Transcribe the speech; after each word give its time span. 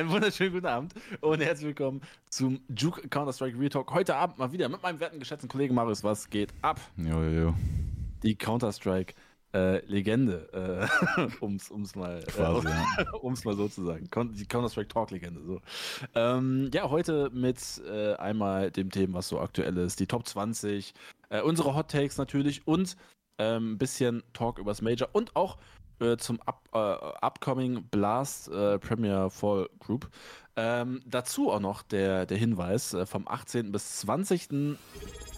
Einen 0.00 0.12
wunderschönen 0.12 0.54
guten 0.54 0.66
Abend 0.66 0.94
und 1.20 1.42
herzlich 1.42 1.66
willkommen 1.66 2.00
zum 2.30 2.62
Juke 2.74 3.06
Counter-Strike 3.06 3.58
Real 3.58 3.68
Talk. 3.68 3.92
Heute 3.92 4.16
Abend 4.16 4.38
mal 4.38 4.50
wieder 4.50 4.66
mit 4.70 4.82
meinem 4.82 4.98
werten 4.98 5.18
geschätzten 5.18 5.46
Kollegen 5.46 5.74
Marius. 5.74 6.02
Was 6.02 6.30
geht 6.30 6.54
ab? 6.62 6.80
Jo, 6.96 7.22
jo, 7.22 7.30
jo. 7.42 7.54
Die 8.22 8.34
Counter-Strike 8.34 9.12
äh, 9.52 9.84
Legende, 9.84 10.88
äh, 11.18 11.28
um's, 11.40 11.70
um's 11.70 11.94
mal, 11.96 12.24
Quasi, 12.28 12.66
äh, 12.66 12.70
ja. 12.70 13.10
um's 13.20 13.44
mal 13.44 13.54
so 13.54 13.68
zu 13.68 13.84
sagen. 13.84 14.08
Die 14.32 14.46
Counter-Strike 14.46 14.88
Talk-Legende. 14.88 15.42
So. 15.44 15.60
Ähm, 16.14 16.70
ja, 16.72 16.88
heute 16.88 17.28
mit 17.34 17.58
äh, 17.86 18.14
einmal 18.14 18.70
dem 18.70 18.88
Thema, 18.88 19.18
was 19.18 19.28
so 19.28 19.38
aktuell 19.38 19.76
ist, 19.76 20.00
die 20.00 20.06
Top 20.06 20.26
20, 20.26 20.94
äh, 21.28 21.42
unsere 21.42 21.74
Hot 21.74 21.90
Takes 21.90 22.16
natürlich 22.16 22.66
und 22.66 22.96
ähm, 23.36 23.72
ein 23.72 23.78
bisschen 23.78 24.22
Talk 24.32 24.58
übers 24.58 24.80
Major 24.80 25.10
und 25.12 25.36
auch 25.36 25.58
äh, 26.00 26.16
zum 26.16 26.40
up, 26.42 26.68
äh, 26.72 26.78
upcoming 26.78 27.84
Blast 27.90 28.48
äh, 28.48 28.78
Premier 28.78 29.30
Fall 29.30 29.68
Group. 29.78 30.08
Ähm, 30.56 31.00
dazu 31.06 31.50
auch 31.50 31.60
noch 31.60 31.82
der, 31.82 32.26
der 32.26 32.36
Hinweis, 32.36 32.94
äh, 32.94 33.06
vom 33.06 33.26
18. 33.28 33.72
bis 33.72 34.00
20. 34.00 34.76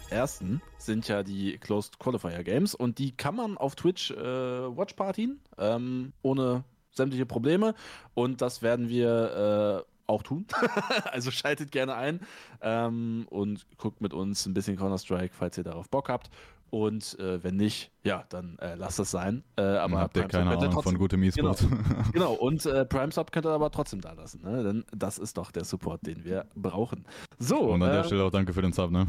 Ersten 0.09 0.61
sind 0.77 1.07
ja 1.07 1.23
die 1.23 1.57
Closed 1.57 1.99
Qualifier 1.99 2.43
Games 2.43 2.75
und 2.75 2.99
die 2.99 3.15
kann 3.15 3.35
man 3.35 3.57
auf 3.57 3.75
Twitch 3.75 4.11
äh, 4.11 4.17
Watchpartien 4.17 5.39
ähm, 5.57 6.13
ohne 6.21 6.63
sämtliche 6.91 7.25
Probleme 7.25 7.73
und 8.13 8.41
das 8.41 8.61
werden 8.61 8.89
wir 8.89 9.85
auch 10.07 10.23
tun. 10.23 10.45
also 11.11 11.31
schaltet 11.31 11.71
gerne 11.71 11.95
ein 11.95 12.19
ähm, 12.61 13.25
und 13.29 13.65
guckt 13.77 14.01
mit 14.01 14.13
uns 14.13 14.45
ein 14.45 14.53
bisschen 14.53 14.77
Counter-Strike, 14.77 15.33
falls 15.33 15.57
ihr 15.57 15.63
darauf 15.63 15.89
Bock 15.89 16.09
habt. 16.09 16.29
Und 16.73 17.19
äh, 17.19 17.43
wenn 17.43 17.55
nicht, 17.55 17.91
ja, 18.03 18.23
dann 18.29 18.57
äh, 18.57 18.73
lasst 18.73 18.97
es 18.97 19.11
sein. 19.11 19.43
Äh, 19.57 19.61
aber 19.61 19.99
habt 19.99 20.17
ihr 20.17 20.23
keine 20.23 20.49
Ahnung 20.49 20.71
von 20.71 20.71
trotzdem- 20.71 20.97
gutem 20.97 21.21
E-Sport. 21.21 21.67
Genau, 22.13 22.33
und 22.33 22.65
äh, 22.65 22.83
Prime 22.83 23.11
Sub 23.11 23.31
könnt 23.31 23.45
ihr 23.45 23.51
aber 23.51 23.69
trotzdem 23.69 24.01
da 24.01 24.13
lassen, 24.13 24.41
ne? 24.41 24.63
denn 24.63 24.83
das 24.91 25.19
ist 25.19 25.37
doch 25.37 25.51
der 25.51 25.65
Support, 25.65 26.03
den 26.07 26.23
wir 26.23 26.47
brauchen. 26.55 27.05
So, 27.37 27.59
Und 27.59 27.83
an 27.83 27.91
der 27.91 27.99
äh, 27.99 28.03
Stelle 28.05 28.23
auch 28.23 28.31
danke 28.31 28.53
für 28.53 28.63
den 28.63 28.73
Sub, 28.73 28.89
ne? 28.89 29.05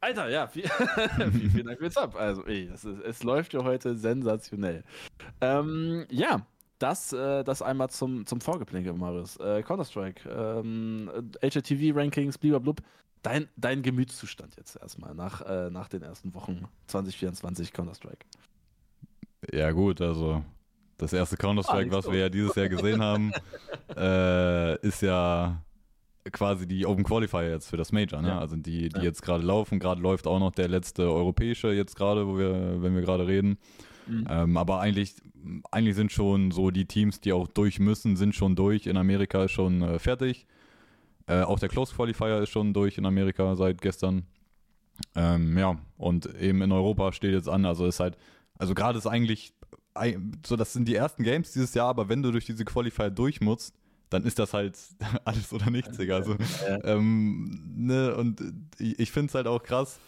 Alter, 0.00 0.30
ja, 0.30 0.48
viel, 0.48 0.64
vielen, 1.30 1.50
vielen 1.52 1.66
Dank 1.66 1.78
für 1.78 1.84
den 1.84 1.92
Sub. 1.92 2.16
Also, 2.16 2.44
ey, 2.46 2.68
ist, 2.74 2.84
es 2.84 3.22
läuft 3.22 3.54
ja 3.54 3.62
heute 3.62 3.94
sensationell. 3.94 4.82
Ähm, 5.40 6.06
ja, 6.10 6.44
das, 6.80 7.12
äh, 7.12 7.44
das 7.44 7.62
einmal 7.62 7.90
zum, 7.90 8.26
zum 8.26 8.40
Vorgeplänkel, 8.40 8.94
Marius. 8.94 9.36
Äh, 9.36 9.62
Counter-Strike, 9.62 10.28
ähm, 10.28 11.08
HLTV-Rankings, 11.40 12.36
blub. 12.38 12.80
Dein, 13.22 13.48
dein 13.56 13.82
Gemütszustand 13.82 14.56
jetzt 14.56 14.76
erstmal 14.76 15.14
nach, 15.14 15.42
äh, 15.42 15.70
nach 15.70 15.88
den 15.88 16.02
ersten 16.02 16.32
Wochen 16.34 16.64
2024 16.86 17.72
Counter-Strike. 17.72 18.24
Ja, 19.52 19.70
gut, 19.72 20.00
also 20.00 20.42
das 20.98 21.12
erste 21.12 21.36
Counter-Strike, 21.36 21.90
Ah, 21.90 21.94
was 21.96 22.10
wir 22.10 22.18
ja 22.18 22.28
dieses 22.28 22.54
Jahr 22.54 22.68
gesehen 22.68 23.02
haben, 23.02 23.32
äh, 23.96 24.76
ist 24.86 25.02
ja 25.02 25.62
quasi 26.32 26.66
die 26.66 26.86
Open 26.86 27.04
Qualifier 27.04 27.50
jetzt 27.50 27.68
für 27.68 27.76
das 27.76 27.92
Major, 27.92 28.20
ne? 28.22 28.28
Ja. 28.28 28.38
Also 28.38 28.56
die, 28.56 28.88
die 28.90 28.98
Ja. 28.98 29.02
jetzt 29.02 29.22
gerade 29.22 29.42
laufen. 29.44 29.78
Gerade 29.78 30.00
läuft 30.00 30.26
auch 30.26 30.38
noch 30.38 30.52
der 30.52 30.68
letzte 30.68 31.10
europäische 31.10 31.72
jetzt 31.72 31.96
gerade, 31.96 32.26
wo 32.26 32.38
wir, 32.38 32.82
wenn 32.82 32.94
wir 32.94 33.00
gerade 33.02 33.26
reden. 33.26 33.58
Mhm. 34.06 34.26
Ähm, 34.28 34.56
aber 34.56 34.80
eigentlich, 34.80 35.14
eigentlich 35.70 35.96
sind 35.96 36.12
schon 36.12 36.50
so 36.50 36.70
die 36.70 36.84
Teams, 36.86 37.20
die 37.20 37.32
auch 37.32 37.48
durch 37.48 37.80
müssen, 37.80 38.16
sind 38.16 38.34
schon 38.34 38.54
durch. 38.56 38.86
In 38.86 38.96
Amerika 38.96 39.44
ist 39.44 39.52
schon 39.52 39.82
äh, 39.82 39.98
fertig. 39.98 40.46
Äh, 41.30 41.42
auch 41.42 41.60
der 41.60 41.68
Close 41.68 41.94
Qualifier 41.94 42.40
ist 42.42 42.48
schon 42.50 42.74
durch 42.74 42.98
in 42.98 43.06
Amerika 43.06 43.54
seit 43.54 43.80
gestern. 43.80 44.24
Ähm, 45.14 45.56
ja, 45.56 45.78
und 45.96 46.26
eben 46.34 46.60
in 46.62 46.72
Europa 46.72 47.12
steht 47.12 47.32
jetzt 47.32 47.48
an. 47.48 47.64
Also 47.64 47.86
ist 47.86 48.00
halt, 48.00 48.16
also 48.58 48.74
gerade 48.74 48.98
ist 48.98 49.06
eigentlich 49.06 49.52
ei- 49.94 50.18
so, 50.44 50.56
das 50.56 50.72
sind 50.72 50.88
die 50.88 50.94
ersten 50.96 51.22
Games 51.22 51.52
dieses 51.52 51.72
Jahr, 51.74 51.88
aber 51.88 52.08
wenn 52.08 52.22
du 52.22 52.32
durch 52.32 52.46
diese 52.46 52.64
Qualifier 52.64 53.10
durch 53.10 53.40
musst, 53.40 53.74
dann 54.10 54.24
ist 54.24 54.38
das 54.40 54.52
halt 54.54 54.76
alles 55.24 55.52
oder 55.52 55.70
nichts, 55.70 55.96
Digga. 55.96 56.16
Also, 56.16 56.36
ähm, 56.82 57.62
ne, 57.76 58.14
und 58.16 58.42
ich, 58.78 58.98
ich 58.98 59.12
finde 59.12 59.28
es 59.28 59.34
halt 59.36 59.46
auch 59.46 59.62
krass. 59.62 60.00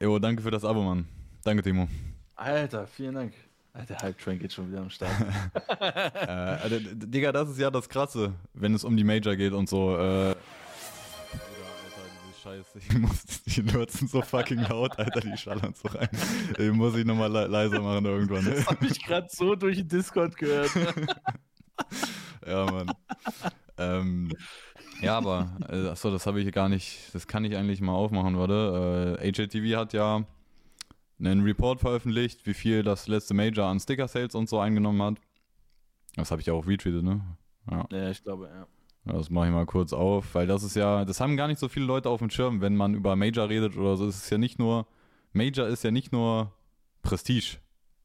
Jo, 0.00 0.18
danke 0.18 0.42
für 0.42 0.50
das 0.50 0.64
Abo, 0.64 0.82
Mann. 0.82 1.06
Danke, 1.44 1.62
Timo. 1.62 1.88
Alter, 2.36 2.86
vielen 2.86 3.14
Dank. 3.14 3.34
Alter, 3.74 3.96
Hype 4.02 4.18
Train 4.18 4.38
geht 4.38 4.52
schon 4.52 4.70
wieder 4.70 4.80
am 4.82 4.88
Start. 4.90 5.10
äh, 5.80 6.30
also, 6.30 6.78
Digga, 6.80 7.32
das 7.32 7.50
ist 7.50 7.58
ja 7.58 7.72
das 7.72 7.88
Krasse, 7.88 8.32
wenn 8.54 8.72
es 8.72 8.84
um 8.84 8.96
die 8.96 9.02
Major 9.02 9.34
geht 9.34 9.52
und 9.52 9.68
so. 9.68 9.96
Äh, 9.96 10.00
Alter, 10.00 10.36
diese 12.24 12.40
Scheiße, 12.40 12.78
ich 12.78 12.98
muss, 12.98 13.42
die 13.46 13.62
Nerds 13.64 13.98
sind 13.98 14.10
so 14.12 14.22
fucking 14.22 14.60
laut, 14.60 14.96
Alter, 14.96 15.20
die 15.20 15.36
schallern 15.36 15.74
so 15.74 15.88
rein. 15.88 16.08
Ich 16.56 16.70
muss 16.70 16.94
ich 16.94 17.04
nochmal 17.04 17.32
le 17.32 17.48
leiser 17.48 17.80
machen 17.80 18.04
irgendwann. 18.04 18.44
Das 18.44 18.64
habe 18.64 18.86
ich 18.86 19.02
gerade 19.02 19.26
so 19.28 19.56
durch 19.56 19.78
den 19.78 19.88
Discord 19.88 20.36
gehört. 20.36 20.70
Ja, 22.46 22.66
Mann. 22.66 22.92
ähm, 23.78 24.30
ja, 25.00 25.16
aber, 25.16 25.56
äh, 25.70 25.88
achso, 25.88 26.10
das 26.10 26.26
habe 26.26 26.42
ich 26.42 26.52
gar 26.52 26.68
nicht, 26.68 27.08
das 27.14 27.26
kann 27.26 27.42
ich 27.44 27.56
eigentlich 27.56 27.80
mal 27.80 27.94
aufmachen, 27.94 28.38
warte. 28.38 29.18
Äh, 29.18 29.32
HLTV 29.32 29.76
hat 29.78 29.94
ja 29.94 30.24
einen 31.26 31.42
Report 31.42 31.80
veröffentlicht, 31.80 32.46
wie 32.46 32.54
viel 32.54 32.82
das 32.82 33.08
letzte 33.08 33.34
Major 33.34 33.66
an 33.66 33.80
Sticker-Sales 33.80 34.34
und 34.34 34.48
so 34.48 34.58
eingenommen 34.58 35.02
hat. 35.02 35.16
Das 36.16 36.30
habe 36.30 36.40
ich 36.40 36.46
ja 36.46 36.54
auch 36.54 36.66
retweetet, 36.66 37.02
ne? 37.02 37.20
Ja. 37.70 37.86
ja, 37.90 38.10
ich 38.10 38.22
glaube, 38.22 38.48
ja. 38.52 38.66
Das 39.06 39.28
mache 39.30 39.46
ich 39.46 39.52
mal 39.52 39.66
kurz 39.66 39.92
auf, 39.92 40.34
weil 40.34 40.46
das 40.46 40.62
ist 40.62 40.76
ja, 40.76 41.04
das 41.04 41.20
haben 41.20 41.36
gar 41.36 41.46
nicht 41.48 41.58
so 41.58 41.68
viele 41.68 41.84
Leute 41.86 42.08
auf 42.08 42.20
dem 42.20 42.30
Schirm, 42.30 42.60
wenn 42.62 42.74
man 42.76 42.94
über 42.94 43.16
Major 43.16 43.48
redet 43.48 43.76
oder 43.76 43.96
so. 43.96 44.06
Es 44.06 44.16
ist 44.16 44.30
ja 44.30 44.38
nicht 44.38 44.58
nur, 44.58 44.86
Major 45.32 45.66
ist 45.66 45.84
ja 45.84 45.90
nicht 45.90 46.12
nur 46.12 46.52
Prestige. 47.02 47.58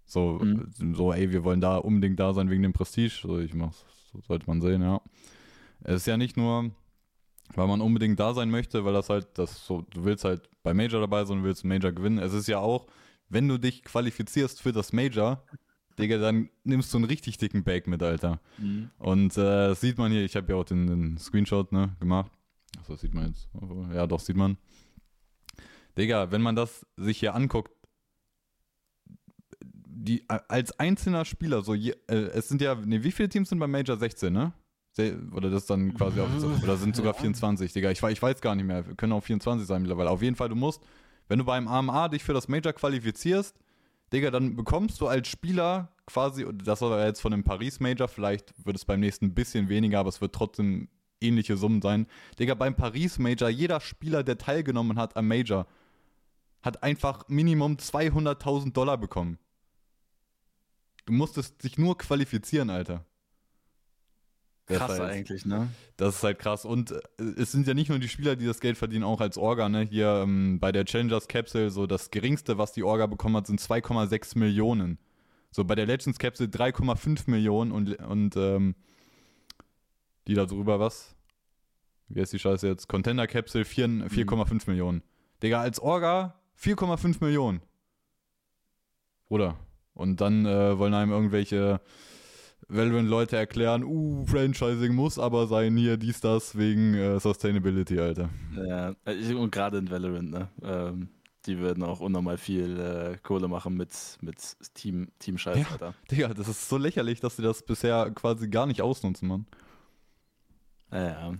So, 0.06 0.40
Mhm. 0.42 0.94
so, 0.96 1.14
ey, 1.14 1.32
wir 1.32 1.44
wollen 1.44 1.62
da 1.62 1.78
unbedingt 1.78 2.20
da 2.20 2.34
sein 2.34 2.50
wegen 2.50 2.64
dem 2.64 2.74
Prestige. 2.74 3.14
So, 3.22 3.40
ich 3.40 3.54
mach's, 3.54 3.86
so 4.12 4.20
sollte 4.28 4.48
man 4.48 4.60
sehen, 4.60 4.82
ja. 4.82 5.00
Es 5.84 5.98
ist 5.98 6.08
ja 6.08 6.18
nicht 6.18 6.36
nur, 6.36 6.72
weil 7.56 7.68
man 7.68 7.80
unbedingt 7.80 8.20
da 8.20 8.34
sein 8.34 8.50
möchte, 8.50 8.84
weil 8.84 8.94
das 8.94 9.10
halt, 9.10 9.28
das 9.38 9.66
so, 9.66 9.84
du 9.84 10.04
willst 10.04 10.26
halt 10.26 10.50
bei 10.64 10.74
Major 10.74 11.00
dabei 11.00 11.24
sein 11.24 11.38
und 11.38 11.44
willst 11.46 11.64
Major 11.64 11.92
gewinnen. 11.94 12.18
Es 12.18 12.34
ist 12.34 12.48
ja 12.48 12.60
auch, 12.60 12.88
wenn 13.30 13.48
du 13.48 13.58
dich 13.58 13.84
qualifizierst 13.84 14.62
für 14.62 14.72
das 14.72 14.92
Major, 14.94 15.44
Digga, 16.00 16.18
dann 16.18 16.50
nimmst 16.64 16.94
du 16.94 16.98
einen 16.98 17.06
richtig 17.06 17.38
dicken 17.38 17.64
Bag 17.64 17.88
mit, 17.88 18.02
Alter. 18.02 18.40
Mhm. 18.58 18.90
Und 18.98 19.38
äh, 19.38 19.70
das 19.70 19.82
sieht 19.82 19.98
man 19.98 20.12
hier, 20.12 20.24
ich 20.24 20.36
habe 20.36 20.52
ja 20.52 20.58
auch 20.58 20.64
den, 20.64 20.88
den 20.88 21.18
Screenshot 21.18 21.72
ne, 21.72 21.96
gemacht. 22.00 22.32
Achso, 22.80 22.94
das 22.94 23.02
sieht 23.02 23.14
man 23.14 23.28
jetzt. 23.28 23.50
Ja, 23.94 24.08
doch, 24.08 24.20
sieht 24.20 24.38
man. 24.38 24.58
Digga, 25.98 26.32
wenn 26.32 26.42
man 26.42 26.56
das 26.56 26.86
sich 26.96 27.20
hier 27.20 27.36
anguckt, 27.36 27.72
die, 29.62 30.24
als 30.30 30.80
einzelner 30.80 31.26
Spieler, 31.26 31.62
so 31.62 31.74
je, 31.74 31.94
äh, 32.08 32.16
es 32.16 32.48
sind 32.48 32.62
ja, 32.62 32.76
ne, 32.76 33.04
wie 33.04 33.12
viele 33.12 33.28
Teams 33.28 33.50
sind 33.50 33.60
bei 33.60 33.68
Major 33.68 33.98
16, 33.98 34.32
ne? 34.32 34.54
Oder 35.32 35.50
das 35.50 35.66
dann 35.66 35.94
quasi 35.94 36.20
auf, 36.20 36.30
oder 36.62 36.76
sind 36.76 36.94
sogar 36.94 37.14
24, 37.14 37.72
Digga. 37.72 37.90
Ich, 37.92 38.04
ich 38.04 38.22
weiß 38.22 38.42
gar 38.42 38.56
nicht 38.56 38.66
mehr, 38.66 38.84
können 38.84 39.14
auch 39.14 39.24
24 39.24 39.66
sein 39.66 39.82
mittlerweile. 39.82 40.10
Auf 40.10 40.22
jeden 40.22 40.36
Fall, 40.36 40.50
du 40.50 40.56
musst, 40.56 40.82
wenn 41.30 41.40
du 41.40 41.46
beim 41.46 41.68
AMA 41.68 42.10
dich 42.10 42.24
für 42.24 42.34
das 42.34 42.50
Major 42.50 42.74
qualifizierst, 42.74 43.56
Digga, 44.12 44.32
dann 44.32 44.56
bekommst 44.56 45.00
du 45.00 45.08
als 45.08 45.28
Spieler 45.28 45.94
quasi, 46.06 46.46
das 46.52 46.82
war 46.82 47.06
jetzt 47.06 47.22
von 47.22 47.32
dem 47.32 47.44
Paris 47.44 47.80
Major, 47.80 48.08
vielleicht 48.08 48.54
wird 48.66 48.76
es 48.76 48.84
beim 48.84 49.00
nächsten 49.00 49.26
ein 49.28 49.36
bisschen 49.36 49.70
weniger, 49.70 50.00
aber 50.00 50.10
es 50.10 50.20
wird 50.20 50.34
trotzdem 50.34 50.90
ähnliche 51.22 51.56
Summen 51.56 51.82
sein. 51.82 52.08
Digga, 52.40 52.56
beim 52.56 52.76
Paris 52.76 53.20
Major, 53.20 53.50
jeder 53.50 53.80
Spieler, 53.80 54.24
der 54.24 54.38
teilgenommen 54.40 54.98
hat 54.98 55.16
am 55.16 55.28
Major, 55.28 55.68
hat 56.64 56.82
einfach 56.82 57.28
Minimum 57.28 57.76
200.000 57.76 58.74
Dollar 58.74 58.98
bekommen. 58.98 59.38
Du 61.06 61.14
musstest 61.14 61.64
dich 61.64 61.78
nur 61.78 61.98
qualifizieren, 61.98 62.70
Alter. 62.70 63.06
Das 64.70 64.78
Krass 64.78 64.92
ist 64.94 65.00
halt- 65.00 65.12
eigentlich, 65.12 65.46
ne? 65.46 65.68
Das 65.98 66.16
ist 66.16 66.24
halt 66.24 66.40
krass. 66.40 66.64
Und 66.64 66.92
äh, 66.92 67.00
es 67.38 67.52
sind 67.52 67.68
ja 67.68 67.74
nicht 67.74 67.90
nur 67.90 68.00
die 68.00 68.08
Spieler, 68.08 68.36
die 68.36 68.46
das 68.46 68.60
Geld 68.62 68.78
verdienen, 68.78 69.04
auch 69.04 69.20
als 69.20 69.38
Orga, 69.38 69.68
ne? 69.68 69.82
Hier 69.82 70.22
ähm, 70.24 70.60
bei 70.60 70.72
der 70.72 70.86
Challengers 70.86 71.28
Capsule, 71.28 71.72
so 71.72 71.88
das 71.88 72.12
geringste, 72.12 72.58
was 72.58 72.72
die 72.72 72.84
Orga 72.84 73.08
bekommen 73.08 73.36
hat, 73.36 73.48
sind 73.48 73.60
2,6 73.60 74.38
Millionen. 74.38 75.00
So 75.52 75.66
bei 75.66 75.74
der 75.76 75.88
Legends 75.88 76.20
Capsule 76.20 76.50
3,5 76.50 77.30
Millionen 77.30 77.72
und, 77.72 77.96
und 77.96 78.36
ähm, 78.38 78.76
die 80.28 80.36
da 80.36 80.46
drüber 80.46 80.80
was? 80.80 81.16
Wie 82.08 82.22
heißt 82.22 82.34
die 82.34 82.40
Scheiße 82.40 82.68
jetzt? 82.68 82.88
Contender 82.88 83.26
Capsule 83.28 83.66
4 83.66 83.88
4,5 83.88 84.64
Millionen. 84.70 85.02
Digga, 85.42 85.62
als 85.62 85.80
Orga 85.80 86.36
4,5 86.62 87.18
Millionen. 87.24 87.62
Oder? 89.28 89.58
Und 89.94 90.22
dann 90.22 90.46
äh, 90.46 90.78
wollen 90.78 90.94
einem 90.94 91.12
irgendwelche 91.12 91.82
Valorant-Leute 92.70 93.36
erklären, 93.36 93.84
uh, 93.84 94.26
Franchising 94.28 94.94
muss 94.94 95.18
aber 95.18 95.48
sein, 95.48 95.76
hier 95.76 95.98
dies, 95.98 96.22
das, 96.22 96.56
wegen 96.58 96.94
äh, 96.94 97.20
Sustainability, 97.20 98.00
Alter. 98.00 98.30
Ja, 98.56 98.94
ich- 99.06 99.34
und 99.34 99.52
gerade 99.52 99.80
in 99.80 99.90
Valorant, 99.90 100.30
ne? 100.30 100.50
Ähm, 100.64 101.10
die 101.46 101.58
würden 101.58 101.84
auch 101.84 102.00
unnormal 102.00 102.38
viel 102.38 102.80
äh, 102.80 103.18
Kohle 103.24 103.48
machen 103.48 103.76
mit, 103.76 103.92
mit 104.22 104.38
Team, 104.76 105.08
Team 105.20 105.38
Scheiß, 105.38 105.58
Ja. 105.58 105.68
Alter. 105.72 105.94
Digga, 106.12 106.28
das 106.30 106.48
ist 106.48 106.70
so 106.70 106.78
lächerlich, 106.78 107.20
dass 107.20 107.38
sie 107.38 107.42
das 107.42 107.64
bisher 107.64 108.12
quasi 108.12 108.48
gar 108.50 108.68
nicht 108.68 108.82
ausnutzen, 108.82 109.28
Mann. 109.28 109.46
Ja, 110.92 111.04
ja. 111.04 111.34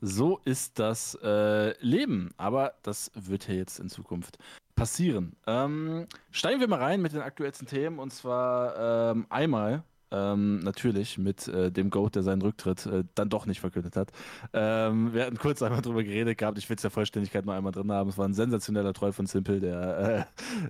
So 0.00 0.40
ist 0.44 0.78
das 0.78 1.16
äh, 1.22 1.78
Leben, 1.84 2.30
aber 2.36 2.74
das 2.82 3.10
wird 3.14 3.46
ja 3.46 3.54
jetzt 3.54 3.78
in 3.78 3.88
Zukunft 3.88 4.38
passieren. 4.74 5.36
Ähm, 5.46 6.06
steigen 6.30 6.60
wir 6.60 6.66
mal 6.68 6.80
rein 6.80 7.02
mit 7.02 7.12
den 7.12 7.20
aktuellsten 7.20 7.66
Themen 7.68 7.98
und 7.98 8.12
zwar 8.12 9.10
ähm, 9.12 9.26
einmal 9.28 9.84
ähm, 10.12 10.60
natürlich 10.60 11.18
mit 11.18 11.48
äh, 11.48 11.70
dem 11.70 11.90
Goat, 11.90 12.14
der 12.14 12.22
seinen 12.22 12.42
Rücktritt 12.42 12.86
äh, 12.86 13.04
dann 13.14 13.28
doch 13.30 13.46
nicht 13.46 13.60
verkündet 13.60 13.96
hat. 13.96 14.10
Ähm, 14.52 15.14
wir 15.14 15.26
hatten 15.26 15.38
kurz 15.38 15.62
einmal 15.62 15.80
drüber 15.80 16.04
geredet 16.04 16.38
gehabt, 16.38 16.58
ich 16.58 16.68
will 16.68 16.76
es 16.76 16.82
der 16.82 16.90
Vollständigkeit 16.90 17.46
noch 17.46 17.54
einmal 17.54 17.72
drin 17.72 17.90
haben. 17.90 18.10
Es 18.10 18.18
war 18.18 18.28
ein 18.28 18.34
sensationeller 18.34 18.92
Troll 18.92 19.12
von 19.12 19.26
Simple, 19.26 19.60
der, 19.60 19.98
äh, 19.98 20.24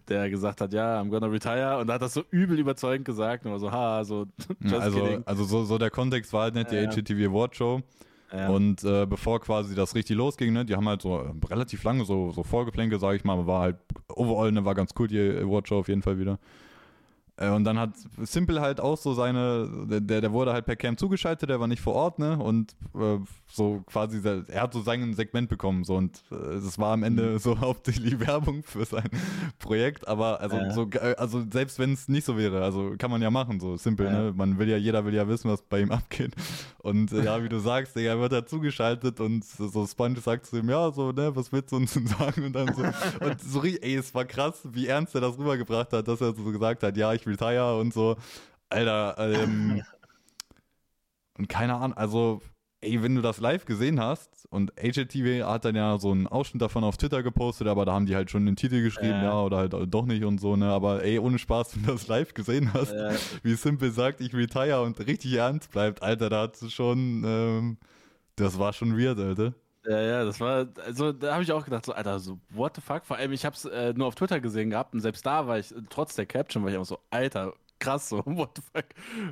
der 0.09 0.31
gesagt 0.31 0.61
hat, 0.61 0.73
ja, 0.73 1.01
I'm 1.01 1.11
gonna 1.11 1.27
retire 1.27 1.79
und 1.79 1.91
hat 1.91 2.03
das 2.03 2.15
so 2.15 2.23
übel 2.31 2.59
überzeugend 2.59 3.05
gesagt, 3.05 3.45
nur 3.45 3.59
so, 3.59 3.73
ha, 3.73 4.05
so, 4.05 4.27
just 4.61 4.75
also, 4.75 5.01
kidding. 5.01 5.23
Also 5.27 5.45
so, 5.45 5.65
so 5.65 5.79
der 5.79 5.91
Kontext 5.91 6.33
war 6.33 6.43
halt 6.45 6.55
nicht 6.55 6.71
die 6.71 6.77
ja, 6.77 6.91
HGTV 6.91 7.31
Award 7.31 7.57
Show. 7.57 7.83
Ja. 8.33 8.49
Und 8.49 8.83
äh, 8.85 9.05
bevor 9.05 9.41
quasi 9.41 9.75
das 9.75 9.95
richtig 9.95 10.17
losging, 10.17 10.55
ne, 10.55 10.65
die 10.65 10.75
haben 10.75 10.89
halt 10.89 11.03
so 11.03 11.19
äh, 11.19 11.47
relativ 11.51 11.85
lange 11.85 12.05
so, 12.05 12.31
so 12.31 12.43
Vorgeplänke, 12.43 12.99
sage 12.99 13.17
ich 13.17 13.25
mal, 13.25 13.47
war 13.47 13.61
halt 13.61 13.77
overall, 14.09 14.51
ne, 14.51 14.65
war 14.65 14.75
ganz 14.75 14.93
cool, 14.99 15.07
die 15.07 15.21
Award 15.21 15.69
Show 15.69 15.79
auf 15.81 15.89
jeden 15.89 16.03
Fall 16.03 16.19
wieder. 16.19 16.39
Äh, 17.37 17.51
und 17.51 17.65
dann 17.65 17.79
hat 17.79 17.91
Simple 18.23 18.61
halt 18.61 18.81
auch 18.81 18.97
so 18.97 19.15
seine, 19.15 19.87
der, 20.01 20.21
der 20.21 20.33
wurde 20.33 20.53
halt 20.53 20.67
per 20.67 20.77
Cam 20.77 20.97
zugeschaltet, 20.97 21.49
der 21.49 21.61
war 21.61 21.69
nicht 21.69 21.83
vor 21.83 21.95
Ort, 21.95 22.19
ne? 22.19 22.39
Und 22.39 22.77
äh, 22.95 23.19
so 23.53 23.83
quasi, 23.87 24.21
er 24.49 24.63
hat 24.63 24.73
so 24.73 24.81
sein 24.81 25.13
Segment 25.15 25.49
bekommen, 25.49 25.85
so 25.85 25.97
und 25.97 26.23
es 26.31 26.77
äh, 26.77 26.81
war 26.81 26.95
am 26.95 27.03
Ende 27.03 27.33
mhm. 27.33 27.39
so 27.39 27.59
hauptsächlich 27.61 28.19
Werbung 28.19 28.63
für 28.63 28.85
sein 28.85 29.09
Projekt, 29.59 30.09
aber 30.09 30.41
also 30.41 30.57
ja. 30.57 30.71
so, 30.73 30.89
äh, 30.93 31.15
also 31.19 31.45
selbst 31.51 31.79
wenn 31.79 31.93
es 31.93 32.09
nicht 32.09 32.25
so 32.25 32.39
wäre, 32.39 32.65
also 32.65 32.95
kann 32.97 33.11
man 33.11 33.21
ja 33.21 33.31
machen, 33.31 33.61
so 33.61 33.77
simpel, 33.77 34.07
ja. 34.07 34.13
ne? 34.13 34.33
Man 34.35 34.59
will 34.59 34.69
ja, 34.69 34.77
jeder 34.77 35.05
will 35.05 35.15
ja 35.15 35.29
wissen, 35.29 35.51
was 35.51 35.63
bei 35.63 35.81
ihm 35.81 35.93
abgeht. 35.93 36.35
Und 36.79 37.13
äh, 37.13 37.25
ja, 37.25 37.43
wie 37.45 37.49
du 37.49 37.59
sagst, 37.59 37.97
er 37.97 38.19
wird 38.19 38.33
da 38.33 38.47
zugeschaltet 38.47 39.21
und 39.21 39.45
so 39.45 39.87
Sponge 39.87 40.21
sagt 40.21 40.47
zu 40.47 40.57
ihm, 40.57 40.71
ja, 40.71 40.91
so, 40.91 41.13
ne, 41.13 41.35
was 41.37 41.53
willst 41.53 41.73
du 41.73 41.77
uns 41.77 41.93
denn 41.93 42.07
sagen? 42.07 42.47
Und 42.47 42.55
dann 42.55 42.75
so, 42.75 42.83
und 42.83 43.41
so, 43.41 43.63
ey, 43.65 43.97
es 43.97 44.15
war 44.15 44.25
krass, 44.25 44.61
wie 44.65 44.87
ernst 44.87 45.15
er 45.15 45.21
das 45.21 45.37
rübergebracht 45.37 45.93
hat, 45.93 46.09
dass 46.09 46.21
er 46.21 46.35
so 46.35 46.45
gesagt 46.45 46.83
hat, 46.83 46.97
ja, 46.97 47.13
ich 47.13 47.27
will 47.27 47.33
retire 47.33 47.79
und 47.79 47.93
so. 47.93 48.17
Alter, 48.71 49.17
ähm, 49.19 49.83
und 51.39 51.49
keine 51.49 51.75
Ahnung, 51.75 51.97
also, 51.97 52.41
ey, 52.83 53.03
wenn 53.03 53.15
du 53.15 53.23
das 53.23 53.41
live 53.41 53.65
gesehen 53.65 54.01
hast 54.01 54.47
und 54.51 54.73
HLTV 54.77 55.47
hat 55.47 55.65
dann 55.65 55.77
ja 55.77 55.99
so 55.99 56.11
einen 56.11 56.27
Ausschnitt 56.27 56.63
davon 56.63 56.85
auf 56.85 56.97
Twitter 56.97 57.23
gepostet, 57.23 57.69
aber 57.69 57.85
da 57.85 57.93
haben 57.93 58.07
die 58.07 58.15
halt 58.15 58.31
schon 58.31 58.45
den 58.45 58.57
Titel 58.57 58.83
geschrieben, 58.83 59.21
äh. 59.21 59.25
ja, 59.25 59.41
oder 59.41 59.59
halt 59.59 59.75
doch 59.89 60.05
nicht 60.05 60.25
und 60.25 60.41
so, 60.41 60.57
ne, 60.57 60.67
aber 60.67 61.03
ey, 61.03 61.19
ohne 61.19 61.39
Spaß, 61.39 61.77
wenn 61.77 61.87
du 61.87 61.93
das 61.93 62.09
live 62.09 62.35
gesehen 62.35 62.75
hast, 62.75 62.93
äh. 62.93 63.15
wie 63.43 63.55
Simple 63.55 63.93
sagt, 63.93 64.21
ich 64.21 64.35
retire 64.35 64.83
und 64.83 64.99
richtig 65.07 65.35
ernst 65.35 65.71
bleibt, 65.71 66.03
Alter, 66.03 66.29
da 66.29 66.43
hat 66.43 66.61
es 66.61 66.73
schon, 66.73 67.23
ähm, 67.25 67.79
das 68.37 68.59
war 68.59 68.73
schon 68.73 68.99
weird, 68.99 69.19
Alter. 69.19 69.55
Ja, 69.85 70.01
ja, 70.01 70.25
das 70.25 70.39
war, 70.39 70.69
also 70.85 71.13
da 71.13 71.33
habe 71.33 71.43
ich 71.43 71.53
auch 71.53 71.65
gedacht, 71.65 71.87
so, 71.87 71.93
Alter, 71.93 72.19
so, 72.21 72.39
what 72.51 72.77
the 72.77 72.81
fuck? 72.81 73.05
Vor 73.05 73.17
allem, 73.17 73.33
ich 73.33 73.45
habe 73.45 73.57
es 73.57 73.65
äh, 73.65 73.93
nur 73.97 74.09
auf 74.09 74.15
Twitter 74.15 74.41
gesehen 74.41 74.71
gehabt 74.71 74.95
und 74.95 75.01
selbst 75.01 75.25
da 75.27 75.47
war 75.47 75.59
ich, 75.59 75.75
trotz 75.89 76.15
der 76.15 76.27
Caption, 76.27 76.63
war 76.63 76.71
ich 76.71 76.77
auch 76.77 76.85
so, 76.85 76.99
Alter, 77.11 77.53
krass, 77.81 78.09
so, 78.09 78.19
what 78.25 78.51
the 78.57 78.63
fuck? 78.73 78.87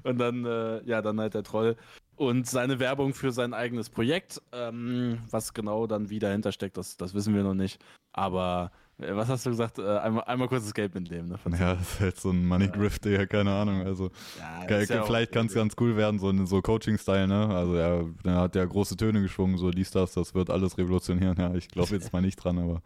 Und 0.05 0.19
dann, 0.19 0.45
äh, 0.45 0.83
ja, 0.85 1.03
dann 1.03 1.21
halt 1.21 1.35
der 1.35 1.45
Troll 1.45 1.77
und 2.21 2.47
seine 2.47 2.79
Werbung 2.79 3.15
für 3.15 3.33
sein 3.33 3.55
eigenes 3.55 3.89
Projekt. 3.89 4.43
Ähm, 4.53 5.21
was 5.31 5.55
genau 5.55 5.87
dann 5.87 6.11
wie 6.11 6.19
dahinter 6.19 6.53
steckt, 6.53 6.77
das, 6.77 6.99
das 6.99 7.15
wissen 7.15 7.35
wir 7.35 7.43
noch 7.43 7.55
nicht. 7.55 7.83
Aber 8.13 8.73
äh, 8.99 9.17
was 9.17 9.31
hast 9.31 9.47
du 9.47 9.51
gesagt? 9.51 9.79
Äh, 9.79 9.97
einmal, 9.97 10.25
einmal 10.25 10.47
kurz 10.47 10.65
das 10.65 10.75
Geld 10.75 10.95
mitnehmen. 10.95 11.31
Ne, 11.31 11.59
ja, 11.59 11.77
das 11.77 11.95
ist 11.95 12.01
halt 12.01 12.21
so 12.21 12.29
ein 12.29 12.47
Money 12.47 12.69
Grift, 12.69 13.07
ja. 13.07 13.25
keine 13.25 13.53
Ahnung. 13.55 13.87
Also 13.87 14.11
ja, 14.39 14.81
ja 14.81 15.03
vielleicht 15.03 15.33
kann 15.33 15.47
es 15.47 15.55
ganz 15.55 15.75
cool 15.81 15.97
werden, 15.97 16.19
so, 16.19 16.45
so 16.45 16.61
Coaching-Style, 16.61 17.27
ne? 17.27 17.49
Also 17.55 17.75
er, 17.75 18.05
er 18.25 18.37
hat 18.37 18.55
ja 18.55 18.67
große 18.67 18.99
Töne 18.99 19.23
geschwungen, 19.23 19.57
so 19.57 19.71
dies, 19.71 19.91
das, 19.91 20.13
das 20.13 20.35
wird 20.35 20.51
alles 20.51 20.77
revolutionieren. 20.77 21.39
Ja, 21.39 21.55
ich 21.55 21.69
glaube 21.69 21.95
jetzt 21.95 22.13
mal 22.13 22.21
nicht 22.21 22.37
dran, 22.37 22.59
aber 22.59 22.83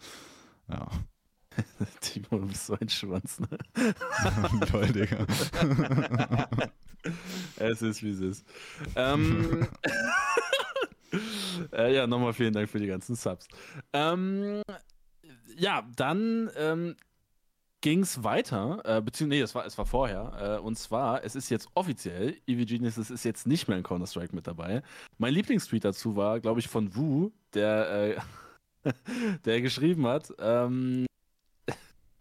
ja. 0.71 0.87
Timo, 2.01 2.39
du 2.39 2.47
bist 2.47 2.67
so 2.67 2.77
ein 2.81 2.89
Schwanz, 2.89 3.41
ne? 3.41 3.49
Toll, 4.71 4.93
Digga. 4.93 5.27
es 7.57 7.83
ist, 7.83 8.03
wie 8.03 8.11
es 8.11 8.21
ist. 8.21 8.47
Ähm, 8.97 9.67
äh, 11.73 11.95
ja, 11.95 12.07
nochmal 12.07 12.33
vielen 12.33 12.53
Dank 12.53 12.69
für 12.69 12.79
die 12.79 12.87
ganzen 12.87 13.15
Subs. 13.15 13.47
Ähm, 13.93 14.63
ja, 15.57 15.87
dann 15.97 16.51
ähm, 16.57 16.97
ging 17.81 18.01
es 18.01 18.25
weiter, 18.25 18.81
äh, 18.85 19.03
beziehungsweise, 19.03 19.39
nee, 19.39 19.43
es 19.43 19.55
war, 19.55 19.67
es 19.67 19.77
war 19.77 19.87
vorher, 19.87 20.59
äh, 20.59 20.65
und 20.65 20.79
zwar, 20.79 21.23
es 21.23 21.37
ist 21.37 21.51
jetzt 21.51 21.69
offiziell, 21.75 22.37
EV 22.47 22.67
Geniuses 22.67 23.11
ist 23.11 23.25
jetzt 23.25 23.47
nicht 23.47 23.69
mehr 23.69 23.77
in 23.77 23.83
Counter-Strike 23.83 24.35
mit 24.35 24.47
dabei. 24.47 24.83
Mein 25.19 25.35
Lieblingstweet 25.35 25.85
dazu 25.85 26.17
war, 26.17 26.41
glaube 26.41 26.61
ich, 26.61 26.69
von 26.69 26.97
Wu, 26.97 27.31
der, 27.53 28.17
äh, 28.85 28.91
der 29.45 29.61
geschrieben 29.61 30.07
hat, 30.07 30.33
ähm, 30.39 31.07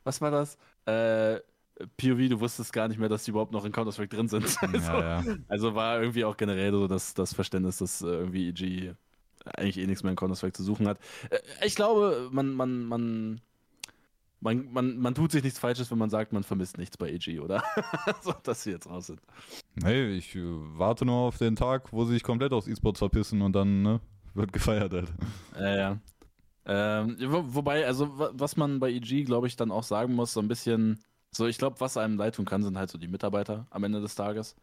was 0.04 0.20
war 0.20 0.32
das? 0.32 0.58
Äh, 0.86 1.40
POV, 1.98 2.30
du 2.30 2.40
wusstest 2.40 2.74
gar 2.74 2.88
nicht 2.88 3.00
mehr, 3.00 3.10
dass 3.10 3.24
die 3.24 3.32
überhaupt 3.32 3.52
noch 3.52 3.66
in 3.66 3.72
Counter-Strike 3.72 4.16
drin 4.16 4.28
sind. 4.28 4.44
Also, 4.62 4.92
ja, 4.92 5.22
ja. 5.22 5.36
also, 5.48 5.76
war 5.76 6.00
irgendwie 6.02 6.26
auch 6.26 6.38
generell 6.38 6.72
so 6.72 6.88
das, 6.88 7.14
das 7.14 7.34
Verständnis, 7.34 7.78
dass 7.78 8.02
äh, 8.02 8.08
irgendwie 8.08 8.50
EG 8.50 8.94
eigentlich 9.56 9.78
eh 9.78 9.86
nichts 9.86 10.04
mehr 10.04 10.12
in 10.12 10.16
Counter-Strike 10.16 10.54
zu 10.54 10.64
suchen 10.64 10.88
hat. 10.88 11.00
Äh, 11.30 11.40
ich 11.66 11.76
glaube, 11.76 12.30
man, 12.32 12.54
man, 12.54 12.86
man, 12.86 13.42
man, 14.40 14.72
man, 14.72 14.98
man 14.98 15.16
tut 15.16 15.32
sich 15.32 15.44
nichts 15.44 15.60
Falsches, 15.60 15.90
wenn 15.92 15.98
man 15.98 16.10
sagt, 16.10 16.34
man 16.34 16.44
vermisst 16.44 16.78
nichts 16.78 16.98
bei 16.98 17.10
EG, 17.10 17.40
oder? 17.40 17.64
so, 18.22 18.34
dass 18.44 18.64
sie 18.64 18.72
jetzt 18.72 18.90
raus 18.90 19.08
sind. 19.08 19.22
Hey, 19.84 20.16
ich 20.16 20.36
äh, 20.36 20.42
warte 20.44 21.06
nur 21.06 21.16
auf 21.16 21.38
den 21.38 21.56
Tag, 21.56 21.92
wo 21.92 22.06
sie 22.06 22.14
sich 22.14 22.24
komplett 22.24 22.54
aus 22.54 22.68
E-Sports 22.68 23.00
verpissen 23.00 23.42
und 23.42 23.54
dann 23.54 23.82
ne, 23.82 24.00
wird 24.34 24.54
gefeiert 24.54 24.94
halt. 24.94 25.14
Ja, 25.60 25.76
ja. 25.76 25.98
Ähm, 26.66 27.18
wo, 27.28 27.44
wobei, 27.56 27.86
also 27.86 28.10
was 28.16 28.56
man 28.56 28.80
bei 28.80 28.92
EG, 28.92 29.24
glaube 29.24 29.48
ich, 29.48 29.56
dann 29.56 29.72
auch 29.72 29.84
sagen 29.84 30.14
muss, 30.14 30.34
so 30.34 30.40
ein 30.40 30.48
bisschen, 30.48 31.00
so 31.36 31.48
ich 31.48 31.58
glaube, 31.58 31.80
was 31.80 31.98
einem 31.98 32.18
leid 32.18 32.36
tun 32.36 32.46
kann, 32.46 32.64
sind 32.64 32.78
halt 32.78 32.90
so 32.90 32.98
die 32.98 33.08
Mitarbeiter 33.08 33.66
am 33.70 33.84
Ende 33.84 34.02
des 34.02 34.16
Tages, 34.16 34.56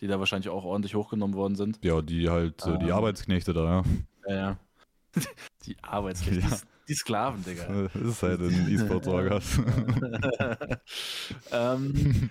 die 0.00 0.06
da 0.06 0.18
wahrscheinlich 0.18 0.48
auch 0.48 0.64
ordentlich 0.64 0.94
hochgenommen 0.94 1.36
worden 1.36 1.56
sind. 1.56 1.78
Ja, 1.82 2.02
die 2.02 2.28
halt, 2.28 2.66
ähm, 2.66 2.78
die 2.80 2.92
Arbeitsknechte 2.92 3.52
da, 3.52 3.64
ja. 3.64 3.84
Ja, 4.26 4.34
ja. 4.34 4.56
die 5.66 5.76
Arbeitsknechte, 5.82 6.42
ja. 6.42 6.48
die, 6.48 6.88
die, 6.88 6.94
Sklaven, 6.94 7.44
Digga. 7.44 7.88
Das 7.94 8.02
ist 8.02 8.22
halt 8.22 8.40
ein 8.40 8.68
E-Sport-Orgas. 8.68 9.60
ähm, 11.52 12.30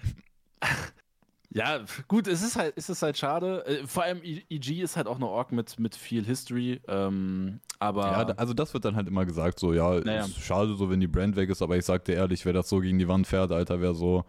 Ja, 1.51 1.79
gut, 2.07 2.27
es 2.27 2.43
ist 2.43 2.55
halt, 2.55 2.73
es 2.75 2.89
ist 2.89 3.01
halt 3.01 3.17
schade. 3.17 3.65
Äh, 3.65 3.87
vor 3.87 4.03
allem 4.03 4.21
EG 4.23 4.81
ist 4.81 4.95
halt 4.95 5.07
auch 5.07 5.15
eine 5.15 5.27
Org 5.27 5.51
mit, 5.51 5.79
mit 5.79 5.95
viel 5.95 6.23
History. 6.23 6.79
Ähm, 6.87 7.59
aber. 7.79 8.03
Ja, 8.03 8.25
also 8.35 8.53
das 8.53 8.73
wird 8.73 8.85
dann 8.85 8.95
halt 8.95 9.07
immer 9.07 9.25
gesagt, 9.25 9.59
so, 9.59 9.73
ja, 9.73 9.99
naja. 9.99 10.25
ist 10.25 10.39
schade 10.39 10.75
so, 10.75 10.89
wenn 10.91 10.99
die 10.99 11.07
Brand 11.07 11.35
weg 11.35 11.49
ist, 11.49 11.63
aber 11.63 11.75
ich 11.75 11.85
sag 11.85 12.05
dir 12.05 12.13
ehrlich, 12.13 12.45
wer 12.45 12.53
das 12.53 12.69
so 12.69 12.79
gegen 12.79 12.99
die 12.99 13.07
Wand 13.07 13.25
fährt, 13.25 13.51
Alter, 13.51 13.81
wer 13.81 13.95
so 13.95 14.25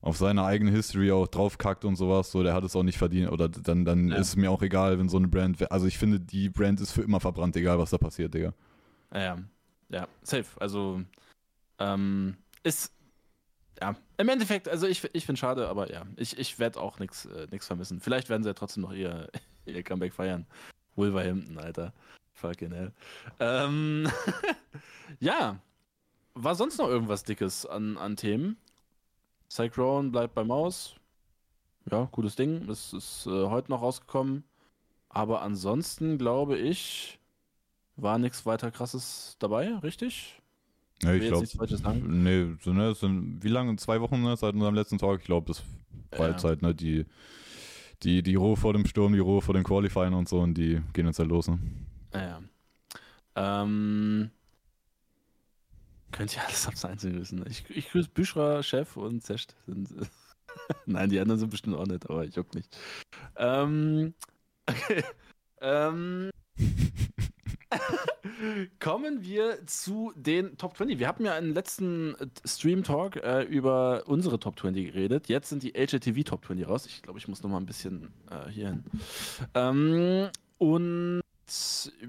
auf 0.00 0.16
seine 0.16 0.44
eigene 0.44 0.70
History 0.70 1.10
auch 1.10 1.26
draufkackt 1.26 1.84
und 1.84 1.96
sowas, 1.96 2.30
so, 2.30 2.42
der 2.42 2.54
hat 2.54 2.62
es 2.62 2.76
auch 2.76 2.82
nicht 2.82 2.98
verdient. 2.98 3.32
Oder 3.32 3.48
dann, 3.48 3.84
dann 3.84 4.08
ja. 4.08 4.16
ist 4.16 4.36
mir 4.36 4.50
auch 4.50 4.62
egal, 4.62 4.98
wenn 4.98 5.08
so 5.08 5.16
eine 5.16 5.28
Brand. 5.28 5.70
Also 5.72 5.86
ich 5.86 5.98
finde, 5.98 6.20
die 6.20 6.50
Brand 6.50 6.80
ist 6.80 6.92
für 6.92 7.02
immer 7.02 7.20
verbrannt, 7.20 7.56
egal 7.56 7.78
was 7.78 7.90
da 7.90 7.98
passiert, 7.98 8.32
Digga. 8.32 8.52
Ja, 9.12 9.38
ja, 9.88 10.06
safe. 10.22 10.44
Also, 10.60 11.00
ähm, 11.78 12.36
ist 12.62 12.93
ja, 13.84 13.94
im 14.16 14.28
Endeffekt, 14.30 14.66
also 14.66 14.86
ich, 14.86 15.04
ich 15.12 15.26
finde 15.26 15.38
schade, 15.38 15.68
aber 15.68 15.92
ja, 15.92 16.06
ich, 16.16 16.38
ich 16.38 16.58
werde 16.58 16.80
auch 16.80 16.98
nichts 16.98 17.26
äh, 17.26 17.46
vermissen. 17.58 18.00
Vielleicht 18.00 18.30
werden 18.30 18.42
sie 18.42 18.48
ja 18.48 18.54
trotzdem 18.54 18.82
noch 18.82 18.94
ihr, 18.94 19.28
ihr 19.66 19.82
Comeback 19.82 20.14
feiern. 20.14 20.46
Wolverhampton, 20.96 21.58
Alter. 21.58 21.92
Fucking 22.32 22.72
hell. 22.72 22.92
Ähm, 23.40 24.10
ja, 25.20 25.60
war 26.32 26.54
sonst 26.54 26.78
noch 26.78 26.88
irgendwas 26.88 27.24
Dickes 27.24 27.66
an, 27.66 27.98
an 27.98 28.16
Themen? 28.16 28.56
Cyclone 29.50 30.10
bleibt 30.10 30.34
bei 30.34 30.44
Maus. 30.44 30.94
Ja, 31.90 32.08
gutes 32.10 32.36
Ding. 32.36 32.66
Das 32.66 32.94
ist 32.94 33.26
äh, 33.26 33.48
heute 33.48 33.70
noch 33.70 33.82
rausgekommen. 33.82 34.44
Aber 35.10 35.42
ansonsten 35.42 36.16
glaube 36.16 36.56
ich, 36.56 37.18
war 37.96 38.18
nichts 38.18 38.46
weiter 38.46 38.70
krasses 38.70 39.36
dabei, 39.38 39.74
richtig? 39.76 40.40
Ja, 41.02 41.12
ich 41.14 41.28
glaube. 41.28 41.46
Nee, 42.06 42.56
so, 42.62 42.72
ne, 42.72 42.94
sind, 42.94 43.42
wie 43.42 43.48
lange? 43.48 43.76
Zwei 43.76 44.00
Wochen 44.00 44.22
ne, 44.22 44.36
seit 44.36 44.54
unserem 44.54 44.74
letzten 44.74 44.98
Tag? 44.98 45.20
Ich 45.20 45.26
glaube, 45.26 45.46
das 45.48 45.62
war 46.18 46.28
ja. 46.28 46.36
Zeit, 46.36 46.62
ne? 46.62 46.74
Die, 46.74 47.04
die, 48.02 48.22
die 48.22 48.34
Ruhe 48.34 48.56
vor 48.56 48.72
dem 48.72 48.86
Sturm, 48.86 49.12
die 49.12 49.18
Ruhe 49.18 49.42
vor 49.42 49.54
den 49.54 49.64
Qualifying 49.64 50.14
und 50.14 50.28
so 50.28 50.40
und 50.40 50.54
die 50.54 50.80
gehen 50.92 51.06
jetzt 51.06 51.18
halt 51.18 51.28
los, 51.28 51.48
ne? 51.48 51.58
Ja. 52.14 52.40
Ähm. 53.36 54.30
Könnt 56.12 56.36
ihr 56.36 56.44
alles 56.44 56.68
abs 56.68 56.84
Einzelnen 56.84 57.20
wissen. 57.20 57.44
Ich, 57.48 57.64
ich 57.70 57.90
grüße 57.90 58.08
Büschra, 58.08 58.62
Chef 58.62 58.96
und 58.96 59.24
Zest. 59.24 59.56
Nein, 60.86 61.10
die 61.10 61.18
anderen 61.18 61.40
sind 61.40 61.50
bestimmt 61.50 61.76
auch 61.76 61.86
nicht, 61.86 62.08
aber 62.08 62.24
ich 62.24 62.36
juck 62.36 62.54
nicht. 62.54 62.76
Ähm. 63.36 64.14
Okay. 64.66 65.04
Ähm. 65.60 66.30
Kommen 68.80 69.22
wir 69.22 69.64
zu 69.66 70.12
den 70.16 70.56
Top 70.56 70.76
20. 70.76 70.98
Wir 70.98 71.08
hatten 71.08 71.24
ja 71.24 71.34
einen 71.34 71.54
letzten 71.54 72.14
äh, 72.16 72.26
Stream-Talk 72.44 73.16
äh, 73.16 73.42
über 73.42 74.04
unsere 74.06 74.38
Top 74.38 74.58
20 74.58 74.86
geredet. 74.92 75.28
Jetzt 75.28 75.48
sind 75.48 75.62
die 75.62 75.72
HLTV 75.72 76.24
Top 76.24 76.44
20 76.44 76.68
raus. 76.68 76.86
Ich 76.86 77.02
glaube, 77.02 77.18
ich 77.18 77.28
muss 77.28 77.42
noch 77.42 77.50
mal 77.50 77.58
ein 77.58 77.66
bisschen 77.66 78.12
äh, 78.30 78.50
hier 78.50 78.68
hin. 78.68 78.84
Ähm, 79.54 80.28
und 80.58 81.20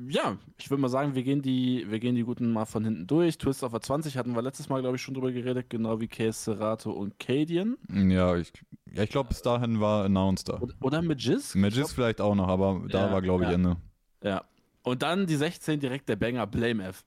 ja, 0.09 0.37
ich 0.57 0.69
würde 0.69 0.81
mal 0.81 0.87
sagen, 0.87 1.13
wir 1.13 1.23
gehen, 1.23 1.41
die, 1.41 1.85
wir 1.89 1.99
gehen 1.99 2.15
die 2.15 2.23
guten 2.23 2.51
mal 2.53 2.65
von 2.65 2.85
hinten 2.85 3.05
durch. 3.05 3.37
Twist 3.37 3.63
of 3.63 3.73
a 3.73 3.81
20 3.81 4.17
hatten 4.17 4.33
wir 4.33 4.41
letztes 4.41 4.69
Mal, 4.69 4.79
glaube 4.81 4.95
ich, 4.95 5.01
schon 5.01 5.13
drüber 5.13 5.31
geredet, 5.31 5.69
genau 5.69 5.99
wie 5.99 6.07
Case 6.07 6.39
Serato 6.39 6.91
und 6.91 7.19
Cadian. 7.19 7.75
Ja, 7.93 8.37
ich, 8.37 8.53
ja, 8.93 9.03
ich 9.03 9.09
glaube, 9.09 9.29
bis 9.29 9.41
dahin 9.41 9.81
war 9.81 10.05
Announced 10.05 10.47
da. 10.47 10.59
Oder, 10.61 10.73
oder 10.81 11.01
Magisk? 11.01 11.55
Magisk 11.55 11.95
vielleicht 11.95 12.21
auch 12.21 12.33
noch, 12.33 12.47
aber 12.47 12.81
da 12.87 13.07
Ja, 13.07 13.11
war, 13.11 13.21
glaube 13.21 13.43
ich, 13.43 13.49
ja. 13.49 13.55
Ende. 13.55 13.77
Ja. 14.23 14.45
Und 14.85 15.01
dann 15.01 15.25
die 15.25 15.35
16 15.35 15.79
direkt 15.79 16.07
der 16.09 16.15
Banger 16.15 16.45
Blame 16.47 16.85
F. 16.85 17.03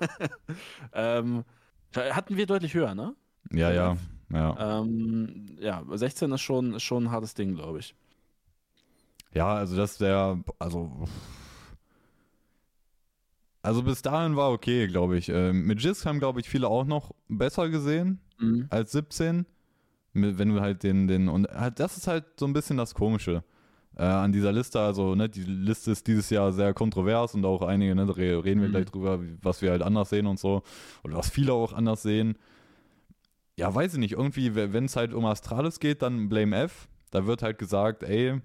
ähm, 0.92 1.44
hatten 1.94 2.36
wir 2.36 2.46
deutlich 2.46 2.74
höher, 2.74 2.94
ne? 2.94 3.14
Ja, 3.52 3.70
ja, 3.72 3.96
ja. 4.32 4.80
Ähm, 4.80 5.46
ja, 5.60 5.84
16 5.88 6.32
ist 6.32 6.40
schon, 6.42 6.78
schon 6.80 7.04
ein 7.04 7.10
hartes 7.12 7.34
Ding, 7.34 7.54
glaube 7.54 7.78
ich. 7.78 7.94
Ja, 9.32 9.54
also 9.54 9.76
das 9.76 10.00
wäre, 10.00 10.42
also. 10.58 11.06
Also 13.62 13.82
bis 13.82 14.02
dahin 14.02 14.36
war 14.36 14.50
okay, 14.50 14.86
glaube 14.86 15.16
ich. 15.16 15.28
Ähm, 15.28 15.66
mit 15.66 15.80
Jisk 15.82 16.06
haben, 16.06 16.18
glaube 16.18 16.40
ich, 16.40 16.48
viele 16.48 16.68
auch 16.68 16.84
noch 16.84 17.12
besser 17.28 17.68
gesehen 17.68 18.20
Mhm. 18.38 18.66
als 18.68 18.92
17. 18.92 19.46
Mit- 20.12 20.38
Wenn 20.38 20.48
du 20.54 20.60
halt 20.60 20.82
den, 20.82 21.06
den, 21.08 21.28
und 21.28 21.48
halt, 21.48 21.78
das 21.80 21.96
ist 21.96 22.06
halt 22.06 22.24
so 22.38 22.46
ein 22.46 22.52
bisschen 22.52 22.76
das 22.76 22.94
Komische 22.94 23.42
äh, 23.96 24.02
an 24.04 24.32
dieser 24.32 24.52
Liste. 24.52 24.78
Also, 24.80 25.14
ne, 25.14 25.28
die 25.28 25.42
Liste 25.42 25.90
ist 25.90 26.06
dieses 26.06 26.30
Jahr 26.30 26.52
sehr 26.52 26.74
kontrovers 26.74 27.34
und 27.34 27.44
auch 27.44 27.62
einige, 27.62 27.94
ne, 27.94 28.16
reden 28.16 28.60
wir 28.60 28.68
Mhm. 28.68 28.72
gleich 28.72 28.84
drüber, 28.86 29.22
wie- 29.22 29.36
was 29.42 29.62
wir 29.62 29.70
halt 29.70 29.82
anders 29.82 30.10
sehen 30.10 30.26
und 30.26 30.38
so. 30.38 30.62
Oder 31.04 31.16
was 31.16 31.30
viele 31.30 31.52
auch 31.52 31.72
anders 31.72 32.02
sehen. 32.02 32.36
Ja, 33.58 33.74
weiß 33.74 33.94
ich 33.94 33.98
nicht. 33.98 34.12
Irgendwie, 34.12 34.54
wenn 34.54 34.84
es 34.84 34.96
halt 34.96 35.14
um 35.14 35.24
Astralis 35.24 35.80
geht, 35.80 36.02
dann 36.02 36.28
Blame 36.28 36.56
F. 36.56 36.88
Da 37.10 37.26
wird 37.26 37.42
halt 37.42 37.58
gesagt, 37.58 38.02
ey, 38.02 38.40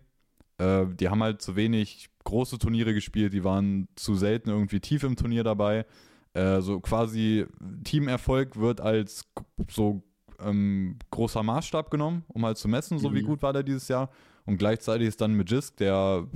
äh, 0.57 0.85
die 0.87 1.09
haben 1.09 1.21
halt 1.21 1.41
zu 1.41 1.55
wenig 1.55 2.07
große 2.23 2.57
Turniere 2.59 2.93
gespielt, 2.93 3.33
die 3.33 3.43
waren 3.43 3.87
zu 3.95 4.15
selten 4.15 4.49
irgendwie 4.49 4.79
tief 4.79 5.03
im 5.03 5.15
Turnier 5.15 5.43
dabei. 5.43 5.85
Äh, 6.33 6.61
so 6.61 6.79
quasi 6.79 7.45
Teamerfolg 7.83 8.55
wird 8.57 8.79
als 8.79 9.25
so 9.69 10.01
ähm, 10.39 10.97
großer 11.11 11.43
Maßstab 11.43 11.91
genommen, 11.91 12.23
um 12.29 12.45
halt 12.45 12.57
zu 12.57 12.67
messen, 12.69 12.97
so 12.99 13.13
wie 13.13 13.21
Mhm. 13.21 13.25
gut 13.27 13.41
war 13.43 13.51
der 13.53 13.63
dieses 13.63 13.87
Jahr. 13.89 14.09
Und 14.51 14.57
gleichzeitig 14.57 15.07
ist 15.07 15.21
dann 15.21 15.33
Magisk, 15.37 15.77
der 15.77 16.27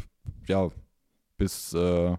ja 0.47 0.69
bis, 1.37 1.73
äh, 1.73 2.15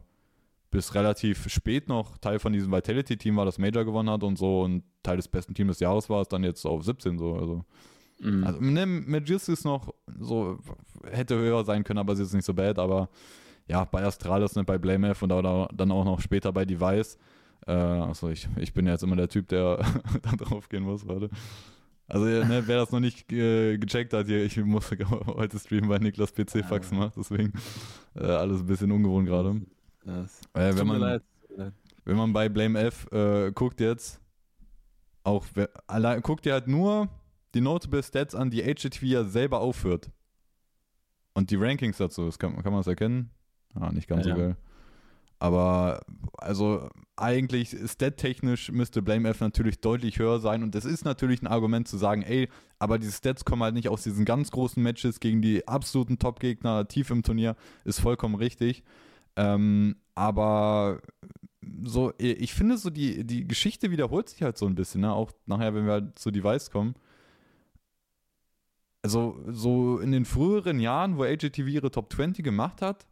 bis 0.71 0.95
relativ 0.95 1.49
spät 1.49 1.89
noch 1.89 2.19
Teil 2.19 2.39
von 2.39 2.53
diesem 2.53 2.71
Vitality-Team 2.71 3.35
war, 3.37 3.47
das 3.47 3.57
Major 3.57 3.83
gewonnen 3.87 4.11
hat 4.11 4.23
und 4.23 4.37
so 4.37 4.61
und 4.61 4.83
Teil 5.03 5.17
des 5.17 5.27
besten 5.27 5.55
Teams 5.55 5.71
des 5.71 5.81
Jahres 5.81 6.11
war, 6.11 6.21
ist 6.21 6.33
dann 6.35 6.45
jetzt 6.45 6.67
auf 6.67 6.85
17 6.85 7.19
so. 7.19 7.35
Also, 7.35 7.65
Mhm. 8.21 8.45
also 8.47 8.61
ne, 8.61 8.85
Magis 8.87 9.49
ist 9.49 9.65
noch 9.65 9.95
so, 10.19 10.59
hätte 11.11 11.35
höher 11.39 11.65
sein 11.65 11.83
können, 11.83 11.99
aber 11.99 12.15
sie 12.15 12.25
ist 12.25 12.35
nicht 12.35 12.45
so 12.45 12.53
bad, 12.53 12.79
aber 12.79 13.09
ja, 13.67 13.85
bei 13.85 14.05
Astralis, 14.05 14.55
ne, 14.55 14.65
bei 14.65 14.77
Blame 14.77 15.09
F 15.11 15.23
und 15.23 15.31
da- 15.31 15.69
dann 15.75 15.91
auch 15.93 16.05
noch 16.05 16.21
später 16.21 16.53
bei 16.53 16.67
Device. 16.67 17.17
Äh, 17.67 17.73
achso, 17.73 18.29
ich, 18.29 18.49
ich 18.57 18.75
bin 18.75 18.85
ja 18.87 18.93
jetzt 18.93 19.03
immer 19.03 19.17
der 19.17 19.29
Typ, 19.29 19.49
der 19.49 19.79
da 20.23 20.31
drauf 20.37 20.69
gehen 20.69 20.83
muss, 20.85 21.09
warte. 21.09 21.31
Also, 22.09 22.25
ne, 22.25 22.63
wer 22.67 22.77
das 22.77 22.93
noch 22.93 23.01
nicht 23.01 23.33
äh, 23.33 23.79
gecheckt 23.79 24.13
hat, 24.13 24.27
hier, 24.27 24.45
ich 24.45 24.57
muss 24.59 24.91
heute 25.27 25.59
streamen, 25.59 25.91
weil 25.91 25.99
Niklas 25.99 26.33
PC 26.33 26.65
Fax 26.65 26.93
macht, 26.93 27.17
deswegen 27.17 27.53
äh, 28.15 28.25
alles 28.25 28.61
ein 28.61 28.67
bisschen 28.67 28.93
ungewohnt 28.93 29.27
gerade. 29.27 29.61
Äh, 30.55 30.77
wenn, 30.77 30.87
man, 30.87 31.21
wenn 32.05 32.17
man 32.17 32.33
bei 32.33 32.49
Blame 32.49 32.79
F 32.79 33.11
äh, 33.11 33.51
guckt 33.53 33.81
jetzt, 33.81 34.21
auch 35.25 35.45
allein, 35.89 36.23
guckt 36.23 36.47
ihr 36.47 36.53
halt 36.53 36.69
nur 36.69 37.09
die 37.55 37.61
Notable 37.61 38.03
Stats 38.03 38.35
an, 38.37 38.51
die 38.51 38.63
HTTV 38.63 39.03
ja 39.03 39.25
selber 39.25 39.61
aufführt. 39.61 40.11
Und 41.35 41.51
die 41.51 41.57
Rankings 41.57 41.97
dazu, 41.99 42.27
das 42.27 42.39
kann, 42.39 42.55
kann 42.63 42.73
man 42.73 42.81
das 42.81 42.87
erkennen? 42.87 43.31
Ah, 43.75 43.91
nicht 43.91 44.09
ganz 44.09 44.25
Ja, 44.27 44.37
so 44.37 44.41
ja. 44.41 44.57
Aber 45.39 46.01
also 46.39 46.89
eigentlich 47.17 47.77
stat-technisch 47.87 48.71
müsste 48.71 49.03
Blame 49.03 49.29
F 49.29 49.41
natürlich 49.41 49.81
deutlich 49.81 50.19
höher 50.19 50.39
sein 50.39 50.63
und 50.63 50.75
es 50.75 50.85
ist 50.85 51.05
natürlich 51.05 51.43
ein 51.43 51.47
Argument 51.47 51.89
zu 51.89 51.97
sagen, 51.97 52.23
ey, 52.23 52.49
aber 52.79 52.99
die 52.99 53.11
Stats 53.11 53.45
kommen 53.45 53.63
halt 53.63 53.75
nicht 53.75 53.89
aus 53.89 54.03
diesen 54.03 54.25
ganz 54.25 54.51
großen 54.51 54.83
Matches 54.83 55.21
gegen 55.21 55.41
die 55.41 55.67
absoluten 55.67 56.19
Top-Gegner 56.19 56.89
tief 56.89 57.11
im 57.11 57.23
Turnier, 57.23 57.57
ist 57.85 58.01
vollkommen 58.01 58.35
richtig. 58.35 58.83
Ähm, 59.37 59.97
aber 60.15 61.01
so, 61.83 62.13
ich 62.19 62.55
finde 62.55 62.79
so, 62.79 62.91
die, 62.91 63.25
die 63.25 63.47
Geschichte 63.47 63.91
wiederholt 63.91 64.29
sich 64.29 64.43
halt 64.43 64.57
so 64.57 64.67
ein 64.67 64.75
bisschen, 64.75 65.03
ne? 65.03 65.13
Auch 65.13 65.33
nachher, 65.47 65.75
wenn 65.75 65.87
wir 65.87 65.93
halt 65.93 66.19
zu 66.19 66.31
Device 66.31 66.71
kommen. 66.71 66.95
Also, 69.03 69.39
so 69.49 69.99
in 69.99 70.13
den 70.13 70.25
früheren 70.25 70.81
Jahren, 70.81 71.17
wo 71.17 71.25
AJTV 71.25 71.67
ihre 71.69 71.91
Top 71.91 72.13
20 72.13 72.45
gemacht 72.45 72.83
hat, 72.83 73.07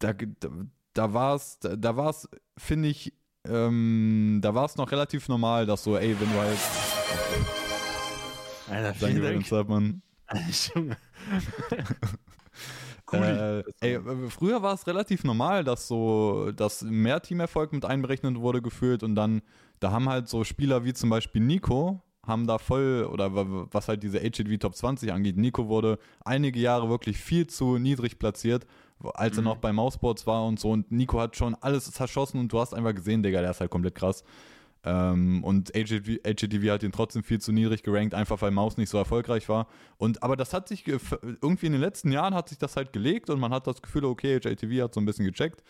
da, 0.00 0.12
da, 0.12 0.48
da 0.94 1.14
war 1.14 1.36
es, 1.36 1.58
da, 1.60 1.76
da 1.76 1.96
war 1.96 2.10
es, 2.10 2.28
finde 2.58 2.88
ich, 2.88 3.12
ähm, 3.46 4.40
da 4.42 4.54
war 4.54 4.64
es 4.66 4.76
noch 4.76 4.90
relativ 4.90 5.28
normal, 5.28 5.64
dass 5.66 5.84
so, 5.84 5.96
ey, 5.96 6.14
wenn 6.20 6.30
du 6.32 6.38
halt. 6.38 6.58
Alter, 8.68 8.92
Danke, 9.00 9.06
vielen 9.20 9.22
Dank. 9.22 9.46
Zapman. 9.46 10.02
Junge. 10.74 10.96
Coolie. 13.06 13.64
Äh, 13.80 13.94
ey, 13.94 14.00
früher 14.30 14.62
war 14.62 14.74
es 14.74 14.86
relativ 14.86 15.24
normal, 15.24 15.64
dass 15.64 15.88
so, 15.88 16.52
dass 16.52 16.82
mehr 16.82 17.20
Teamerfolg 17.20 17.72
mit 17.72 17.84
einberechnet 17.84 18.36
wurde 18.38 18.62
gefühlt 18.62 19.02
und 19.02 19.16
dann, 19.16 19.42
da 19.80 19.90
haben 19.90 20.08
halt 20.08 20.28
so 20.28 20.44
Spieler 20.44 20.84
wie 20.84 20.92
zum 20.92 21.10
Beispiel 21.10 21.42
Nico, 21.42 22.02
haben 22.24 22.46
da 22.46 22.58
voll, 22.58 23.08
oder 23.10 23.34
wa- 23.34 23.66
was 23.72 23.88
halt 23.88 24.04
diese 24.04 24.20
HTV 24.20 24.58
Top 24.60 24.76
20 24.76 25.12
angeht, 25.12 25.36
Nico 25.36 25.66
wurde 25.66 25.98
einige 26.24 26.60
Jahre 26.60 26.88
wirklich 26.88 27.16
viel 27.18 27.48
zu 27.48 27.78
niedrig 27.78 28.20
platziert, 28.20 28.64
als 29.14 29.36
er 29.36 29.42
Mhm. 29.42 29.48
noch 29.48 29.56
bei 29.58 29.72
Mouseboards 29.72 30.26
war 30.26 30.44
und 30.46 30.58
so 30.60 30.70
und 30.70 30.90
Nico 30.92 31.20
hat 31.20 31.36
schon 31.36 31.54
alles 31.56 31.90
zerschossen 31.90 32.38
und 32.40 32.52
du 32.52 32.60
hast 32.60 32.74
einfach 32.74 32.94
gesehen, 32.94 33.22
Digga, 33.22 33.40
der 33.40 33.50
ist 33.50 33.60
halt 33.60 33.70
komplett 33.70 33.94
krass. 33.94 34.24
Ähm, 34.82 35.44
und 35.44 35.70
HGTV, 35.74 36.20
HGTV 36.26 36.70
hat 36.72 36.82
ihn 36.82 36.92
trotzdem 36.92 37.22
viel 37.22 37.38
zu 37.38 37.52
niedrig 37.52 37.82
gerankt, 37.82 38.14
einfach 38.14 38.40
weil 38.40 38.50
Maus 38.50 38.78
nicht 38.78 38.88
so 38.88 38.96
erfolgreich 38.96 39.46
war. 39.50 39.66
Und 39.98 40.22
aber 40.22 40.36
das 40.36 40.54
hat 40.54 40.68
sich 40.68 40.84
ge- 40.84 40.98
irgendwie 41.42 41.66
in 41.66 41.72
den 41.72 41.82
letzten 41.82 42.10
Jahren 42.12 42.32
hat 42.32 42.48
sich 42.48 42.56
das 42.56 42.76
halt 42.76 42.92
gelegt 42.94 43.28
und 43.28 43.40
man 43.40 43.52
hat 43.52 43.66
das 43.66 43.82
Gefühl, 43.82 44.06
okay, 44.06 44.40
HGTV 44.40 44.82
hat 44.84 44.94
so 44.94 45.00
ein 45.00 45.04
bisschen 45.04 45.26
gecheckt. 45.26 45.62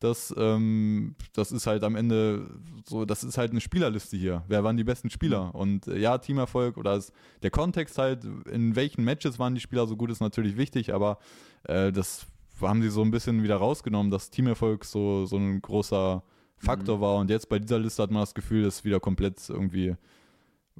Das, 0.00 0.34
ähm, 0.36 1.14
das 1.34 1.52
ist 1.52 1.66
halt 1.66 1.84
am 1.84 1.94
Ende 1.94 2.50
so, 2.86 3.04
das 3.04 3.22
ist 3.22 3.36
halt 3.38 3.50
eine 3.50 3.60
Spielerliste 3.60 4.16
hier. 4.16 4.42
Wer 4.48 4.64
waren 4.64 4.76
die 4.78 4.84
besten 4.84 5.08
Spieler? 5.10 5.54
Und 5.54 5.86
äh, 5.86 5.98
ja, 5.98 6.16
Teamerfolg 6.18 6.78
oder 6.78 6.94
es, 6.96 7.12
der 7.42 7.50
Kontext 7.50 7.98
halt, 7.98 8.24
in 8.50 8.76
welchen 8.76 9.04
Matches 9.04 9.38
waren 9.38 9.54
die 9.54 9.60
Spieler 9.60 9.86
so 9.86 9.96
gut, 9.96 10.10
ist 10.10 10.20
natürlich 10.20 10.56
wichtig, 10.56 10.92
aber 10.94 11.18
äh, 11.64 11.92
das 11.92 12.26
haben 12.60 12.82
sie 12.82 12.90
so 12.90 13.02
ein 13.02 13.10
bisschen 13.10 13.42
wieder 13.42 13.56
rausgenommen, 13.56 14.10
dass 14.10 14.30
Teamerfolg 14.30 14.84
so, 14.84 15.26
so 15.26 15.36
ein 15.36 15.60
großer 15.60 16.22
Faktor 16.56 17.00
war. 17.00 17.16
Und 17.16 17.30
jetzt 17.30 17.48
bei 17.48 17.58
dieser 17.58 17.78
Liste 17.78 18.02
hat 18.02 18.10
man 18.10 18.22
das 18.22 18.34
Gefühl, 18.34 18.62
das 18.62 18.76
ist 18.76 18.84
wieder 18.84 19.00
komplett 19.00 19.48
irgendwie, 19.48 19.94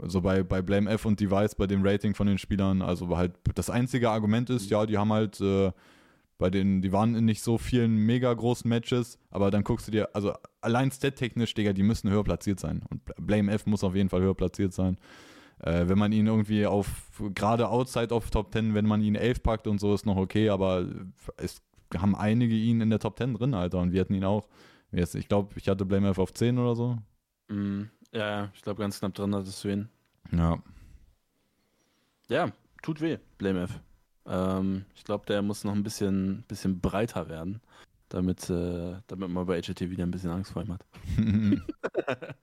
also 0.00 0.20
bei, 0.20 0.42
bei 0.42 0.62
Blame 0.62 0.90
F 0.90 1.04
und 1.04 1.20
Device, 1.20 1.54
bei 1.54 1.66
dem 1.66 1.84
Rating 1.84 2.14
von 2.14 2.26
den 2.26 2.38
Spielern, 2.38 2.82
also 2.82 3.16
halt 3.16 3.32
das 3.54 3.70
einzige 3.70 4.10
Argument 4.10 4.50
ist, 4.50 4.70
ja, 4.70 4.86
die 4.86 4.98
haben 4.98 5.12
halt 5.12 5.40
äh, 5.40 5.72
bei 6.38 6.50
den, 6.50 6.82
die 6.82 6.92
waren 6.92 7.14
in 7.14 7.24
nicht 7.24 7.42
so 7.42 7.58
vielen 7.58 7.96
mega 7.96 8.32
großen 8.32 8.68
Matches, 8.68 9.18
aber 9.30 9.50
dann 9.50 9.62
guckst 9.62 9.86
du 9.86 9.92
dir, 9.92 10.14
also 10.14 10.32
allein 10.60 10.90
stat-technisch, 10.90 11.54
Digga, 11.54 11.72
die 11.72 11.82
müssen 11.82 12.10
höher 12.10 12.24
platziert 12.24 12.58
sein. 12.58 12.82
Und 12.90 13.02
Blame 13.18 13.52
F 13.52 13.66
muss 13.66 13.84
auf 13.84 13.94
jeden 13.94 14.08
Fall 14.08 14.20
höher 14.20 14.34
platziert 14.34 14.72
sein. 14.72 14.98
Äh, 15.64 15.88
wenn 15.88 15.98
man 15.98 16.12
ihn 16.12 16.26
irgendwie 16.26 16.66
auf, 16.66 17.10
gerade 17.34 17.68
outside 17.68 18.14
of 18.14 18.30
Top 18.30 18.52
10, 18.52 18.74
wenn 18.74 18.84
man 18.84 19.00
ihn 19.00 19.14
11 19.14 19.42
packt 19.42 19.66
und 19.66 19.78
so, 19.78 19.94
ist 19.94 20.04
noch 20.04 20.16
okay, 20.16 20.50
aber 20.50 20.86
es 21.38 21.62
haben 21.96 22.14
einige 22.14 22.54
ihn 22.54 22.82
in 22.82 22.90
der 22.90 22.98
Top 22.98 23.16
10 23.16 23.34
drin, 23.34 23.54
Alter, 23.54 23.78
und 23.78 23.92
wir 23.92 24.02
hatten 24.02 24.14
ihn 24.14 24.24
auch. 24.24 24.46
Jetzt, 24.92 25.14
ich 25.14 25.26
glaube, 25.26 25.54
ich 25.56 25.68
hatte 25.68 25.86
Blame 25.86 26.10
F 26.10 26.18
auf 26.18 26.34
10 26.34 26.58
oder 26.58 26.76
so. 26.76 26.98
Mhm. 27.48 27.88
Ja, 28.12 28.50
ich 28.54 28.60
glaube, 28.60 28.82
ganz 28.82 28.98
knapp 28.98 29.14
drin 29.14 29.34
hattest 29.34 29.64
du 29.64 29.68
ihn. 29.68 29.88
Ja. 30.32 30.62
Ja, 32.28 32.50
tut 32.82 33.00
weh, 33.00 33.16
Blame 33.38 33.62
F. 33.62 33.80
Ähm, 34.26 34.84
ich 34.94 35.04
glaube, 35.04 35.24
der 35.26 35.40
muss 35.40 35.64
noch 35.64 35.72
ein 35.72 35.82
bisschen, 35.82 36.44
bisschen 36.46 36.80
breiter 36.80 37.28
werden, 37.30 37.62
damit, 38.14 38.48
äh, 38.48 38.94
damit 39.08 39.28
man 39.28 39.46
bei 39.46 39.60
HTT 39.60 39.90
wieder 39.90 40.04
ein 40.04 40.10
bisschen 40.10 40.30
Angst 40.30 40.52
vor 40.52 40.62
ihm 40.62 40.72
hat. 40.72 40.84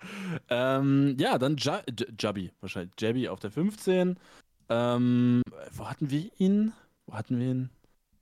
ähm, 0.50 1.16
ja, 1.18 1.38
dann 1.38 1.56
ja 1.58 1.82
Jabby, 2.20 2.52
wahrscheinlich. 2.60 2.94
Jabby 3.00 3.30
auf 3.30 3.40
der 3.40 3.52
15. 3.52 4.18
Ähm, 4.70 5.42
wo 5.74 5.90
hatten 5.90 6.10
wir 6.10 6.30
ihn? 6.38 6.74
Wo 7.06 7.14
hatten 7.14 7.40
wir 7.40 7.52
ihn? 7.52 7.70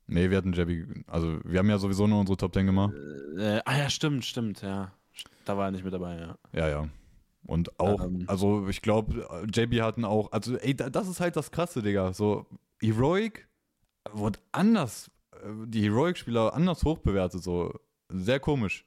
nee, 0.08 0.30
wir 0.32 0.38
hatten 0.38 0.54
Jabby, 0.54 0.88
also 1.06 1.40
wir 1.44 1.60
haben 1.60 1.70
ja 1.70 1.78
sowieso 1.78 2.08
nur 2.08 2.20
unsere 2.20 2.38
Top 2.38 2.54
10 2.54 2.66
gemacht. 2.66 2.94
Äh, 3.38 3.62
ah 3.66 3.78
ja, 3.78 3.90
stimmt, 3.90 4.26
stimmt, 4.26 4.62
ja. 4.64 4.92
Da 5.46 5.56
war 5.58 5.66
er 5.68 5.72
nicht 5.72 5.84
mit 5.84 5.94
dabei, 5.94 6.18
ja. 6.20 6.36
Ja, 6.54 6.68
ja. 6.68 6.90
Und 7.46 7.80
auch, 7.80 8.04
Ähm. 8.04 8.26
also 8.28 8.68
ich 8.68 8.82
glaube, 8.82 9.28
JB 9.54 9.82
hatten 9.82 10.06
auch, 10.06 10.32
also 10.32 10.56
ey, 10.58 10.76
da- 10.76 10.90
das 10.90 11.08
ist 11.08 11.20
halt 11.20 11.36
das 11.36 11.52
Krasse, 11.52 11.82
Digga. 11.84 12.14
So, 12.14 12.48
Heroic 12.82 13.48
wurde 14.12 14.40
anders, 14.52 15.12
die 15.66 15.84
Heroic-Spieler 15.84 16.54
anders 16.54 16.84
hochbewertet, 16.84 17.44
so 17.44 17.74
sehr 18.10 18.40
komisch. 18.40 18.86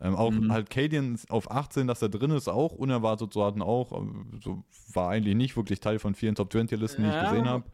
Ähm, 0.00 0.16
auch 0.16 0.32
Mhm. 0.32 0.50
halt 0.50 0.70
Cadian 0.70 1.18
auf 1.28 1.50
18, 1.50 1.86
dass 1.86 2.00
er 2.00 2.08
drin 2.08 2.30
ist, 2.30 2.48
auch 2.48 2.72
unerwartet, 2.72 3.32
so 3.32 3.44
hatten 3.44 3.60
auch, 3.60 3.92
ähm, 3.92 4.40
so 4.42 4.64
war 4.94 5.10
eigentlich 5.10 5.34
nicht 5.34 5.56
wirklich 5.56 5.80
Teil 5.80 5.98
von 5.98 6.14
vielen 6.14 6.34
Top 6.34 6.50
20-Listen, 6.50 7.02
die 7.02 7.10
ich 7.10 7.14
Ja. 7.14 7.24
gesehen 7.24 7.46
habe. 7.46 7.64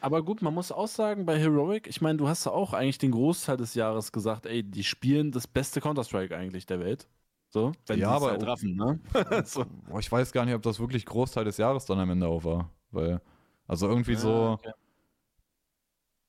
Aber 0.00 0.22
gut, 0.22 0.42
man 0.42 0.52
muss 0.54 0.72
auch 0.72 0.88
sagen, 0.88 1.26
bei 1.26 1.38
Heroic, 1.38 1.86
ich 1.86 2.00
meine, 2.00 2.18
du 2.18 2.28
hast 2.28 2.44
ja 2.46 2.52
auch 2.52 2.72
eigentlich 2.72 2.98
den 2.98 3.12
Großteil 3.12 3.56
des 3.56 3.74
Jahres 3.74 4.10
gesagt, 4.12 4.46
ey, 4.46 4.62
die 4.62 4.82
spielen 4.84 5.30
das 5.30 5.46
beste 5.46 5.80
Counter-Strike 5.80 6.36
eigentlich 6.36 6.66
der 6.66 6.80
Welt. 6.80 7.08
So, 7.50 7.72
wenn 7.86 7.98
ja, 8.00 8.08
aber 8.10 8.30
halt 8.30 8.46
raffen, 8.46 8.74
ne? 8.74 8.98
so. 9.44 9.64
Ich 9.98 10.10
weiß 10.10 10.32
gar 10.32 10.44
nicht, 10.44 10.54
ob 10.54 10.62
das 10.62 10.80
wirklich 10.80 11.04
Großteil 11.06 11.44
des 11.44 11.56
Jahres 11.56 11.84
dann 11.84 11.98
am 12.00 12.10
Ende 12.10 12.26
auch 12.26 12.44
war. 12.44 12.70
Weil, 12.90 13.20
also 13.68 13.88
irgendwie 13.88 14.12
ja, 14.12 14.18
so. 14.18 14.58
Okay. 14.60 14.72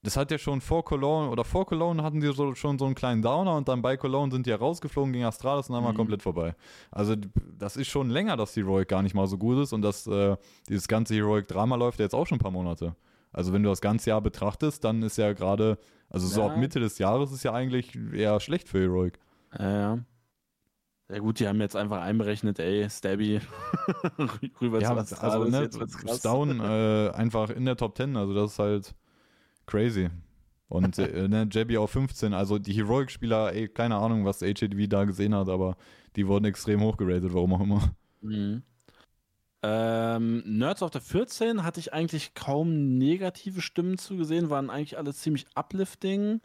Das 0.03 0.17
hat 0.17 0.31
ja 0.31 0.37
schon 0.37 0.59
vor 0.59 0.83
Cologne 0.83 1.29
oder 1.29 1.45
vor 1.45 1.65
Cologne 1.65 2.03
hatten 2.03 2.19
die 2.19 2.31
so, 2.33 2.53
schon 2.55 2.77
so 2.77 2.85
einen 2.85 2.93
kleinen 2.93 3.21
Downer 3.21 3.55
und 3.55 3.69
dann 3.69 3.81
bei 3.81 3.95
Cologne 3.95 4.31
sind 4.31 4.45
die 4.45 4.49
ja 4.49 4.57
rausgeflogen 4.57 5.13
gegen 5.13 5.23
Astralis 5.23 5.69
und 5.69 5.75
dann 5.75 5.83
mhm. 5.83 5.89
mal 5.91 5.95
komplett 5.95 6.21
vorbei. 6.21 6.55
Also 6.91 7.15
das 7.57 7.77
ist 7.77 7.87
schon 7.87 8.09
länger, 8.09 8.35
dass 8.35 8.53
die 8.53 8.61
Heroic 8.61 8.89
gar 8.89 9.01
nicht 9.01 9.15
mal 9.15 9.27
so 9.27 9.37
gut 9.37 9.59
ist 9.59 9.71
und 9.71 9.81
dass 9.81 10.05
äh, 10.05 10.35
dieses 10.67 10.89
ganze 10.89 11.15
Heroic-Drama 11.15 11.77
läuft 11.77 11.99
ja 11.99 12.03
jetzt 12.05 12.15
auch 12.15 12.27
schon 12.27 12.37
ein 12.37 12.41
paar 12.41 12.51
Monate. 12.51 12.95
Also 13.31 13.53
wenn 13.53 13.63
du 13.63 13.69
das 13.69 13.81
ganze 13.81 14.09
Jahr 14.09 14.21
betrachtest, 14.21 14.83
dann 14.83 15.01
ist 15.01 15.17
ja 15.17 15.31
gerade, 15.33 15.77
also 16.09 16.27
so 16.27 16.41
ja. 16.41 16.47
ab 16.47 16.57
Mitte 16.57 16.79
des 16.79 16.99
Jahres 16.99 17.31
ist 17.31 17.43
ja 17.43 17.53
eigentlich 17.53 17.97
eher 18.13 18.39
schlecht 18.39 18.67
für 18.67 18.79
Heroic. 18.79 19.19
Ja, 19.57 19.71
ja. 19.71 19.99
Ja 21.09 21.19
gut, 21.19 21.39
die 21.39 21.47
haben 21.47 21.59
jetzt 21.61 21.75
einfach 21.75 22.01
einberechnet, 22.01 22.59
ey, 22.59 22.89
Stabby 22.89 23.39
rüber 24.61 24.79
ja, 24.79 25.05
zu 25.05 25.21
also, 25.21 25.43
ne, 25.45 25.63
jetzt 25.63 26.25
Down 26.25 26.59
äh, 26.59 27.11
einfach 27.13 27.49
in 27.49 27.65
der 27.65 27.75
Top 27.75 27.97
10, 27.97 28.15
also 28.15 28.33
das 28.33 28.53
ist 28.53 28.59
halt 28.59 28.95
crazy. 29.65 30.09
Und 30.67 30.97
äh, 30.97 31.27
ne, 31.27 31.77
auf 31.77 31.91
15, 31.91 32.33
also 32.33 32.57
die 32.57 32.73
Heroic-Spieler, 32.73 33.53
ey, 33.53 33.67
keine 33.67 33.97
Ahnung, 33.97 34.25
was 34.25 34.41
HADV 34.41 34.87
da 34.87 35.03
gesehen 35.03 35.35
hat, 35.35 35.47
aber 35.47 35.77
die 36.15 36.27
wurden 36.27 36.45
extrem 36.45 36.81
hochgeratet, 36.81 37.33
warum 37.33 37.53
auch 37.53 37.61
immer. 37.61 37.91
Mhm. 38.21 38.63
Ähm, 39.65 40.43
Nerds 40.45 40.83
auf 40.83 40.91
der 40.91 41.01
14 41.01 41.63
hatte 41.63 41.79
ich 41.79 41.93
eigentlich 41.93 42.33
kaum 42.33 42.97
negative 42.97 43.61
Stimmen 43.61 43.97
zugesehen, 43.97 44.49
waren 44.49 44.69
eigentlich 44.69 44.97
alle 44.97 45.13
ziemlich 45.13 45.45
uplifting. 45.55 46.41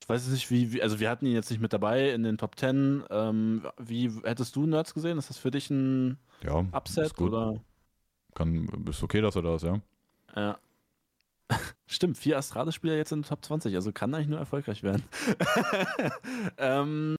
Ich 0.00 0.08
weiß 0.08 0.28
nicht, 0.28 0.50
wie, 0.50 0.72
wie, 0.72 0.82
also 0.82 0.98
wir 0.98 1.10
hatten 1.10 1.26
ihn 1.26 1.34
jetzt 1.34 1.50
nicht 1.50 1.60
mit 1.60 1.72
dabei 1.72 2.10
in 2.10 2.22
den 2.22 2.38
Top 2.38 2.58
10. 2.58 3.04
Ähm, 3.10 3.66
wie 3.78 4.10
hättest 4.24 4.56
du 4.56 4.66
Nerds 4.66 4.94
gesehen? 4.94 5.18
Ist 5.18 5.30
das 5.30 5.38
für 5.38 5.50
dich 5.50 5.70
ein 5.70 6.18
ja, 6.42 6.64
Upset 6.72 7.20
oder? 7.20 7.60
Kann, 8.34 8.68
ist 8.88 9.02
okay, 9.02 9.20
dass 9.20 9.36
er 9.36 9.42
da 9.42 9.54
ist, 9.56 9.64
ja. 9.64 9.80
Ja. 10.34 10.58
Stimmt, 11.86 12.18
vier 12.18 12.38
Astralis-Spieler 12.38 12.96
jetzt 12.96 13.12
in 13.12 13.20
den 13.22 13.28
Top 13.28 13.44
20, 13.44 13.74
also 13.74 13.92
kann 13.92 14.14
eigentlich 14.14 14.28
nur 14.28 14.38
erfolgreich 14.38 14.82
werden. 14.82 15.02
ähm, 16.58 17.16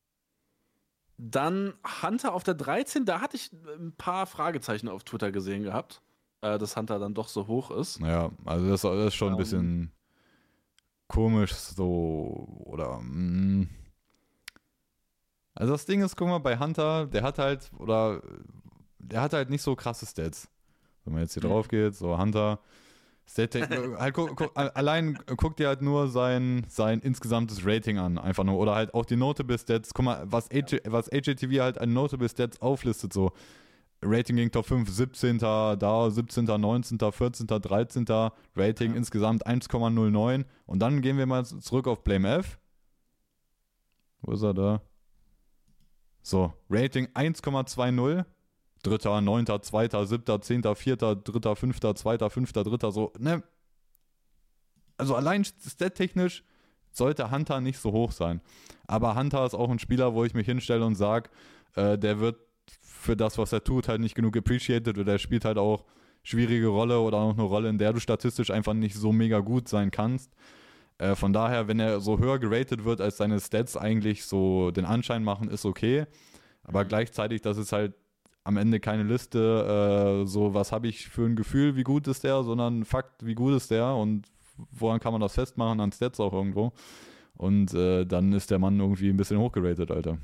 dann 1.18 1.74
Hunter 2.02 2.34
auf 2.34 2.44
der 2.44 2.54
13, 2.54 3.06
da 3.06 3.20
hatte 3.20 3.36
ich 3.36 3.52
ein 3.52 3.94
paar 3.98 4.26
Fragezeichen 4.26 4.88
auf 4.88 5.04
Twitter 5.04 5.32
gesehen 5.32 5.64
gehabt, 5.64 6.02
äh, 6.42 6.58
dass 6.58 6.78
Hunter 6.78 7.00
dann 7.00 7.14
doch 7.14 7.28
so 7.28 7.48
hoch 7.48 7.72
ist. 7.72 8.00
Ja, 8.00 8.32
also 8.46 8.70
das, 8.70 8.82
das 8.82 9.08
ist 9.08 9.16
schon 9.16 9.30
ein 9.30 9.34
ähm, 9.34 9.38
bisschen 9.38 9.92
komisch 11.08 11.54
so 11.54 12.48
oder 12.66 13.00
mh. 13.02 13.64
Mm. 13.64 13.70
also 15.56 15.74
das 15.74 15.86
Ding 15.86 16.02
ist, 16.02 16.16
guck 16.16 16.30
mal, 16.30 16.38
bei 16.38 16.58
Hunter, 16.58 17.08
der 17.08 17.24
hat 17.24 17.40
halt 17.40 17.70
oder 17.78 18.22
der 19.00 19.22
hat 19.22 19.34
halt 19.34 19.50
nicht 19.50 19.64
so 19.64 19.76
krasse 19.76 20.06
Stats. 20.06 20.48
Wenn 21.04 21.14
man 21.14 21.24
jetzt 21.24 21.34
hier 21.34 21.44
mhm. 21.44 21.50
drauf 21.50 21.68
geht, 21.68 21.96
so 21.96 22.18
Hunter, 22.18 22.60
halt 23.38 24.14
guck, 24.14 24.36
guck, 24.36 24.52
allein 24.56 25.18
guck 25.38 25.56
dir 25.56 25.68
halt 25.68 25.82
nur 25.82 26.08
sein, 26.08 26.66
sein 26.68 27.00
insgesamtes 27.00 27.66
Rating 27.66 27.98
an, 27.98 28.18
einfach 28.18 28.44
nur. 28.44 28.58
Oder 28.58 28.76
halt 28.76 28.94
auch 28.94 29.06
die 29.06 29.16
Notable 29.16 29.58
Stats. 29.58 29.94
Guck 29.94 30.06
mal, 30.06 30.24
was, 30.26 30.50
AJ, 30.52 30.82
was 30.86 31.12
AJTV 31.12 31.60
halt 31.60 31.80
an 31.80 31.94
Notable 31.94 32.28
Stats 32.28 32.62
auflistet, 32.62 33.14
so. 33.14 33.32
Rating 34.02 34.38
gegen 34.38 34.52
Top 34.52 34.66
5, 34.66 34.90
17. 34.90 35.40
da, 35.40 36.10
17., 36.10 36.46
19., 36.46 37.00
14., 37.12 37.48
13. 37.48 38.06
Rating 38.56 38.92
ja. 38.92 38.98
insgesamt 38.98 39.46
1,09. 39.46 40.46
Und 40.66 40.80
dann 40.80 41.02
gehen 41.02 41.18
wir 41.18 41.26
mal 41.26 41.44
zurück 41.46 41.86
auf 41.86 42.04
Blame 42.04 42.38
F. 42.38 42.58
Wo 44.22 44.32
ist 44.32 44.42
er 44.42 44.54
da? 44.54 44.82
So, 46.22 46.54
Rating 46.70 47.08
1,20. 47.08 48.24
Dritter, 48.84 49.22
Neunter, 49.22 49.62
Zweiter, 49.62 50.06
Siebter, 50.06 50.42
Zehnter, 50.42 50.76
Vierter, 50.76 51.16
Dritter, 51.16 51.56
Fünfter, 51.56 51.96
Zweiter, 51.96 52.30
Fünfter, 52.30 52.64
Dritter, 52.64 52.92
so, 52.92 53.14
ne? 53.20 53.44
Also 54.98 55.16
allein 55.16 55.46
stat-technisch 55.46 56.44
sollte 56.92 57.32
Hunter 57.32 57.62
nicht 57.62 57.80
so 57.80 57.92
hoch 57.92 58.12
sein. 58.12 58.42
Aber 58.88 59.16
Hunter 59.16 59.46
ist 59.46 59.54
auch 59.54 59.70
ein 59.70 59.80
Spieler, 59.80 60.14
wo 60.14 60.26
ich 60.26 60.34
mich 60.34 60.46
hinstelle 60.46 60.86
und 60.86 60.96
sage, 60.96 61.30
äh, 61.76 61.98
der 61.98 62.20
wird 62.20 62.38
für 62.82 63.16
das, 63.16 63.38
was 63.38 63.54
er 63.54 63.64
tut, 63.64 63.88
halt 63.88 64.02
nicht 64.02 64.16
genug 64.16 64.36
appreciated 64.36 64.98
oder 64.98 65.14
er 65.14 65.20
spielt 65.20 65.46
halt 65.46 65.58
auch 65.58 65.86
schwierige 66.24 66.68
Rolle 66.68 67.00
oder 67.00 67.18
auch 67.18 67.34
eine 67.34 67.44
Rolle, 67.44 67.70
in 67.70 67.78
der 67.78 67.94
du 67.94 68.00
statistisch 68.00 68.52
einfach 68.52 68.74
nicht 68.74 68.96
so 68.96 69.12
mega 69.12 69.40
gut 69.40 69.70
sein 69.70 69.90
kannst. 69.92 70.34
Äh, 70.98 71.16
von 71.16 71.34
daher, 71.34 71.68
wenn 71.68 71.80
er 71.80 72.02
so 72.02 72.20
höher 72.20 72.40
geratet 72.40 72.84
wird, 72.84 73.02
als 73.02 73.18
seine 73.18 73.40
Stats 73.40 73.78
eigentlich 73.78 74.26
so 74.26 74.72
den 74.72 74.86
Anschein 74.86 75.24
machen, 75.24 75.50
ist 75.50 75.66
okay. 75.66 76.06
Aber 76.64 76.84
mhm. 76.84 76.90
gleichzeitig, 76.90 77.42
das 77.42 77.58
ist 77.58 77.72
halt 77.72 77.94
am 78.44 78.58
Ende 78.58 78.80
keine 78.80 79.04
Liste, 79.04 80.24
äh, 80.24 80.28
so 80.28 80.54
was 80.54 80.72
habe 80.72 80.88
ich 80.88 81.08
für 81.08 81.26
ein 81.26 81.36
Gefühl, 81.36 81.76
wie 81.76 81.84
gut 81.84 82.08
ist 82.08 82.24
der, 82.24 82.44
sondern 82.44 82.86
Fakt, 82.86 83.26
wie 83.26 83.36
gut 83.36 83.54
ist 83.54 83.72
der 83.72 83.94
und 83.94 84.28
woran 84.72 85.00
kann 85.00 85.12
man 85.12 85.22
das 85.22 85.34
festmachen, 85.34 85.80
an 85.80 85.92
Stats 85.92 86.20
auch 86.20 86.34
irgendwo. 86.34 86.74
Und 87.38 87.74
äh, 87.74 88.06
dann 88.06 88.34
ist 88.34 88.52
der 88.52 88.60
Mann 88.60 88.80
irgendwie 88.80 89.10
ein 89.10 89.18
bisschen 89.18 89.40
hochgeratet, 89.40 89.92
Alter. 89.92 90.18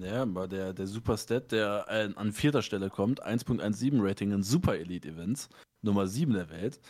Ja, 0.00 0.22
aber 0.22 0.46
der, 0.46 0.72
der 0.72 0.86
Superstat, 0.86 1.52
der 1.52 1.86
äh, 1.88 2.10
an 2.14 2.32
vierter 2.32 2.62
Stelle 2.62 2.90
kommt, 2.90 3.24
1.17 3.24 4.02
Rating 4.02 4.32
in 4.32 4.42
Super 4.42 4.78
Elite 4.78 5.08
Events, 5.08 5.48
Nummer 5.82 6.06
7 6.06 6.32
der 6.32 6.50
Welt, 6.50 6.80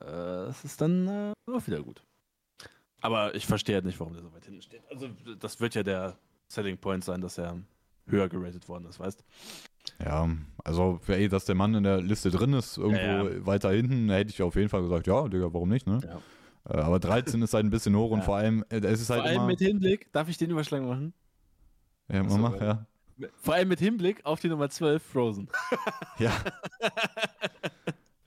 äh, 0.00 0.04
das 0.04 0.64
ist 0.64 0.80
dann 0.80 1.08
äh, 1.08 1.32
auch 1.50 1.66
wieder 1.66 1.82
gut. 1.82 2.02
Aber 3.00 3.34
ich 3.34 3.46
verstehe 3.46 3.76
halt 3.76 3.84
nicht, 3.84 3.98
warum 4.00 4.14
der 4.14 4.22
so 4.22 4.32
weit 4.32 4.44
hinten 4.44 4.62
steht. 4.62 4.82
Also, 4.90 5.08
das 5.38 5.60
wird 5.60 5.74
ja 5.74 5.82
der 5.82 6.18
Selling 6.48 6.78
Point 6.78 7.04
sein, 7.04 7.20
dass 7.20 7.38
er 7.38 7.60
höher 8.06 8.28
geratet 8.28 8.68
worden 8.68 8.86
ist, 8.86 9.00
weißt 9.00 9.24
Ja, 10.04 10.28
also, 10.64 11.00
ey, 11.06 11.28
dass 11.28 11.44
der 11.44 11.54
Mann 11.54 11.74
in 11.74 11.84
der 11.84 12.00
Liste 12.00 12.30
drin 12.30 12.52
ist, 12.52 12.76
irgendwo 12.76 13.00
ja, 13.00 13.22
ja. 13.22 13.46
weiter 13.46 13.70
hinten, 13.70 14.10
hätte 14.10 14.30
ich 14.30 14.42
auf 14.42 14.56
jeden 14.56 14.68
Fall 14.68 14.82
gesagt, 14.82 15.06
ja, 15.06 15.28
Digga, 15.28 15.52
warum 15.52 15.68
nicht, 15.68 15.86
ne? 15.86 16.00
Ja. 16.02 16.20
Äh, 16.68 16.82
aber 16.82 16.98
13 16.98 17.40
ist 17.42 17.54
halt 17.54 17.64
ein 17.64 17.70
bisschen 17.70 17.94
hoch 17.96 18.10
und 18.10 18.24
vor 18.24 18.36
allem, 18.36 18.64
äh, 18.68 18.78
es 18.78 19.00
ist 19.00 19.10
halt. 19.10 19.20
Vor 19.20 19.28
allem 19.28 19.36
immer, 19.36 19.46
mit 19.46 19.60
Hinblick, 19.60 20.12
darf 20.12 20.28
ich 20.28 20.38
den 20.38 20.50
Überschlag 20.50 20.82
machen? 20.82 21.12
Ja, 22.08 22.22
Achso, 22.22 22.38
mach, 22.38 22.60
ja. 22.60 22.86
Vor 23.36 23.54
allem 23.54 23.68
mit 23.68 23.78
Hinblick 23.78 24.24
auf 24.26 24.40
die 24.40 24.48
Nummer 24.48 24.68
12, 24.68 25.02
Frozen. 25.02 25.48
ja. 26.18 26.32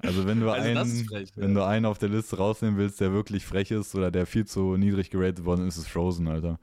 Also 0.01 0.25
wenn 0.25 0.39
du, 0.39 0.49
also 0.49 0.65
einen, 0.65 1.05
frech, 1.05 1.29
wenn 1.35 1.49
ja. 1.49 1.55
du 1.55 1.65
einen 1.65 1.85
auf 1.85 1.97
der 1.97 2.07
Liste 2.07 2.37
rausnehmen 2.37 2.79
willst, 2.79 3.01
der 3.01 3.11
wirklich 3.11 3.45
frech 3.45 3.69
ist 3.71 3.93
oder 3.95 4.11
der 4.11 4.25
viel 4.25 4.45
zu 4.45 4.77
niedrig 4.77 5.09
geratet 5.09 5.43
worden 5.43 5.67
ist, 5.67 5.75
ist 5.75 5.83
es 5.83 5.87
Frozen, 5.89 6.29
Alter. 6.29 6.57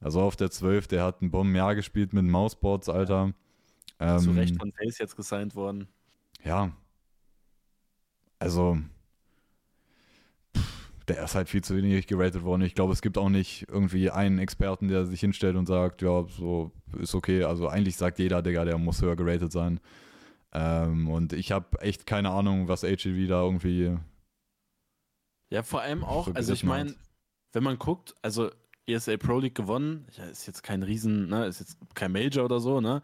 Also 0.00 0.20
auf 0.20 0.34
der 0.34 0.50
12, 0.50 0.88
der 0.88 1.04
hat 1.04 1.22
ein 1.22 1.30
Bombenjahr 1.30 1.76
gespielt 1.76 2.12
mit 2.12 2.24
Mouseboards, 2.24 2.88
Alter. 2.88 3.32
Ähm, 4.00 4.18
Zu 4.18 4.30
Recht 4.32 4.56
von 4.56 4.72
Face 4.72 4.98
jetzt 4.98 5.16
gesigned 5.16 5.54
worden. 5.54 5.88
Ja. 6.42 6.72
Also, 8.38 8.78
der 11.08 11.24
ist 11.24 11.34
halt 11.34 11.48
viel 11.48 11.62
zu 11.62 11.76
wenig 11.76 12.06
geratet 12.06 12.42
worden. 12.42 12.62
Ich 12.62 12.74
glaube, 12.74 12.92
es 12.92 13.02
gibt 13.02 13.18
auch 13.18 13.28
nicht 13.28 13.66
irgendwie 13.68 14.10
einen 14.10 14.38
Experten, 14.38 14.88
der 14.88 15.04
sich 15.04 15.20
hinstellt 15.20 15.56
und 15.56 15.66
sagt, 15.66 16.02
ja, 16.02 16.24
so 16.28 16.72
ist 16.98 17.14
okay. 17.14 17.44
Also 17.44 17.68
eigentlich 17.68 17.96
sagt 17.96 18.18
jeder, 18.18 18.42
Digga, 18.42 18.64
der 18.64 18.78
muss 18.78 19.02
höher 19.02 19.16
geratet 19.16 19.52
sein. 19.52 19.80
Ähm, 20.52 21.08
und 21.08 21.32
ich 21.32 21.52
habe 21.52 21.80
echt 21.80 22.06
keine 22.06 22.30
Ahnung, 22.30 22.68
was 22.68 22.82
HEV 22.82 23.28
da 23.28 23.42
irgendwie. 23.42 23.96
Ja, 25.50 25.62
vor 25.62 25.82
allem 25.82 26.04
auch, 26.04 26.34
also 26.34 26.52
ich 26.52 26.64
meine, 26.64 26.94
wenn 27.52 27.62
man 27.62 27.78
guckt, 27.78 28.14
also 28.22 28.50
ESA 28.86 29.16
Pro 29.16 29.38
League 29.38 29.54
gewonnen, 29.54 30.06
ja, 30.16 30.24
ist 30.24 30.46
jetzt 30.46 30.62
kein 30.62 30.82
Riesen, 30.82 31.28
ne, 31.28 31.46
ist 31.46 31.60
jetzt 31.60 31.78
kein 31.94 32.12
Major 32.12 32.44
oder 32.44 32.60
so, 32.60 32.80
ne? 32.80 33.02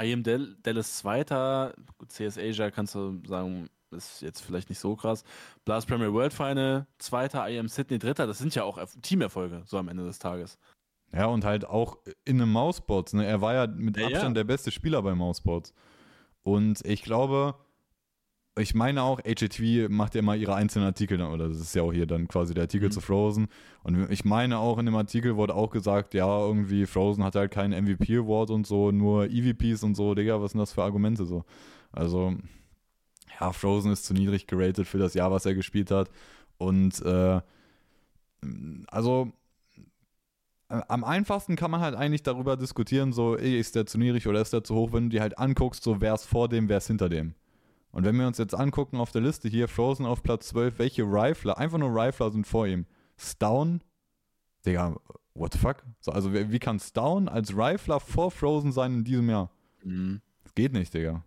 IM 0.00 0.22
Dallas 0.22 0.98
Zweiter, 0.98 1.74
CS 2.08 2.38
Asia 2.38 2.70
kannst 2.70 2.94
du 2.94 3.20
sagen, 3.26 3.68
ist 3.90 4.22
jetzt 4.22 4.40
vielleicht 4.40 4.68
nicht 4.68 4.78
so 4.78 4.94
krass. 4.96 5.24
Blast 5.64 5.88
Premier 5.88 6.12
World 6.12 6.32
Final, 6.32 6.86
Zweiter, 6.98 7.48
IM 7.48 7.68
Sydney 7.68 7.98
Dritter, 7.98 8.26
das 8.26 8.38
sind 8.38 8.54
ja 8.54 8.64
auch 8.64 8.78
Teamerfolge, 9.02 9.62
so 9.66 9.78
am 9.78 9.88
Ende 9.88 10.04
des 10.04 10.18
Tages. 10.18 10.58
Ja, 11.12 11.26
und 11.26 11.44
halt 11.44 11.64
auch 11.64 11.98
in 12.24 12.40
einem 12.40 12.52
Mousebots, 12.52 13.14
ne? 13.14 13.26
Er 13.26 13.40
war 13.40 13.54
ja 13.54 13.66
mit 13.66 13.96
ja, 13.96 14.06
Abstand 14.06 14.36
ja. 14.36 14.42
der 14.42 14.44
beste 14.44 14.70
Spieler 14.70 15.02
bei 15.02 15.14
Mousebots. 15.14 15.72
Und 16.42 16.84
ich 16.84 17.02
glaube, 17.02 17.54
ich 18.58 18.74
meine 18.74 19.02
auch, 19.02 19.20
HTV 19.20 19.88
macht 19.90 20.14
ja 20.14 20.20
immer 20.20 20.34
ihre 20.34 20.54
einzelnen 20.54 20.86
Artikel, 20.86 21.20
oder 21.20 21.48
das 21.48 21.60
ist 21.60 21.74
ja 21.74 21.82
auch 21.82 21.92
hier 21.92 22.06
dann 22.06 22.26
quasi 22.26 22.54
der 22.54 22.64
Artikel 22.64 22.88
mhm. 22.88 22.92
zu 22.92 23.00
Frozen. 23.00 23.48
Und 23.82 24.10
ich 24.10 24.24
meine 24.24 24.58
auch 24.58 24.78
in 24.78 24.86
dem 24.86 24.96
Artikel 24.96 25.36
wurde 25.36 25.54
auch 25.54 25.70
gesagt, 25.70 26.14
ja, 26.14 26.26
irgendwie 26.40 26.86
Frozen 26.86 27.22
hat 27.22 27.34
halt 27.34 27.50
keinen 27.50 27.84
MVP 27.84 28.16
Award 28.16 28.50
und 28.50 28.66
so, 28.66 28.90
nur 28.92 29.26
EVPs 29.26 29.82
und 29.82 29.94
so, 29.94 30.14
Digga, 30.14 30.40
was 30.40 30.52
sind 30.52 30.60
das 30.60 30.72
für 30.72 30.82
Argumente 30.82 31.26
so? 31.26 31.44
Also, 31.92 32.34
ja, 33.40 33.52
Frozen 33.52 33.92
ist 33.92 34.06
zu 34.06 34.14
niedrig 34.14 34.46
geratet 34.46 34.86
für 34.86 34.98
das 34.98 35.12
Jahr, 35.14 35.30
was 35.30 35.44
er 35.44 35.54
gespielt 35.54 35.90
hat. 35.90 36.10
Und 36.56 37.02
äh, 37.02 37.40
also 38.88 39.32
am 40.68 41.04
einfachsten 41.04 41.56
kann 41.56 41.70
man 41.70 41.80
halt 41.80 41.94
eigentlich 41.94 42.22
darüber 42.22 42.56
diskutieren, 42.56 43.12
so, 43.12 43.36
ey, 43.36 43.58
ist 43.58 43.76
der 43.76 43.86
zu 43.86 43.98
niedrig 43.98 44.26
oder 44.26 44.40
ist 44.40 44.52
der 44.52 44.64
zu 44.64 44.74
hoch, 44.74 44.92
wenn 44.92 45.04
du 45.04 45.10
dir 45.10 45.20
halt 45.20 45.38
anguckst, 45.38 45.82
so 45.82 46.00
wer 46.00 46.14
ist 46.14 46.24
vor 46.24 46.48
dem, 46.48 46.68
wer 46.68 46.78
ist 46.78 46.88
hinter 46.88 47.08
dem. 47.08 47.34
Und 47.96 48.04
wenn 48.04 48.14
wir 48.18 48.26
uns 48.26 48.36
jetzt 48.36 48.52
angucken 48.54 48.98
auf 48.98 49.10
der 49.10 49.22
Liste 49.22 49.48
hier, 49.48 49.68
Frozen 49.68 50.04
auf 50.04 50.22
Platz 50.22 50.48
12, 50.48 50.78
welche 50.78 51.04
Rifler, 51.04 51.56
einfach 51.56 51.78
nur 51.78 51.88
Rifler 51.88 52.30
sind 52.30 52.46
vor 52.46 52.66
ihm? 52.66 52.84
Stown, 53.16 53.80
Digga, 54.66 54.96
what 55.32 55.54
the 55.54 55.58
fuck? 55.58 55.82
So, 56.00 56.12
also 56.12 56.30
wie, 56.34 56.52
wie 56.52 56.58
kann 56.58 56.78
Stown 56.78 57.26
als 57.26 57.56
Rifler 57.56 57.98
vor 57.98 58.30
Frozen 58.30 58.70
sein 58.70 58.96
in 58.96 59.04
diesem 59.04 59.30
Jahr? 59.30 59.50
Mhm. 59.82 60.20
Das 60.42 60.54
geht 60.54 60.74
nicht, 60.74 60.92
Digga. 60.92 61.24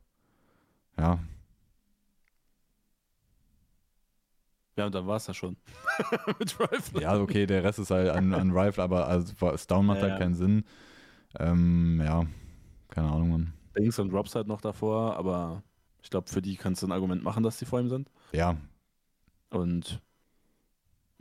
Ja, 0.96 1.18
Ja, 4.78 4.86
und 4.86 4.94
dann 4.94 5.08
war 5.08 5.16
es 5.16 5.26
ja 5.26 5.34
schon. 5.34 5.58
Mit 6.40 6.60
Rifle. 6.60 7.02
ja, 7.02 7.20
okay, 7.20 7.48
der 7.48 7.64
Rest 7.64 7.80
ist 7.80 7.90
halt 7.90 8.12
an, 8.12 8.32
an 8.32 8.52
Rifle, 8.52 8.84
aber 8.84 9.08
also, 9.08 9.34
Stown 9.58 9.88
macht 9.88 9.98
Ja, 9.98 10.04
halt 10.04 10.14
ja. 10.14 10.20
keinen 10.20 10.36
Sinn. 10.36 10.64
Ähm, 11.40 12.00
ja, 12.06 12.28
keine 12.90 13.12
Ahnung, 13.12 13.30
Mann. 13.32 13.54
Dings 13.76 13.98
und 13.98 14.14
Drops 14.14 14.36
halt 14.36 14.46
noch 14.46 14.62
davor, 14.62 15.18
aber 15.18 15.64
ich 16.02 16.10
glaube, 16.10 16.30
für 16.30 16.42
die 16.42 16.56
kannst 16.56 16.82
du 16.82 16.88
ein 16.88 16.92
Argument 16.92 17.24
machen, 17.24 17.44
dass 17.44 17.58
die 17.58 17.66
vor 17.66 17.80
ihm 17.80 17.90
sind. 17.90 18.10
Ja, 18.32 18.56
Und 19.50 20.02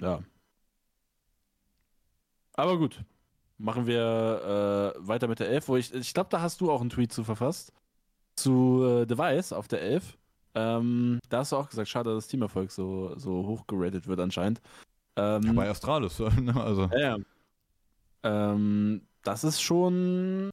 ja. 0.01 0.23
Aber 2.55 2.79
gut. 2.79 3.03
Machen 3.59 3.87
wir 3.87 4.95
äh, 4.97 5.09
weiter 5.09 5.27
mit 5.27 5.41
der 5.41 5.49
11, 5.49 5.69
wo 5.69 5.77
ich, 5.77 5.93
ich 5.93 6.15
glaube, 6.15 6.31
da 6.31 6.41
hast 6.41 6.61
du 6.61 6.71
auch 6.71 6.81
einen 6.81 6.91
Tweet 6.91 7.13
zu 7.13 7.25
verfasst. 7.25 7.73
Zu 8.37 8.85
äh, 8.85 9.07
Device 9.07 9.53
auf 9.53 9.67
der 9.67 9.83
11. 9.83 10.17
Ähm, 10.55 11.19
da 11.29 11.39
hast 11.39 11.53
du 11.53 11.57
auch 11.57 11.69
gesagt, 11.69 11.89
schade, 11.89 12.11
dass 12.15 12.25
das 12.25 12.29
Teamerfolg 12.29 12.71
so, 12.71 13.17
so 13.17 13.47
hoch 13.47 13.67
geratet 13.67 14.07
wird 14.07 14.21
anscheinend. 14.21 14.61
Ähm, 15.17 15.43
ja 15.43 15.53
bei 15.53 15.69
Astralis, 15.69 16.19
ne, 16.41 16.55
also. 16.55 16.89
ja, 16.93 17.17
ja. 17.17 17.19
Ähm, 18.23 19.03
das 19.23 19.45
ist 19.45 19.61
schon. 19.61 20.51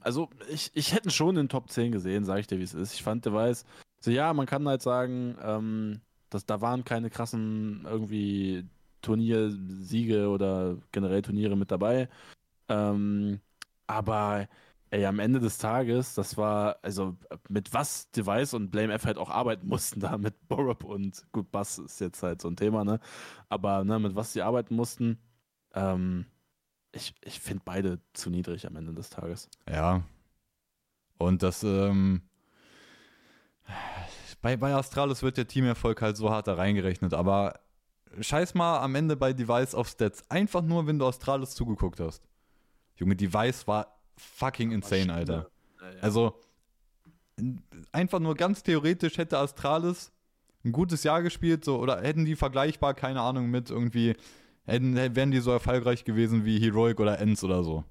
Also, 0.00 0.30
ich, 0.50 0.70
ich 0.74 0.94
hätte 0.94 1.10
schon 1.10 1.30
in 1.30 1.36
den 1.36 1.48
Top 1.48 1.70
10 1.70 1.92
gesehen, 1.92 2.24
sage 2.24 2.40
ich 2.40 2.46
dir, 2.46 2.58
wie 2.58 2.64
es 2.64 2.74
ist. 2.74 2.94
Ich 2.94 3.02
fand 3.02 3.24
Device. 3.26 3.64
So, 4.00 4.10
ja, 4.10 4.32
man 4.32 4.46
kann 4.46 4.66
halt 4.68 4.82
sagen, 4.82 5.36
ähm, 5.42 6.00
dass 6.30 6.46
da 6.46 6.60
waren 6.60 6.84
keine 6.84 7.10
krassen 7.10 7.84
irgendwie 7.84 8.64
Turniersiege 9.02 10.28
oder 10.28 10.76
generell 10.92 11.22
Turniere 11.22 11.56
mit 11.56 11.70
dabei. 11.70 12.08
Ähm, 12.68 13.40
aber 13.86 14.48
ey, 14.90 15.06
am 15.06 15.18
Ende 15.20 15.40
des 15.40 15.58
Tages, 15.58 16.14
das 16.14 16.36
war, 16.36 16.78
also 16.82 17.16
mit 17.48 17.72
was 17.72 18.10
Device 18.10 18.54
und 18.54 18.70
Blame 18.70 18.92
F 18.94 19.04
halt 19.06 19.18
auch 19.18 19.30
arbeiten 19.30 19.68
mussten, 19.68 20.00
da 20.00 20.18
mit 20.18 20.48
Borup 20.48 20.84
und 20.84 21.24
gut, 21.32 21.50
Bass 21.50 21.78
ist 21.78 22.00
jetzt 22.00 22.22
halt 22.22 22.42
so 22.42 22.48
ein 22.48 22.56
Thema, 22.56 22.84
ne? 22.84 23.00
Aber 23.48 23.84
ne, 23.84 23.98
mit 23.98 24.14
was 24.16 24.32
sie 24.32 24.42
arbeiten 24.42 24.74
mussten, 24.76 25.18
ähm, 25.74 26.26
ich, 26.92 27.14
ich 27.22 27.40
finde 27.40 27.62
beide 27.64 28.00
zu 28.12 28.30
niedrig 28.30 28.66
am 28.66 28.76
Ende 28.76 28.92
des 28.92 29.10
Tages. 29.10 29.48
Ja. 29.68 30.02
Und 31.18 31.42
das, 31.42 31.62
ähm, 31.62 32.22
bei, 34.42 34.56
bei 34.56 34.74
Astralis 34.74 35.22
wird 35.22 35.36
der 35.36 35.46
Teamerfolg 35.46 36.00
halt 36.02 36.16
so 36.16 36.30
hart 36.30 36.46
da 36.48 36.54
reingerechnet, 36.54 37.14
aber 37.14 37.60
scheiß 38.20 38.54
mal 38.54 38.80
am 38.80 38.94
Ende 38.94 39.16
bei 39.16 39.32
Device 39.32 39.74
auf 39.74 39.88
Stats. 39.88 40.28
Einfach 40.30 40.62
nur, 40.62 40.86
wenn 40.86 40.98
du 40.98 41.06
Astralis 41.06 41.54
zugeguckt 41.54 42.00
hast. 42.00 42.22
Junge, 42.96 43.16
Device 43.16 43.66
war 43.66 43.98
fucking 44.16 44.72
insane, 44.72 45.12
Alter. 45.12 45.50
Also, 46.00 46.40
n- 47.36 47.62
einfach 47.92 48.18
nur 48.18 48.34
ganz 48.34 48.62
theoretisch 48.62 49.16
hätte 49.18 49.38
Astralis 49.38 50.12
ein 50.64 50.72
gutes 50.72 51.04
Jahr 51.04 51.22
gespielt, 51.22 51.64
so, 51.64 51.78
oder 51.78 52.02
hätten 52.02 52.24
die 52.26 52.36
vergleichbar, 52.36 52.92
keine 52.94 53.22
Ahnung, 53.22 53.48
mit 53.48 53.70
irgendwie, 53.70 54.14
wären 54.70 55.30
die 55.30 55.40
so 55.40 55.50
erfolgreich 55.50 56.04
gewesen 56.04 56.44
wie 56.44 56.58
Heroic 56.58 57.00
oder 57.00 57.18
Ends 57.18 57.42
oder 57.44 57.62
so. 57.64 57.84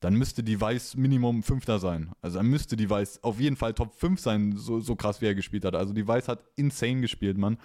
Dann 0.00 0.14
müsste 0.14 0.42
Device 0.42 0.96
Minimum 0.96 1.44
Fünfter 1.44 1.78
sein. 1.78 2.10
Also 2.20 2.38
dann 2.38 2.46
müsste 2.46 2.74
Device 2.74 3.22
auf 3.22 3.38
jeden 3.38 3.56
Fall 3.56 3.72
Top 3.72 3.94
5 3.94 4.20
sein, 4.20 4.56
so, 4.56 4.80
so 4.80 4.96
krass 4.96 5.20
wie 5.20 5.26
er 5.26 5.36
gespielt 5.36 5.64
hat. 5.64 5.76
Also 5.76 5.92
Device 5.92 6.26
hat 6.26 6.44
insane 6.56 7.00
gespielt, 7.00 7.38
Mann. 7.38 7.56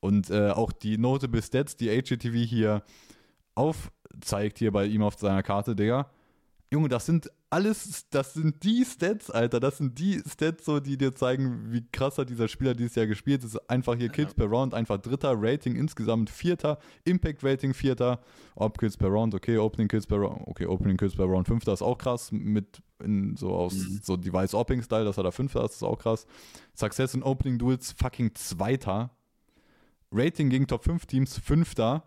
Und 0.00 0.28
äh, 0.28 0.50
auch 0.50 0.72
die 0.72 0.98
Notable 0.98 1.40
Stats, 1.40 1.76
die 1.76 1.88
HGTV 1.88 2.34
hier 2.34 2.82
aufzeigt, 3.54 4.58
hier 4.58 4.72
bei 4.72 4.86
ihm 4.86 5.02
auf 5.02 5.14
seiner 5.14 5.44
Karte, 5.44 5.76
Digga. 5.76 6.10
Junge, 6.72 6.88
das 6.88 7.06
sind 7.06 7.30
alles, 7.50 8.08
das 8.10 8.34
sind 8.34 8.64
die 8.64 8.84
Stats, 8.84 9.30
Alter. 9.30 9.60
Das 9.60 9.78
sind 9.78 9.96
die 9.96 10.20
Stats, 10.26 10.64
so, 10.64 10.80
die 10.80 10.98
dir 10.98 11.14
zeigen, 11.14 11.72
wie 11.72 11.86
krass 11.92 12.18
hat 12.18 12.28
dieser 12.28 12.48
Spieler 12.48 12.74
dieses 12.74 12.96
Jahr 12.96 13.06
gespielt. 13.06 13.44
Das 13.44 13.54
ist 13.54 13.70
einfach 13.70 13.94
hier 13.94 14.08
Kills 14.08 14.34
per 14.34 14.46
Round, 14.46 14.74
einfach 14.74 14.98
dritter, 14.98 15.34
Rating 15.36 15.76
insgesamt 15.76 16.30
vierter, 16.30 16.78
Impact 17.04 17.44
Rating 17.44 17.72
vierter, 17.72 18.20
Ob 18.56 18.78
Kills 18.78 18.96
per 18.96 19.08
Round, 19.08 19.34
okay, 19.34 19.58
Opening 19.58 19.86
Kills 19.86 20.06
per 20.06 20.18
Round, 20.18 20.48
okay, 20.48 20.66
Opening 20.66 20.96
Kills 20.96 21.14
per 21.14 21.26
Round 21.26 21.46
fünfter 21.46 21.72
ist 21.72 21.82
auch 21.82 21.96
krass, 21.98 22.32
mit 22.32 22.82
in, 23.02 23.36
so 23.36 23.54
aus 23.54 23.74
Mhm. 23.74 24.00
so 24.02 24.16
Device 24.16 24.54
Opping 24.54 24.82
Style, 24.82 25.04
dass 25.04 25.16
er 25.16 25.22
da 25.22 25.30
fünfter 25.30 25.64
ist, 25.64 25.74
ist 25.74 25.82
auch 25.84 25.98
krass. 25.98 26.26
Success 26.74 27.14
in 27.14 27.22
Opening 27.22 27.58
Duels 27.58 27.92
fucking 27.92 28.34
zweiter. 28.34 29.10
Rating 30.10 30.50
gegen 30.50 30.66
Top 30.66 30.84
5 30.84 31.06
Teams 31.06 31.38
fünfter. 31.38 32.04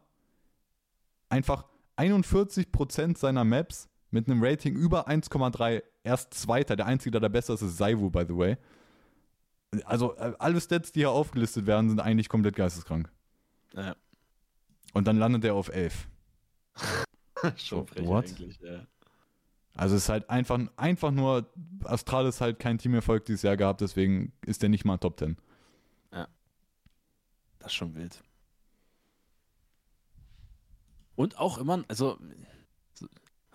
Einfach 1.29 1.65
41% 1.97 3.17
seiner 3.17 3.43
Maps 3.43 3.89
mit 4.17 4.29
einem 4.29 4.43
Rating 4.43 4.75
über 4.75 5.07
1,3 5.07 5.83
erst 6.03 6.33
Zweiter. 6.33 6.75
Der 6.75 6.87
Einzige, 6.87 7.11
der 7.11 7.21
da 7.21 7.27
besser 7.27 7.53
ist, 7.53 7.61
ist 7.61 7.77
Saivu, 7.77 8.09
by 8.09 8.25
the 8.27 8.35
way. 8.35 8.57
Also 9.85 10.15
äh, 10.17 10.33
alle 10.39 10.59
Stats, 10.59 10.91
die 10.91 11.01
hier 11.01 11.11
aufgelistet 11.11 11.67
werden, 11.67 11.89
sind 11.89 11.99
eigentlich 11.99 12.29
komplett 12.29 12.55
geisteskrank. 12.55 13.11
Ja. 13.75 13.95
Und 14.93 15.07
dann 15.07 15.17
landet 15.17 15.43
er 15.43 15.53
auf 15.53 15.69
11. 15.69 16.07
Schon 17.41 17.51
So, 17.57 17.85
frech 17.85 18.07
what? 18.07 18.25
eigentlich, 18.25 18.59
ja. 18.59 18.87
Also 19.75 19.95
es 19.95 20.03
ist 20.03 20.09
halt 20.09 20.27
einfach, 20.29 20.59
einfach 20.75 21.11
nur, 21.11 21.51
Astralis 21.83 22.41
halt 22.41 22.57
kein 22.57 22.79
Teamerfolg 22.79 23.25
dieses 23.25 23.43
Jahr 23.43 23.57
gehabt, 23.57 23.81
deswegen 23.81 24.33
ist 24.43 24.63
der 24.63 24.69
nicht 24.69 24.85
mal 24.85 24.97
Top 24.97 25.19
10. 25.19 25.37
Das 27.59 27.73
ist 27.73 27.75
schon 27.75 27.95
wild. 27.95 28.23
Und 31.15 31.37
auch 31.37 31.57
immer, 31.57 31.83
also, 31.87 32.17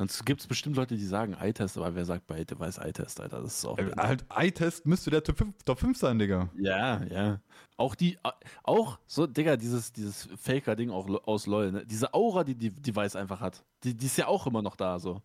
sonst 0.02 0.24
gibt 0.26 0.40
es 0.40 0.46
bestimmt 0.46 0.76
Leute, 0.76 0.96
die 0.96 1.06
sagen 1.06 1.34
Eye-Test, 1.34 1.76
aber 1.76 1.94
wer 1.94 2.04
sagt 2.04 2.26
bei 2.26 2.42
Device 2.42 2.78
Eye-Test, 2.78 3.20
Alter? 3.20 3.40
Das 3.40 3.58
ist 3.58 3.64
auch. 3.64 3.78
Äh, 3.78 3.92
halt, 3.96 4.24
Eye-Test 4.34 4.84
müsste 4.84 5.10
der 5.10 5.22
Top 5.22 5.38
5, 5.38 5.62
Top 5.64 5.78
5 5.78 5.96
sein, 5.96 6.18
Digga. 6.18 6.48
Ja, 6.58 7.02
ja. 7.04 7.40
Auch 7.76 7.94
die, 7.94 8.18
auch 8.64 8.98
so, 9.06 9.26
Digga, 9.26 9.56
dieses, 9.56 9.92
dieses 9.92 10.28
Faker-Ding 10.36 10.90
auch 10.90 11.08
aus 11.26 11.46
LOL, 11.46 11.72
ne? 11.72 11.86
Diese 11.86 12.12
Aura, 12.14 12.42
die 12.42 12.54
die 12.54 12.70
Device 12.70 13.16
einfach 13.16 13.40
hat, 13.40 13.64
die, 13.84 13.96
die 13.96 14.06
ist 14.06 14.18
ja 14.18 14.26
auch 14.26 14.46
immer 14.46 14.62
noch 14.62 14.76
da, 14.76 14.98
so. 14.98 15.22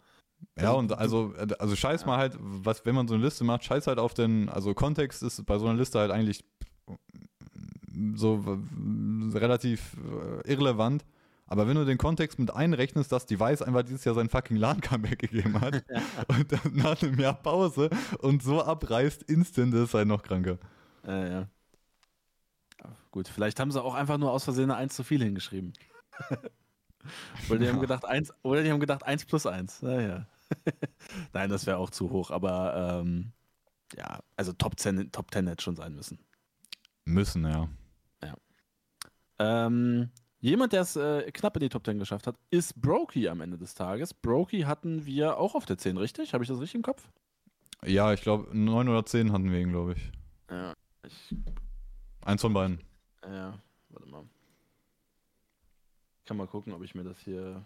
Ja, 0.60 0.70
Also, 0.70 0.78
und 0.78 0.94
also, 0.94 1.34
also 1.58 1.76
scheiß 1.76 2.06
mal 2.06 2.18
halt, 2.18 2.38
was, 2.40 2.86
wenn 2.86 2.94
man 2.94 3.08
so 3.08 3.16
eine 3.16 3.24
Liste 3.24 3.44
macht, 3.44 3.64
scheiß 3.64 3.88
halt 3.88 3.98
auf 3.98 4.14
den, 4.14 4.50
also 4.50 4.74
Kontext 4.76 5.24
ist 5.24 5.44
bei 5.46 5.58
so 5.58 5.66
einer 5.66 5.78
Liste 5.78 6.00
halt 6.00 6.12
eigentlich 6.12 6.46
so 8.14 8.60
relativ 9.34 9.98
äh, 10.44 10.52
irrelevant. 10.52 11.04
Aber 11.48 11.68
wenn 11.68 11.76
du 11.76 11.86
den 11.86 11.98
Kontext 11.98 12.40
mit 12.40 12.52
einrechnest, 12.52 13.12
dass 13.12 13.26
Device 13.26 13.62
einfach 13.62 13.84
dieses 13.84 14.04
Jahr 14.04 14.16
sein 14.16 14.30
fucking 14.30 14.58
LAN-Comeback 14.58 15.20
gegeben 15.20 15.60
hat 15.62 15.84
und 16.28 16.52
dann 16.52 16.74
nach 16.76 17.02
einem 17.02 17.20
Jahr 17.20 17.34
Pause 17.34 17.90
und 18.20 18.44
so 18.44 18.62
abreißt, 18.64 19.24
instant 19.24 19.74
ist 19.74 19.94
halt 19.94 20.08
noch 20.08 20.24
kranker. 20.24 20.58
Äh, 21.06 21.32
ja. 21.32 21.48
Ja, 22.84 22.96
Gut, 23.12 23.28
vielleicht 23.28 23.60
haben 23.60 23.72
sie 23.72 23.82
auch 23.82 23.96
einfach 23.96 24.18
nur 24.18 24.32
aus 24.32 24.44
Versehen 24.44 24.70
eine 24.72 24.76
1 24.76 24.94
zu 24.96 25.04
viel 25.04 25.24
hingeschrieben. 25.24 25.74
oder, 27.50 27.60
die 27.60 27.68
haben 27.68 27.76
Ja. 27.76 27.82
gedacht, 27.82 28.06
1, 28.06 28.34
oder 28.44 28.64
die 28.64 28.72
haben 28.72 28.80
gedacht 28.80 29.04
1 29.04 29.26
plus 29.26 29.46
1. 29.46 29.82
Naja. 29.84 30.28
Nein, 31.34 31.50
das 31.50 31.66
wäre 31.66 31.78
auch 31.78 31.90
zu 31.90 32.10
hoch, 32.10 32.32
aber 32.32 33.02
ähm, 33.02 33.32
ja, 33.96 34.20
also 34.36 34.52
Top 34.54 34.80
10, 34.80 35.12
Top 35.12 35.32
10 35.34 35.48
hätte 35.48 35.64
schon 35.64 35.76
sein 35.76 35.94
müssen. 35.96 36.20
Müssen, 37.06 37.46
ja. 37.46 37.70
Ähm, 39.40 40.10
jemand, 40.40 40.74
der 40.74 40.82
es 40.82 40.96
äh, 40.96 41.32
knapp 41.32 41.56
in 41.58 41.62
die 41.62 41.70
Top 41.70 41.86
10 41.86 42.00
geschafft 42.00 42.28
hat, 42.28 42.36
ist 42.50 42.80
Brokey 42.82 43.28
am 43.30 43.42
Ende 43.42 43.58
des 43.58 43.76
Tages. 43.76 44.14
Brokey 44.14 44.62
hatten 44.62 45.06
wir 45.06 45.38
auch 45.38 45.56
auf 45.56 45.66
der 45.66 45.78
10, 45.78 45.98
richtig? 45.98 46.34
Habe 46.34 46.44
ich 46.44 46.48
das 46.50 46.60
richtig 46.60 46.76
im 46.76 46.82
Kopf? 46.84 47.10
Ja, 47.86 48.12
ich 48.14 48.22
glaube, 48.22 48.50
neun 48.58 48.90
oder 48.90 49.06
zehn 49.06 49.32
hatten 49.32 49.52
wir 49.52 49.60
ihn, 49.60 49.70
glaube 49.70 49.94
ich. 49.94 50.12
Ja, 50.50 50.74
ich 51.06 51.36
Eins 52.26 52.42
von 52.42 52.54
beiden. 52.54 52.82
Ja, 53.24 53.58
warte 53.90 54.10
mal. 54.10 54.26
Ich 56.20 56.26
kann 56.26 56.38
mal 56.38 56.48
gucken, 56.48 56.74
ob 56.74 56.84
ich 56.84 56.96
mir 56.96 57.04
das 57.04 57.20
hier. 57.20 57.66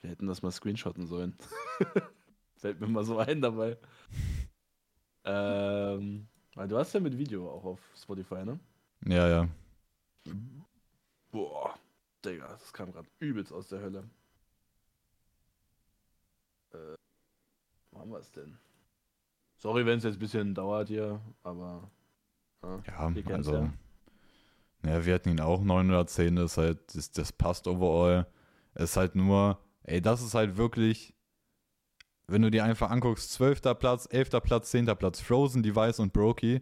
Wir 0.00 0.10
hätten 0.10 0.26
das 0.26 0.42
mal 0.42 0.52
screenshotten 0.52 1.06
sollen. 1.06 1.36
Fällt 2.56 2.80
mir 2.80 2.86
mal 2.86 3.04
so 3.04 3.18
ein 3.18 3.40
dabei. 3.40 3.76
ähm, 5.24 6.28
weil 6.54 6.68
du 6.68 6.78
hast 6.78 6.92
ja 6.92 7.00
mit 7.00 7.18
Video 7.18 7.50
auch 7.50 7.64
auf 7.64 7.80
Spotify, 8.00 8.44
ne? 8.44 8.60
Ja, 9.06 9.28
ja. 9.28 9.48
Boah, 11.32 11.74
Digga, 12.26 12.48
das 12.48 12.72
kam 12.72 12.92
gerade 12.92 13.08
übelst 13.20 13.52
aus 13.52 13.68
der 13.68 13.80
Hölle. 13.80 14.10
Äh, 16.72 16.96
wo 17.90 18.00
haben 18.00 18.10
wir 18.10 18.18
es 18.18 18.32
denn? 18.32 18.58
Sorry, 19.56 19.86
wenn 19.86 19.98
es 19.98 20.04
jetzt 20.04 20.16
ein 20.16 20.20
bisschen 20.20 20.54
dauert 20.54 20.88
hier, 20.88 21.20
aber. 21.42 21.90
Ja, 22.62 22.80
Ja, 22.86 23.10
kennt's 23.12 23.48
also. 23.48 23.70
Ja. 24.82 25.04
wir 25.04 25.14
hatten 25.14 25.30
ihn 25.30 25.40
auch 25.40 25.62
9 25.62 25.88
oder 25.88 26.06
10, 26.06 26.36
das 26.36 26.56
halt, 26.58 26.94
das, 26.94 27.10
das 27.12 27.32
passt 27.32 27.66
overall. 27.66 28.26
Es 28.74 28.90
ist 28.90 28.96
halt 28.96 29.14
nur, 29.14 29.58
ey, 29.84 30.02
das 30.02 30.22
ist 30.22 30.34
halt 30.34 30.56
wirklich, 30.56 31.14
wenn 32.26 32.42
du 32.42 32.50
dir 32.50 32.64
einfach 32.64 32.90
anguckst, 32.90 33.32
12. 33.32 33.62
Platz, 33.78 34.06
11. 34.10 34.30
Platz, 34.42 34.70
10. 34.70 34.86
Platz, 34.86 35.20
Frozen, 35.20 35.62
Device 35.62 36.00
und 36.00 36.12
Brokey. 36.12 36.60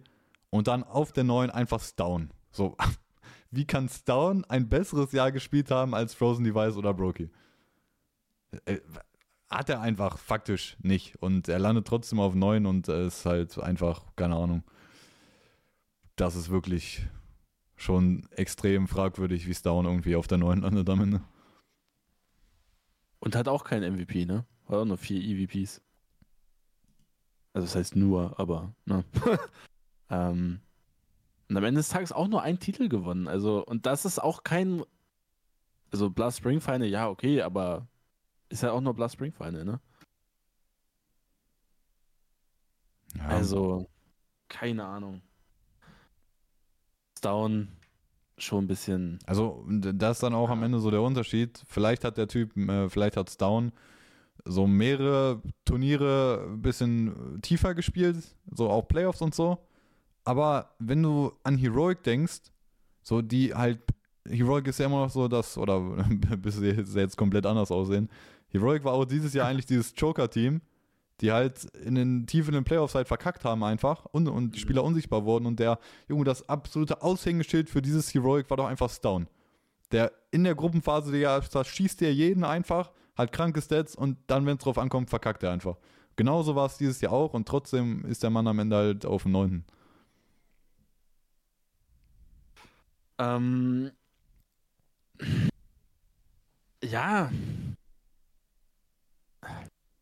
und 0.50 0.68
dann 0.68 0.84
auf 0.84 1.12
der 1.12 1.24
9 1.24 1.50
einfach 1.50 1.80
Stone. 1.80 2.28
So, 2.52 2.76
wie 3.54 3.66
kann 3.66 3.88
Stone 3.88 4.42
ein 4.48 4.68
besseres 4.68 5.12
Jahr 5.12 5.32
gespielt 5.32 5.70
haben 5.70 5.94
als 5.94 6.14
Frozen 6.14 6.44
Device 6.44 6.76
oder 6.76 6.94
Brokey? 6.94 7.30
Äh, 8.64 8.80
hat 9.50 9.68
er 9.68 9.80
einfach 9.80 10.18
faktisch 10.18 10.76
nicht. 10.80 11.16
Und 11.16 11.48
er 11.48 11.58
landet 11.58 11.86
trotzdem 11.86 12.20
auf 12.20 12.34
9 12.34 12.66
und 12.66 12.88
ist 12.88 13.24
halt 13.26 13.58
einfach, 13.58 14.04
keine 14.16 14.36
Ahnung. 14.36 14.64
Das 16.16 16.36
ist 16.36 16.50
wirklich 16.50 17.06
schon 17.76 18.28
extrem 18.30 18.88
fragwürdig, 18.88 19.46
wie 19.46 19.54
Stone 19.54 19.88
irgendwie 19.88 20.16
auf 20.16 20.26
der 20.26 20.38
9 20.38 20.60
landet 20.60 20.88
am 20.88 21.00
Ende. 21.00 21.22
Und 23.18 23.36
hat 23.36 23.48
auch 23.48 23.64
keinen 23.64 23.94
MVP, 23.94 24.26
ne? 24.26 24.44
Hat 24.66 24.76
auch 24.76 24.84
nur 24.84 24.98
vier 24.98 25.20
EVPs. 25.20 25.80
Also 27.52 27.66
das 27.66 27.76
heißt 27.76 27.96
nur, 27.96 28.38
aber, 28.38 28.74
ne? 28.84 29.04
ähm, 30.10 30.60
und 31.48 31.56
am 31.56 31.64
Ende 31.64 31.80
des 31.80 31.88
Tages 31.88 32.12
auch 32.12 32.28
nur 32.28 32.42
einen 32.42 32.58
Titel 32.58 32.88
gewonnen. 32.88 33.28
Also, 33.28 33.64
und 33.64 33.86
das 33.86 34.04
ist 34.04 34.18
auch 34.22 34.44
kein. 34.44 34.82
Also 35.90 36.10
Blast 36.10 36.38
Spring 36.38 36.60
Final, 36.60 36.88
ja, 36.88 37.08
okay, 37.08 37.42
aber 37.42 37.86
ist 38.48 38.62
ja 38.62 38.72
auch 38.72 38.80
nur 38.80 38.94
Blast 38.94 39.14
Spring 39.14 39.32
Final, 39.32 39.64
ne? 39.64 39.80
Ja. 43.16 43.26
Also, 43.26 43.88
keine 44.48 44.84
Ahnung. 44.84 45.22
Down 47.20 47.68
schon 48.38 48.64
ein 48.64 48.66
bisschen. 48.66 49.18
Also, 49.26 49.64
das 49.68 50.16
ist 50.16 50.22
dann 50.22 50.34
auch 50.34 50.50
am 50.50 50.62
Ende 50.62 50.80
so 50.80 50.90
der 50.90 51.02
Unterschied. 51.02 51.62
Vielleicht 51.66 52.04
hat 52.04 52.16
der 52.16 52.26
Typ, 52.26 52.56
äh, 52.56 52.88
vielleicht 52.88 53.16
hat 53.16 53.40
Down 53.40 53.72
so 54.44 54.66
mehrere 54.66 55.40
Turniere 55.64 56.46
ein 56.48 56.60
bisschen 56.60 57.40
tiefer 57.40 57.74
gespielt, 57.74 58.16
so 58.50 58.68
auch 58.68 58.88
Playoffs 58.88 59.22
und 59.22 59.34
so. 59.34 59.58
Aber 60.24 60.74
wenn 60.78 61.02
du 61.02 61.32
an 61.42 61.58
Heroic 61.58 62.02
denkst, 62.02 62.40
so 63.02 63.20
die 63.20 63.54
halt, 63.54 63.80
Heroic 64.26 64.66
ist 64.66 64.78
ja 64.78 64.86
immer 64.86 65.04
noch 65.04 65.10
so, 65.10 65.28
dass, 65.28 65.58
oder 65.58 65.80
bis 66.38 66.56
sie 66.56 66.70
jetzt 66.70 67.16
komplett 67.16 67.46
anders 67.46 67.70
aussehen. 67.70 68.08
Heroic 68.48 68.84
war 68.84 68.94
auch 68.94 69.04
dieses 69.04 69.34
Jahr 69.34 69.48
eigentlich 69.48 69.66
dieses 69.66 69.92
Joker-Team, 69.96 70.62
die 71.20 71.32
halt 71.32 71.64
in 71.84 71.94
den 71.94 72.26
tiefen 72.26 72.64
Playoffs 72.64 72.94
halt 72.94 73.06
verkackt 73.06 73.44
haben 73.44 73.62
einfach 73.62 74.04
und, 74.06 74.28
und 74.28 74.54
die 74.54 74.60
Spieler 74.60 74.82
unsichtbar 74.82 75.24
wurden 75.24 75.46
und 75.46 75.60
der, 75.60 75.78
Junge, 76.08 76.24
das 76.24 76.48
absolute 76.48 77.02
Aushängeschild 77.02 77.68
für 77.68 77.82
dieses 77.82 78.12
Heroic 78.14 78.48
war 78.50 78.56
doch 78.56 78.66
einfach 78.66 78.90
Stone. 78.90 79.26
Der 79.92 80.12
in 80.30 80.44
der 80.44 80.54
Gruppenphase, 80.54 81.12
der 81.12 81.42
schießt 81.42 82.00
der 82.00 82.14
jeden 82.14 82.44
einfach, 82.44 82.90
hat 83.16 83.32
kranke 83.32 83.60
Stats 83.60 83.94
und 83.94 84.16
dann, 84.26 84.46
wenn 84.46 84.56
es 84.56 84.62
drauf 84.64 84.78
ankommt, 84.78 85.10
verkackt 85.10 85.42
er 85.42 85.52
einfach. 85.52 85.76
Genauso 86.16 86.56
war 86.56 86.66
es 86.66 86.78
dieses 86.78 87.00
Jahr 87.00 87.12
auch 87.12 87.34
und 87.34 87.46
trotzdem 87.46 88.04
ist 88.04 88.22
der 88.22 88.30
Mann 88.30 88.46
am 88.46 88.58
Ende 88.58 88.76
halt 88.76 89.06
auf 89.06 89.24
dem 89.24 89.32
9. 89.32 89.64
Ähm. 93.18 93.90
Ja. 96.82 97.30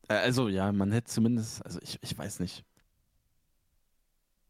Äh, 0.08 0.14
also, 0.14 0.48
ja, 0.48 0.72
man 0.72 0.92
hätte 0.92 1.10
zumindest, 1.10 1.64
also 1.64 1.78
ich, 1.82 1.98
ich 2.02 2.16
weiß 2.16 2.40
nicht. 2.40 2.64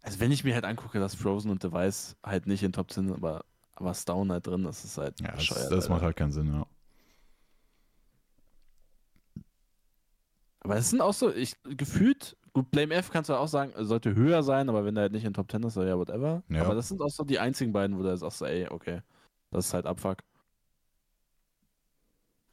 Also, 0.03 0.21
wenn 0.21 0.33
ich 0.33 0.45
mir 0.45 0.55
halt 0.55 0.65
angucke, 0.65 0.99
dass 0.99 1.15
Frozen 1.15 1.51
und 1.51 1.63
Device 1.63 2.17
halt 2.23 2.47
nicht 2.47 2.63
in 2.63 2.73
Top 2.73 2.93
sind, 2.93 3.13
aber, 3.13 3.45
aber 3.75 3.95
Stone 3.95 4.33
halt 4.33 4.47
drin, 4.47 4.65
das 4.65 4.85
ist 4.85 4.99
halt. 4.99 5.21
Ja, 5.21 5.33
das, 5.33 5.69
das 5.69 5.89
macht 5.89 6.03
halt 6.03 6.17
keinen 6.17 6.33
Sinn, 6.33 6.53
ja. 6.53 6.67
Aber 10.61 10.77
es 10.77 10.91
sind 10.91 11.01
auch 11.01 11.13
so, 11.13 11.33
ich 11.35 11.57
gefühlt, 11.65 12.37
gut, 12.53 12.71
Blame 12.71 12.95
F 12.95 13.11
kannst 13.11 13.31
du 13.31 13.35
auch 13.35 13.49
sagen, 13.49 13.73
sollte 13.85 14.15
höher 14.15 14.43
sein, 14.43 14.69
aber 14.69 14.85
wenn 14.85 14.97
er 14.97 15.03
halt 15.03 15.13
nicht 15.13 15.25
in 15.25 15.35
Top 15.35 15.51
10 15.51 15.63
ist, 15.65 15.77
ja, 15.77 15.99
whatever. 15.99 16.43
Ja. 16.49 16.63
Aber 16.63 16.75
das 16.75 16.89
sind 16.89 17.01
auch 17.01 17.11
so 17.11 17.25
die 17.25 17.39
einzigen 17.39 17.73
beiden, 17.73 17.99
wo 17.99 18.03
du 18.03 18.11
jetzt 18.11 18.23
auch 18.23 18.33
so, 18.33 18.45
ey, 18.45 18.69
okay, 18.69 19.01
das 19.51 19.67
ist 19.67 19.75
halt 19.75 19.87
Abfuck. 19.87 20.19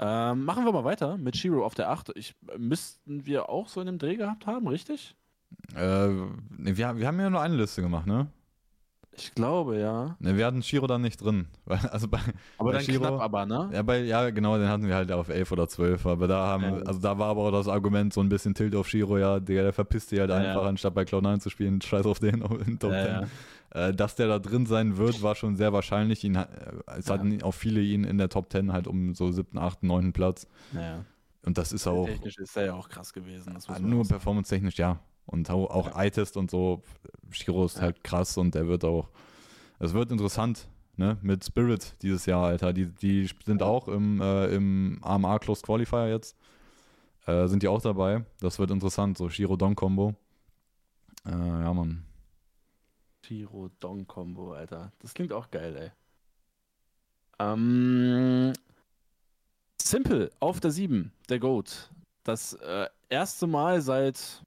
Ähm, 0.01 0.45
machen 0.45 0.63
wir 0.63 0.71
mal 0.71 0.85
weiter 0.85 1.17
mit 1.17 1.35
Shiro 1.35 1.65
auf 1.65 1.75
der 1.75 1.89
8. 1.89 2.13
Ich, 2.15 2.35
müssten 2.57 3.25
wir 3.25 3.49
auch 3.49 3.67
so 3.67 3.81
in 3.81 3.87
dem 3.87 3.97
Dreh 3.97 4.15
gehabt 4.15 4.47
haben, 4.47 4.67
richtig? 4.67 5.15
Äh, 5.75 6.07
nee, 6.07 6.77
wir, 6.77 6.97
wir 6.97 7.07
haben 7.07 7.19
ja 7.19 7.29
nur 7.29 7.41
eine 7.41 7.55
Liste 7.55 7.81
gemacht, 7.81 8.07
ne? 8.07 8.27
Ich 9.19 9.35
glaube, 9.35 9.77
ja. 9.77 10.15
Ne, 10.19 10.37
wir 10.37 10.45
hatten 10.45 10.63
Shiro 10.63 10.87
dann 10.87 11.01
nicht 11.01 11.21
drin. 11.23 11.47
Also 11.91 12.07
bei, 12.07 12.19
aber 12.57 12.71
bei 12.71 12.77
dann 12.77 12.81
Shiro, 12.83 12.99
knapp 12.99 13.21
aber, 13.21 13.45
ne? 13.45 13.69
Ja, 13.73 13.81
bei, 13.81 13.99
ja, 13.99 14.29
genau, 14.29 14.57
den 14.57 14.67
hatten 14.67 14.87
wir 14.87 14.95
halt 14.95 15.11
auf 15.11 15.29
11 15.29 15.51
oder 15.51 15.67
12. 15.67 16.05
Aber 16.05 16.27
da 16.27 16.47
haben, 16.47 16.63
ja. 16.63 16.73
also 16.83 16.99
da 16.99 17.17
war 17.17 17.29
aber 17.29 17.41
auch 17.41 17.51
das 17.51 17.67
Argument 17.67 18.13
so 18.13 18.21
ein 18.21 18.29
bisschen 18.29 18.53
Tilt 18.53 18.75
auf 18.75 18.87
Shiro, 18.87 19.17
ja, 19.17 19.39
der, 19.39 19.63
der 19.63 19.73
verpisst 19.73 20.09
sich 20.09 20.19
halt 20.19 20.29
ja, 20.29 20.37
einfach, 20.37 20.63
ja. 20.63 20.69
anstatt 20.69 20.93
bei 20.93 21.03
Cloud9 21.03 21.39
zu 21.39 21.49
spielen, 21.49 21.81
scheiß 21.81 22.05
auf 22.05 22.19
den 22.19 22.41
in 22.65 22.79
Top 22.79 22.91
10. 22.91 23.27
Äh, 23.71 23.93
dass 23.93 24.15
der 24.15 24.27
da 24.27 24.39
drin 24.39 24.65
sein 24.65 24.97
wird, 24.97 25.21
war 25.21 25.35
schon 25.35 25.55
sehr 25.55 25.73
wahrscheinlich. 25.73 26.23
Ihn, 26.23 26.35
äh, 26.35 26.47
es 26.97 27.09
hatten 27.09 27.41
auch 27.43 27.53
viele 27.53 27.81
ihn 27.81 28.03
in 28.03 28.17
der 28.17 28.29
Top 28.29 28.51
10 28.51 28.73
halt 28.73 28.87
um 28.87 29.13
so 29.13 29.31
7., 29.31 29.57
8., 29.57 29.83
9. 29.83 30.13
Platz. 30.13 30.47
Ja. 30.73 31.05
Und 31.45 31.57
das 31.57 31.71
ist 31.71 31.87
auch. 31.87 32.05
Technisch 32.05 32.37
ist 32.37 32.57
er 32.57 32.65
ja 32.65 32.73
auch 32.73 32.89
krass 32.89 33.13
gewesen. 33.13 33.57
nur 33.79 34.07
performance-technisch, 34.07 34.77
ja. 34.77 34.99
Und 35.29 35.49
auch. 35.49 35.95
Eye-Test 35.95 36.37
und 36.37 36.51
so. 36.51 36.81
Shiro 37.31 37.65
ist 37.65 37.81
halt 37.81 38.03
krass 38.03 38.37
und 38.37 38.55
der 38.55 38.67
wird 38.67 38.83
auch 38.83 39.09
es 39.79 39.93
wird 39.93 40.11
interessant, 40.11 40.67
ne? 40.97 41.17
Mit 41.21 41.45
Spirit 41.45 41.95
dieses 42.01 42.25
Jahr, 42.25 42.47
Alter. 42.47 42.73
Die, 42.73 42.87
die 42.87 43.29
sind 43.45 43.63
auch 43.63 43.87
im, 43.87 44.21
äh, 44.21 44.47
im 44.47 44.99
AMA 45.01 45.39
Close 45.39 45.61
Qualifier 45.61 46.09
jetzt. 46.09 46.35
Äh, 47.25 47.47
sind 47.47 47.63
die 47.63 47.69
auch 47.69 47.81
dabei. 47.81 48.25
Das 48.41 48.59
wird 48.59 48.71
interessant, 48.71 49.17
so 49.17 49.29
Shiro-Don-Kombo. 49.29 50.15
Äh, 51.25 51.31
ja, 51.31 51.73
Mann. 51.73 52.03
Shiro-Don-Kombo, 53.25 54.53
Alter. 54.53 54.91
Das 54.99 55.13
klingt 55.13 55.31
auch 55.31 55.49
geil, 55.49 55.75
ey. 55.77 55.91
Ähm, 57.39 58.51
Simple 59.81 60.29
auf 60.41 60.59
der 60.59 60.71
7, 60.71 61.13
der 61.29 61.39
Goat. 61.39 61.89
Das 62.25 62.53
äh, 62.53 62.87
erste 63.07 63.47
Mal 63.47 63.81
seit, 63.81 64.43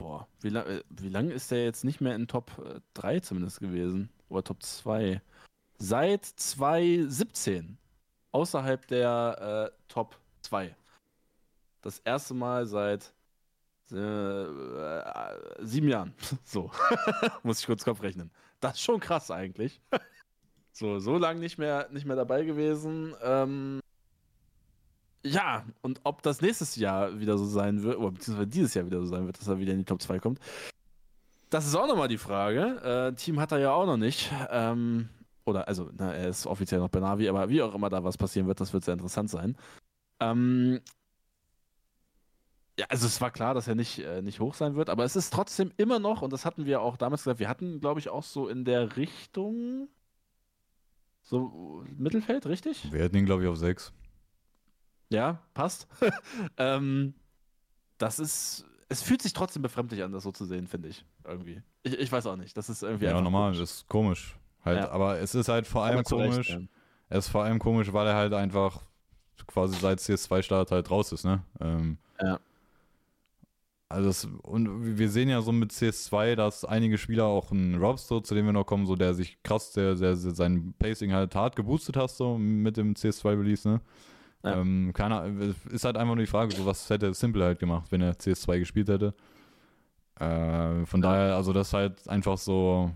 boah, 0.00 0.26
wie, 0.40 0.48
lang, 0.48 0.66
äh, 0.66 0.82
wie 0.88 1.10
lange 1.10 1.32
ist 1.34 1.50
der 1.50 1.62
jetzt 1.64 1.84
nicht 1.84 2.00
mehr 2.00 2.14
in 2.14 2.26
Top 2.26 2.50
3 2.94 3.16
äh, 3.16 3.20
zumindest 3.20 3.60
gewesen? 3.60 4.08
oder 4.30 4.44
Top 4.44 4.62
2. 4.62 5.20
Seit 5.78 6.24
2017 6.24 7.76
außerhalb 8.32 8.86
der 8.86 9.70
äh, 9.72 9.76
Top 9.88 10.16
2. 10.42 10.74
Das 11.82 11.98
erste 12.00 12.34
Mal 12.34 12.66
seit 12.66 13.12
äh, 13.92 13.96
äh, 13.96 15.36
sieben 15.60 15.88
Jahren. 15.88 16.14
so. 16.44 16.70
Muss 17.42 17.60
ich 17.60 17.66
kurz 17.66 17.84
Kopf 17.84 18.02
rechnen. 18.02 18.30
Das 18.60 18.74
ist 18.74 18.82
schon 18.82 19.00
krass 19.00 19.30
eigentlich. 19.30 19.80
so, 20.72 20.98
so 20.98 21.18
lange 21.18 21.40
nicht 21.40 21.58
mehr, 21.58 21.88
nicht 21.90 22.06
mehr 22.06 22.16
dabei 22.16 22.44
gewesen. 22.44 23.14
Ähm, 23.22 23.80
ja, 25.22 25.64
und 25.82 26.00
ob 26.04 26.22
das 26.22 26.40
nächstes 26.40 26.76
Jahr 26.76 27.18
wieder 27.20 27.36
so 27.36 27.44
sein 27.44 27.82
wird, 27.82 27.98
oder 27.98 28.12
beziehungsweise 28.12 28.48
dieses 28.48 28.74
Jahr 28.74 28.86
wieder 28.86 29.00
so 29.00 29.06
sein 29.06 29.26
wird, 29.26 29.38
dass 29.38 29.48
er 29.48 29.58
wieder 29.58 29.72
in 29.72 29.78
die 29.78 29.84
Top 29.84 30.00
2 30.00 30.18
kommt, 30.18 30.40
das 31.50 31.66
ist 31.66 31.74
auch 31.74 31.88
nochmal 31.88 32.08
die 32.08 32.18
Frage. 32.18 33.10
Äh, 33.10 33.14
Team 33.16 33.40
hat 33.40 33.52
er 33.52 33.58
ja 33.58 33.72
auch 33.72 33.86
noch 33.86 33.96
nicht. 33.96 34.30
Ähm, 34.50 35.08
oder, 35.44 35.66
also, 35.66 35.90
na, 35.96 36.14
er 36.14 36.28
ist 36.28 36.46
offiziell 36.46 36.80
noch 36.80 36.88
bei 36.88 37.00
Navi, 37.00 37.28
aber 37.28 37.48
wie 37.48 37.60
auch 37.60 37.74
immer 37.74 37.90
da 37.90 38.04
was 38.04 38.16
passieren 38.16 38.46
wird, 38.46 38.60
das 38.60 38.72
wird 38.72 38.84
sehr 38.84 38.94
interessant 38.94 39.30
sein. 39.30 39.56
Ähm, 40.20 40.80
ja, 42.78 42.86
also 42.88 43.06
es 43.06 43.20
war 43.20 43.30
klar, 43.30 43.52
dass 43.52 43.66
er 43.66 43.74
nicht, 43.74 43.98
äh, 43.98 44.22
nicht 44.22 44.38
hoch 44.38 44.54
sein 44.54 44.76
wird, 44.76 44.88
aber 44.88 45.04
es 45.04 45.16
ist 45.16 45.32
trotzdem 45.32 45.72
immer 45.76 45.98
noch, 45.98 46.22
und 46.22 46.32
das 46.32 46.44
hatten 46.44 46.66
wir 46.66 46.80
auch 46.80 46.96
damals 46.96 47.24
gesagt, 47.24 47.40
wir 47.40 47.48
hatten, 47.48 47.80
glaube 47.80 47.98
ich, 48.00 48.08
auch 48.08 48.22
so 48.22 48.48
in 48.48 48.64
der 48.64 48.96
Richtung 48.96 49.88
so 51.22 51.84
Mittelfeld, 51.96 52.46
richtig? 52.46 52.92
Wir 52.92 53.02
hätten 53.02 53.16
ihn, 53.16 53.26
glaube 53.26 53.42
ich, 53.42 53.48
auf 53.48 53.56
6. 53.56 53.92
Ja, 55.10 55.40
passt. 55.54 55.86
ähm, 56.56 57.14
das 57.98 58.18
ist 58.18 58.64
es 58.90 59.02
fühlt 59.02 59.22
sich 59.22 59.32
trotzdem 59.32 59.62
befremdlich 59.62 60.02
an, 60.02 60.12
das 60.12 60.24
so 60.24 60.32
zu 60.32 60.44
sehen, 60.44 60.66
finde 60.66 60.88
ich. 60.88 61.04
Irgendwie. 61.24 61.62
Ich, 61.84 61.96
ich, 61.98 62.12
weiß 62.12 62.26
auch 62.26 62.36
nicht. 62.36 62.56
Das 62.56 62.68
ist 62.68 62.82
irgendwie. 62.82 63.06
Ja, 63.06 63.20
normal, 63.20 63.52
komisch. 63.52 63.60
das 63.60 63.70
ist 63.70 63.88
komisch. 63.88 64.36
Halt, 64.64 64.78
ja. 64.78 64.90
Aber 64.90 65.18
es 65.20 65.34
ist 65.34 65.48
halt 65.48 65.66
vor 65.66 65.84
allem 65.84 66.02
komisch. 66.02 66.50
Recht, 66.50 66.50
ja. 66.50 66.58
Es 67.08 67.26
ist 67.26 67.30
vor 67.30 67.44
allem 67.44 67.60
komisch, 67.60 67.92
weil 67.92 68.08
er 68.08 68.16
halt 68.16 68.34
einfach 68.34 68.82
quasi 69.46 69.78
seit 69.78 70.00
CS2-Start 70.00 70.72
halt 70.72 70.90
raus 70.90 71.12
ist, 71.12 71.24
ne? 71.24 71.42
Ähm, 71.60 71.98
ja. 72.20 72.40
Also 73.88 74.08
das, 74.08 74.28
und 74.42 74.98
wir 74.98 75.08
sehen 75.08 75.28
ja 75.28 75.40
so 75.40 75.52
mit 75.52 75.72
CS2, 75.72 76.34
dass 76.34 76.64
einige 76.64 76.98
Spieler 76.98 77.24
auch 77.24 77.50
ein 77.50 77.76
Robster, 77.76 78.22
zu 78.22 78.34
dem 78.34 78.46
wir 78.46 78.52
noch 78.52 78.64
kommen, 78.64 78.86
so 78.86 78.96
der 78.96 79.14
sich 79.14 79.42
krass, 79.42 79.72
der, 79.72 79.94
der, 79.94 80.14
der 80.14 80.34
sein 80.34 80.74
Pacing 80.78 81.12
halt 81.12 81.34
hart 81.34 81.56
geboostet 81.56 81.96
hat, 81.96 82.10
so 82.10 82.38
mit 82.38 82.76
dem 82.76 82.94
CS2-Release, 82.94 83.68
ne? 83.68 83.80
Ja. 84.42 84.60
Ähm, 84.60 84.92
keiner, 84.94 85.26
ist 85.70 85.84
halt 85.84 85.96
einfach 85.96 86.14
nur 86.14 86.24
die 86.24 86.30
Frage, 86.30 86.54
so 86.54 86.64
was 86.64 86.88
hätte 86.88 87.12
Simple 87.12 87.44
halt 87.44 87.58
gemacht, 87.58 87.86
wenn 87.90 88.00
er 88.00 88.14
CS2 88.14 88.58
gespielt 88.60 88.88
hätte. 88.88 89.14
Äh, 90.18 90.86
von 90.86 91.02
ja. 91.02 91.12
daher, 91.12 91.36
also 91.36 91.52
das 91.52 91.68
ist 91.68 91.74
halt 91.74 92.08
einfach 92.08 92.38
so 92.38 92.90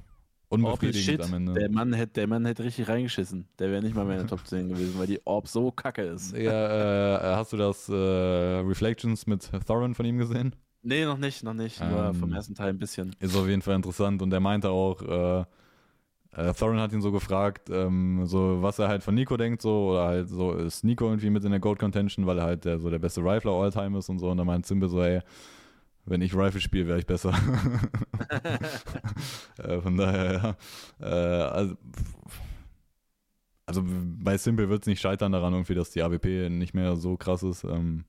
unbefriedigend 0.49 1.23
am 1.23 1.35
Ende. 1.35 1.53
Der 1.55 1.71
Mann, 1.71 1.93
hätte, 1.93 2.13
der 2.15 2.27
Mann 2.29 2.45
hätte 2.47 2.65
richtig 2.65 2.89
reingeschissen. 2.89 3.47
Der 3.59 3.71
wäre 3.71 3.83
nicht 3.83 3.95
mal 3.95 4.05
mehr 4.05 4.21
in 4.21 4.27
der 4.27 4.29
Top 4.29 4.47
10 4.47 4.69
gewesen, 4.69 4.99
weil 4.99 5.07
die 5.07 5.21
Orb 5.27 5.49
so 5.49 5.71
kacke 5.71 6.03
ist. 6.03 6.37
Ja, 6.37 7.33
äh, 7.33 7.37
hast 7.37 7.53
du 7.53 7.57
das 7.57 7.89
äh, 7.89 7.95
Reflections 7.95 9.27
mit 9.27 9.51
Thorin 9.67 9.95
von 9.95 10.07
ihm 10.07 10.19
gesehen? 10.19 10.55
Nee, 10.83 11.05
noch 11.07 11.19
nicht, 11.19 11.43
noch 11.43 11.55
nicht. 11.55 11.81
Nur 11.81 12.13
vom 12.15 12.33
ersten 12.33 12.55
Teil 12.55 12.71
ein 12.71 12.79
bisschen. 12.79 13.17
Ist 13.19 13.35
auf 13.35 13.49
jeden 13.49 13.63
Fall 13.63 13.75
interessant. 13.75 14.21
Und 14.21 14.33
er 14.33 14.41
meinte 14.41 14.69
auch, 14.69 15.47
äh, 16.37 16.53
Thorin 16.53 16.81
hat 16.81 16.93
ihn 16.93 17.03
so 17.03 17.13
gefragt, 17.13 17.71
ähm, 17.71 18.27
so 18.27 18.63
was 18.63 18.79
er 18.79 18.89
halt 18.89 19.03
von 19.03 19.15
Nico 19.15 19.37
denkt, 19.37 19.63
so, 19.63 19.91
oder 19.91 20.07
halt 20.07 20.29
so, 20.29 20.53
ist 20.53 20.85
Nico 20.85 21.07
irgendwie 21.07 21.31
mit 21.31 21.45
in 21.45 21.51
der 21.51 21.61
Gold 21.61 21.79
Contention, 21.79 22.27
weil 22.27 22.39
er 22.39 22.45
halt 22.45 22.65
der, 22.65 22.79
so 22.79 22.91
der 22.91 22.99
beste 22.99 23.21
Rifler 23.21 23.53
All-Time 23.53 23.99
ist 23.99 24.09
und 24.09 24.19
so. 24.19 24.31
Und 24.31 24.39
da 24.39 24.45
meint 24.45 24.67
Simbe 24.67 24.89
so, 24.89 25.03
ey, 25.03 25.21
wenn 26.07 26.23
ich 26.23 26.35
Rifle 26.35 26.61
spiele, 26.61 26.87
wäre 26.87 26.99
ich 26.99 27.07
besser. 27.07 27.33
äh, 29.59 29.81
von 29.81 29.97
daher, 29.97 30.57
ja. 31.01 31.07
Äh, 31.07 31.43
also, 31.51 31.75
also 33.67 33.83
bei 33.85 34.37
Simple 34.37 34.69
wird 34.69 34.83
es 34.83 34.87
nicht 34.87 35.01
scheitern 35.01 35.33
daran, 35.33 35.53
irgendwie, 35.53 35.75
dass 35.75 35.91
die 35.91 36.03
AWP 36.03 36.51
nicht 36.51 36.75
mehr 36.75 36.97
so 36.97 37.17
krass 37.17 37.43
ist. 37.43 37.65
Ähm, 37.65 38.05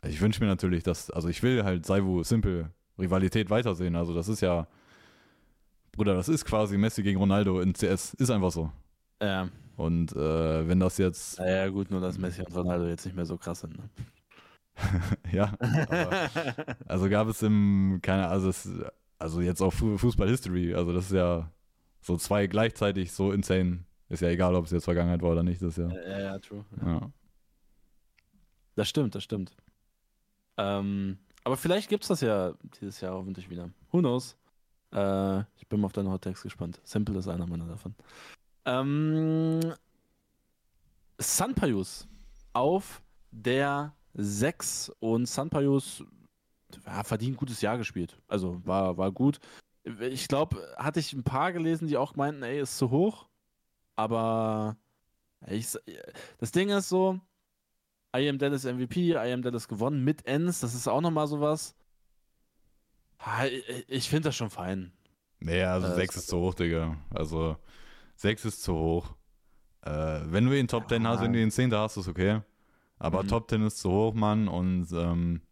also 0.00 0.14
ich 0.14 0.20
wünsche 0.20 0.40
mir 0.40 0.48
natürlich, 0.48 0.82
dass, 0.82 1.10
also 1.10 1.28
ich 1.28 1.42
will 1.42 1.64
halt 1.64 1.86
Saivu 1.86 2.22
Simple 2.22 2.70
Rivalität 2.98 3.50
weitersehen. 3.50 3.96
Also 3.96 4.14
das 4.14 4.28
ist 4.28 4.40
ja, 4.40 4.68
Bruder, 5.96 6.14
das 6.14 6.28
ist 6.28 6.44
quasi 6.44 6.76
Messi 6.76 7.02
gegen 7.02 7.18
Ronaldo 7.18 7.60
in 7.60 7.72
CS. 7.72 8.14
Ist 8.14 8.30
einfach 8.30 8.50
so. 8.50 8.70
Ja. 9.20 9.48
Und 9.76 10.12
äh, 10.12 10.68
wenn 10.68 10.78
das 10.78 10.98
jetzt. 10.98 11.38
Naja, 11.38 11.68
gut, 11.68 11.90
nur 11.90 12.00
dass 12.00 12.18
Messi 12.18 12.42
und 12.42 12.54
Ronaldo 12.54 12.86
jetzt 12.86 13.06
nicht 13.06 13.14
mehr 13.14 13.24
so 13.24 13.38
krass 13.38 13.60
sind. 13.60 13.78
Ne? 13.78 13.88
ja. 15.32 15.54
Aber, 15.58 16.30
also 16.86 17.08
gab 17.08 17.28
es 17.28 17.42
im, 17.42 17.98
keine 18.02 18.28
also, 18.28 18.50
es, 18.50 18.68
also 19.18 19.40
jetzt 19.40 19.62
auch 19.62 19.72
Fußball 19.72 20.28
History. 20.28 20.74
Also 20.74 20.92
das 20.92 21.06
ist 21.06 21.12
ja 21.12 21.50
so 22.00 22.16
zwei 22.18 22.46
gleichzeitig 22.46 23.12
so 23.12 23.32
insane. 23.32 23.84
Ist 24.08 24.20
ja 24.20 24.28
egal, 24.28 24.54
ob 24.54 24.66
es 24.66 24.70
jetzt 24.70 24.84
Vergangenheit 24.84 25.22
war 25.22 25.32
oder 25.32 25.42
nicht. 25.42 25.62
Das 25.62 25.76
ist 25.76 25.78
ja. 25.78 25.90
Ja, 25.90 26.20
ja, 26.20 26.38
true. 26.38 26.64
Ja. 26.84 27.10
Das 28.76 28.88
stimmt, 28.88 29.14
das 29.14 29.24
stimmt. 29.24 29.56
Ähm, 30.58 31.18
aber 31.42 31.56
vielleicht 31.56 31.88
gibt 31.88 32.04
es 32.04 32.08
das 32.08 32.20
ja 32.20 32.52
dieses 32.80 33.00
Jahr 33.00 33.14
hoffentlich 33.14 33.48
wieder. 33.48 33.70
Who 33.90 34.00
knows? 34.00 34.36
Äh, 34.96 35.40
ich 35.58 35.66
bin 35.68 35.80
mal 35.80 35.86
auf 35.86 35.92
deine 35.92 36.10
Hot 36.10 36.22
gespannt. 36.42 36.80
Simple 36.82 37.18
ist 37.18 37.28
einer 37.28 37.46
meiner 37.46 37.66
davon. 37.66 37.94
Ähm, 38.64 39.60
Sanpayus 41.18 42.08
auf 42.52 43.02
der 43.30 43.94
6 44.14 44.90
und 44.98 45.26
Sanpayus 45.26 46.02
ja, 46.84 47.04
verdient 47.04 47.36
gutes 47.36 47.60
Jahr 47.60 47.78
gespielt. 47.78 48.18
Also 48.26 48.60
war, 48.64 48.96
war 48.96 49.12
gut. 49.12 49.38
Ich 50.00 50.26
glaube, 50.26 50.74
hatte 50.76 50.98
ich 50.98 51.12
ein 51.12 51.22
paar 51.22 51.52
gelesen, 51.52 51.86
die 51.86 51.96
auch 51.96 52.16
meinten, 52.16 52.42
ey, 52.42 52.60
ist 52.60 52.78
zu 52.78 52.90
hoch. 52.90 53.28
Aber 53.94 54.76
ich, 55.46 55.68
das 56.38 56.50
Ding 56.52 56.70
ist 56.70 56.88
so, 56.88 57.20
I 58.16 58.28
am 58.28 58.38
Dallas 58.38 58.64
MVP, 58.64 59.12
I 59.12 59.32
am 59.32 59.42
Dallas 59.42 59.68
gewonnen 59.68 60.02
mit 60.02 60.26
Ends, 60.26 60.60
das 60.60 60.74
ist 60.74 60.88
auch 60.88 61.00
nochmal 61.00 61.26
sowas. 61.28 61.76
Ich 63.88 64.08
finde 64.08 64.28
das 64.28 64.36
schon 64.36 64.50
fein. 64.50 64.92
Nee, 65.40 65.62
also 65.62 65.94
6 65.94 66.14
äh, 66.14 66.18
ist 66.18 66.28
zu 66.28 66.38
hoch, 66.38 66.54
Digga. 66.54 66.96
Also 67.10 67.56
6 68.16 68.44
ist 68.46 68.62
zu 68.62 68.74
hoch. 68.74 69.14
Äh, 69.82 70.20
wenn 70.26 70.46
du 70.46 70.58
ihn 70.58 70.68
Top 70.68 70.88
10 70.88 71.02
ja. 71.02 71.10
hast, 71.10 71.22
wenn 71.22 71.32
du 71.32 71.40
ihn 71.40 71.50
10. 71.50 71.72
hast, 71.74 71.96
ist 71.96 72.08
okay. 72.08 72.40
Aber 72.98 73.22
mhm. 73.22 73.28
Top 73.28 73.50
10 73.50 73.62
ist 73.62 73.78
zu 73.78 73.90
hoch, 73.90 74.14
Mann. 74.14 74.48
Und 74.48 74.88
ähm, 74.92 75.42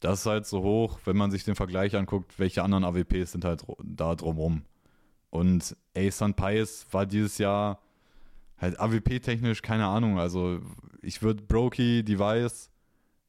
das 0.00 0.20
ist 0.20 0.26
halt 0.26 0.46
so 0.46 0.62
hoch, 0.62 0.98
wenn 1.04 1.16
man 1.16 1.30
sich 1.30 1.44
den 1.44 1.54
Vergleich 1.54 1.96
anguckt, 1.96 2.38
welche 2.38 2.62
anderen 2.62 2.84
AWPs 2.84 3.32
sind 3.32 3.44
halt 3.44 3.64
da 3.82 4.14
drumrum. 4.14 4.64
Und 5.30 5.76
Ace 5.96 6.24
Pies 6.36 6.86
war 6.90 7.06
dieses 7.06 7.38
Jahr 7.38 7.80
halt 8.58 8.78
AWP-technisch, 8.78 9.62
keine 9.62 9.86
Ahnung. 9.86 10.18
Also 10.18 10.60
ich 11.00 11.22
würde 11.22 11.42
Brokey, 11.42 12.02
Device, 12.02 12.71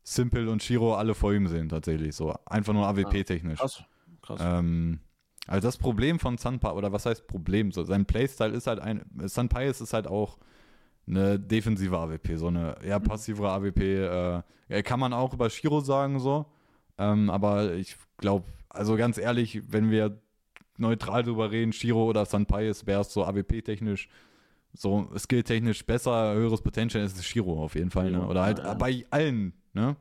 Simple 0.03 0.49
und 0.49 0.61
Shiro 0.61 0.95
alle 0.95 1.13
vor 1.13 1.33
ihm 1.33 1.47
sehen, 1.47 1.69
tatsächlich. 1.69 2.15
So 2.15 2.33
einfach 2.45 2.73
nur 2.73 2.87
AWP-technisch. 2.87 3.59
Krass. 3.59 3.83
Krass. 4.21 4.39
Ähm, 4.41 4.99
also 5.47 5.67
das 5.67 5.77
Problem 5.77 6.19
von 6.19 6.37
Sunpai, 6.37 6.71
oder 6.71 6.91
was 6.91 7.05
heißt 7.05 7.27
Problem? 7.27 7.71
So, 7.71 7.83
sein 7.83 8.05
Playstyle 8.05 8.53
ist 8.53 8.67
halt 8.67 8.79
ein, 8.79 9.03
Sunpai 9.25 9.67
ist 9.67 9.93
halt 9.93 10.07
auch 10.07 10.37
eine 11.05 11.39
defensive 11.39 11.97
AWP, 11.97 12.37
so 12.37 12.47
eine 12.47 12.77
eher 12.81 12.99
mhm. 12.99 13.03
passivere 13.03 13.51
AWP. 13.51 14.43
Äh, 14.69 14.83
kann 14.83 14.99
man 14.99 15.13
auch 15.13 15.33
über 15.33 15.49
Shiro 15.49 15.81
sagen, 15.81 16.19
so. 16.19 16.45
Ähm, 16.97 17.29
aber 17.29 17.73
ich 17.73 17.97
glaube, 18.17 18.45
also 18.69 18.95
ganz 18.95 19.17
ehrlich, 19.17 19.61
wenn 19.71 19.91
wir 19.91 20.17
neutral 20.77 21.23
drüber 21.23 21.51
reden, 21.51 21.73
Shiro 21.73 22.05
oder 22.05 22.25
Sunpai 22.25 22.67
ist, 22.67 22.87
wäre 22.87 23.01
es 23.01 23.13
so 23.13 23.25
AWP-technisch, 23.25 24.07
so 24.73 25.09
skilltechnisch 25.17 25.85
besser, 25.85 26.33
höheres 26.33 26.61
Potential 26.61 27.03
ist 27.03 27.17
es 27.17 27.25
Shiro 27.25 27.63
auf 27.63 27.75
jeden 27.75 27.91
Fall. 27.91 28.11
Ne? 28.11 28.25
Oder 28.25 28.43
halt 28.43 28.59
ja, 28.59 28.65
ja. 28.65 28.73
bei 28.73 29.05
allen, 29.09 29.53
ne? 29.73 29.95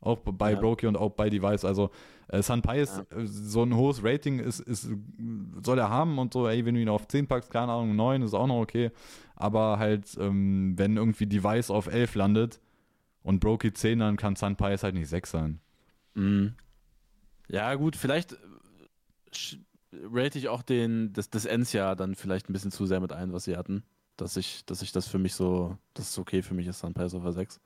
Auch 0.00 0.18
bei 0.18 0.52
ja. 0.52 0.60
Brokey 0.60 0.86
und 0.86 0.96
auch 0.96 1.12
bei 1.12 1.30
Device. 1.30 1.64
Also 1.64 1.90
äh, 2.28 2.42
Sunpies, 2.42 3.02
ja. 3.10 3.16
Äh, 3.16 3.26
so 3.26 3.62
ein 3.62 3.74
hohes 3.74 4.04
Rating 4.04 4.38
ist, 4.38 4.60
ist, 4.60 4.88
soll 5.62 5.78
er 5.78 5.88
haben 5.88 6.18
und 6.18 6.34
so, 6.34 6.46
ey, 6.46 6.64
wenn 6.66 6.74
du 6.74 6.82
ihn 6.82 6.90
auf 6.90 7.08
10 7.08 7.26
packst, 7.26 7.50
keine 7.50 7.72
Ahnung, 7.72 7.96
9 7.96 8.22
ist 8.22 8.34
auch 8.34 8.46
noch 8.46 8.60
okay. 8.60 8.90
Aber 9.34 9.78
halt, 9.78 10.14
ähm, 10.20 10.74
wenn 10.76 10.98
irgendwie 10.98 11.26
Device 11.26 11.70
auf 11.70 11.86
11 11.86 12.16
landet 12.16 12.60
und 13.22 13.40
Brokey 13.40 13.72
10, 13.72 13.98
dann 13.98 14.16
kann 14.16 14.36
Sunpies 14.36 14.82
halt 14.82 14.94
nicht 14.94 15.08
6 15.08 15.30
sein. 15.30 15.60
Mhm. 16.14 16.54
Ja, 17.48 17.74
gut, 17.74 17.96
vielleicht 17.96 18.32
äh, 18.32 18.36
rate 20.12 20.38
ich 20.38 20.48
auch 20.48 20.62
den, 20.62 21.14
das, 21.14 21.30
das 21.30 21.46
Ends 21.46 21.72
ja 21.72 21.94
dann 21.94 22.14
vielleicht 22.14 22.50
ein 22.50 22.52
bisschen 22.52 22.72
zu 22.72 22.84
sehr 22.84 23.00
mit 23.00 23.12
ein, 23.12 23.32
was 23.32 23.44
sie 23.44 23.56
hatten. 23.56 23.84
Dass 24.16 24.36
ich, 24.36 24.64
dass 24.66 24.82
ich 24.82 24.92
das 24.92 25.08
für 25.08 25.18
mich 25.18 25.34
so, 25.34 25.76
das 25.94 26.10
ist 26.10 26.18
okay 26.18 26.42
für 26.42 26.54
mich 26.54 26.66
ist 26.66 26.80
Sunpies 26.80 27.14
auf 27.14 27.24
6. 27.26 27.58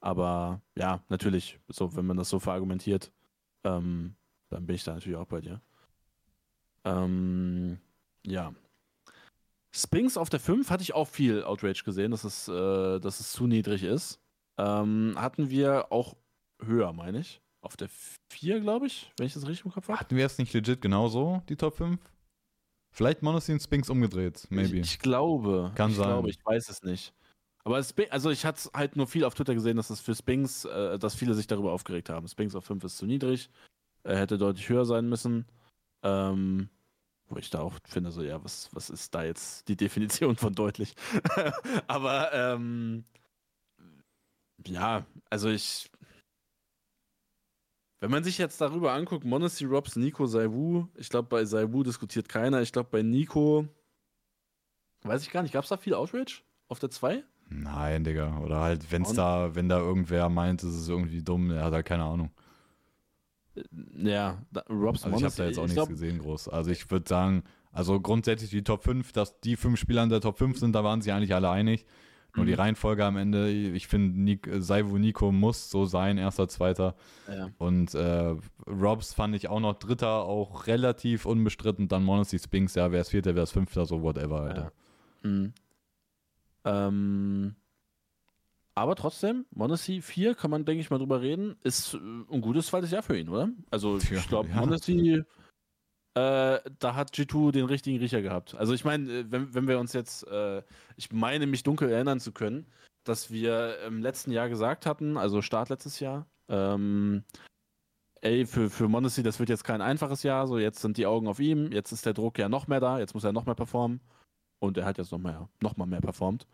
Aber 0.00 0.62
ja, 0.76 1.02
natürlich, 1.08 1.58
so, 1.68 1.94
wenn 1.94 2.06
man 2.06 2.16
das 2.16 2.30
so 2.30 2.38
verargumentiert, 2.38 3.12
ähm, 3.64 4.14
dann 4.48 4.66
bin 4.66 4.76
ich 4.76 4.84
da 4.84 4.94
natürlich 4.94 5.18
auch 5.18 5.26
bei 5.26 5.40
dir. 5.40 5.60
Ähm, 6.84 7.78
ja. 8.26 8.54
Spinks 9.72 10.16
auf 10.16 10.30
der 10.30 10.40
5 10.40 10.70
hatte 10.70 10.82
ich 10.82 10.94
auch 10.94 11.06
viel 11.06 11.44
Outrage 11.44 11.84
gesehen, 11.84 12.10
dass 12.10 12.24
es, 12.24 12.48
äh, 12.48 12.98
dass 12.98 13.20
es 13.20 13.32
zu 13.32 13.46
niedrig 13.46 13.84
ist. 13.84 14.20
Ähm, 14.58 15.14
hatten 15.16 15.50
wir 15.50 15.92
auch 15.92 16.16
höher, 16.60 16.92
meine 16.92 17.20
ich. 17.20 17.40
Auf 17.62 17.76
der 17.76 17.88
4, 18.32 18.60
glaube 18.60 18.86
ich, 18.86 19.12
wenn 19.18 19.26
ich 19.26 19.34
das 19.34 19.46
richtig 19.46 19.66
im 19.66 19.72
Kopf 19.72 19.88
habe. 19.88 20.00
Hatten 20.00 20.16
wir 20.16 20.24
es 20.24 20.38
nicht 20.38 20.52
legit 20.54 20.80
genauso, 20.80 21.42
die 21.48 21.56
Top 21.56 21.76
5? 21.76 22.00
Vielleicht 22.92 23.22
Monosin 23.22 23.60
Spinks 23.60 23.88
umgedreht, 23.88 24.46
maybe. 24.50 24.78
Ich, 24.78 24.94
ich 24.94 24.98
glaube. 24.98 25.72
Kann 25.74 25.90
ich 25.90 25.96
sein. 25.96 26.08
Glaube, 26.08 26.30
ich 26.30 26.38
weiß 26.44 26.68
es 26.70 26.82
nicht. 26.82 27.14
Aber 27.64 27.82
Spinks, 27.82 28.10
also 28.10 28.30
ich 28.30 28.44
hatte 28.44 28.70
halt 28.74 28.96
nur 28.96 29.06
viel 29.06 29.24
auf 29.24 29.34
Twitter 29.34 29.54
gesehen, 29.54 29.76
dass 29.76 29.88
das 29.88 30.00
für 30.00 30.14
Spinks, 30.14 30.64
äh, 30.64 30.98
dass 30.98 31.14
viele 31.14 31.34
sich 31.34 31.46
darüber 31.46 31.72
aufgeregt 31.72 32.08
haben. 32.08 32.26
Spinks 32.28 32.54
auf 32.54 32.64
5 32.64 32.84
ist 32.84 32.96
zu 32.96 33.06
niedrig. 33.06 33.50
Er 34.02 34.18
hätte 34.18 34.38
deutlich 34.38 34.68
höher 34.68 34.86
sein 34.86 35.08
müssen. 35.08 35.46
Ähm, 36.02 36.70
wo 37.28 37.38
ich 37.38 37.50
da 37.50 37.60
auch 37.60 37.78
finde, 37.84 38.10
so, 38.10 38.22
ja, 38.22 38.42
was, 38.42 38.74
was 38.74 38.90
ist 38.90 39.14
da 39.14 39.22
jetzt 39.22 39.68
die 39.68 39.76
Definition 39.76 40.36
von 40.36 40.54
deutlich? 40.54 40.94
Aber 41.86 42.32
ähm, 42.32 43.04
ja, 44.66 45.06
also 45.28 45.48
ich. 45.48 45.90
Wenn 48.00 48.10
man 48.10 48.24
sich 48.24 48.38
jetzt 48.38 48.60
darüber 48.60 48.92
anguckt, 48.92 49.24
Monacy 49.24 49.66
Robs, 49.66 49.94
Nico, 49.96 50.24
Saiwu, 50.24 50.86
ich 50.96 51.10
glaube, 51.10 51.28
bei 51.28 51.44
Saiwu 51.44 51.82
diskutiert 51.82 52.30
keiner. 52.30 52.62
Ich 52.62 52.72
glaube, 52.72 52.88
bei 52.90 53.02
Nico, 53.02 53.68
weiß 55.02 55.22
ich 55.22 55.30
gar 55.30 55.42
nicht, 55.42 55.52
gab 55.52 55.64
es 55.64 55.68
da 55.68 55.76
viel 55.76 55.92
Outrage 55.92 56.40
auf 56.68 56.78
der 56.78 56.90
2? 56.90 57.22
Nein, 57.50 58.04
Digga. 58.04 58.38
Oder 58.38 58.60
halt, 58.60 58.90
wenn's 58.90 59.12
da, 59.12 59.54
wenn 59.54 59.68
da 59.68 59.78
irgendwer 59.78 60.28
meint, 60.28 60.62
es 60.62 60.74
ist 60.74 60.88
irgendwie 60.88 61.22
dumm, 61.22 61.50
er 61.50 61.64
hat 61.64 61.72
halt 61.72 61.86
keine 61.86 62.04
Ahnung. 62.04 62.30
Äh, 63.56 63.62
ja, 63.96 64.38
da, 64.52 64.62
Robs 64.70 65.04
Also 65.04 65.18
ich 65.18 65.24
habe 65.24 65.34
da 65.36 65.44
jetzt 65.46 65.58
auch 65.58 65.62
nichts 65.62 65.74
glaub, 65.74 65.88
gesehen 65.88 66.20
groß. 66.20 66.48
Also 66.48 66.70
ich 66.70 66.90
würde 66.90 67.08
sagen, 67.08 67.42
also 67.72 68.00
grundsätzlich 68.00 68.50
die 68.50 68.62
Top 68.62 68.84
5, 68.84 69.12
dass 69.12 69.40
die 69.40 69.56
fünf 69.56 69.80
Spieler 69.80 70.04
in 70.04 70.10
der 70.10 70.20
Top 70.20 70.38
5 70.38 70.58
sind, 70.58 70.74
da 70.74 70.84
waren 70.84 71.02
sich 71.02 71.12
eigentlich 71.12 71.34
alle 71.34 71.50
einig. 71.50 71.86
Nur 72.36 72.44
mhm. 72.44 72.48
die 72.48 72.54
Reihenfolge 72.54 73.04
am 73.04 73.16
Ende, 73.16 73.50
ich 73.50 73.88
finde, 73.88 74.38
Saivu 74.60 74.98
Nico 74.98 75.32
muss 75.32 75.68
so 75.68 75.84
sein, 75.84 76.16
erster, 76.16 76.46
zweiter. 76.46 76.94
Ja. 77.28 77.50
Und 77.58 77.92
äh, 77.94 78.36
Robs 78.68 79.14
fand 79.14 79.34
ich 79.34 79.48
auch 79.48 79.58
noch 79.58 79.74
dritter, 79.74 80.22
auch 80.22 80.68
relativ 80.68 81.26
unbestritten. 81.26 81.88
Dann 81.88 82.04
Monacy 82.04 82.38
Spinks, 82.38 82.76
ja, 82.76 82.92
wer 82.92 83.00
ist 83.00 83.08
vierter, 83.08 83.34
wer 83.34 83.42
ist 83.42 83.50
fünfter, 83.50 83.84
so 83.84 84.02
whatever, 84.02 84.42
Alter. 84.42 84.72
Ja. 85.24 85.28
Mhm. 85.28 85.52
Ähm, 86.64 87.56
aber 88.74 88.94
trotzdem, 88.96 89.46
Monacy 89.50 90.00
4 90.00 90.34
kann 90.34 90.50
man, 90.50 90.64
denke 90.64 90.80
ich 90.80 90.90
mal, 90.90 90.98
drüber 90.98 91.20
reden. 91.20 91.56
Ist 91.62 91.94
äh, 91.94 91.98
ein 91.98 92.40
gutes 92.40 92.68
zweites 92.68 92.90
Jahr 92.90 93.02
für 93.02 93.18
ihn, 93.18 93.28
oder? 93.28 93.50
Also, 93.70 93.98
ich 93.98 94.28
glaube, 94.28 94.48
ja. 94.48 94.56
Monacy, 94.56 95.22
äh, 96.14 96.58
da 96.78 96.94
hat 96.94 97.12
G2 97.14 97.52
den 97.52 97.66
richtigen 97.66 97.98
Riecher 97.98 98.22
gehabt. 98.22 98.54
Also, 98.54 98.72
ich 98.72 98.84
meine, 98.84 99.10
äh, 99.12 99.24
wenn, 99.30 99.54
wenn 99.54 99.68
wir 99.68 99.78
uns 99.78 99.92
jetzt, 99.92 100.26
äh, 100.28 100.62
ich 100.96 101.12
meine, 101.12 101.46
mich 101.46 101.62
dunkel 101.62 101.90
erinnern 101.90 102.20
zu 102.20 102.32
können, 102.32 102.66
dass 103.04 103.30
wir 103.30 103.80
im 103.86 104.02
letzten 104.02 104.30
Jahr 104.30 104.48
gesagt 104.48 104.86
hatten, 104.86 105.16
also 105.16 105.42
Start 105.42 105.68
letztes 105.68 106.00
Jahr, 106.00 106.26
ähm, 106.48 107.24
ey, 108.20 108.46
für, 108.46 108.70
für 108.70 108.88
Monacy, 108.88 109.22
das 109.22 109.38
wird 109.38 109.48
jetzt 109.48 109.64
kein 109.64 109.80
einfaches 109.80 110.22
Jahr, 110.22 110.46
so 110.46 110.58
jetzt 110.58 110.80
sind 110.80 110.96
die 110.96 111.06
Augen 111.06 111.26
auf 111.28 111.40
ihm, 111.40 111.72
jetzt 111.72 111.92
ist 111.92 112.06
der 112.06 112.12
Druck 112.12 112.38
ja 112.38 112.48
noch 112.48 112.66
mehr 112.66 112.80
da, 112.80 112.98
jetzt 112.98 113.14
muss 113.14 113.24
er 113.24 113.32
noch 113.32 113.46
mehr 113.46 113.54
performen. 113.54 114.00
Und 114.60 114.78
er 114.78 114.84
hat 114.84 114.98
jetzt 114.98 115.10
noch, 115.10 115.18
mehr, 115.18 115.48
noch 115.60 115.76
mal 115.76 115.86
mehr 115.86 116.00
performt. 116.00 116.46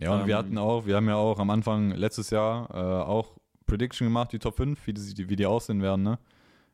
Ja, 0.00 0.14
und 0.14 0.20
ähm, 0.22 0.26
wir 0.28 0.36
hatten 0.36 0.56
auch, 0.58 0.86
wir 0.86 0.96
haben 0.96 1.08
ja 1.08 1.16
auch 1.16 1.38
am 1.38 1.50
Anfang 1.50 1.90
letztes 1.92 2.30
Jahr 2.30 2.68
äh, 2.72 3.04
auch 3.04 3.36
Prediction 3.66 4.06
gemacht, 4.06 4.32
die 4.32 4.38
Top 4.38 4.56
5, 4.56 4.86
wie 4.86 4.92
die, 4.92 5.28
wie 5.28 5.36
die 5.36 5.46
aussehen 5.46 5.82
werden, 5.82 6.02
ne? 6.04 6.18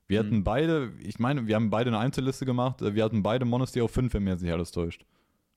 Wir 0.09 0.21
Mhm. 0.23 0.27
hatten 0.27 0.45
beide, 0.45 0.93
ich 1.01 1.19
meine, 1.21 1.47
wir 1.47 1.55
haben 1.55 1.71
beide 1.71 1.89
eine 1.91 1.99
Einzelliste 1.99 2.45
gemacht, 2.45 2.83
äh, 2.83 2.95
wir 2.95 3.05
hatten 3.05 3.23
beide 3.23 3.45
Monesty 3.45 3.81
auf 3.81 3.93
5, 3.93 4.13
wenn 4.15 4.25
mir 4.25 4.31
jetzt 4.31 4.43
nicht 4.43 4.53
alles 4.53 4.73
täuscht. 4.73 5.07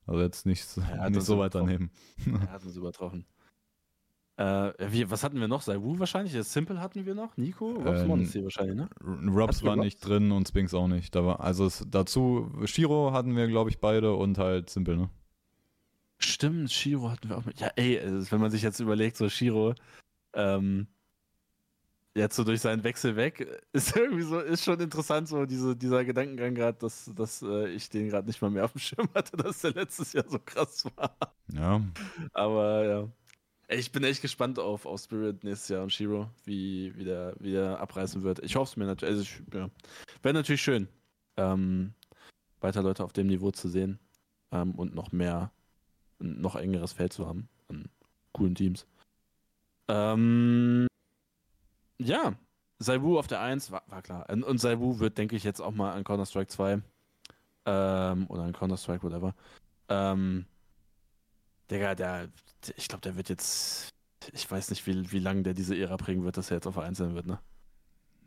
Also 0.06 0.20
jetzt 0.20 0.46
nicht, 0.46 0.64
so- 0.64 0.80
Ja, 0.82 1.10
nicht 1.10 1.22
so 1.22 1.38
weit 1.38 1.54
daneben. 1.54 1.90
Er 2.24 2.24
hat 2.52 2.64
uns 2.64 2.76
übertroffen. 2.76 3.24
Äh, 4.36 4.72
wie, 4.90 5.08
was 5.10 5.22
hatten 5.24 5.38
wir 5.40 5.46
noch? 5.48 5.62
Saiwu 5.62 5.98
wahrscheinlich? 6.00 6.32
Das 6.34 6.52
Simple 6.52 6.80
hatten 6.80 7.06
wir 7.06 7.14
noch? 7.14 7.36
Nico? 7.36 7.70
Robs 7.70 8.00
Ähm, 8.02 8.08
Monster 8.08 8.42
wahrscheinlich, 8.42 8.76
ne? 8.76 8.88
Robs 9.32 9.62
war 9.62 9.74
Robs? 9.74 9.84
nicht 9.84 9.98
drin 10.06 10.32
und 10.32 10.48
Spinks 10.48 10.74
auch 10.74 10.88
nicht. 10.88 11.14
Da 11.14 11.24
war, 11.24 11.40
also 11.40 11.66
es, 11.66 11.84
dazu, 11.88 12.50
Shiro 12.64 13.12
hatten 13.12 13.36
wir, 13.36 13.46
glaube 13.46 13.70
ich, 13.70 13.78
beide 13.80 14.14
und 14.14 14.36
halt 14.38 14.70
Simple, 14.70 14.96
ne? 14.96 15.10
Stimmt, 16.24 16.72
Shiro 16.72 17.10
hatten 17.10 17.28
wir 17.28 17.38
auch 17.38 17.44
mit. 17.44 17.60
Ja, 17.60 17.70
ey, 17.76 18.00
also 18.00 18.30
wenn 18.32 18.40
man 18.40 18.50
sich 18.50 18.62
jetzt 18.62 18.80
überlegt, 18.80 19.16
so 19.16 19.28
Shiro, 19.28 19.74
ähm, 20.32 20.86
jetzt 22.14 22.36
so 22.36 22.44
durch 22.44 22.60
seinen 22.60 22.84
Wechsel 22.84 23.16
weg, 23.16 23.62
ist 23.72 23.96
irgendwie 23.96 24.22
so, 24.22 24.40
ist 24.40 24.64
schon 24.64 24.80
interessant, 24.80 25.28
so 25.28 25.44
diese, 25.46 25.76
dieser 25.76 26.04
Gedankengang 26.04 26.54
gerade, 26.54 26.78
dass, 26.78 27.10
dass 27.14 27.42
äh, 27.42 27.68
ich 27.68 27.90
den 27.90 28.08
gerade 28.08 28.26
nicht 28.26 28.40
mal 28.40 28.50
mehr 28.50 28.64
auf 28.64 28.72
dem 28.72 28.80
Schirm 28.80 29.08
hatte, 29.14 29.36
dass 29.36 29.60
der 29.60 29.72
letztes 29.72 30.12
Jahr 30.12 30.28
so 30.28 30.38
krass 30.38 30.84
war. 30.96 31.16
Ja. 31.52 31.80
Aber 32.32 32.84
ja. 32.84 33.08
Ey, 33.66 33.80
Ich 33.80 33.92
bin 33.92 34.04
echt 34.04 34.22
gespannt 34.22 34.58
auf, 34.58 34.86
auf 34.86 35.00
Spirit 35.00 35.42
nächstes 35.42 35.68
Jahr 35.68 35.82
und 35.82 35.92
Shiro, 35.92 36.28
wie, 36.44 36.94
wie, 36.96 37.04
der, 37.04 37.34
wie 37.40 37.52
der 37.52 37.80
abreißen 37.80 38.22
wird. 38.22 38.40
Ich 38.40 38.56
hoffe 38.56 38.70
es 38.70 38.76
mir 38.76 38.86
natürlich. 38.86 39.14
Also 39.14 39.22
ich, 39.22 39.42
ja. 39.54 39.70
Wäre 40.22 40.34
natürlich 40.34 40.62
schön, 40.62 40.88
ähm, 41.36 41.94
weiter 42.60 42.82
Leute 42.82 43.04
auf 43.04 43.12
dem 43.12 43.26
Niveau 43.26 43.50
zu 43.50 43.68
sehen 43.68 43.98
ähm, 44.52 44.74
und 44.74 44.94
noch 44.94 45.12
mehr, 45.12 45.50
ein 46.20 46.40
noch 46.40 46.56
engeres 46.56 46.92
Feld 46.92 47.12
zu 47.12 47.26
haben 47.26 47.48
an 47.68 47.88
coolen 48.32 48.54
Teams. 48.54 48.86
Ähm, 49.88 50.86
ja, 51.98 52.34
Saibu 52.78 53.18
auf 53.18 53.26
der 53.26 53.40
1 53.40 53.70
war, 53.70 53.82
war 53.86 54.02
klar. 54.02 54.28
Und, 54.30 54.42
und 54.44 54.58
Saibu 54.58 54.98
wird, 54.98 55.18
denke 55.18 55.36
ich, 55.36 55.44
jetzt 55.44 55.60
auch 55.60 55.72
mal 55.72 55.92
an 55.92 56.04
Counter-Strike 56.04 56.48
2 56.48 56.82
ähm, 57.66 58.26
oder 58.28 58.42
an 58.42 58.52
Counter-Strike, 58.52 59.02
whatever. 59.02 59.34
Ähm, 59.88 60.46
Digga, 61.70 61.94
der, 61.94 62.28
ich 62.76 62.88
glaube, 62.88 63.02
der 63.02 63.16
wird 63.16 63.28
jetzt, 63.28 63.90
ich 64.32 64.50
weiß 64.50 64.70
nicht, 64.70 64.86
wie, 64.86 65.10
wie 65.12 65.18
lange 65.18 65.42
der 65.42 65.54
diese 65.54 65.76
Ära 65.76 65.96
prägen 65.96 66.24
wird, 66.24 66.36
dass 66.36 66.50
er 66.50 66.56
jetzt 66.56 66.66
auf 66.66 66.74
der 66.74 66.84
1 66.84 66.98
sein 66.98 67.14
wird, 67.14 67.26
ne? 67.26 67.38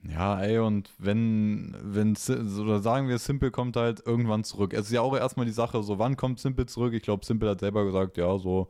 Ja, 0.10 0.40
ey, 0.42 0.60
und 0.60 0.90
wenn, 1.00 1.76
wenn, 1.82 2.16
oder 2.62 2.80
sagen 2.80 3.10
wir, 3.10 3.18
Simple 3.18 3.52
kommt 3.52 3.76
halt 3.76 4.02
irgendwann 4.06 4.44
zurück. 4.46 4.74
Es 4.74 4.86
ist 4.88 4.92
ja 4.94 5.02
auch 5.02 5.16
erstmal 5.16 5.46
die 5.46 5.52
Sache, 5.52 5.84
so 5.84 6.00
wann 6.00 6.16
kommt 6.16 6.40
Simple 6.40 6.66
zurück? 6.66 6.94
Ich 6.94 7.02
glaube, 7.04 7.26
Simple 7.26 7.50
hat 7.50 7.60
selber 7.60 7.84
gesagt, 7.84 8.18
ja, 8.18 8.38
so, 8.38 8.70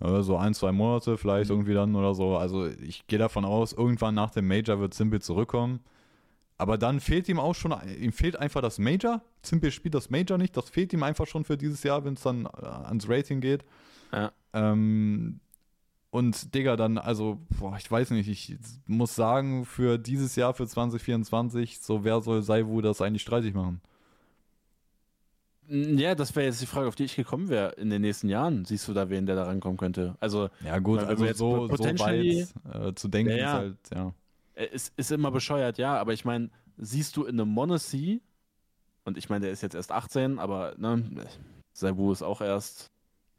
äh, 0.00 0.20
so 0.20 0.36
ein, 0.36 0.52
zwei 0.52 0.72
Monate 0.72 1.16
vielleicht 1.16 1.48
Mhm. 1.48 1.56
irgendwie 1.56 1.74
dann 1.74 1.96
oder 1.96 2.14
so. 2.14 2.36
Also 2.36 2.66
ich 2.66 3.06
gehe 3.06 3.18
davon 3.18 3.46
aus, 3.46 3.72
irgendwann 3.72 4.14
nach 4.14 4.30
dem 4.30 4.46
Major 4.46 4.78
wird 4.78 4.92
Simple 4.92 5.20
zurückkommen. 5.20 5.80
Aber 6.58 6.76
dann 6.76 7.00
fehlt 7.00 7.28
ihm 7.28 7.38
auch 7.38 7.54
schon, 7.54 7.74
ihm 7.98 8.12
fehlt 8.12 8.36
einfach 8.36 8.60
das 8.60 8.78
Major. 8.78 9.22
Simple 9.42 9.70
spielt 9.70 9.94
das 9.94 10.10
Major 10.10 10.36
nicht, 10.36 10.56
das 10.56 10.68
fehlt 10.68 10.92
ihm 10.92 11.02
einfach 11.02 11.26
schon 11.26 11.44
für 11.44 11.56
dieses 11.56 11.82
Jahr, 11.82 12.04
wenn 12.04 12.14
es 12.14 12.22
dann 12.22 12.46
äh, 12.46 12.66
ans 12.66 13.08
Rating 13.08 13.40
geht. 13.40 13.64
Ja. 14.12 14.32
Ähm, 14.52 15.40
und 16.10 16.54
Digga, 16.54 16.76
dann, 16.76 16.96
also, 16.98 17.38
boah, 17.58 17.76
ich 17.76 17.90
weiß 17.90 18.10
nicht, 18.12 18.28
ich 18.28 18.56
muss 18.86 19.14
sagen, 19.14 19.64
für 19.66 19.98
dieses 19.98 20.36
Jahr, 20.36 20.54
für 20.54 20.66
2024, 20.66 21.80
so 21.80 22.04
wer 22.04 22.20
soll 22.20 22.42
Saiwu 22.42 22.80
das 22.80 23.02
eigentlich 23.02 23.22
streitig 23.22 23.54
machen? 23.54 23.80
Ja, 25.70 26.14
das 26.14 26.34
wäre 26.34 26.46
jetzt 26.46 26.62
die 26.62 26.66
Frage, 26.66 26.88
auf 26.88 26.94
die 26.94 27.04
ich 27.04 27.14
gekommen 27.14 27.50
wäre 27.50 27.72
in 27.72 27.90
den 27.90 28.00
nächsten 28.00 28.30
Jahren. 28.30 28.64
Siehst 28.64 28.88
du 28.88 28.94
da 28.94 29.10
wen, 29.10 29.26
der 29.26 29.36
da 29.36 29.44
rankommen 29.44 29.76
könnte? 29.76 30.16
Also, 30.18 30.48
Ja, 30.64 30.78
gut, 30.78 31.00
also 31.00 31.26
so, 31.34 31.66
so 31.76 31.84
weit 31.84 32.54
äh, 32.72 32.94
zu 32.94 33.08
denken 33.08 33.36
Ja, 33.36 33.36
ist 33.36 33.52
halt, 33.52 33.76
ja. 33.94 34.14
äh, 34.54 34.66
ist, 34.66 34.94
ist 34.96 35.12
immer 35.12 35.30
bescheuert, 35.30 35.76
ja, 35.76 35.98
aber 35.98 36.14
ich 36.14 36.24
meine, 36.24 36.48
siehst 36.78 37.16
du 37.18 37.24
in 37.24 37.38
einem 37.38 37.50
Monacy, 37.50 38.22
und 39.04 39.18
ich 39.18 39.28
meine, 39.28 39.42
der 39.42 39.52
ist 39.52 39.62
jetzt 39.62 39.74
erst 39.74 39.92
18, 39.92 40.38
aber 40.38 40.74
ne, 40.78 41.04
Saibu 41.74 42.12
ist 42.12 42.22
auch 42.22 42.40
erst, 42.40 42.90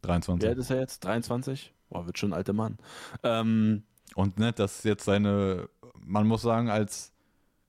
wie 0.01 0.07
23. 0.07 0.47
alt 0.47 0.57
ist 0.59 0.70
er 0.70 0.80
jetzt? 0.80 1.03
23? 1.03 1.74
Boah, 1.90 2.06
wird 2.06 2.18
schon 2.20 2.32
ein 2.32 2.38
alter 2.38 2.54
Mann. 2.54 2.78
Ähm, 3.24 3.84
Und 4.16 4.40
nett, 4.40 4.58
dass 4.60 4.84
jetzt 4.84 5.06
seine, 5.06 5.70
man 6.00 6.28
muss 6.28 6.42
sagen, 6.42 6.70
als, 6.70 7.14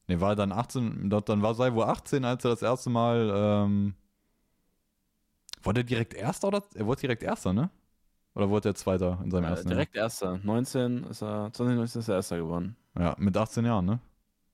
ne, 0.09 0.21
war 0.21 0.31
er 0.33 0.37
dann 0.37 0.53
18, 0.53 1.11
dort- 1.11 1.29
dann 1.29 1.43
war 1.43 1.55
Saiwu 1.55 1.83
18, 1.83 2.25
als 2.25 2.45
er 2.45 2.53
das 2.53 2.63
erste 2.63 2.91
Mal, 2.91 3.31
ähm, 3.35 3.95
wurde 5.63 5.81
er 5.81 5.85
direkt 5.85 6.15
Erster 6.15 6.49
oder? 6.49 6.63
Er 6.75 6.87
wurde 6.87 7.01
direkt 7.03 7.23
Erster, 7.23 7.53
ne? 7.53 7.71
Oder 8.35 8.49
wurde 8.51 8.71
er 8.71 8.75
Zweiter 8.75 9.21
in 9.25 9.31
seinem 9.31 9.45
äh, 9.45 9.49
ersten 9.49 9.69
direkt 9.69 9.97
Erster. 9.97 10.39
19 10.43 11.05
ist 11.05 11.23
er, 11.23 11.53
2019 11.53 12.01
ist 12.01 12.09
er 12.09 12.17
Erster 12.17 12.39
geworden. 12.39 12.77
Jahr? 12.97 13.11
Ja, 13.11 13.17
mit 13.19 13.37
18 13.37 13.65
Jahren, 13.65 13.87
ne? 13.87 14.01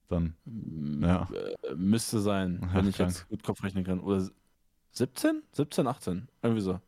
Dann. 0.08 0.36
M- 0.46 1.02
Ja. 1.02 1.28
Äh, 1.32 1.74
müsste 1.76 2.20
sein, 2.20 2.60
wenn 2.72 2.88
ich 2.88 2.96
krank. 2.96 3.10
jetzt 3.10 3.28
gut 3.28 3.42
Kopf 3.42 3.62
rechnen 3.62 3.84
kann. 3.84 4.00
Oder 4.00 4.28
17? 4.92 5.42
17, 5.52 5.86
18. 5.86 6.28
Irgendwie 6.42 6.62
so. 6.62 6.80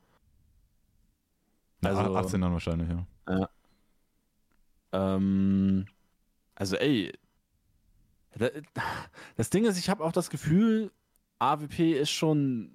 Ja, 1.82 1.90
Also- 1.90 2.16
18 2.16 2.40
dann 2.40 2.52
wahrscheinlich, 2.52 2.88
ja. 2.88 3.48
Ähm, 4.92 5.86
also 6.54 6.76
ey, 6.76 7.12
da- 8.36 8.50
das 9.36 9.50
Ding 9.50 9.64
ist, 9.64 9.78
ich 9.78 9.90
habe 9.90 10.02
auch 10.04 10.12
das 10.12 10.30
Gefühl, 10.30 10.90
AWP 11.38 11.92
ist 12.00 12.10
schon 12.10 12.70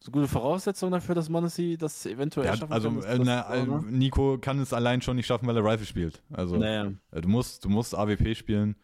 so 0.00 0.10
gute 0.10 0.28
Voraussetzung 0.28 0.90
dafür, 0.90 1.14
dass 1.14 1.28
Monacy 1.28 1.76
das 1.78 2.04
eventuell 2.06 2.46
Der 2.46 2.56
schaffen 2.56 2.68
hat, 2.70 2.74
also 2.74 2.88
kann. 2.90 3.00
Das- 3.00 3.06
äh, 3.06 3.18
na, 3.24 3.54
äh? 3.54 3.66
Nico 3.90 4.38
kann 4.38 4.58
es 4.60 4.72
allein 4.72 5.00
schon 5.02 5.16
nicht 5.16 5.26
schaffen, 5.26 5.46
weil 5.46 5.56
er 5.56 5.64
Rifle 5.64 5.86
spielt. 5.86 6.22
Also 6.32 6.56
Naja. 6.56 6.92
äh, 7.12 7.20
du 7.20 7.28
musst, 7.28 7.64
du 7.64 7.68
musst 7.68 7.94
AWP 7.94 8.34
spielen. 8.34 8.76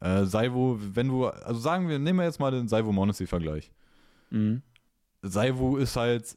Äh, 0.00 0.24
Saivo, 0.24 0.78
wenn 0.80 1.08
du, 1.08 1.26
also 1.28 1.60
sagen 1.60 1.88
wir, 1.88 1.98
nehmen 1.98 2.18
wir 2.18 2.26
jetzt 2.26 2.40
mal 2.40 2.50
den 2.50 2.66
Saivo 2.68 2.92
Monacy 2.92 3.26
Vergleich. 3.26 3.72
Mhm. 4.30 4.62
Saivo 5.22 5.76
ist 5.76 5.94
halt 5.96 6.36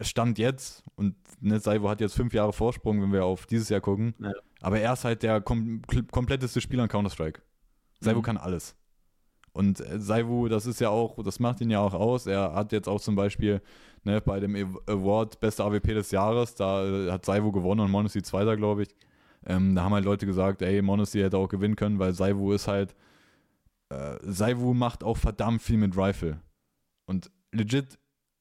Stand 0.00 0.38
jetzt 0.38 0.82
und 0.96 1.14
ne, 1.40 1.60
Saivo 1.60 1.88
hat 1.88 2.00
jetzt 2.00 2.14
fünf 2.14 2.32
Jahre 2.34 2.52
Vorsprung, 2.52 3.02
wenn 3.02 3.12
wir 3.12 3.24
auf 3.24 3.46
dieses 3.46 3.68
Jahr 3.68 3.80
gucken. 3.80 4.14
Ja. 4.18 4.32
Aber 4.60 4.78
er 4.80 4.92
ist 4.92 5.04
halt 5.04 5.22
der 5.22 5.40
kom 5.40 5.82
kompletteste 6.10 6.60
Spieler 6.60 6.84
an 6.84 6.88
Counter-Strike. 6.88 7.42
Saivo 8.00 8.18
Mhm. 8.20 8.24
kann 8.24 8.36
alles. 8.36 8.76
Und 9.52 9.80
äh, 9.80 9.98
Saivu, 9.98 10.48
das 10.48 10.66
ist 10.66 10.80
ja 10.80 10.90
auch, 10.90 11.22
das 11.24 11.40
macht 11.40 11.60
ihn 11.60 11.70
ja 11.70 11.80
auch 11.80 11.92
aus. 11.94 12.26
Er 12.26 12.54
hat 12.54 12.72
jetzt 12.72 12.88
auch 12.88 13.00
zum 13.00 13.16
Beispiel 13.16 13.60
ne, 14.04 14.20
bei 14.20 14.38
dem 14.40 14.54
Aw- 14.54 14.80
Award 14.86 15.40
Beste 15.40 15.64
AWP 15.64 15.88
des 15.94 16.10
Jahres, 16.12 16.54
da 16.54 16.86
äh, 16.86 17.10
hat 17.10 17.24
Saivu 17.24 17.50
gewonnen 17.52 17.80
und 17.80 17.90
Monacy 17.90 18.22
Zweiter, 18.22 18.56
glaube 18.56 18.82
ich. 18.84 18.88
Ähm, 19.46 19.74
da 19.74 19.82
haben 19.84 19.92
halt 19.94 20.04
Leute 20.04 20.24
gesagt, 20.26 20.62
ey, 20.62 20.80
Monacy 20.82 21.18
hätte 21.20 21.36
auch 21.38 21.48
gewinnen 21.48 21.74
können, 21.76 21.98
weil 21.98 22.12
Saivu 22.12 22.52
ist 22.52 22.68
halt, 22.68 22.94
äh, 23.88 24.16
Saivu 24.22 24.72
macht 24.74 25.02
auch 25.02 25.16
verdammt 25.16 25.62
viel 25.62 25.78
mit 25.78 25.96
Rifle. 25.96 26.40
Und 27.06 27.30
legit, 27.52 27.98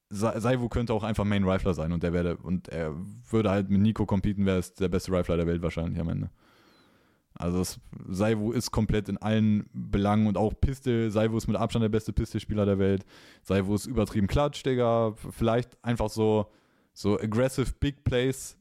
Saivu 0.09 0.69
könnte 0.69 0.93
auch 0.93 1.03
einfach 1.03 1.23
Main 1.23 1.43
Rifler 1.43 1.73
sein 1.73 1.91
und 1.91 2.01
der 2.01 2.13
wäre, 2.13 2.37
und 2.37 2.67
er 2.69 2.95
würde 3.29 3.51
halt 3.51 3.69
mit 3.69 3.81
Nico 3.81 4.05
competen, 4.05 4.45
wäre 4.45 4.57
es 4.57 4.73
der 4.73 4.89
beste 4.89 5.11
Rifler 5.11 5.37
der 5.37 5.45
Welt 5.47 5.61
wahrscheinlich 5.61 5.99
am 5.99 6.09
Ende. 6.09 6.29
Also 7.35 7.61
es, 7.61 7.79
Saivu 8.07 8.51
ist 8.51 8.71
komplett 8.71 9.07
in 9.07 9.17
allen 9.17 9.69
Belangen 9.71 10.27
und 10.27 10.35
auch 10.35 10.53
Pistol. 10.59 11.09
Saivu 11.09 11.37
ist 11.37 11.47
mit 11.47 11.55
Abstand 11.55 11.83
der 11.83 11.89
beste 11.89 12.11
Pistolspieler 12.11 12.65
der 12.65 12.79
Welt. 12.79 13.05
Saivu 13.43 13.75
ist 13.75 13.85
übertrieben 13.85 14.27
klatsch, 14.27 14.65
Digga. 14.65 15.13
Vielleicht 15.29 15.77
einfach 15.83 16.09
so, 16.09 16.51
so 16.93 17.17
aggressive 17.19 17.71
Big 17.79 18.03
Plays 18.03 18.57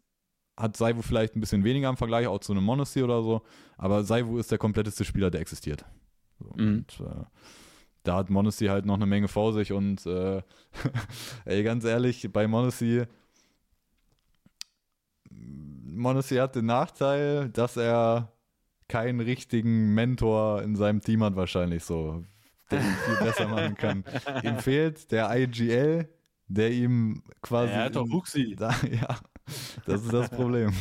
hat 0.56 0.76
Saivu 0.76 1.02
vielleicht 1.02 1.34
ein 1.34 1.40
bisschen 1.40 1.64
weniger 1.64 1.88
im 1.88 1.96
Vergleich, 1.96 2.26
auch 2.26 2.40
zu 2.40 2.52
einem 2.52 2.64
Monacy 2.64 3.02
oder 3.02 3.22
so. 3.22 3.42
Aber 3.78 4.04
Saivu 4.04 4.38
ist 4.38 4.50
der 4.50 4.58
kompletteste 4.58 5.04
Spieler, 5.04 5.30
der 5.30 5.40
existiert. 5.40 5.84
So, 6.38 6.52
Mhm. 6.56 6.68
Und 6.68 7.00
äh, 7.00 7.24
da 8.08 8.16
hat 8.16 8.30
Monacy 8.30 8.66
halt 8.66 8.86
noch 8.86 8.94
eine 8.94 9.06
Menge 9.06 9.28
vor 9.28 9.52
sich 9.52 9.72
und 9.72 10.06
äh, 10.06 10.42
ey, 11.44 11.62
ganz 11.62 11.84
ehrlich, 11.84 12.28
bei 12.32 12.48
Monacy 12.48 13.04
Monacy 15.30 16.36
hat 16.36 16.54
den 16.54 16.66
Nachteil, 16.66 17.50
dass 17.50 17.76
er 17.76 18.32
keinen 18.88 19.20
richtigen 19.20 19.92
Mentor 19.94 20.62
in 20.62 20.74
seinem 20.76 21.02
Team 21.02 21.22
hat 21.22 21.36
wahrscheinlich 21.36 21.84
so, 21.84 22.24
der 22.70 22.80
ihn 22.80 22.96
viel 23.04 23.26
besser 23.26 23.48
machen 23.48 23.74
kann. 23.74 24.04
Ihm 24.42 24.58
fehlt 24.58 25.12
der 25.12 25.28
IGL, 25.36 26.08
der 26.46 26.70
ihm 26.70 27.22
quasi 27.42 27.72
Er 27.72 27.84
hat 27.84 27.96
doch 27.96 28.08
Huxi. 28.10 28.56
da, 28.58 28.74
ja, 28.90 29.18
das 29.84 30.02
ist 30.02 30.12
das 30.12 30.30
Problem. 30.30 30.72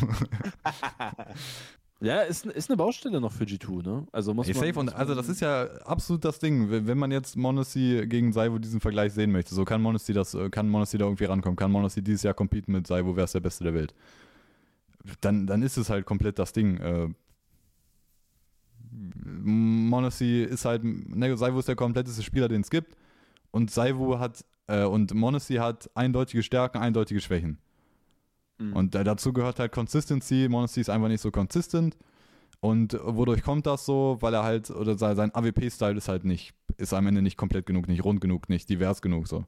Ja, 1.99 2.21
ist, 2.21 2.45
ist 2.45 2.69
eine 2.69 2.77
Baustelle 2.77 3.19
noch 3.19 3.31
für 3.31 3.45
G2, 3.45 3.83
ne? 3.83 4.07
Also 4.11 4.33
muss 4.33 4.47
Ey, 4.47 4.53
man. 4.53 4.63
safe 4.65 4.79
und 4.79 4.93
also 4.93 5.15
das 5.15 5.29
ist 5.29 5.41
ja 5.41 5.63
absolut 5.83 6.23
das 6.23 6.37
Ding, 6.37 6.69
wenn 6.69 6.85
wenn 6.85 6.97
man 6.97 7.11
jetzt 7.11 7.35
Monacy 7.35 8.05
gegen 8.07 8.31
Saivo 8.33 8.59
diesen 8.59 8.79
Vergleich 8.79 9.13
sehen 9.13 9.31
möchte, 9.31 9.55
so 9.55 9.65
kann 9.65 9.81
Monacy 9.81 10.13
das, 10.13 10.35
äh, 10.35 10.49
kann 10.49 10.69
Monacy 10.69 10.99
da 10.99 11.05
irgendwie 11.05 11.25
rankommen, 11.25 11.55
kann 11.55 11.71
Monacy 11.71 12.03
dieses 12.03 12.21
Jahr 12.21 12.35
competen 12.35 12.71
mit 12.71 12.85
Saivo, 12.85 13.15
wer 13.15 13.23
ist 13.23 13.33
der 13.33 13.39
Beste 13.39 13.63
der 13.63 13.73
Welt. 13.73 13.95
Dann, 15.21 15.47
dann 15.47 15.63
ist 15.63 15.77
es 15.77 15.89
halt 15.89 16.05
komplett 16.05 16.37
das 16.37 16.53
Ding. 16.53 16.77
Äh, 16.77 17.09
Monacy 18.91 20.43
ist 20.43 20.65
halt, 20.65 20.83
ne, 20.83 21.35
Saivo 21.35 21.59
ist 21.59 21.67
der 21.67 21.75
kompletteste 21.75 22.21
Spieler, 22.21 22.47
den 22.47 22.61
es 22.61 22.69
gibt 22.69 22.95
und 23.49 23.71
Saivo 23.71 24.19
hat, 24.19 24.45
äh, 24.67 24.83
und 24.83 25.15
Monacy 25.15 25.55
hat 25.55 25.89
eindeutige 25.95 26.43
Stärken, 26.43 26.77
eindeutige 26.77 27.21
Schwächen. 27.21 27.57
Mhm. 28.57 28.73
Und 28.73 28.95
da- 28.95 29.03
dazu 29.03 29.33
gehört 29.33 29.59
halt 29.59 29.71
Consistency. 29.71 30.47
Monacy 30.49 30.81
ist 30.81 30.89
einfach 30.89 31.07
nicht 31.07 31.21
so 31.21 31.31
consistent. 31.31 31.97
Und 32.59 32.97
wodurch 33.03 33.43
kommt 33.43 33.67
das 33.67 33.85
so? 33.85 34.17
Weil 34.19 34.33
er 34.33 34.43
halt, 34.43 34.71
oder 34.71 34.97
sein, 34.97 35.15
sein 35.15 35.33
AWP-Style 35.33 35.95
ist 35.97 36.07
halt 36.07 36.25
nicht, 36.25 36.53
ist 36.77 36.93
am 36.93 37.05
Ende 37.05 37.21
nicht 37.21 37.37
komplett 37.37 37.65
genug, 37.67 37.87
nicht 37.87 38.03
rund 38.03 38.19
genug, 38.19 38.49
nicht 38.49 38.67
divers 38.69 39.01
genug 39.01 39.27
so. 39.27 39.45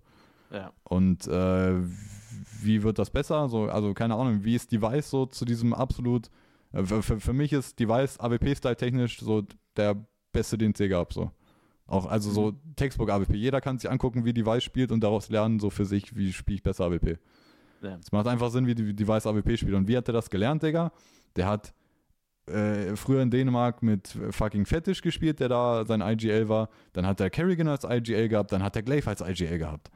Ja. 0.51 0.71
Und 0.83 1.27
äh, 1.27 1.73
wie 2.61 2.83
wird 2.83 2.99
das 2.99 3.09
besser? 3.09 3.49
So, 3.49 3.63
also 3.69 3.93
keine 3.93 4.15
Ahnung, 4.15 4.43
wie 4.43 4.55
ist 4.55 4.71
Device 4.71 5.09
so 5.09 5.25
zu 5.25 5.45
diesem 5.45 5.73
absolut, 5.73 6.29
äh, 6.71 6.83
für, 6.83 7.19
für 7.19 7.33
mich 7.33 7.51
ist 7.53 7.79
Device 7.79 8.19
AWP-Style 8.19 8.75
technisch 8.75 9.19
so 9.19 9.43
der 9.75 9.95
beste, 10.31 10.57
den 10.57 10.71
es 10.73 10.79
je 10.79 10.87
gab. 10.87 11.11
So. 11.13 11.31
Auch 11.87 12.05
also 12.05 12.29
so 12.29 12.53
Textbook 12.75 13.09
AWP. 13.09 13.33
Jeder 13.35 13.61
kann 13.61 13.79
sich 13.79 13.89
angucken, 13.89 14.23
wie 14.25 14.33
Device 14.33 14.63
spielt 14.63 14.91
und 14.91 15.01
daraus 15.03 15.29
lernen, 15.29 15.59
so 15.59 15.71
für 15.71 15.85
sich, 15.85 16.15
wie 16.15 16.31
spiele 16.31 16.57
ich 16.57 16.63
besser 16.63 16.85
AWP. 16.85 17.17
Es 17.81 18.11
macht 18.11 18.27
einfach 18.27 18.49
Sinn, 18.51 18.67
wie 18.67 18.75
die 18.75 18.95
Device 18.95 19.25
AWP 19.25 19.57
spielt. 19.57 19.75
Und 19.75 19.87
wie 19.87 19.97
hat 19.97 20.07
er 20.07 20.13
das 20.13 20.29
gelernt, 20.29 20.63
Digga? 20.63 20.91
Der 21.35 21.47
hat 21.47 21.73
äh, 22.47 22.95
früher 22.95 23.21
in 23.21 23.29
Dänemark 23.29 23.83
mit 23.83 24.17
fucking 24.31 24.65
Fetish 24.65 25.01
gespielt, 25.01 25.39
der 25.39 25.49
da 25.49 25.85
sein 25.85 26.01
IGL 26.01 26.49
war. 26.49 26.69
Dann 26.93 27.05
hat 27.05 27.19
er 27.19 27.29
Kerrigan 27.29 27.67
als 27.67 27.83
IGL 27.83 28.27
gehabt, 28.27 28.51
dann 28.51 28.63
hat 28.63 28.75
er 28.75 28.83
Glaive 28.83 29.09
als 29.09 29.21
IGL 29.21 29.57
gehabt. 29.57 29.89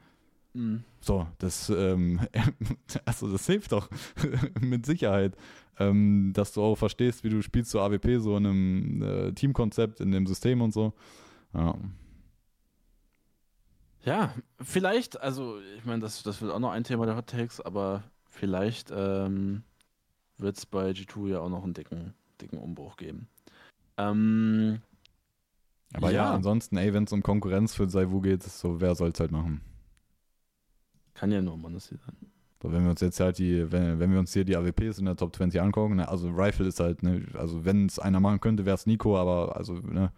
Mhm. 0.54 0.84
So, 1.00 1.26
das, 1.38 1.68
ähm, 1.70 2.20
also 3.04 3.30
das 3.30 3.46
hilft 3.46 3.72
doch 3.72 3.90
mit 4.60 4.86
Sicherheit, 4.86 5.36
ähm, 5.78 6.32
dass 6.34 6.52
du 6.52 6.62
auch 6.62 6.76
verstehst, 6.76 7.24
wie 7.24 7.28
du 7.28 7.42
spielst 7.42 7.70
so 7.70 7.80
AWP, 7.80 8.20
so 8.20 8.36
in 8.36 8.46
einem 8.46 9.02
äh, 9.02 9.32
Teamkonzept, 9.32 10.00
in 10.00 10.12
dem 10.12 10.26
System 10.26 10.62
und 10.62 10.72
so. 10.72 10.92
Ja. 11.52 11.74
Ja, 14.04 14.34
vielleicht, 14.60 15.20
also 15.20 15.58
ich 15.76 15.84
meine, 15.84 16.00
das, 16.02 16.22
das 16.22 16.40
wird 16.42 16.52
auch 16.52 16.58
noch 16.58 16.70
ein 16.72 16.84
Thema 16.84 17.06
der 17.06 17.16
Hot 17.16 17.26
Takes, 17.28 17.60
aber 17.60 18.02
vielleicht 18.28 18.90
ähm, 18.94 19.62
wird 20.36 20.58
es 20.58 20.66
bei 20.66 20.90
G2 20.90 21.28
ja 21.30 21.40
auch 21.40 21.48
noch 21.48 21.64
einen 21.64 21.74
dicken, 21.74 22.14
dicken 22.40 22.58
Umbruch 22.58 22.96
geben. 22.96 23.28
Ähm, 23.96 24.82
Aber 25.94 26.10
ja, 26.10 26.24
Ja. 26.24 26.34
ansonsten, 26.34 26.76
ey, 26.76 26.92
wenn 26.92 27.04
es 27.04 27.12
um 27.12 27.22
Konkurrenz 27.22 27.74
für 27.74 27.88
Saivu 27.88 28.20
geht, 28.20 28.42
so, 28.42 28.80
wer 28.80 28.94
soll 28.94 29.10
es 29.10 29.20
halt 29.20 29.30
machen? 29.30 29.60
kann 31.14 31.30
ja 31.30 31.40
nur 31.40 31.56
Monosy 31.56 31.96
sein. 31.96 32.16
So, 32.64 32.72
wenn 32.72 32.82
wir 32.82 32.90
uns 32.92 33.02
jetzt 33.02 33.20
halt 33.20 33.36
die, 33.36 33.70
wenn, 33.70 34.00
wenn 34.00 34.10
wir 34.10 34.18
uns 34.18 34.32
hier 34.32 34.46
die 34.46 34.56
AWPs 34.56 34.98
in 34.98 35.04
der 35.04 35.16
Top 35.16 35.36
20 35.36 35.60
angucken, 35.60 35.96
ne, 35.96 36.08
also 36.08 36.30
Rifle 36.30 36.66
ist 36.66 36.80
halt, 36.80 37.02
ne, 37.02 37.26
also 37.34 37.66
wenn 37.66 37.84
es 37.84 37.98
einer 37.98 38.20
machen 38.20 38.40
könnte, 38.40 38.64
wäre 38.64 38.74
es 38.74 38.86
Nico, 38.86 39.18
aber 39.18 39.54
also, 39.54 39.74
ne, 39.74 40.10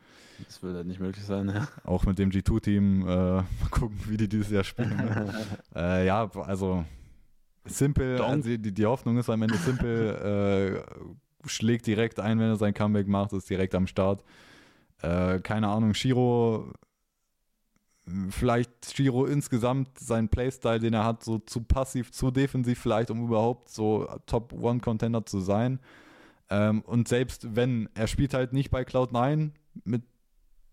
Das 0.45 0.63
wird 0.63 0.77
halt 0.77 0.87
nicht 0.87 1.01
möglich 1.01 1.25
sein, 1.25 1.49
ja. 1.49 1.67
auch 1.83 2.07
mit 2.07 2.21
dem 2.21 2.31
G2-Team, 2.31 3.01
äh, 3.01 3.05
mal 3.09 3.45
gucken, 3.73 3.99
wie 4.07 4.17
die 4.17 4.29
dieses 4.29 4.53
Jahr 4.53 4.63
spielen. 4.63 4.97
Ne? 4.97 5.35
äh, 5.75 6.07
ja, 6.07 6.31
also 6.37 6.85
Simple, 7.65 8.19
Donk. 8.19 8.31
also 8.31 8.57
die, 8.57 8.73
die 8.73 8.87
Hoffnung 8.87 9.19
ist 9.19 9.29
am 9.29 9.43
Ende 9.43 9.57
Simple, 9.57 10.85
äh, 11.45 11.49
schlägt 11.49 11.89
direkt 11.89 12.21
ein, 12.21 12.39
wenn 12.39 12.51
er 12.51 12.57
sein 12.57 12.75
Comeback 12.75 13.09
macht, 13.09 13.33
ist 13.33 13.51
direkt 13.51 13.75
am 13.75 13.89
Start. 13.89 14.23
Äh, 15.03 15.41
keine 15.41 15.67
Ahnung, 15.67 15.95
Shiro, 15.95 16.73
vielleicht 18.31 18.95
Shiro 18.95 19.27
insgesamt 19.27 19.99
sein 19.99 20.29
Playstyle, 20.29 20.79
den 20.79 20.95
er 20.95 21.05
hat, 21.05 21.25
so 21.25 21.39
zu 21.39 21.63
passiv, 21.63 22.13
zu 22.13 22.31
defensiv 22.31 22.79
vielleicht, 22.79 23.11
um 23.11 23.25
überhaupt 23.25 23.69
so 23.69 24.09
Top-One-Contender 24.27 25.27
zu 25.27 25.41
sein. 25.41 25.81
Ähm, 26.49 26.83
und 26.83 27.09
selbst 27.09 27.57
wenn, 27.57 27.89
er 27.95 28.07
spielt 28.07 28.35
halt 28.35 28.53
nicht 28.53 28.71
bei 28.71 28.83
Cloud9, 28.83 29.51
mit 29.85 30.03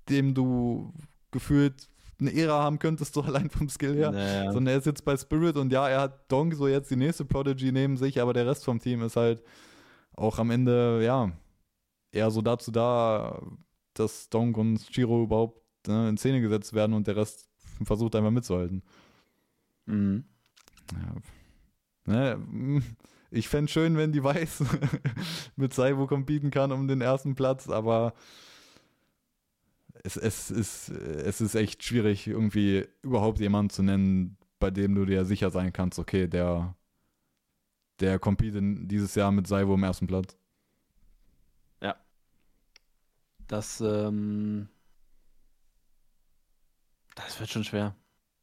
dem 0.09 0.36
du 0.36 0.93
gefühlt 1.31 1.89
eine 2.19 2.34
Ära 2.34 2.61
haben 2.61 2.77
könntest, 2.77 3.15
so 3.15 3.21
allein 3.23 3.49
vom 3.49 3.67
Skill 3.67 3.95
her. 3.95 4.11
Naja. 4.11 4.51
Sondern 4.51 4.73
er 4.73 4.77
ist 4.77 4.86
jetzt 4.86 5.03
bei 5.03 5.17
Spirit 5.17 5.57
und 5.57 5.71
ja, 5.71 5.89
er 5.89 6.01
hat 6.01 6.31
Donk 6.31 6.53
so 6.53 6.67
jetzt 6.67 6.91
die 6.91 6.95
nächste 6.95 7.25
Prodigy 7.25 7.71
neben 7.71 7.97
sich, 7.97 8.21
aber 8.21 8.34
der 8.34 8.45
Rest 8.45 8.63
vom 8.63 8.79
Team 8.79 9.01
ist 9.01 9.15
halt 9.15 9.43
auch 10.15 10.38
am 10.38 10.51
Ende, 10.51 11.03
ja, 11.03 11.31
eher 12.11 12.29
so 12.29 12.43
dazu 12.43 12.69
da, 12.69 13.41
dass 13.95 14.29
Donk 14.29 14.55
und 14.57 14.79
Shiro 14.91 15.23
überhaupt 15.23 15.62
ne, 15.88 16.09
in 16.09 16.17
Szene 16.17 16.41
gesetzt 16.41 16.73
werden 16.73 16.93
und 16.93 17.07
der 17.07 17.15
Rest 17.15 17.49
versucht 17.84 18.15
einfach 18.15 18.31
mitzuhalten. 18.31 18.84
Mhm. 19.86 20.23
Ja. 20.93 21.15
Ne, 22.05 22.81
ich 23.31 23.47
fände 23.47 23.71
schön, 23.71 23.97
wenn 23.97 24.11
die 24.11 24.23
Weiß 24.23 24.63
mit 25.55 25.73
Saibo 25.73 26.07
competen 26.07 26.51
kann 26.51 26.71
um 26.71 26.88
den 26.88 27.01
ersten 27.01 27.36
Platz, 27.36 27.69
aber 27.69 28.13
es, 30.03 30.17
es, 30.17 30.51
ist, 30.51 30.89
es 30.89 31.39
ist 31.39 31.55
echt 31.55 31.84
schwierig, 31.84 32.27
irgendwie 32.27 32.86
überhaupt 33.01 33.39
jemanden 33.39 33.69
zu 33.69 33.84
nennen, 33.84 34.38
bei 34.59 34.69
dem 34.69 34.95
du 34.95 35.05
dir 35.05 35.25
sicher 35.25 35.49
sein 35.49 35.71
kannst, 35.71 35.99
okay, 35.99 36.27
der, 36.27 36.75
der 37.99 38.19
competet 38.19 38.63
dieses 38.91 39.15
Jahr 39.15 39.31
mit 39.31 39.47
Saibo 39.47 39.75
im 39.75 39.84
ersten 39.84 40.07
Platz. 40.07 40.38
Das, 43.47 43.81
ähm, 43.81 44.67
das 47.16 47.39
wird 47.39 47.49
schon 47.49 47.64
schwer. 47.64 47.95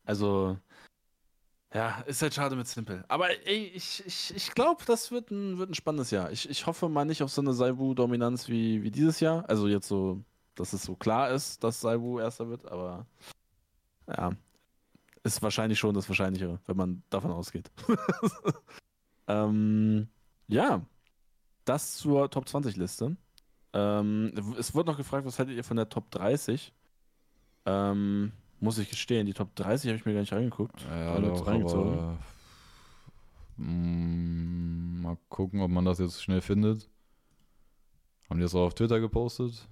Also, 0.04 0.58
ja, 1.72 2.00
ist 2.06 2.20
halt 2.22 2.34
schade 2.34 2.56
mit 2.56 2.66
Simple. 2.66 3.04
Aber 3.08 3.30
ey, 3.46 3.66
ich, 3.74 4.04
ich, 4.04 4.34
ich 4.34 4.50
glaube, 4.52 4.84
das 4.86 5.12
wird 5.12 5.30
ein, 5.30 5.58
wird 5.58 5.70
ein 5.70 5.74
spannendes 5.74 6.10
Jahr. 6.10 6.32
Ich, 6.32 6.48
ich 6.50 6.66
hoffe 6.66 6.88
mal 6.88 7.04
nicht 7.04 7.22
auf 7.22 7.30
so 7.30 7.40
eine 7.40 7.52
Saibu-Dominanz 7.52 8.48
wie, 8.48 8.82
wie 8.82 8.90
dieses 8.90 9.20
Jahr. 9.20 9.48
Also 9.48 9.68
jetzt 9.68 9.86
so, 9.86 10.24
dass 10.56 10.72
es 10.72 10.82
so 10.82 10.96
klar 10.96 11.30
ist, 11.30 11.62
dass 11.62 11.80
Saibu 11.80 12.18
erster 12.18 12.48
wird, 12.48 12.66
aber 12.66 13.06
ja, 14.08 14.32
ist 15.22 15.42
wahrscheinlich 15.42 15.78
schon 15.78 15.94
das 15.94 16.08
Wahrscheinlichere, 16.08 16.58
wenn 16.66 16.76
man 16.76 17.02
davon 17.08 17.30
ausgeht. 17.30 17.70
ähm, 19.28 20.08
ja, 20.48 20.84
das 21.64 21.96
zur 21.98 22.30
Top 22.30 22.48
20 22.48 22.76
Liste. 22.76 23.16
Ähm, 23.72 24.32
es 24.58 24.74
wurde 24.74 24.90
noch 24.90 24.96
gefragt, 24.96 25.24
was 25.24 25.38
haltet 25.38 25.56
ihr 25.56 25.62
von 25.62 25.76
der 25.76 25.88
Top 25.88 26.10
30? 26.10 26.72
Ähm, 27.66 28.32
muss 28.60 28.78
ich 28.78 28.88
gestehen, 28.90 29.26
die 29.26 29.34
Top 29.34 29.54
30 29.56 29.88
habe 29.88 29.98
ich 29.98 30.04
mir 30.06 30.12
gar 30.14 30.20
nicht 30.20 30.32
angeguckt. 30.32 30.82
Ja, 30.82 31.12
Alle 31.14 31.28
doch, 31.28 31.46
reingezogen. 31.46 31.92
aber, 31.98 32.18
mm, 33.56 35.02
mal 35.02 35.16
gucken, 35.28 35.60
ob 35.62 35.70
man 35.70 35.84
das 35.84 35.98
jetzt 35.98 36.22
schnell 36.22 36.40
findet. 36.40 36.88
Haben 38.28 38.38
die 38.38 38.42
das 38.42 38.54
auch 38.54 38.66
auf 38.66 38.74
Twitter 38.74 39.00
gepostet? 39.00 39.66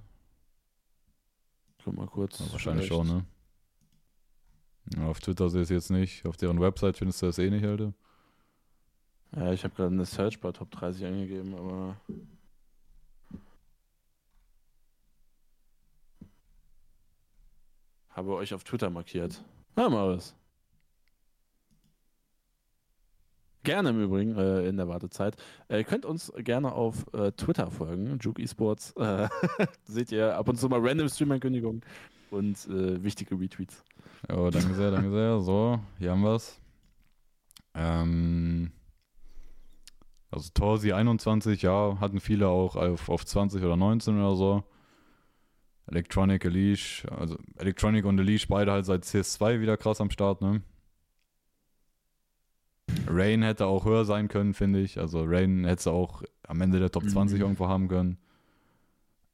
Guck 1.84 1.94
mal 1.96 2.06
kurz. 2.06 2.38
Ja, 2.40 2.52
wahrscheinlich 2.52 2.88
vielleicht. 2.88 3.08
schon, 3.08 3.16
ne? 3.18 3.24
Ja, 4.96 5.06
auf 5.06 5.20
Twitter 5.20 5.48
sehe 5.50 5.60
ich 5.62 5.66
es 5.66 5.70
jetzt 5.70 5.90
nicht. 5.90 6.26
Auf 6.26 6.36
deren 6.36 6.60
Website 6.60 6.96
findest 6.96 7.22
du 7.22 7.26
das 7.26 7.38
eh 7.38 7.50
nicht, 7.50 7.64
Alter. 7.64 7.92
Ja, 9.36 9.52
ich 9.52 9.62
habe 9.64 9.74
gerade 9.74 9.94
eine 9.94 10.06
Search 10.06 10.40
bei 10.40 10.50
Top 10.52 10.70
30 10.70 11.04
eingegeben, 11.04 11.54
aber. 11.54 11.96
Habe 18.10 18.34
euch 18.34 18.54
auf 18.54 18.64
Twitter 18.64 18.90
markiert. 18.90 19.42
Na, 19.76 19.88
mal 19.88 20.16
was. 20.16 20.34
Gerne 23.64 23.90
im 23.90 24.02
Übrigen 24.02 24.36
äh, 24.36 24.66
in 24.66 24.76
der 24.76 24.88
Wartezeit. 24.88 25.36
Äh, 25.68 25.78
ihr 25.78 25.84
könnt 25.84 26.06
uns 26.06 26.32
gerne 26.38 26.72
auf 26.72 27.06
äh, 27.12 27.32
Twitter 27.32 27.70
folgen, 27.70 28.18
Juke 28.20 28.42
Esports. 28.42 28.92
Äh, 28.96 29.28
seht 29.84 30.10
ihr 30.10 30.36
ab 30.36 30.48
und 30.48 30.56
zu 30.56 30.68
mal 30.68 30.80
random 30.80 31.08
Stream-Ankündigungen 31.08 31.82
und 32.30 32.56
äh, 32.68 33.02
wichtige 33.02 33.38
Retweets. 33.38 33.84
Ja, 34.28 34.50
danke 34.50 34.74
sehr, 34.74 34.90
danke 34.90 35.10
sehr. 35.10 35.40
So, 35.40 35.80
hier 35.98 36.12
haben 36.12 36.22
wir 36.22 36.36
es. 36.36 36.60
Ähm, 37.74 38.72
also 40.30 40.50
Torsi 40.54 40.92
21, 40.92 41.62
ja, 41.62 41.98
hatten 42.00 42.20
viele 42.20 42.48
auch 42.48 42.76
auf, 42.76 43.08
auf 43.08 43.24
20 43.24 43.62
oder 43.62 43.76
19 43.76 44.18
oder 44.18 44.36
so. 44.36 44.64
Electronic, 45.88 46.44
Elish, 46.44 47.06
also 47.10 47.38
Electronic 47.56 48.04
und 48.04 48.18
Elish 48.18 48.46
beide 48.48 48.72
halt 48.72 48.84
seit 48.84 49.04
CS2 49.04 49.60
wieder 49.60 49.76
krass 49.76 50.00
am 50.00 50.10
Start, 50.10 50.42
ne? 50.42 50.62
Rain 53.06 53.42
hätte 53.42 53.66
auch 53.66 53.84
höher 53.84 54.04
sein 54.04 54.28
können, 54.28 54.54
finde 54.54 54.80
ich. 54.80 54.98
Also 54.98 55.24
Rain 55.24 55.64
hätte 55.64 55.90
auch 55.90 56.22
am 56.46 56.60
Ende 56.60 56.78
der 56.78 56.90
Top 56.90 57.08
20 57.08 57.38
Mhm. 57.38 57.42
irgendwo 57.42 57.68
haben 57.68 57.88
können. 57.88 58.18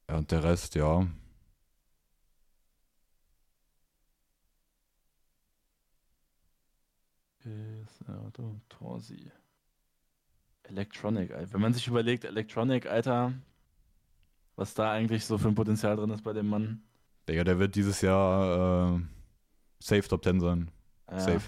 Ja, 0.09 0.19
und 0.19 0.31
der 0.31 0.45
Rest, 0.45 0.75
ja. 0.75 1.07
Torsi. 8.69 9.31
Electronic, 10.65 11.33
Alter. 11.33 11.53
Wenn 11.53 11.61
man 11.61 11.75
sich 11.75 11.87
überlegt, 11.87 12.25
Electronic, 12.25 12.87
Alter, 12.87 13.33
was 14.57 14.75
da 14.75 14.91
eigentlich 14.93 15.25
so 15.25 15.39
für 15.39 15.49
ein 15.49 15.55
Potenzial 15.55 15.97
drin 15.97 16.11
ist 16.11 16.23
bei 16.25 16.33
dem 16.33 16.49
Mann. 16.49 16.83
Digga, 17.29 17.45
der 17.45 17.59
wird 17.59 17.75
dieses 17.75 18.01
Jahr 18.03 18.97
äh, 18.97 19.01
safe 19.81 20.09
Top 20.09 20.23
10 20.25 20.41
sein. 20.41 20.71
Ja. 21.11 21.19
Safe. 21.21 21.41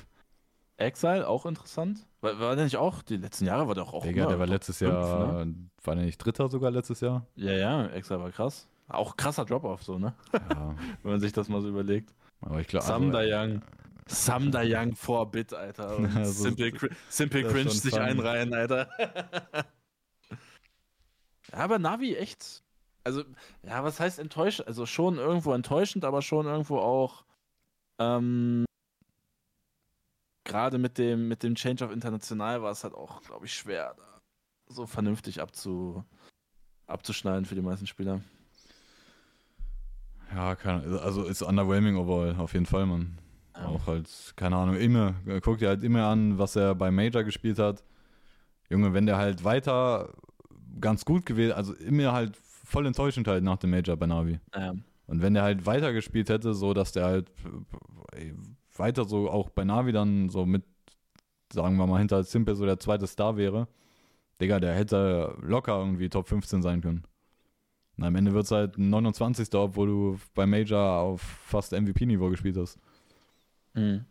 Exile, 0.79 1.27
auch 1.27 1.47
interessant. 1.47 2.07
War, 2.21 2.39
war 2.39 2.55
der 2.57 2.65
nicht 2.65 2.77
auch, 2.77 3.03
die 3.03 3.17
letzten 3.17 3.47
Jahre 3.47 3.67
war 3.69 3.75
der 3.75 3.85
auch, 3.85 3.95
auch 3.95 4.03
Digga, 4.05 4.23
immer 4.23 4.31
der 4.31 4.39
war 4.39 4.47
letztes 4.47 4.79
fünf, 4.79 4.91
Jahr, 4.93 5.45
Ne? 5.45 5.55
war 5.85 5.95
der 5.95 6.05
nicht 6.05 6.19
Dritter 6.19 6.49
sogar 6.49 6.71
letztes 6.71 7.01
Jahr? 7.01 7.27
Ja, 7.35 7.53
ja, 7.53 7.87
Exile 7.89 8.21
war 8.21 8.31
krass. 8.31 8.69
Auch 8.89 9.17
krasser 9.17 9.45
Drop-Off, 9.45 9.83
so, 9.83 9.99
ne? 9.99 10.15
Ja, 10.33 10.75
Wenn 11.03 11.13
man 11.13 11.21
sich 11.21 11.33
das 11.33 11.49
mal 11.49 11.61
so 11.63 11.69
überlegt. 11.69 12.15
aber 12.41 12.61
ich 12.61 12.67
glaube. 12.69 12.85
Samda 12.87 13.21
Young. 13.25 13.63
Samda 14.07 14.63
Young 14.65 14.95
vor 14.95 15.31
Bit, 15.31 15.53
Alter. 15.55 15.99
Also, 16.15 16.45
Simple, 16.45 16.69
Cri- 16.69 16.93
Simple 17.09 17.43
Cringe 17.45 17.71
sich 17.71 17.91
funny. 17.93 18.05
einreihen, 18.05 18.53
Alter. 18.55 18.89
ja, 21.53 21.59
aber 21.59 21.79
Navi 21.79 22.15
echt. 22.17 22.63
Also, 23.07 23.23
ja, 23.63 23.85
was 23.85 24.01
heißt 24.01 24.19
enttäuschend? 24.19 24.67
Also 24.67 24.85
schon 24.85 25.17
irgendwo 25.17 25.53
enttäuschend, 25.53 26.05
aber 26.05 26.23
schon 26.23 26.47
irgendwo 26.47 26.79
auch 26.79 27.25
ähm, 28.01 28.65
gerade 30.45 30.79
mit 30.79 30.99
dem, 30.99 31.29
mit 31.29 31.45
dem 31.45 31.55
Change 31.55 31.85
of 31.85 31.93
International 31.93 32.63
war 32.63 32.73
es 32.73 32.83
halt 32.83 32.95
auch, 32.95 33.23
glaube 33.23 33.47
ich, 33.47 33.55
schwer, 33.55 33.95
da 33.97 34.21
so 34.69 34.87
vernünftig 34.87 35.41
abzu, 35.41 36.05
abzuschneiden 36.89 37.45
für 37.45 37.55
die 37.55 37.63
meisten 37.63 37.87
Spieler. 37.87 38.21
Ja, 40.35 40.57
keine, 40.57 41.01
also 41.01 41.25
ist 41.25 41.43
underwhelming 41.43 41.97
overall, 41.97 42.35
auf 42.39 42.55
jeden 42.55 42.67
Fall, 42.67 42.87
man. 42.87 43.19
Ja. 43.55 43.67
Auch 43.67 43.87
halt, 43.87 44.35
keine 44.35 44.57
Ahnung, 44.57 44.75
immer, 44.75 45.15
guck 45.43 45.59
dir 45.59 45.69
halt 45.69 45.85
immer 45.85 46.09
an, 46.09 46.39
was 46.39 46.57
er 46.57 46.75
bei 46.75 46.91
Major 46.91 47.23
gespielt 47.23 47.61
hat. 47.61 47.85
Junge, 48.69 48.93
wenn 48.93 49.07
der 49.07 49.17
halt 49.17 49.45
weiter 49.45 50.13
ganz 50.81 51.05
gut 51.05 51.25
gewählt, 51.25 51.53
also 51.53 51.73
immer 51.75 52.13
halt 52.13 52.37
voll 52.67 52.87
enttäuschend 52.87 53.29
halt 53.29 53.45
nach 53.45 53.59
dem 53.59 53.71
Major 53.71 53.97
bei 53.97 54.07
Navi. 54.07 54.41
Ja. 54.55 54.75
Und 55.07 55.23
wenn 55.23 55.35
der 55.35 55.45
halt 55.45 55.67
weiter 55.67 55.93
gespielt 55.93 56.29
hätte, 56.29 56.53
so 56.53 56.75
dass 56.75 56.93
der 56.93 57.05
halt 57.05 57.31
weiter 58.77 59.05
so 59.05 59.31
auch 59.31 59.51
bei 59.51 59.65
Navi 59.65 59.93
dann 59.93 60.29
so 60.29 60.45
mit, 60.45 60.65
sagen 61.53 61.77
wir 61.77 61.87
mal, 61.87 61.99
hinter 61.99 62.25
Simple 62.25 62.57
so 62.57 62.67
der 62.67 62.79
zweite 62.79 63.07
Star 63.07 63.37
wäre, 63.37 63.69
Digga, 64.41 64.61
der 64.61 64.75
hätte 64.75 65.37
locker 65.41 65.79
irgendwie 65.79 66.09
Top 66.09 66.29
15 66.29 66.61
sein 66.61 66.81
können. 66.81 67.05
Und 67.97 68.05
am 68.05 68.17
Ende 68.17 68.35
wird 68.35 68.45
es 68.45 68.51
halt 68.51 68.77
ein 68.77 68.91
29. 68.91 69.55
obwohl 69.55 69.87
du 69.87 70.19
bei 70.35 70.45
Major 70.45 70.99
auf 70.99 71.23
fast 71.23 71.73
MVP-Niveau 71.73 72.29
gespielt 72.29 72.57
hast. 72.59 72.79
Mhm. 73.75 74.05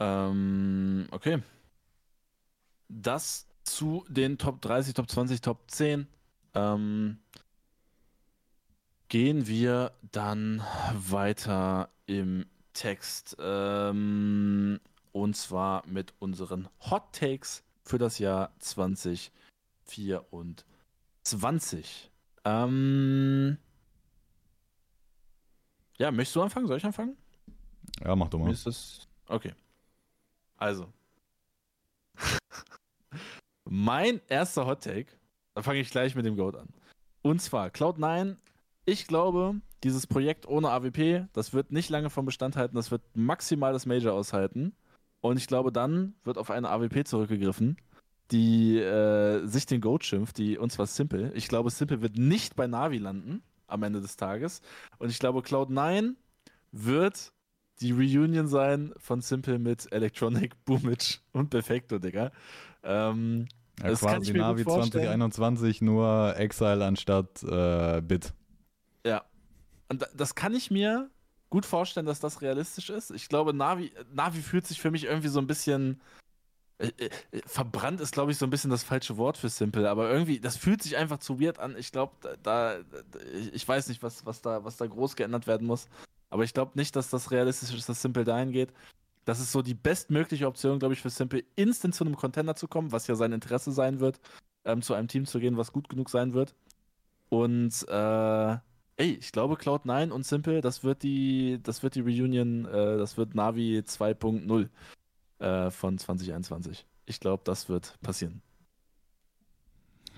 Ähm, 0.00 1.06
okay. 1.10 1.42
Das 2.88 3.47
zu 3.74 4.04
den 4.08 4.38
Top 4.38 4.60
30, 4.60 4.94
Top 4.94 5.10
20, 5.10 5.40
Top 5.40 5.70
10. 5.70 6.06
Ähm, 6.54 7.18
gehen 9.08 9.46
wir 9.46 9.92
dann 10.12 10.62
weiter 10.92 11.90
im 12.06 12.46
Text. 12.72 13.36
Ähm, 13.40 14.80
und 15.12 15.36
zwar 15.36 15.86
mit 15.86 16.14
unseren 16.18 16.68
Hot 16.90 17.12
Takes 17.12 17.62
für 17.82 17.98
das 17.98 18.18
Jahr 18.18 18.52
2024. 18.58 19.30
Ähm, 22.44 23.58
ja, 25.98 26.10
möchtest 26.12 26.36
du 26.36 26.42
anfangen? 26.42 26.66
Soll 26.66 26.76
ich 26.78 26.84
anfangen? 26.84 27.16
Ja, 28.04 28.14
mach 28.14 28.28
doch 28.28 28.38
mal. 28.38 28.50
Ist 28.52 28.66
das... 28.66 29.08
Okay. 29.26 29.54
Also. 30.56 30.92
mein 33.68 34.20
erster 34.28 34.66
Hot 34.66 34.82
Take, 34.82 35.12
da 35.54 35.62
fange 35.62 35.80
ich 35.80 35.90
gleich 35.90 36.14
mit 36.14 36.24
dem 36.24 36.36
Goat 36.36 36.56
an. 36.56 36.68
Und 37.22 37.42
zwar, 37.42 37.68
Cloud9, 37.68 38.36
ich 38.84 39.06
glaube, 39.06 39.60
dieses 39.84 40.06
Projekt 40.06 40.48
ohne 40.48 40.70
AWP, 40.70 41.26
das 41.32 41.52
wird 41.52 41.72
nicht 41.72 41.90
lange 41.90 42.10
vom 42.10 42.24
Bestand 42.24 42.56
halten, 42.56 42.76
das 42.76 42.90
wird 42.90 43.02
maximal 43.14 43.72
das 43.72 43.86
Major 43.86 44.14
aushalten. 44.14 44.74
Und 45.20 45.36
ich 45.36 45.46
glaube, 45.46 45.72
dann 45.72 46.14
wird 46.24 46.38
auf 46.38 46.50
eine 46.50 46.70
AWP 46.70 47.06
zurückgegriffen, 47.06 47.76
die 48.30 48.78
äh, 48.78 49.44
sich 49.46 49.66
den 49.66 49.80
Goat 49.80 50.04
schimpft, 50.04 50.38
die 50.38 50.58
und 50.58 50.70
zwar 50.70 50.86
Simple. 50.86 51.32
Ich 51.34 51.48
glaube, 51.48 51.70
Simple 51.70 52.02
wird 52.02 52.16
nicht 52.16 52.56
bei 52.56 52.66
Navi 52.66 52.98
landen 52.98 53.42
am 53.66 53.82
Ende 53.82 54.00
des 54.00 54.16
Tages. 54.16 54.62
Und 54.98 55.10
ich 55.10 55.18
glaube, 55.18 55.40
Cloud9 55.40 56.14
wird 56.72 57.32
die 57.80 57.92
Reunion 57.92 58.48
sein 58.48 58.92
von 58.96 59.20
Simple 59.20 59.58
mit 59.58 59.90
Electronic, 59.92 60.64
Boomage 60.64 61.18
und 61.32 61.50
Perfecto, 61.50 61.98
Digga. 61.98 62.32
Ähm, 62.82 63.46
ja, 63.82 63.88
das 63.88 64.00
quasi 64.00 64.32
Navi 64.32 64.64
2021 64.64 65.82
nur 65.82 66.34
Exile 66.36 66.84
anstatt 66.84 67.42
äh, 67.42 68.00
Bit. 68.00 68.32
Ja. 69.04 69.24
Und 69.88 70.06
das 70.14 70.34
kann 70.34 70.54
ich 70.54 70.70
mir 70.70 71.10
gut 71.50 71.64
vorstellen, 71.64 72.06
dass 72.06 72.20
das 72.20 72.42
realistisch 72.42 72.90
ist. 72.90 73.10
Ich 73.10 73.28
glaube, 73.28 73.54
Navi, 73.54 73.92
Navi 74.12 74.42
fühlt 74.42 74.66
sich 74.66 74.80
für 74.80 74.90
mich 74.90 75.04
irgendwie 75.04 75.28
so 75.28 75.40
ein 75.40 75.46
bisschen 75.46 76.00
äh, 76.78 76.90
äh, 76.98 77.40
verbrannt 77.44 78.00
ist, 78.00 78.12
glaube 78.12 78.30
ich, 78.30 78.38
so 78.38 78.46
ein 78.46 78.50
bisschen 78.50 78.70
das 78.70 78.84
falsche 78.84 79.16
Wort 79.16 79.36
für 79.36 79.48
Simple, 79.48 79.90
aber 79.90 80.10
irgendwie, 80.10 80.38
das 80.38 80.56
fühlt 80.56 80.82
sich 80.82 80.96
einfach 80.96 81.18
zu 81.18 81.40
weird 81.40 81.58
an. 81.58 81.74
Ich 81.76 81.90
glaube, 81.90 82.12
da, 82.20 82.36
da, 82.42 82.78
ich 83.52 83.66
weiß 83.66 83.88
nicht, 83.88 84.02
was, 84.02 84.24
was, 84.26 84.42
da, 84.42 84.62
was 84.64 84.76
da 84.76 84.86
groß 84.86 85.16
geändert 85.16 85.48
werden 85.48 85.66
muss, 85.66 85.88
aber 86.30 86.44
ich 86.44 86.54
glaube 86.54 86.72
nicht, 86.76 86.94
dass 86.94 87.10
das 87.10 87.32
realistisch 87.32 87.74
ist, 87.74 87.88
dass 87.88 88.00
Simple 88.00 88.24
dahin 88.24 88.52
geht. 88.52 88.72
Das 89.28 89.40
ist 89.40 89.52
so 89.52 89.60
die 89.60 89.74
bestmögliche 89.74 90.46
Option, 90.46 90.78
glaube 90.78 90.94
ich, 90.94 91.02
für 91.02 91.10
Simple, 91.10 91.44
instant 91.54 91.94
zu 91.94 92.02
einem 92.02 92.16
Contender 92.16 92.56
zu 92.56 92.66
kommen, 92.66 92.92
was 92.92 93.08
ja 93.08 93.14
sein 93.14 93.32
Interesse 93.32 93.72
sein 93.72 94.00
wird, 94.00 94.18
ähm, 94.64 94.80
zu 94.80 94.94
einem 94.94 95.06
Team 95.06 95.26
zu 95.26 95.38
gehen, 95.38 95.58
was 95.58 95.70
gut 95.70 95.90
genug 95.90 96.08
sein 96.08 96.32
wird. 96.32 96.54
Und 97.28 97.86
äh, 97.88 98.52
ey, 98.96 99.18
ich 99.20 99.30
glaube, 99.30 99.56
Cloud9 99.56 100.12
und 100.12 100.24
Simple, 100.24 100.62
das 100.62 100.82
wird 100.82 101.02
die, 101.02 101.60
das 101.62 101.82
wird 101.82 101.96
die 101.96 102.00
Reunion, 102.00 102.64
äh, 102.64 102.96
das 102.96 103.18
wird 103.18 103.34
Navi 103.34 103.82
2.0 103.84 104.70
äh, 105.40 105.70
von 105.72 105.98
2021. 105.98 106.86
Ich 107.04 107.20
glaube, 107.20 107.42
das 107.44 107.68
wird 107.68 108.00
passieren. 108.00 108.40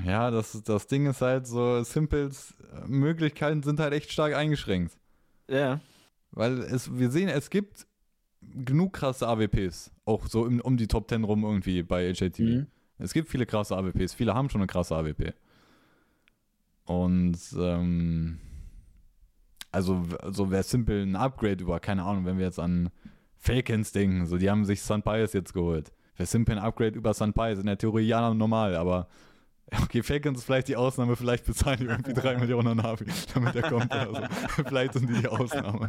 Ja, 0.04 0.30
das, 0.30 0.62
das 0.62 0.86
Ding 0.86 1.06
ist 1.06 1.20
halt 1.20 1.48
so, 1.48 1.82
Simples 1.82 2.54
äh, 2.72 2.86
Möglichkeiten 2.86 3.64
sind 3.64 3.80
halt 3.80 3.92
echt 3.92 4.12
stark 4.12 4.36
eingeschränkt. 4.36 4.96
Ja. 5.48 5.80
Weil 6.30 6.60
es, 6.60 6.96
wir 6.96 7.10
sehen, 7.10 7.28
es 7.28 7.50
gibt 7.50 7.89
genug 8.42 8.92
krasse 8.94 9.26
AWPs, 9.26 9.92
auch 10.04 10.26
so 10.26 10.46
im, 10.46 10.60
um 10.60 10.76
die 10.76 10.86
Top 10.86 11.08
10 11.08 11.24
rum 11.24 11.44
irgendwie 11.44 11.82
bei 11.82 12.12
HATV. 12.12 12.38
Mhm. 12.38 12.66
Es 12.98 13.12
gibt 13.12 13.28
viele 13.28 13.46
krasse 13.46 13.76
AWPs, 13.76 14.14
viele 14.14 14.34
haben 14.34 14.50
schon 14.50 14.60
eine 14.60 14.66
krasse 14.68 14.94
AWP. 14.94 15.32
Und 16.84 17.38
ähm, 17.56 18.38
also, 19.72 20.04
also 20.20 20.50
wäre 20.50 20.62
Simple 20.62 21.02
ein 21.02 21.16
Upgrade 21.16 21.62
über, 21.62 21.80
keine 21.80 22.02
Ahnung, 22.02 22.24
wenn 22.24 22.38
wir 22.38 22.46
jetzt 22.46 22.58
an 22.58 22.90
Falcons 23.36 23.92
denken. 23.92 24.26
So, 24.26 24.36
die 24.36 24.50
haben 24.50 24.64
sich 24.64 24.82
Sun 24.82 25.02
Pius 25.02 25.32
jetzt 25.32 25.54
geholt. 25.54 25.92
Wäre 26.16 26.26
Simple 26.26 26.56
ein 26.56 26.62
Upgrade 26.62 26.96
über 26.96 27.14
Sun 27.14 27.32
Pius. 27.32 27.58
In 27.58 27.66
der 27.66 27.78
Theorie 27.78 28.06
ja 28.06 28.34
normal, 28.34 28.74
aber 28.74 29.08
okay, 29.82 30.02
Falcons 30.02 30.38
ist 30.38 30.44
vielleicht 30.44 30.68
die 30.68 30.76
Ausnahme, 30.76 31.16
vielleicht 31.16 31.46
bezahlen 31.46 31.78
die 31.78 31.84
irgendwie 31.86 32.12
drei 32.12 32.36
Millionen 32.38 32.68
an 32.68 32.76
Navi, 32.78 33.06
damit 33.34 33.54
er 33.54 33.62
kommt 33.62 33.94
oder 33.94 34.06
so. 34.06 34.62
vielleicht 34.66 34.94
sind 34.94 35.08
die 35.08 35.20
die 35.20 35.28
Ausnahme. 35.28 35.88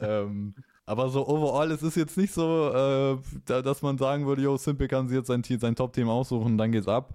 ähm, 0.00 0.54
aber 0.86 1.08
so 1.08 1.26
overall, 1.26 1.70
es 1.72 1.82
ist 1.82 1.96
jetzt 1.96 2.16
nicht 2.16 2.32
so, 2.32 2.72
äh, 2.72 3.62
dass 3.62 3.82
man 3.82 3.98
sagen 3.98 4.26
würde, 4.26 4.42
yo, 4.42 4.56
Simple 4.56 4.86
kann 4.86 5.08
sich 5.08 5.16
jetzt 5.16 5.26
sein, 5.26 5.42
sein 5.42 5.74
Top-Team 5.74 6.08
aussuchen 6.08 6.52
und 6.52 6.58
dann 6.58 6.70
geht's 6.70 6.88
ab. 6.88 7.14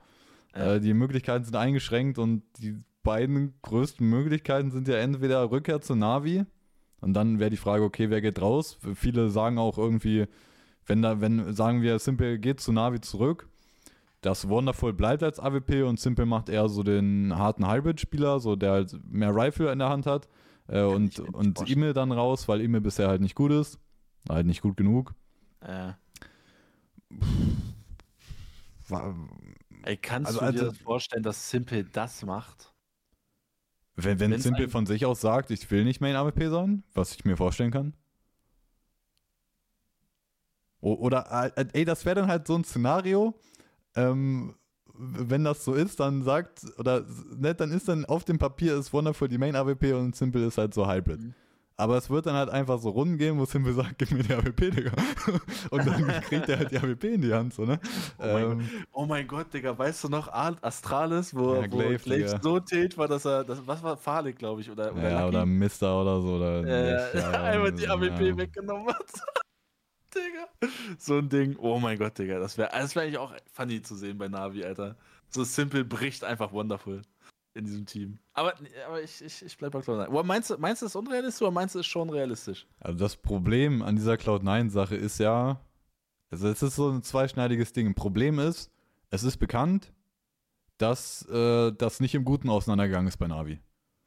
Ja. 0.53 0.73
Äh, 0.73 0.81
die 0.81 0.93
Möglichkeiten 0.93 1.45
sind 1.45 1.55
eingeschränkt 1.55 2.19
und 2.19 2.43
die 2.57 2.77
beiden 3.03 3.53
größten 3.61 4.07
Möglichkeiten 4.07 4.71
sind 4.71 4.87
ja 4.87 4.97
entweder 4.97 5.49
Rückkehr 5.49 5.79
zu 5.81 5.95
Navi 5.95 6.45
und 6.99 7.13
dann 7.13 7.39
wäre 7.39 7.49
die 7.49 7.57
Frage, 7.57 7.83
okay, 7.83 8.09
wer 8.09 8.21
geht 8.21 8.41
raus? 8.41 8.77
Viele 8.93 9.29
sagen 9.29 9.57
auch 9.57 9.77
irgendwie, 9.77 10.27
wenn 10.85 11.01
da, 11.01 11.21
wenn, 11.21 11.53
sagen 11.53 11.81
wir, 11.81 11.97
Simple 11.97 12.39
geht 12.39 12.59
zu 12.59 12.73
Navi 12.73 12.99
zurück, 12.99 13.47
dass 14.19 14.49
Wonderful 14.49 14.93
bleibt 14.93 15.23
als 15.23 15.39
AWP 15.39 15.83
und 15.83 15.99
Simple 15.99 16.25
macht 16.25 16.49
eher 16.49 16.69
so 16.69 16.83
den 16.83 17.35
harten 17.35 17.67
Hybrid-Spieler, 17.71 18.39
so 18.39 18.55
der 18.55 18.71
halt 18.71 18.99
mehr 19.09 19.35
Rifle 19.35 19.71
in 19.71 19.79
der 19.79 19.89
Hand 19.89 20.05
hat. 20.05 20.27
Äh, 20.71 20.83
und 20.83 21.19
und 21.19 21.69
E-Mail 21.69 21.93
dann 21.93 22.11
raus, 22.11 22.47
weil 22.47 22.61
E-Mail 22.61 22.81
bisher 22.81 23.09
halt 23.09 23.21
nicht 23.21 23.35
gut 23.35 23.51
ist. 23.51 23.77
Halt 24.29 24.45
nicht 24.45 24.61
gut 24.61 24.77
genug. 24.77 25.13
Äh. 25.59 25.91
Ey, 29.83 29.97
kannst 29.97 30.27
also, 30.27 30.39
du 30.39 30.51
dir 30.51 30.69
also, 30.69 30.83
vorstellen, 30.83 31.23
dass 31.23 31.49
Simple 31.49 31.83
das 31.83 32.23
macht? 32.23 32.73
Wenn, 33.95 34.19
wenn 34.19 34.39
Simple 34.39 34.69
von 34.69 34.85
sich 34.85 35.05
aus 35.05 35.21
sagt, 35.21 35.51
ich 35.51 35.69
will 35.69 35.83
nicht 35.83 35.99
Main 35.99 36.15
AWP 36.15 36.49
sein, 36.49 36.83
was 36.93 37.13
ich 37.13 37.25
mir 37.25 37.35
vorstellen 37.35 37.71
kann. 37.71 37.93
Oder, 40.79 41.53
äh, 41.55 41.65
ey, 41.73 41.85
das 41.85 42.05
wäre 42.05 42.15
dann 42.15 42.27
halt 42.27 42.47
so 42.47 42.55
ein 42.55 42.63
Szenario, 42.63 43.39
ähm, 43.95 44.55
wenn 45.01 45.43
das 45.43 45.65
so 45.65 45.73
ist, 45.73 45.99
dann 45.99 46.23
sagt, 46.23 46.61
oder 46.77 47.03
nett, 47.37 47.59
dann 47.59 47.71
ist 47.71 47.87
dann 47.87 48.05
auf 48.05 48.23
dem 48.23 48.37
Papier 48.37 48.77
ist 48.77 48.93
Wonderful 48.93 49.27
die 49.27 49.37
Main 49.37 49.55
AWP 49.55 49.93
und 49.93 50.15
Simple 50.15 50.45
ist 50.45 50.57
halt 50.57 50.73
so 50.73 50.87
Hybrid. 50.87 51.19
Mhm. 51.19 51.33
Aber 51.77 51.97
es 51.97 52.11
wird 52.11 52.27
dann 52.27 52.35
halt 52.35 52.51
einfach 52.51 52.77
so 52.79 52.89
Runden 52.89 53.17
geben, 53.17 53.39
wo 53.39 53.45
Simple 53.45 53.73
sagt, 53.73 53.97
gib 53.97 54.11
mir 54.11 54.21
die 54.21 54.33
AWP, 54.33 54.69
Digga. 54.69 54.91
Und 55.71 55.87
dann 55.87 56.07
kriegt 56.27 56.47
er 56.47 56.59
halt 56.59 56.69
die 56.69 56.77
AWP 56.77 57.05
in 57.05 57.21
die 57.21 57.33
Hand, 57.33 57.55
so, 57.55 57.65
ne? 57.65 57.79
Oh, 58.19 58.23
ähm, 58.23 58.57
mein, 58.57 58.69
oh 58.91 59.05
mein, 59.07 59.27
Gott, 59.27 59.51
Digga, 59.51 59.75
weißt 59.75 60.03
du 60.03 60.09
noch 60.09 60.27
Astralis, 60.31 61.35
wo, 61.35 61.55
ja, 61.55 61.65
Glaive, 61.65 61.99
wo 61.99 62.03
Glaive 62.03 62.39
so 62.39 62.59
tilt 62.59 62.95
war, 62.99 63.07
dass 63.07 63.25
er, 63.25 63.43
das, 63.43 63.65
was 63.65 63.81
war 63.81 63.97
Farley, 63.97 64.33
glaube 64.33 64.61
ich, 64.61 64.69
oder, 64.69 64.93
oder 64.93 65.01
Ja, 65.01 65.21
Lucky? 65.21 65.27
oder 65.29 65.45
Mister 65.47 65.99
oder 65.99 66.21
so. 66.21 66.35
Oder 66.35 66.63
äh, 66.67 67.17
ja, 67.17 67.31
einfach 67.41 67.75
die 67.75 67.87
AWP 67.87 68.21
ja. 68.21 68.37
weggenommen 68.37 68.87
hat. 68.87 69.21
Digga. 70.15 70.71
So 70.97 71.17
ein 71.17 71.29
Ding. 71.29 71.55
Oh 71.57 71.79
mein 71.79 71.97
Gott, 71.97 72.17
Digga. 72.17 72.39
Das 72.39 72.57
wäre 72.57 72.69
das 72.71 72.95
wär 72.95 73.03
eigentlich 73.03 73.17
auch 73.17 73.33
funny 73.51 73.81
zu 73.81 73.95
sehen 73.95 74.17
bei 74.17 74.27
Navi, 74.27 74.63
Alter. 74.63 74.97
So 75.29 75.43
simpel 75.43 75.85
bricht 75.85 76.23
einfach 76.23 76.51
wonderful 76.51 77.01
in 77.53 77.65
diesem 77.65 77.85
Team. 77.85 78.19
Aber, 78.33 78.53
aber 78.87 79.01
ich, 79.01 79.21
ich, 79.21 79.43
ich 79.43 79.57
bleibe 79.57 79.79
bei 79.79 79.85
Cloud9. 79.85 80.23
Meinst 80.23 80.49
du, 80.49 80.57
meinst 80.57 80.81
du, 80.81 80.85
es 80.85 80.91
ist 80.91 80.95
unrealistisch 80.95 81.41
oder 81.41 81.51
meinst 81.51 81.75
du, 81.75 81.79
es 81.79 81.85
ist 81.85 81.91
schon 81.91 82.09
realistisch? 82.09 82.67
Also 82.79 82.99
das 82.99 83.15
Problem 83.15 83.81
an 83.81 83.95
dieser 83.95 84.13
Cloud9-Sache 84.13 84.95
ist 84.95 85.19
ja, 85.19 85.59
also 86.29 86.47
es 86.47 86.61
ist 86.63 86.75
so 86.75 86.89
ein 86.89 87.03
zweischneidiges 87.03 87.73
Ding. 87.73 87.93
Problem 87.93 88.39
ist, 88.39 88.71
es 89.09 89.23
ist 89.23 89.37
bekannt, 89.37 89.93
dass 90.77 91.27
äh, 91.29 91.71
das 91.73 91.99
nicht 91.99 92.15
im 92.15 92.25
Guten 92.25 92.49
auseinandergegangen 92.49 93.07
ist 93.07 93.17
bei 93.17 93.27
Navi. 93.27 93.59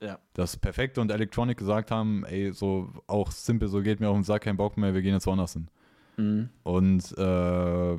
Ja. 0.03 0.19
Dass 0.35 0.57
Perfekte 0.57 1.01
und 1.01 1.11
Electronic 1.11 1.57
gesagt 1.57 1.91
haben, 1.91 2.25
ey, 2.25 2.53
so 2.53 2.93
auch 3.07 3.31
simpel, 3.31 3.69
so 3.69 3.81
geht 3.81 4.01
mir 4.01 4.09
auf 4.09 4.17
den 4.17 4.25
Sack, 4.25 4.43
kein 4.43 4.57
Bock 4.57 4.77
mehr, 4.77 4.95
wir 4.95 5.03
gehen 5.03 5.15
jetzt 5.15 5.27
woanders 5.27 5.53
hin. 5.53 5.69
Mhm. 6.17 6.49
Und 6.63 7.17
äh, 7.19 7.99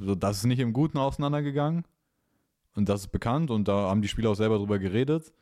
so, 0.00 0.14
das 0.16 0.38
ist 0.38 0.44
nicht 0.44 0.60
im 0.60 0.72
Guten 0.72 0.98
auseinandergegangen. 0.98 1.84
Und 2.74 2.88
das 2.88 3.02
ist 3.02 3.08
bekannt 3.08 3.50
und 3.50 3.68
da 3.68 3.88
haben 3.88 4.02
die 4.02 4.08
Spieler 4.08 4.30
auch 4.30 4.34
selber 4.34 4.58
drüber 4.58 4.78
geredet. 4.78 5.32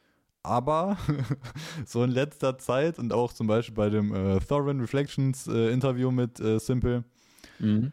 Aber 0.42 0.96
so 1.86 2.04
in 2.04 2.10
letzter 2.10 2.58
Zeit 2.58 2.98
und 2.98 3.12
auch 3.12 3.32
zum 3.32 3.46
Beispiel 3.46 3.74
bei 3.74 3.90
dem 3.90 4.14
äh, 4.14 4.38
Thorin 4.40 4.80
Reflections 4.80 5.46
äh, 5.48 5.72
Interview 5.72 6.10
mit 6.10 6.38
äh, 6.40 6.58
Simple, 6.58 7.04
Mhm. 7.58 7.92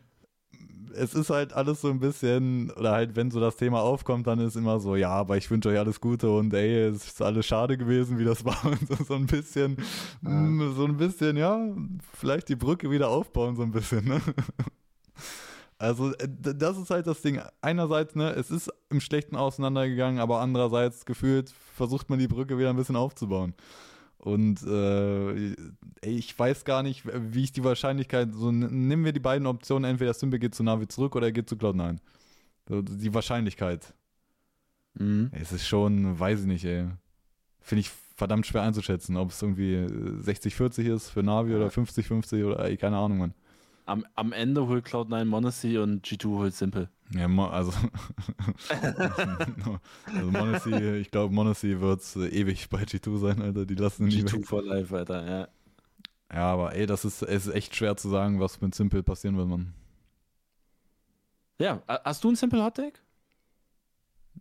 Es 0.95 1.13
ist 1.13 1.29
halt 1.29 1.53
alles 1.53 1.81
so 1.81 1.89
ein 1.89 1.99
bisschen, 1.99 2.71
oder 2.71 2.91
halt, 2.91 3.15
wenn 3.15 3.31
so 3.31 3.39
das 3.39 3.55
Thema 3.55 3.81
aufkommt, 3.81 4.27
dann 4.27 4.39
ist 4.39 4.55
immer 4.55 4.79
so, 4.79 4.95
ja, 4.95 5.09
aber 5.09 5.37
ich 5.37 5.49
wünsche 5.49 5.69
euch 5.69 5.79
alles 5.79 5.99
Gute 5.99 6.29
und 6.29 6.53
ey, 6.53 6.87
es 6.87 7.05
ist 7.07 7.21
alles 7.21 7.45
schade 7.45 7.77
gewesen, 7.77 8.19
wie 8.19 8.25
das 8.25 8.45
war 8.45 8.65
und 8.65 8.87
so, 8.87 9.03
so 9.03 9.15
ein 9.15 9.25
bisschen, 9.25 9.77
mm, 10.21 10.73
so 10.75 10.85
ein 10.85 10.97
bisschen, 10.97 11.37
ja, 11.37 11.59
vielleicht 12.13 12.49
die 12.49 12.55
Brücke 12.55 12.89
wieder 12.91 13.09
aufbauen, 13.09 13.55
so 13.55 13.63
ein 13.63 13.71
bisschen, 13.71 14.05
ne? 14.05 14.21
Also, 15.77 16.13
äh, 16.13 16.27
das 16.29 16.77
ist 16.77 16.91
halt 16.91 17.07
das 17.07 17.23
Ding. 17.23 17.41
Einerseits, 17.59 18.13
ne, 18.13 18.29
es 18.33 18.51
ist 18.51 18.69
im 18.91 19.01
Schlechten 19.01 19.35
auseinandergegangen, 19.35 20.19
aber 20.19 20.39
andererseits 20.39 21.05
gefühlt 21.05 21.51
versucht 21.75 22.07
man 22.07 22.19
die 22.19 22.27
Brücke 22.27 22.59
wieder 22.59 22.69
ein 22.69 22.75
bisschen 22.75 22.95
aufzubauen. 22.95 23.55
Und 24.21 24.61
äh, 24.67 25.55
ich 26.03 26.37
weiß 26.37 26.63
gar 26.63 26.83
nicht, 26.83 27.03
wie 27.05 27.43
ich 27.43 27.53
die 27.53 27.63
Wahrscheinlichkeit, 27.63 28.29
so 28.33 28.51
nehmen 28.51 29.03
wir 29.03 29.13
die 29.13 29.19
beiden 29.19 29.47
Optionen, 29.47 29.89
entweder 29.89 30.13
Simple 30.13 30.37
geht 30.37 30.53
zu 30.53 30.61
Navi 30.63 30.87
zurück 30.87 31.15
oder 31.15 31.27
er 31.27 31.31
geht 31.31 31.49
zu 31.49 31.55
Cloud9. 31.55 31.97
So, 32.69 32.83
die 32.83 33.13
Wahrscheinlichkeit. 33.15 33.95
Mhm. 34.93 35.31
Es 35.31 35.51
ist 35.51 35.67
schon, 35.67 36.19
weiß 36.19 36.41
ich 36.41 36.45
nicht, 36.45 36.65
ey. 36.65 36.89
Finde 37.61 37.81
ich 37.81 37.89
verdammt 38.15 38.45
schwer 38.45 38.61
einzuschätzen, 38.61 39.17
ob 39.17 39.31
es 39.31 39.41
irgendwie 39.41 39.73
äh, 39.73 39.87
60-40 39.87 40.93
ist 40.93 41.09
für 41.09 41.23
Navi 41.23 41.55
oder 41.55 41.69
50-50 41.69 42.45
oder 42.45 42.63
ey, 42.63 42.77
keine 42.77 42.97
Ahnung, 42.97 43.17
Mann. 43.17 43.33
Am, 43.85 44.05
am 44.15 44.31
Ende 44.31 44.67
holt 44.67 44.85
Cloud9 44.85 45.25
Monacy 45.25 45.77
und 45.77 46.05
G2 46.05 46.25
holt 46.37 46.53
Simple. 46.53 46.89
Ja, 47.13 47.27
also, 47.49 47.73
also 50.05 50.31
Monacy, 50.31 50.95
ich 50.95 51.11
glaube, 51.11 51.33
Monacy 51.33 51.79
wird 51.81 52.01
äh, 52.15 52.27
ewig 52.29 52.69
bei 52.69 52.83
G2 52.83 53.17
sein, 53.17 53.41
Alter. 53.41 53.65
Die 53.65 53.75
lassen 53.75 54.03
ihn 54.07 54.09
nie 54.19 54.23
weg. 54.23 54.31
G2 54.33 54.45
for 54.45 54.63
life, 54.63 54.95
Alter, 54.95 55.25
ja. 55.29 55.47
Ja, 56.33 56.53
aber 56.53 56.73
ey, 56.75 56.85
das 56.85 57.03
ist, 57.03 57.21
ist 57.23 57.47
echt 57.49 57.75
schwer 57.75 57.97
zu 57.97 58.07
sagen, 58.09 58.39
was 58.39 58.61
mit 58.61 58.73
Simple 58.73 59.03
passieren 59.03 59.35
wird, 59.35 59.47
Mann. 59.49 59.73
Ja, 61.59 61.81
ha- 61.87 62.01
hast 62.05 62.23
du 62.23 62.29
ein 62.31 62.35
Simple 62.35 62.63
Hot 62.63 62.75
Take? 62.75 62.99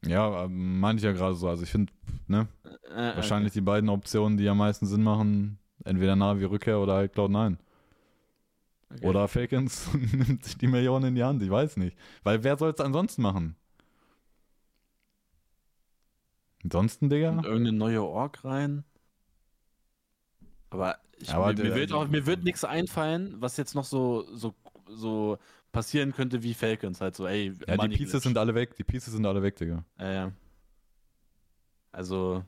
Ja, 0.06 0.44
ähm, 0.44 0.78
meine 0.80 0.98
ich 0.98 1.04
ja 1.04 1.12
gerade 1.12 1.34
so. 1.34 1.48
Also 1.48 1.64
ich 1.64 1.70
finde, 1.70 1.92
ne, 2.28 2.46
Äh, 2.94 3.16
wahrscheinlich 3.16 3.52
die 3.52 3.60
beiden 3.60 3.90
Optionen, 3.90 4.38
die 4.38 4.48
am 4.48 4.58
meisten 4.58 4.86
Sinn 4.86 5.02
machen, 5.02 5.58
entweder 5.84 6.14
Navi 6.16 6.44
Rückkehr 6.44 6.78
oder 6.78 6.94
halt 6.94 7.14
Cloud9. 7.14 7.56
Okay. 8.90 9.06
Oder 9.06 9.28
Falcons 9.28 9.88
nimmt 10.12 10.44
sich 10.44 10.56
die 10.58 10.66
Millionen 10.66 11.06
in 11.08 11.14
die 11.14 11.24
Hand, 11.24 11.42
ich 11.42 11.50
weiß 11.50 11.76
nicht. 11.76 11.96
Weil 12.22 12.42
wer 12.44 12.56
soll 12.58 12.70
es 12.70 12.80
ansonsten 12.80 13.22
machen? 13.22 13.56
Ansonsten, 16.62 17.08
Digga? 17.08 17.30
Und 17.30 17.44
irgendeine 17.44 17.76
neue 17.76 18.02
Org 18.02 18.44
rein. 18.44 18.84
Aber, 20.70 20.98
ich, 21.18 21.30
Aber 21.34 21.48
mir, 21.48 21.54
der- 21.54 21.64
mir 21.66 21.74
wird 21.74 21.92
auch 21.92 22.08
mir 22.08 22.26
wird 22.26 22.44
nichts 22.44 22.64
einfallen, 22.64 23.34
was 23.40 23.56
jetzt 23.56 23.74
noch 23.74 23.84
so, 23.84 24.26
so, 24.34 24.54
so 24.86 25.38
passieren 25.72 26.12
könnte 26.12 26.42
wie 26.42 26.54
Falcons. 26.54 27.00
Halt 27.00 27.16
so, 27.16 27.26
ey, 27.26 27.52
Ja, 27.66 27.76
die 27.76 27.88
Pieces 27.88 28.12
Glitch. 28.12 28.22
sind 28.24 28.38
alle 28.38 28.54
weg, 28.54 28.76
die 28.76 28.84
Pieces 28.84 29.12
sind 29.12 29.26
alle 29.26 29.42
weg, 29.42 29.56
Digga. 29.56 29.84
Ja, 29.98 30.12
ja. 30.12 30.32
Also, 31.92 32.44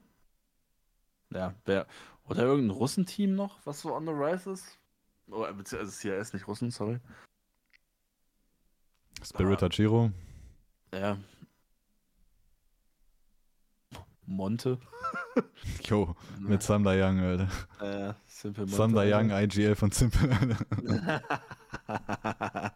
ja, 1.34 1.54
wer, 1.64 1.86
oder 2.28 2.42
irgendein 2.44 2.76
Russenteam 2.76 3.34
noch, 3.34 3.58
was 3.64 3.80
so 3.80 3.94
on 3.94 4.06
the 4.06 4.12
rise 4.12 4.50
ist? 4.52 4.78
Oh, 5.30 5.46
beziehungsweise 5.54 6.08
CRS, 6.08 6.32
nicht 6.32 6.46
Russen, 6.46 6.70
sorry. 6.70 6.98
Spirit 9.24 9.62
Ah. 9.62 9.66
Hachiro. 9.66 10.10
Ja. 10.92 11.16
Monte. 14.26 14.78
Jo, 15.84 16.14
mit 16.38 16.64
Thunder 16.64 16.92
Young, 16.92 17.18
Alter. 17.20 17.48
Äh, 17.80 18.14
Simple 18.26 18.64
Monte. 18.66 18.76
Thunder. 18.76 19.04
Young, 19.04 19.30
IGL 19.30 19.74
von 19.74 19.90
Simple, 19.90 20.30
Alter. 20.30 21.22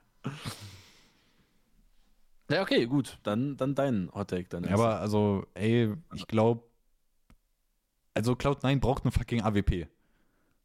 ja, 2.51 2.62
okay, 2.62 2.86
gut. 2.86 3.18
Dann, 3.22 3.57
dann 3.57 3.74
dein 3.74 4.11
Hot 4.14 4.28
Take 4.28 4.49
dann. 4.49 4.64
Ja, 4.64 4.74
aber 4.74 5.01
also, 5.01 5.47
ey, 5.55 5.94
ich 6.14 6.26
glaube, 6.26 6.62
also 8.14 8.32
Cloud9 8.32 8.80
braucht 8.80 9.05
eine 9.05 9.12
fucking 9.12 9.42
AWP. 9.42 9.88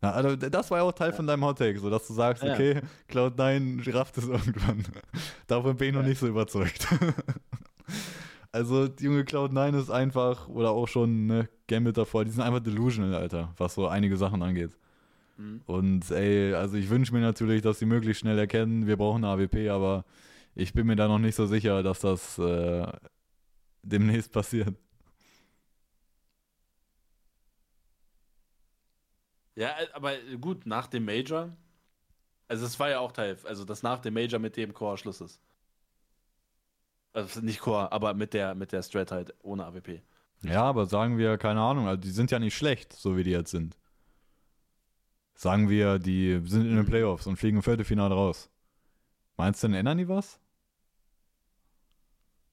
Na, 0.02 0.12
also 0.14 0.36
das 0.36 0.72
war 0.72 0.80
ja 0.80 0.84
auch 0.84 0.91
Teil 0.93 1.14
von 1.14 1.28
deinem 1.28 1.45
Hottake, 1.45 1.80
so 1.80 1.89
dass 1.89 2.08
du 2.08 2.14
sagst, 2.14 2.43
Ja. 2.43 2.54
okay, 2.54 2.82
Cloud9 3.10 3.93
rafft 3.93 4.18
es 4.18 4.28
irgendwann. 4.28 4.84
Davon 5.47 5.78
bin 5.78 5.89
ich 5.89 5.93
noch 5.93 6.02
Ja. 6.02 6.08
nicht 6.08 6.20
so 6.20 6.28
überzeugt. 6.28 6.88
also, 8.52 8.88
die 8.88 9.06
junge 9.06 9.22
Cloud9 9.24 9.80
ist 9.80 9.89
einfach, 9.91 10.47
oder 10.49 10.72
auch 10.72 10.88
schon, 10.88 11.28
ne, 11.28 11.49
Gambit 11.68 11.97
davor, 11.97 12.26
die 12.26 12.32
sind 12.32 12.41
einfach 12.41 12.60
delusional, 12.62 13.14
Alter, 13.16 13.54
was 13.58 13.76
so 13.76 13.88
einige 13.88 14.18
Sachen 14.18 14.41
angeht. 14.41 14.72
Mhm. 15.38 15.62
Und 15.68 16.10
ey, 16.12 16.54
also 16.54 16.78
ich 16.78 16.89
wünsche 16.89 17.14
mir 17.14 17.22
natürlich, 17.22 17.62
dass 17.62 17.80
sie 17.80 17.86
möglichst 17.86 18.22
schnell 18.22 18.38
erkennen, 18.39 18.88
wir 18.88 18.97
brauchen 18.97 19.24
eine 19.24 19.34
AWP, 19.34 19.70
aber 19.70 20.04
ich 20.56 20.74
bin 20.74 20.88
mir 20.88 20.95
da 20.95 21.08
noch 21.08 21.20
nicht 21.20 21.36
so 21.36 21.45
sicher, 21.45 21.82
dass 21.84 21.99
das 21.99 22.38
äh, 22.39 22.86
demnächst 23.84 24.32
passiert. 24.32 24.76
Ja, 29.56 29.70
äh, 29.80 29.88
aber 29.93 30.18
gut, 30.39 30.66
nach 30.66 30.88
dem 30.88 31.06
Major. 31.06 31.56
Also, 32.47 32.66
es 32.66 32.80
war 32.80 32.89
ja 32.89 32.99
auch 32.99 33.12
Teil, 33.12 33.38
also 33.45 33.66
das 33.66 33.84
nach 33.84 33.99
dem 33.99 34.14
Major 34.14 34.39
mit 34.39 34.58
dem 34.58 34.74
Core 34.74 34.97
Schluss 34.97 35.22
ist. 35.22 35.41
Also 37.14 37.41
nicht 37.41 37.60
Core, 37.60 37.91
aber 37.91 38.14
mit 38.14 38.34
der, 38.34 38.56
mit 38.56 38.72
der 38.72 38.84
Strat 38.84 39.12
halt, 39.12 39.34
ohne 39.41 39.66
AWP. 39.66 40.02
Ja, 40.43 40.64
aber 40.64 40.86
sagen 40.86 41.18
wir, 41.18 41.38
keine 41.38 41.62
Ahnung, 41.62 41.88
also 41.88 42.02
die 42.02 42.10
sind 42.12 42.32
ja 42.32 42.39
nicht 42.39 42.56
schlecht, 42.56 42.93
so 42.93 43.16
wie 43.18 43.24
die 43.24 43.32
jetzt 43.32 43.52
sind. 43.52 43.78
Sagen 45.36 45.70
wir, 45.70 45.99
die 45.99 46.41
sind 46.45 46.66
in 46.66 46.76
den 46.76 46.86
Playoffs 46.86 47.28
und 47.28 47.36
fliegen 47.38 47.58
im 47.58 47.64
Viertelfinale 47.64 48.14
raus. 48.14 48.49
Meinst 49.38 49.64
du, 49.64 49.68
dann 49.68 49.76
ändern 49.76 49.97
die 49.97 50.08
was? 50.08 50.39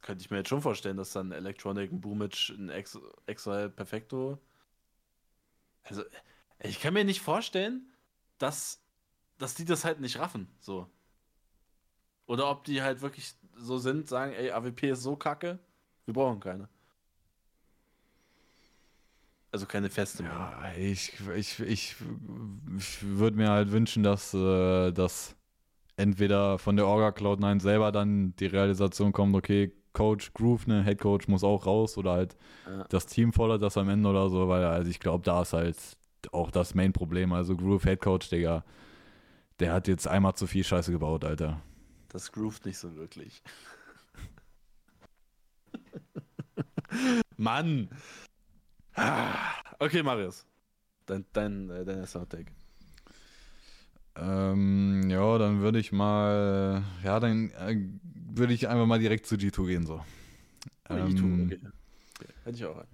Könnte 0.03 0.22
ich 0.22 0.30
mir 0.30 0.38
jetzt 0.38 0.49
schon 0.49 0.62
vorstellen, 0.62 0.96
dass 0.96 1.12
dann 1.12 1.32
Electronic, 1.32 1.92
ein 1.92 2.01
Boomage, 2.01 2.55
ein 2.57 2.70
Ex 2.70 2.99
Exile 3.26 3.68
Perfecto. 3.68 4.38
Also, 5.84 6.03
ich 6.61 6.80
kann 6.80 6.94
mir 6.94 7.04
nicht 7.04 7.20
vorstellen, 7.20 7.92
dass, 8.38 8.80
dass 9.38 9.54
die 9.54 9.64
das 9.64 9.84
halt 9.84 10.00
nicht 10.00 10.18
raffen. 10.18 10.48
So. 10.61 10.88
Oder 12.26 12.50
ob 12.50 12.64
die 12.64 12.82
halt 12.82 13.00
wirklich 13.00 13.34
so 13.56 13.78
sind, 13.78 14.09
sagen, 14.09 14.32
ey, 14.32 14.50
AWP 14.50 14.90
ist 14.90 15.02
so 15.02 15.16
kacke, 15.16 15.59
wir 16.04 16.14
brauchen 16.14 16.40
keine. 16.40 16.68
Also 19.50 19.66
keine 19.66 19.88
feste. 19.88 20.22
Meinung. 20.22 20.38
Ja, 20.38 20.72
ich, 20.76 21.12
ich, 21.34 21.59
ich, 21.61 21.96
ich 22.76 23.02
würde 23.02 23.36
mir 23.36 23.48
halt 23.48 23.72
wünschen, 23.72 24.02
dass, 24.02 24.34
äh, 24.34 24.92
dass 24.92 25.36
entweder 25.96 26.59
von 26.59 26.76
der 26.76 26.86
Orga 26.86 27.09
Cloud9 27.09 27.61
selber 27.61 27.90
dann 27.90 28.36
die 28.36 28.46
Realisation 28.46 29.12
kommt, 29.12 29.34
okay, 29.34 29.72
Coach 29.94 30.32
Groove, 30.34 30.66
ne, 30.66 30.84
Head 30.84 31.00
Coach 31.00 31.28
muss 31.28 31.42
auch 31.42 31.66
raus 31.66 31.96
oder 31.96 32.12
halt 32.12 32.36
Ja. 32.66 32.84
das 32.84 33.06
Team 33.06 33.32
fordert 33.32 33.62
das 33.62 33.76
am 33.78 33.88
Ende 33.88 34.09
oder 34.09 34.28
so, 34.28 34.48
weil 34.48 34.64
also 34.64 34.88
ich 34.90 35.00
glaube, 35.00 35.24
da 35.24 35.42
ist 35.42 35.54
halt 35.54 35.76
auch 36.32 36.50
das 36.50 36.74
Main-Problem. 36.74 37.32
Also 37.32 37.56
Groove 37.56 37.84
Head 37.84 38.00
Coach, 38.00 38.28
Digga, 38.28 38.64
der 39.60 39.72
hat 39.72 39.88
jetzt 39.88 40.06
einmal 40.06 40.34
zu 40.34 40.46
viel 40.46 40.64
Scheiße 40.64 40.92
gebaut, 40.92 41.24
Alter. 41.24 41.60
Das 42.08 42.32
groovt 42.32 42.64
nicht 42.66 42.78
so 42.78 42.96
wirklich. 42.96 43.42
Mann! 47.36 47.90
Ah, 48.94 49.54
Okay, 49.80 50.02
Marius. 50.02 50.44
Dein, 51.06 51.24
dein, 51.32 51.70
äh, 51.70 51.84
dein 51.84 52.04
Take. 52.04 52.52
Ähm, 54.16 55.08
ja, 55.08 55.38
dann 55.38 55.60
würde 55.60 55.78
ich 55.78 55.92
mal, 55.92 56.82
ja, 57.04 57.20
dann 57.20 57.50
äh, 57.50 57.76
würde 58.12 58.52
ich 58.52 58.68
einfach 58.68 58.86
mal 58.86 58.98
direkt 58.98 59.26
zu 59.26 59.36
G2 59.36 59.66
gehen, 59.66 59.86
so. 59.86 60.04
Ähm, 60.88 61.06
G2, 61.06 61.44
okay. 61.44 61.60
okay. 62.18 62.32
Hätte 62.42 62.56
ich 62.56 62.64
auch 62.64 62.76
einen. 62.76 62.88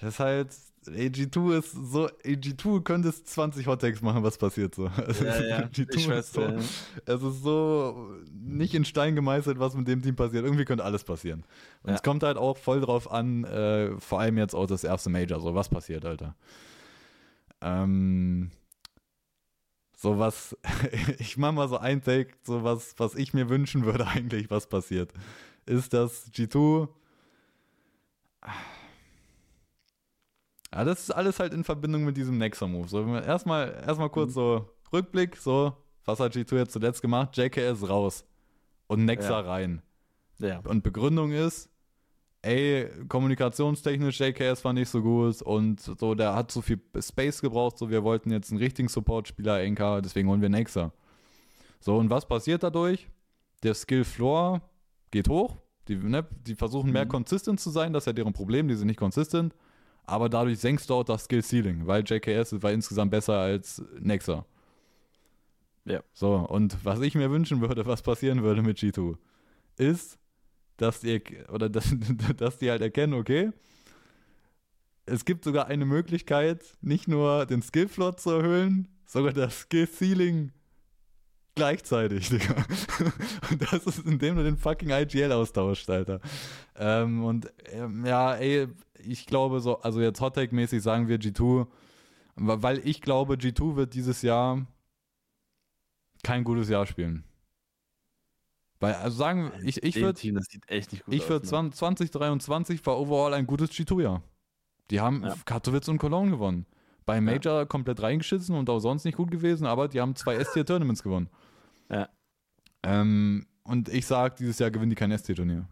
Das 0.00 0.14
ist 0.14 0.20
halt, 0.20 0.56
ey, 0.94 1.08
G2 1.10 1.58
ist 1.58 1.72
so, 1.72 2.08
ey, 2.24 2.34
G2 2.36 2.82
könnte 2.82 3.08
es 3.08 3.24
20 3.24 3.66
Hottakes 3.66 4.02
machen, 4.02 4.22
was 4.22 4.38
passiert 4.38 4.74
so. 4.74 4.86
Also, 4.86 5.24
Ja, 5.24 5.42
ja, 5.46 5.60
G2 5.66 5.94
ich 5.96 6.08
weiß, 6.08 6.32
so, 6.32 6.40
ja. 6.42 6.56
es 7.06 7.22
ist 7.22 7.42
so 7.42 8.10
nicht 8.32 8.74
in 8.74 8.84
Stein 8.84 9.14
gemeißelt, 9.14 9.58
was 9.58 9.74
mit 9.74 9.86
dem 9.88 10.02
Team 10.02 10.16
passiert. 10.16 10.44
Irgendwie 10.44 10.64
könnte 10.64 10.84
alles 10.84 11.04
passieren. 11.04 11.44
Und 11.82 11.90
Ja. 11.90 11.96
es 11.96 12.02
kommt 12.02 12.22
halt 12.22 12.36
auch 12.36 12.56
voll 12.56 12.80
drauf 12.80 13.10
an, 13.10 13.44
äh, 13.44 13.98
vor 14.00 14.20
allem 14.20 14.38
jetzt 14.38 14.54
auch 14.54 14.66
das 14.66 14.84
erste 14.84 15.10
Major, 15.10 15.40
so 15.40 15.54
was 15.54 15.68
passiert, 15.68 16.04
Alter. 16.04 16.34
Ähm, 17.60 18.50
so 19.96 20.18
was, 20.18 20.56
ich 21.18 21.36
mach 21.36 21.52
mal 21.52 21.68
so 21.68 21.78
ein 21.78 22.02
Take, 22.02 22.34
so 22.42 22.62
was, 22.62 22.94
was 22.98 23.14
ich 23.14 23.34
mir 23.34 23.48
wünschen 23.48 23.84
würde 23.84 24.06
eigentlich, 24.08 24.50
was 24.50 24.68
passiert, 24.68 25.12
ist, 25.66 25.92
dass 25.92 26.30
G2. 26.32 26.88
Ja, 30.78 30.84
das 30.84 31.00
ist 31.00 31.10
alles 31.10 31.40
halt 31.40 31.52
in 31.52 31.64
Verbindung 31.64 32.04
mit 32.04 32.16
diesem 32.16 32.38
Nexa-Move. 32.38 32.86
So, 32.88 33.04
erstmal, 33.16 33.82
erstmal 33.84 34.10
kurz 34.10 34.32
so 34.34 34.70
Rückblick, 34.92 35.36
so, 35.36 35.72
was 36.04 36.20
hat 36.20 36.34
G2 36.36 36.56
jetzt 36.56 36.72
zuletzt 36.72 37.02
gemacht? 37.02 37.36
JKS 37.36 37.88
raus 37.88 38.24
und 38.86 39.04
Nexa 39.04 39.30
Ja. 39.30 39.40
rein. 39.40 39.82
Ja. 40.38 40.60
Und 40.60 40.84
Begründung 40.84 41.32
ist, 41.32 41.68
ey, 42.42 42.88
kommunikationstechnisch 43.08 44.20
JKS 44.20 44.64
war 44.64 44.72
nicht 44.72 44.88
so 44.88 45.02
gut 45.02 45.42
und 45.42 45.80
so, 45.80 46.14
der 46.14 46.36
hat 46.36 46.52
zu 46.52 46.62
viel 46.62 46.80
Space 47.00 47.40
gebraucht, 47.40 47.76
so 47.76 47.90
wir 47.90 48.04
wollten 48.04 48.30
jetzt 48.30 48.52
einen 48.52 48.60
richtigen 48.60 48.88
Support-Spieler 48.88 49.60
NK, 49.68 50.00
deswegen 50.00 50.28
holen 50.28 50.40
wir 50.42 50.48
Nexa. 50.48 50.92
So, 51.80 51.96
und 51.96 52.08
was 52.08 52.28
passiert 52.28 52.62
dadurch? 52.62 53.08
Der 53.64 53.74
Skill 53.74 54.04
Floor 54.04 54.62
geht 55.10 55.28
hoch, 55.28 55.56
die, 55.88 55.96
ne, 55.96 56.24
die 56.46 56.54
versuchen 56.54 56.92
mehr 56.92 57.04
Mhm. 57.04 57.08
consistent 57.08 57.58
zu 57.58 57.70
sein, 57.70 57.92
das 57.92 58.02
ist 58.04 58.06
ja 58.06 58.12
deren 58.12 58.32
Problem, 58.32 58.68
die 58.68 58.76
sind 58.76 58.86
nicht 58.86 59.00
consistent, 59.00 59.56
aber 60.08 60.28
dadurch 60.28 60.58
senkst 60.58 60.88
du 60.88 60.94
auch 60.94 61.04
das 61.04 61.24
Skill 61.24 61.42
Ceiling, 61.42 61.86
weil 61.86 62.02
JKS 62.02 62.62
war 62.62 62.72
insgesamt 62.72 63.10
besser 63.10 63.38
als 63.38 63.82
Nexa. 64.00 64.46
Ja. 65.84 66.02
So, 66.12 66.34
und 66.34 66.76
was 66.84 67.00
ich 67.00 67.14
mir 67.14 67.30
wünschen 67.30 67.60
würde, 67.60 67.86
was 67.86 68.02
passieren 68.02 68.42
würde 68.42 68.62
mit 68.62 68.78
G2, 68.78 69.16
ist, 69.76 70.18
dass 70.78 71.00
die, 71.00 71.22
oder 71.52 71.68
dass, 71.70 71.94
dass 72.36 72.58
die 72.58 72.70
halt 72.70 72.82
erkennen, 72.82 73.14
okay, 73.14 73.52
es 75.04 75.24
gibt 75.24 75.44
sogar 75.44 75.66
eine 75.66 75.84
Möglichkeit, 75.84 76.64
nicht 76.80 77.08
nur 77.08 77.46
den 77.46 77.62
Skillfloor 77.62 78.16
zu 78.16 78.30
erhöhen, 78.30 78.88
sogar 79.06 79.32
das 79.32 79.60
Skill 79.60 79.88
Ceiling 79.88 80.52
gleichzeitig, 81.58 82.28
Digga. 82.30 82.54
Und 83.50 83.60
das 83.72 83.84
ist, 83.86 84.06
indem 84.06 84.36
du 84.36 84.44
den 84.44 84.56
fucking 84.56 84.90
IGL 84.90 85.32
austauscht, 85.32 85.90
Alter. 85.90 86.20
Ähm, 86.76 87.24
und 87.24 87.52
ähm, 87.72 88.06
ja, 88.06 88.34
ey, 88.34 88.68
ich 89.04 89.26
glaube 89.26 89.60
so, 89.60 89.80
also 89.80 90.00
jetzt 90.00 90.20
Hottake-mäßig 90.20 90.80
sagen 90.82 91.08
wir 91.08 91.18
G2, 91.18 91.66
wa- 92.36 92.62
weil 92.62 92.78
ich 92.86 93.00
glaube, 93.02 93.34
G2 93.34 93.76
wird 93.76 93.94
dieses 93.94 94.22
Jahr 94.22 94.66
kein 96.22 96.44
gutes 96.44 96.68
Jahr 96.68 96.86
spielen. 96.86 97.24
Weil, 98.80 98.94
also 98.94 99.16
sagen, 99.18 99.50
ich, 99.64 99.82
ich 99.82 99.94
Dem 99.94 100.02
würde 100.04 100.18
Team, 100.20 100.34
das 100.36 100.46
sieht 100.46 100.68
echt 100.70 100.92
nicht 100.92 101.04
gut 101.04 101.12
ich 101.14 101.28
würde 101.28 101.44
ne? 101.46 101.70
2023 101.72 102.84
war 102.86 102.98
overall 102.98 103.34
ein 103.34 103.46
gutes 103.46 103.70
G2-Jahr. 103.72 104.22
Die 104.90 105.00
haben 105.00 105.24
Ja. 105.24 105.34
Katowice 105.44 105.88
und 105.88 105.98
Cologne 105.98 106.30
gewonnen. 106.30 106.64
Bei 107.04 107.20
Major 107.20 107.64
komplett 107.66 108.02
reingeschissen 108.02 108.54
und 108.54 108.68
auch 108.70 108.80
sonst 108.80 109.04
nicht 109.04 109.16
gut 109.16 109.30
gewesen, 109.30 109.66
aber 109.66 109.88
die 109.88 110.00
haben 110.00 110.14
zwei 110.14 110.34
S-Tier-Tournaments 110.36 111.02
gewonnen. 111.02 111.28
Ja. 111.90 112.08
Ähm, 112.82 113.46
und 113.64 113.88
ich 113.88 114.06
sag, 114.06 114.36
dieses 114.36 114.58
Jahr 114.58 114.70
gewinnen 114.70 114.90
die 114.90 114.96
kein 114.96 115.10
S-Tier-Turnier. 115.10 115.66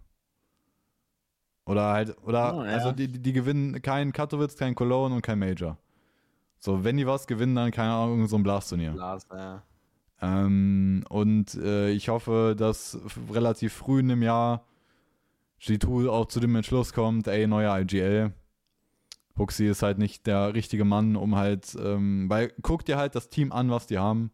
Oder 1.64 1.93
halt, 1.93 2.17
oder, 2.23 2.55
Oh, 2.57 2.64
ja. 2.64 2.71
also 2.73 2.93
die, 2.93 3.09
die 3.09 3.21
die 3.21 3.33
gewinnen 3.33 3.81
kein 3.83 4.12
Katowice, 4.12 4.57
kein 4.57 4.75
Cologne 4.75 5.14
und 5.17 5.23
kein 5.23 5.39
Major. 5.39 5.79
So, 6.59 6.85
wenn 6.85 6.97
die 6.97 7.07
was 7.07 7.27
gewinnen, 7.27 7.55
dann 7.57 7.71
keine 7.71 7.93
Ahnung, 7.93 8.27
so 8.29 8.37
ein 8.37 8.43
Blast-Turnier. 8.43 8.93
Lars, 8.95 9.27
ja. 9.33 9.62
Ähm, 10.23 11.05
und 11.11 11.55
äh, 11.57 11.91
ich 11.91 12.09
hoffe, 12.09 12.55
dass 12.57 12.99
relativ 13.33 13.73
früh 13.75 14.01
in 14.01 14.09
dem 14.09 14.23
Jahr 14.23 14.64
G2 15.61 16.09
auch 16.09 16.27
zu 16.27 16.41
dem 16.41 16.55
Entschluss 16.57 16.93
kommt, 16.93 17.27
ey, 17.29 17.47
neuer 17.47 17.79
IGL. 17.81 18.33
Huxi 19.39 19.67
ist 19.67 19.83
halt 19.83 19.99
nicht 19.99 20.27
der 20.27 20.55
richtige 20.55 20.85
Mann, 20.85 21.17
um 21.17 21.37
halt, 21.37 21.77
ähm, 21.79 22.31
weil 22.31 22.53
guck 22.62 22.85
dir 22.87 22.97
halt 22.97 23.14
das 23.14 23.29
Team 23.29 23.53
an, 23.53 23.71
was 23.71 23.87
die 23.87 23.99
haben. 23.99 24.31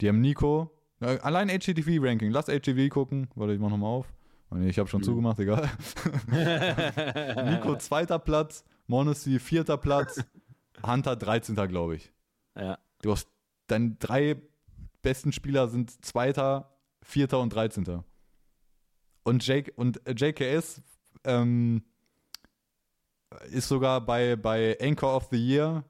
Die 0.00 0.08
haben 0.08 0.20
Nico, 0.20 0.70
allein 1.00 1.48
HGTV-Ranking, 1.48 2.30
lass 2.30 2.46
HGTV 2.48 2.88
gucken, 2.88 3.28
warte, 3.34 3.52
ich 3.54 3.60
mach 3.60 3.70
nochmal 3.70 3.90
auf. 3.90 4.12
Oh, 4.50 4.54
nee, 4.56 4.68
Ich 4.68 4.78
habe 4.78 4.88
schon 4.88 5.00
Mhm. 5.00 5.04
zugemacht, 5.04 5.38
egal. 5.38 5.68
Nico 7.50 7.76
zweiter 7.76 8.18
Platz, 8.18 8.64
Monacy 8.86 9.38
vierter 9.38 9.76
Platz, 9.76 10.24
Hunter 10.84 11.16
13. 11.16 11.54
glaube 11.68 11.96
ich. 11.96 12.12
ja. 12.56 12.78
Du 13.02 13.12
hast 13.12 13.28
deine 13.68 13.90
drei 14.00 14.36
besten 15.02 15.32
Spieler 15.32 15.68
sind 15.68 16.04
Zweiter, 16.04 16.76
Vierter 17.02 17.38
und 17.40 17.50
Dreizehnter. 17.54 18.04
Und, 19.22 19.46
Jake, 19.46 19.70
und 19.76 20.04
äh, 20.06 20.14
JKS 20.16 20.82
ähm, 21.24 21.82
ist 23.50 23.68
sogar 23.68 24.00
bei, 24.00 24.34
bei 24.36 24.76
Anchor 24.80 25.14
of 25.14 25.28
the 25.30 25.36
Year, 25.36 25.84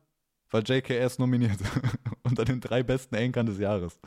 war 0.50 0.60
JKS 0.62 1.18
nominiert. 1.18 1.58
unter 2.24 2.44
den 2.44 2.60
drei 2.60 2.82
besten 2.82 3.16
Anchors 3.16 3.46
des 3.46 3.58
Jahres. 3.58 3.98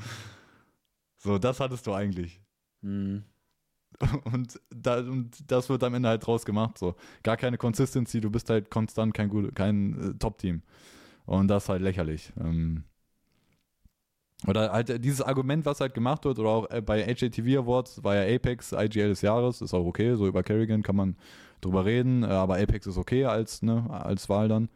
So, 1.24 1.38
das 1.38 1.60
hattest 1.60 1.86
du 1.88 1.94
eigentlich. 1.94 2.42
Hm. 2.82 3.24
Und, 4.34 4.60
da, 4.70 5.00
und 5.00 5.52
das 5.52 5.70
wird 5.70 5.84
am 5.84 5.94
Ende 5.94 6.10
halt 6.10 6.26
draus 6.26 6.46
gemacht. 6.46 6.78
So. 6.78 6.96
Gar 7.24 7.38
keine 7.38 7.58
Consistency, 7.58 8.22
du 8.22 8.32
bist 8.32 8.50
halt 8.50 8.72
konstant 8.72 9.14
kein, 9.14 9.30
gut- 9.30 9.56
kein 9.56 10.12
äh, 10.16 10.18
Top-Team. 10.18 10.64
Und 11.26 11.48
das 11.50 11.64
ist 11.66 11.70
halt 11.70 11.82
lächerlich. 11.84 12.34
Ähm, 12.40 12.86
oder 14.48 14.72
halt 14.72 14.90
äh, 14.90 15.00
dieses 15.00 15.22
Argument, 15.22 15.66
was 15.66 15.82
halt 15.82 15.94
gemacht 15.94 16.26
wird, 16.26 16.40
oder 16.40 16.50
auch 16.50 16.70
äh, 16.72 16.82
bei 16.82 17.04
HATV 17.06 17.60
Awards 17.60 18.04
war 18.04 18.16
ja 18.16 18.36
Apex 18.36 18.72
IGL 18.72 19.10
des 19.10 19.22
Jahres, 19.22 19.62
ist 19.62 19.74
auch 19.74 19.86
okay, 19.86 20.16
so 20.16 20.28
über 20.28 20.42
Kerrigan 20.44 20.82
kann 20.84 20.96
man 20.96 21.16
drüber 21.62 21.86
reden, 21.86 22.24
äh, 22.24 22.28
aber 22.28 22.58
Apex 22.58 22.88
ist 22.88 22.98
okay 22.98 23.26
als, 23.26 23.62
ne, 23.62 23.86
als 23.90 24.30
Wahl 24.30 24.48
dann. 24.48 24.70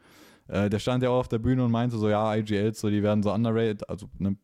Äh, 0.48 0.70
der 0.70 0.80
stand 0.80 1.04
ja 1.04 1.10
auch 1.12 1.20
auf 1.22 1.28
der 1.30 1.40
Bühne 1.40 1.66
und 1.66 1.72
meinte 1.72 1.98
so, 1.98 2.10
ja, 2.10 2.36
IGLs, 2.36 2.80
so, 2.82 2.90
die 2.90 3.04
werden 3.04 3.24
so 3.24 3.34
underrated, 3.34 3.90
also, 3.90 4.08
ne, 4.20 4.38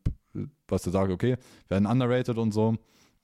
was 0.68 0.82
der 0.82 0.92
sagt, 0.92 1.10
okay, 1.12 1.36
werden 1.68 1.86
underrated 1.86 2.38
und 2.38 2.52
so. 2.52 2.76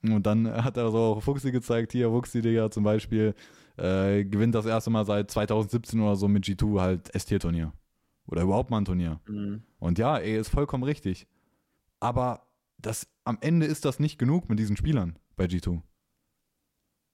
Und 0.03 0.25
dann 0.25 0.47
hat 0.63 0.77
er 0.77 0.91
so 0.91 0.97
auch 0.97 1.21
Fuchsi 1.23 1.51
gezeigt, 1.51 1.91
hier, 1.91 2.09
Fuchsi, 2.09 2.41
Digga, 2.41 2.69
zum 2.71 2.83
Beispiel, 2.83 3.33
äh, 3.77 4.23
gewinnt 4.25 4.55
das 4.55 4.65
erste 4.65 4.89
Mal 4.89 5.05
seit 5.05 5.31
2017 5.31 5.99
oder 5.99 6.15
so 6.15 6.27
mit 6.27 6.45
G2 6.45 6.79
halt 6.79 7.13
S-Tier-Turnier. 7.15 7.73
Oder 8.27 8.43
überhaupt 8.43 8.69
mal 8.69 8.77
ein 8.77 8.85
Turnier. 8.85 9.19
Hm. 9.25 9.63
Und 9.79 9.97
ja, 9.97 10.17
ey, 10.17 10.37
ist 10.37 10.49
vollkommen 10.49 10.83
richtig. 10.83 11.27
Aber 11.99 12.43
das, 12.77 13.07
am 13.23 13.37
Ende 13.41 13.65
ist 13.65 13.85
das 13.85 13.99
nicht 13.99 14.19
genug 14.19 14.49
mit 14.49 14.59
diesen 14.59 14.77
Spielern 14.77 15.17
bei 15.35 15.45
G2. 15.45 15.81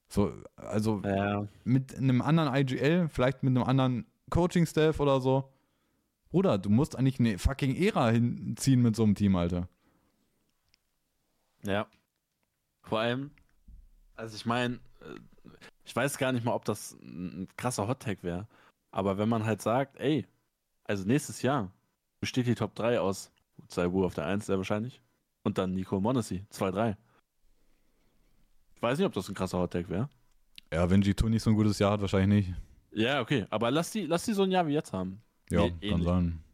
So, 0.08 0.32
also 0.56 1.00
Ja. 1.04 1.48
mit 1.64 1.96
einem 1.96 2.22
anderen 2.22 2.54
IGL, 2.54 3.08
vielleicht 3.08 3.42
mit 3.42 3.56
einem 3.56 3.64
anderen 3.64 4.06
Coaching-Staff 4.30 5.00
oder 5.00 5.20
so. 5.20 5.50
Bruder, 6.30 6.58
du 6.58 6.70
musst 6.70 6.96
eigentlich 6.96 7.18
eine 7.18 7.38
fucking 7.38 7.74
Ära 7.76 8.10
hinziehen 8.10 8.82
mit 8.82 8.94
so 8.94 9.04
einem 9.04 9.14
Team, 9.14 9.36
Alter. 9.36 9.68
Ja. 11.66 11.86
Vor 12.82 13.00
allem, 13.00 13.30
also 14.14 14.36
ich 14.36 14.46
meine, 14.46 14.80
ich 15.84 15.94
weiß 15.94 16.18
gar 16.18 16.32
nicht 16.32 16.44
mal, 16.44 16.54
ob 16.54 16.64
das 16.64 16.92
ein 17.02 17.48
krasser 17.56 17.86
Hot-Tag 17.88 18.22
wäre. 18.22 18.46
Aber 18.90 19.18
wenn 19.18 19.28
man 19.28 19.44
halt 19.44 19.60
sagt, 19.60 19.96
ey, 19.98 20.26
also 20.84 21.04
nächstes 21.04 21.42
Jahr 21.42 21.72
besteht 22.20 22.46
die 22.46 22.54
Top 22.54 22.74
3 22.74 23.00
aus 23.00 23.30
Saibu 23.68 24.04
auf 24.04 24.14
der 24.14 24.26
1 24.26 24.46
sehr 24.46 24.56
wahrscheinlich. 24.56 25.02
Und 25.42 25.58
dann 25.58 25.74
Nico 25.74 26.00
Monacy, 26.00 26.44
2-3. 26.52 26.96
Ich 28.74 28.82
weiß 28.82 28.98
nicht, 28.98 29.06
ob 29.06 29.12
das 29.12 29.28
ein 29.28 29.34
krasser 29.34 29.58
Hot-Tag 29.58 29.88
wäre. 29.88 30.08
Ja, 30.72 30.88
wenn 30.90 31.02
G2 31.02 31.28
nicht 31.28 31.42
so 31.42 31.50
ein 31.50 31.56
gutes 31.56 31.78
Jahr 31.78 31.92
hat, 31.92 32.00
wahrscheinlich 32.00 32.48
nicht. 32.48 32.58
Ja, 32.92 33.20
okay. 33.20 33.46
Aber 33.50 33.70
lass 33.70 33.90
die, 33.90 34.06
lass 34.06 34.24
die 34.24 34.32
so 34.32 34.42
ein 34.42 34.50
Jahr 34.50 34.66
wie 34.66 34.72
jetzt 34.72 34.92
haben. 34.92 35.22
Ja, 35.50 35.62
Nee, 35.62 35.70
kann 35.70 35.78
ähnlich. 35.82 36.04
sein. 36.06 36.44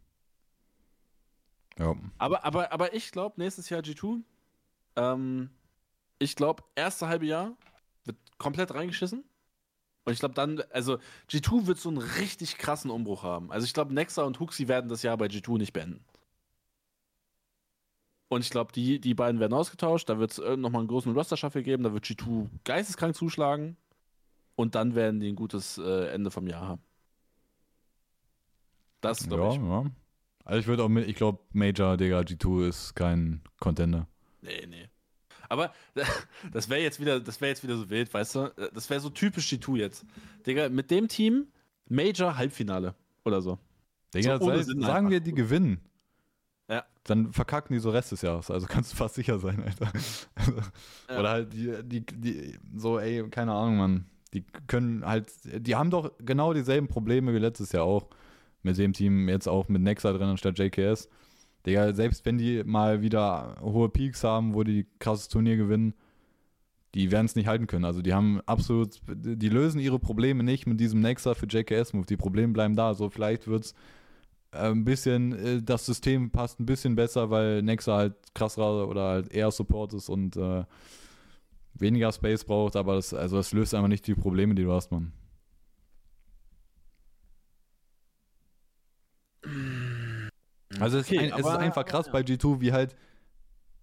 Ja. 1.78 1.96
Aber, 2.18 2.44
aber, 2.44 2.72
aber 2.72 2.94
ich 2.94 3.10
glaube, 3.10 3.40
nächstes 3.40 3.70
Jahr 3.70 3.80
G2, 3.80 4.22
ähm, 4.96 5.50
ich 6.18 6.36
glaube, 6.36 6.64
erste 6.76 7.08
halbe 7.08 7.26
Jahr 7.26 7.56
wird 8.04 8.18
komplett 8.38 8.74
reingeschissen. 8.74 9.24
Und 10.04 10.12
ich 10.14 10.20
glaube 10.20 10.34
dann, 10.34 10.62
also 10.72 10.98
G2 11.28 11.66
wird 11.66 11.78
so 11.78 11.90
einen 11.90 11.98
richtig 11.98 12.58
krassen 12.58 12.90
Umbruch 12.90 13.22
haben. 13.24 13.52
Also 13.52 13.66
ich 13.66 13.74
glaube, 13.74 13.94
Nexa 13.94 14.22
und 14.24 14.40
Huxi 14.40 14.68
werden 14.68 14.88
das 14.90 15.02
Jahr 15.02 15.16
bei 15.18 15.26
G2 15.28 15.58
nicht 15.58 15.72
beenden. 15.74 16.04
Und 18.28 18.40
ich 18.42 18.50
glaube, 18.50 18.72
die, 18.72 19.00
die 19.00 19.14
beiden 19.14 19.40
werden 19.40 19.52
ausgetauscht. 19.52 20.08
Da 20.08 20.18
wird 20.18 20.32
es 20.32 20.38
nochmal 20.38 20.80
einen 20.80 20.88
großen 20.88 21.12
Roster-Shuffle 21.12 21.62
geben. 21.62 21.82
Da 21.82 21.92
wird 21.92 22.04
G2 22.06 22.48
geisteskrank 22.64 23.14
zuschlagen. 23.14 23.76
Und 24.56 24.74
dann 24.76 24.94
werden 24.94 25.20
die 25.20 25.28
ein 25.30 25.36
gutes 25.36 25.78
äh, 25.78 26.08
Ende 26.12 26.30
vom 26.30 26.46
Jahr 26.48 26.68
haben. 26.68 26.82
Das 29.00 29.28
glaube 29.28 29.48
Ja, 29.48 29.48
ich. 29.48 29.60
ja. 29.60 29.90
Also 30.44 30.60
ich 30.60 30.66
würde 30.66 30.84
auch 30.84 30.88
mit, 30.88 31.08
ich 31.08 31.16
glaube, 31.16 31.40
Major, 31.52 31.96
Digga, 31.96 32.20
G2 32.24 32.68
ist 32.68 32.94
kein 32.94 33.42
Contender. 33.60 34.08
Nee, 34.42 34.66
nee. 34.68 34.88
Aber 35.48 35.72
das 36.52 36.68
wäre 36.68 36.80
jetzt 36.80 37.00
wieder, 37.00 37.20
das 37.20 37.40
wäre 37.40 37.50
jetzt 37.50 37.62
wieder 37.62 37.76
so 37.76 37.88
wild, 37.90 38.12
weißt 38.12 38.34
du? 38.34 38.52
Das 38.74 38.88
wäre 38.90 39.00
so 39.00 39.10
typisch 39.10 39.48
G2 39.48 39.76
jetzt. 39.76 40.04
Digga, 40.46 40.68
mit 40.68 40.90
dem 40.90 41.08
Team 41.08 41.46
Major 41.88 42.36
Halbfinale 42.36 42.94
oder 43.24 43.40
so. 43.42 43.58
Digga, 44.14 44.38
So 44.38 44.46
sei, 44.46 44.62
sagen 44.62 44.76
einfach. 44.80 45.10
wir, 45.10 45.20
die 45.20 45.32
gewinnen. 45.34 45.80
Ja. 46.68 46.84
Dann 47.04 47.32
verkacken 47.32 47.74
die 47.74 47.80
so 47.80 47.90
Rest 47.90 48.12
des 48.12 48.22
Jahres. 48.22 48.50
Also 48.50 48.66
kannst 48.66 48.92
du 48.92 48.96
fast 48.96 49.14
sicher 49.14 49.38
sein, 49.38 49.62
Alter. 49.62 49.92
Also, 50.34 50.52
Ja. 51.08 51.18
Oder 51.20 51.30
halt 51.30 51.52
die, 51.52 51.82
die, 51.82 52.06
die, 52.06 52.58
so, 52.76 52.98
ey, 52.98 53.28
keine 53.30 53.52
Ahnung, 53.52 53.76
Mann. 53.76 54.06
Die 54.32 54.44
können 54.66 55.04
halt, 55.04 55.30
die 55.44 55.74
haben 55.76 55.90
doch 55.90 56.12
genau 56.18 56.54
dieselben 56.54 56.88
Probleme 56.88 57.34
wie 57.34 57.38
letztes 57.38 57.72
Jahr 57.72 57.84
auch. 57.84 58.08
Mit 58.62 58.78
dem 58.78 58.92
Team, 58.92 59.28
jetzt 59.28 59.48
auch 59.48 59.68
mit 59.68 59.82
Nexa 59.82 60.12
drin 60.12 60.28
anstatt 60.28 60.58
JKS. 60.58 61.08
Digga, 61.66 61.92
selbst 61.92 62.24
wenn 62.24 62.38
die 62.38 62.62
mal 62.64 63.02
wieder 63.02 63.56
hohe 63.60 63.88
Peaks 63.88 64.24
haben, 64.24 64.54
wo 64.54 64.64
die 64.64 64.86
krasses 64.98 65.28
Turnier 65.28 65.56
gewinnen, 65.56 65.94
die 66.94 67.10
werden 67.10 67.26
es 67.26 67.36
nicht 67.36 67.46
halten 67.46 67.66
können. 67.66 67.84
Also 67.84 68.02
die 68.02 68.12
haben 68.12 68.40
absolut, 68.46 69.00
die 69.08 69.48
lösen 69.48 69.80
ihre 69.80 69.98
Probleme 69.98 70.42
nicht 70.42 70.66
mit 70.66 70.80
diesem 70.80 71.00
Nexa 71.00 71.34
für 71.34 71.46
JKS-Move. 71.46 72.06
Die 72.06 72.16
Probleme 72.16 72.52
bleiben 72.52 72.76
da. 72.76 72.94
So 72.94 73.08
vielleicht 73.08 73.46
wird 73.46 73.64
es 73.64 73.74
äh, 74.52 74.70
ein 74.70 74.84
bisschen, 74.84 75.32
äh, 75.32 75.62
das 75.62 75.86
System 75.86 76.30
passt 76.30 76.60
ein 76.60 76.66
bisschen 76.66 76.94
besser, 76.94 77.30
weil 77.30 77.62
Nexa 77.62 77.96
halt 77.96 78.14
krasser 78.34 78.88
oder 78.88 79.02
halt 79.02 79.32
eher 79.32 79.50
Support 79.50 79.94
ist 79.94 80.08
und 80.10 80.36
äh, 80.36 80.64
weniger 81.74 82.12
Space 82.12 82.44
braucht, 82.44 82.76
aber 82.76 82.96
das, 82.96 83.14
also 83.14 83.36
das 83.36 83.52
löst 83.52 83.74
einfach 83.74 83.88
nicht 83.88 84.06
die 84.06 84.14
Probleme, 84.14 84.54
die 84.54 84.64
du 84.64 84.72
hast, 84.72 84.90
Mann. 84.90 85.12
Also 90.82 90.98
es, 90.98 91.06
Okay, 91.06 91.26
ist, 91.26 91.32
ein, 91.32 91.40
es 91.40 91.46
ist 91.46 91.52
einfach 91.56 91.84
krass 91.84 92.10
bei 92.10 92.20
G2, 92.20 92.60
wie 92.60 92.72
halt, 92.72 92.94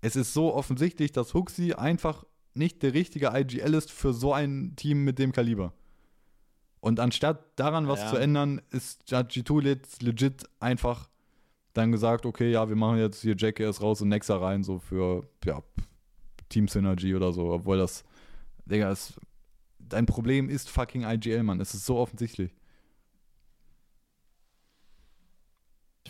es 0.01 0.15
ist 0.15 0.33
so 0.33 0.53
offensichtlich, 0.53 1.11
dass 1.11 1.33
Huxi 1.33 1.73
einfach 1.73 2.25
nicht 2.53 2.81
der 2.83 2.93
richtige 2.93 3.31
IGL 3.33 3.73
ist 3.73 3.91
für 3.91 4.13
so 4.13 4.33
ein 4.33 4.73
Team 4.75 5.03
mit 5.03 5.19
dem 5.19 5.31
Kaliber. 5.31 5.73
Und 6.81 6.99
anstatt 6.99 7.59
daran 7.59 7.87
was 7.87 7.99
Ja. 7.99 8.09
zu 8.09 8.17
ändern, 8.17 8.61
ist 8.71 9.11
hat 9.11 9.31
G2 9.31 9.63
jetzt 9.63 10.01
legit 10.01 10.45
einfach 10.59 11.09
dann 11.73 11.91
gesagt, 11.91 12.25
okay, 12.25 12.51
ja, 12.51 12.67
wir 12.67 12.75
machen 12.75 12.97
jetzt 12.97 13.21
hier 13.21 13.35
JKS 13.35 13.81
raus 13.81 14.01
und 14.01 14.09
Nexa 14.09 14.37
rein, 14.37 14.63
so 14.63 14.79
für, 14.79 15.29
ja, 15.45 15.61
Team 16.49 16.67
Synergy 16.67 17.15
oder 17.15 17.31
so, 17.31 17.51
obwohl 17.51 17.77
das, 17.77 18.03
Digga, 18.65 18.89
es, 18.91 19.13
dein 19.77 20.05
Problem 20.05 20.49
ist 20.49 20.69
fucking 20.69 21.03
IGL, 21.03 21.43
Mann. 21.43 21.59
Es 21.61 21.73
ist 21.73 21.85
so 21.85 21.97
offensichtlich. 21.97 22.51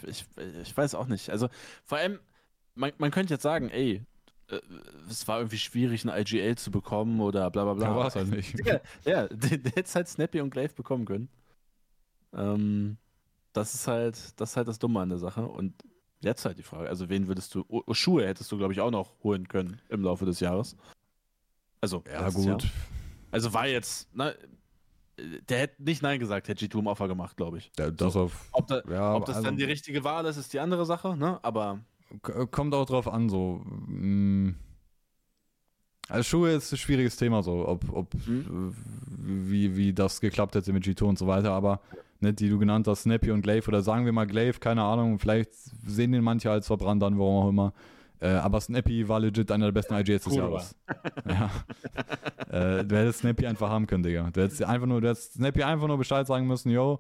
Ich, 0.05 0.25
ich, 0.61 0.77
weiß 0.77 0.95
auch 0.95 1.07
nicht. 1.07 1.29
Also 1.29 1.49
vor 1.83 1.97
allem, 1.97 2.19
man, 2.75 2.91
man 2.97 3.11
könnte 3.11 3.33
jetzt 3.33 3.43
sagen, 3.43 3.69
ey, 3.69 4.05
äh, 4.47 4.59
es 5.09 5.27
war 5.27 5.39
irgendwie 5.39 5.57
schwierig, 5.57 6.05
ein 6.05 6.21
IGL 6.21 6.57
zu 6.57 6.71
bekommen 6.71 7.19
oder 7.21 7.49
bla 7.51 7.63
bla 7.63 7.73
bla. 7.73 7.87
Da 7.87 7.95
war 7.95 8.07
es 8.07 8.15
halt 8.15 8.29
nicht. 8.29 8.57
Digga, 8.57 8.81
ja, 9.05 9.27
der, 9.29 9.49
hätte 9.75 9.93
halt 9.93 10.07
Snappy 10.07 10.41
und 10.41 10.51
Glaive 10.51 10.73
bekommen 10.73 11.05
können. 11.05 11.29
Ähm, 12.33 12.97
das 13.53 13.73
ist 13.73 13.87
halt, 13.87 14.39
das 14.39 14.51
ist 14.51 14.57
halt 14.57 14.67
das 14.67 14.79
Dumme 14.79 15.01
an 15.01 15.09
der 15.09 15.17
Sache. 15.17 15.45
Und 15.45 15.73
jetzt 16.21 16.45
halt 16.45 16.57
die 16.57 16.63
Frage, 16.63 16.89
also 16.89 17.09
wen 17.09 17.27
würdest 17.27 17.53
du, 17.55 17.65
O- 17.67 17.93
Schuhe 17.93 18.25
hättest 18.25 18.51
du, 18.51 18.57
glaube 18.57 18.73
ich, 18.73 18.79
auch 18.81 18.91
noch 18.91 19.21
holen 19.23 19.47
können 19.47 19.81
im 19.89 20.03
Laufe 20.03 20.25
des 20.25 20.39
Jahres. 20.39 20.75
Also, 21.81 22.03
Ja, 22.11 22.29
gut. 22.29 22.45
Jahr. 22.45 22.59
Also 23.31 23.53
war 23.53 23.67
jetzt, 23.67 24.09
na, 24.13 24.33
der 25.49 25.59
hätte 25.59 25.83
nicht 25.83 26.01
Nein 26.01 26.19
gesagt, 26.19 26.47
hätte 26.47 26.65
G2 26.65 26.79
im 26.79 26.87
Offer 26.87 27.07
gemacht, 27.07 27.37
glaube 27.37 27.57
ich. 27.59 27.71
Ja, 27.77 27.91
das 27.91 28.15
auf, 28.15 28.47
Ob, 28.51 28.67
da, 28.67 28.81
ja, 28.89 29.15
ob 29.15 29.25
das 29.25 29.37
also- 29.37 29.47
dann 29.47 29.57
die 29.57 29.63
richtige 29.65 30.03
Wahl 30.03 30.25
ist, 30.25 30.37
ist 30.37 30.53
die 30.53 30.59
andere 30.59 30.85
Sache, 30.85 31.15
ne? 31.17 31.39
Aber 31.43 31.79
Kommt 32.51 32.73
auch 32.73 32.85
drauf 32.85 33.07
an, 33.07 33.29
so. 33.29 33.61
mm. 33.87 34.55
Also 36.07 36.23
Schuhe 36.23 36.51
ist 36.53 36.71
ein 36.71 36.77
schwieriges 36.77 37.17
Thema, 37.17 37.43
so, 37.43 37.67
ob, 37.67 37.85
ob 37.93 38.13
Mhm. 38.25 38.73
wie, 39.19 39.75
wie 39.77 39.93
das 39.93 40.19
geklappt 40.21 40.55
hätte 40.55 40.73
mit 40.73 40.83
G2 40.83 41.03
und 41.03 41.19
so 41.19 41.27
weiter, 41.27 41.51
aber 41.51 41.81
ne, 42.19 42.33
die 42.33 42.49
du 42.49 42.57
genannt 42.57 42.87
hast, 42.87 43.03
Snappy 43.03 43.29
und 43.29 43.43
Glaive, 43.43 43.67
oder 43.67 43.83
sagen 43.83 44.05
wir 44.05 44.11
mal 44.11 44.25
Glaive, 44.25 44.59
keine 44.59 44.81
Ahnung, 44.83 45.19
vielleicht 45.19 45.53
sehen 45.53 46.11
den 46.11 46.23
manche 46.23 46.49
als 46.49 46.65
verbrannt 46.65 47.03
an, 47.03 47.19
warum 47.19 47.43
auch 47.45 47.49
immer. 47.49 47.73
Äh, 48.21 48.31
aber 48.31 48.59
Snappy 48.59 49.07
war 49.07 49.19
legit 49.19 49.49
einer 49.51 49.67
der 49.67 49.71
besten 49.71 49.93
IGs 49.95 50.23
des 50.25 50.33
Cool, 50.33 50.39
Jahres. 50.39 50.75
ja. 51.27 51.49
äh, 52.79 52.83
du 52.85 52.97
hättest 52.97 53.19
Snappy 53.19 53.47
einfach 53.47 53.69
haben 53.69 53.87
können, 53.87 54.03
Digga. 54.03 54.29
Du 54.31 54.41
hättest 54.41 54.61
einfach 54.63 54.87
nur, 54.87 54.99
du 54.99 55.07
hättest 55.07 55.33
Snappy 55.35 55.63
einfach 55.63 55.87
nur 55.87 55.97
Bescheid 55.97 56.27
sagen 56.27 56.45
müssen, 56.45 56.69
yo, 56.69 56.99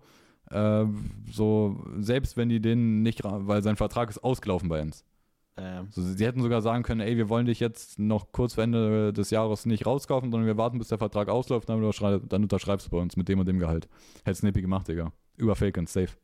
äh, 0.49 0.85
so, 1.29 1.83
selbst 1.97 2.37
wenn 2.37 2.47
die 2.49 2.61
den 2.61 3.01
nicht, 3.03 3.21
weil 3.23 3.61
sein 3.61 3.75
Vertrag 3.75 4.09
ist 4.09 4.23
ausgelaufen 4.23 4.69
bei 4.69 4.81
uns. 4.81 5.03
ähm, 5.57 5.87
So, 5.91 6.01
sie 6.01 6.25
hätten 6.25 6.41
sogar 6.41 6.61
sagen 6.61 6.83
können, 6.83 7.01
ey, 7.01 7.17
wir 7.17 7.27
wollen 7.27 7.45
dich 7.47 7.59
jetzt 7.59 7.99
noch 7.99 8.31
kurz 8.31 8.53
vor 8.53 8.63
Ende 8.63 9.11
des 9.11 9.29
Jahres 9.29 9.65
nicht 9.65 9.85
rauskaufen, 9.85 10.31
sondern 10.31 10.47
wir 10.47 10.55
warten, 10.57 10.77
bis 10.79 10.87
der 10.87 10.97
Vertrag 10.99 11.27
ausläuft, 11.27 11.67
dann, 11.67 11.83
unterschrei- 11.83 12.21
dann 12.29 12.43
unterschreibst 12.43 12.87
du 12.87 12.91
bei 12.91 12.97
uns 12.97 13.17
mit 13.17 13.27
dem 13.27 13.39
und 13.39 13.45
dem 13.47 13.59
Gehalt. 13.59 13.89
Hätte 14.23 14.37
Snippy 14.39 14.61
gemacht, 14.61 14.87
Digga. 14.87 15.11
Über 15.35 15.55
Falcons, 15.57 15.91
safe. 15.91 16.15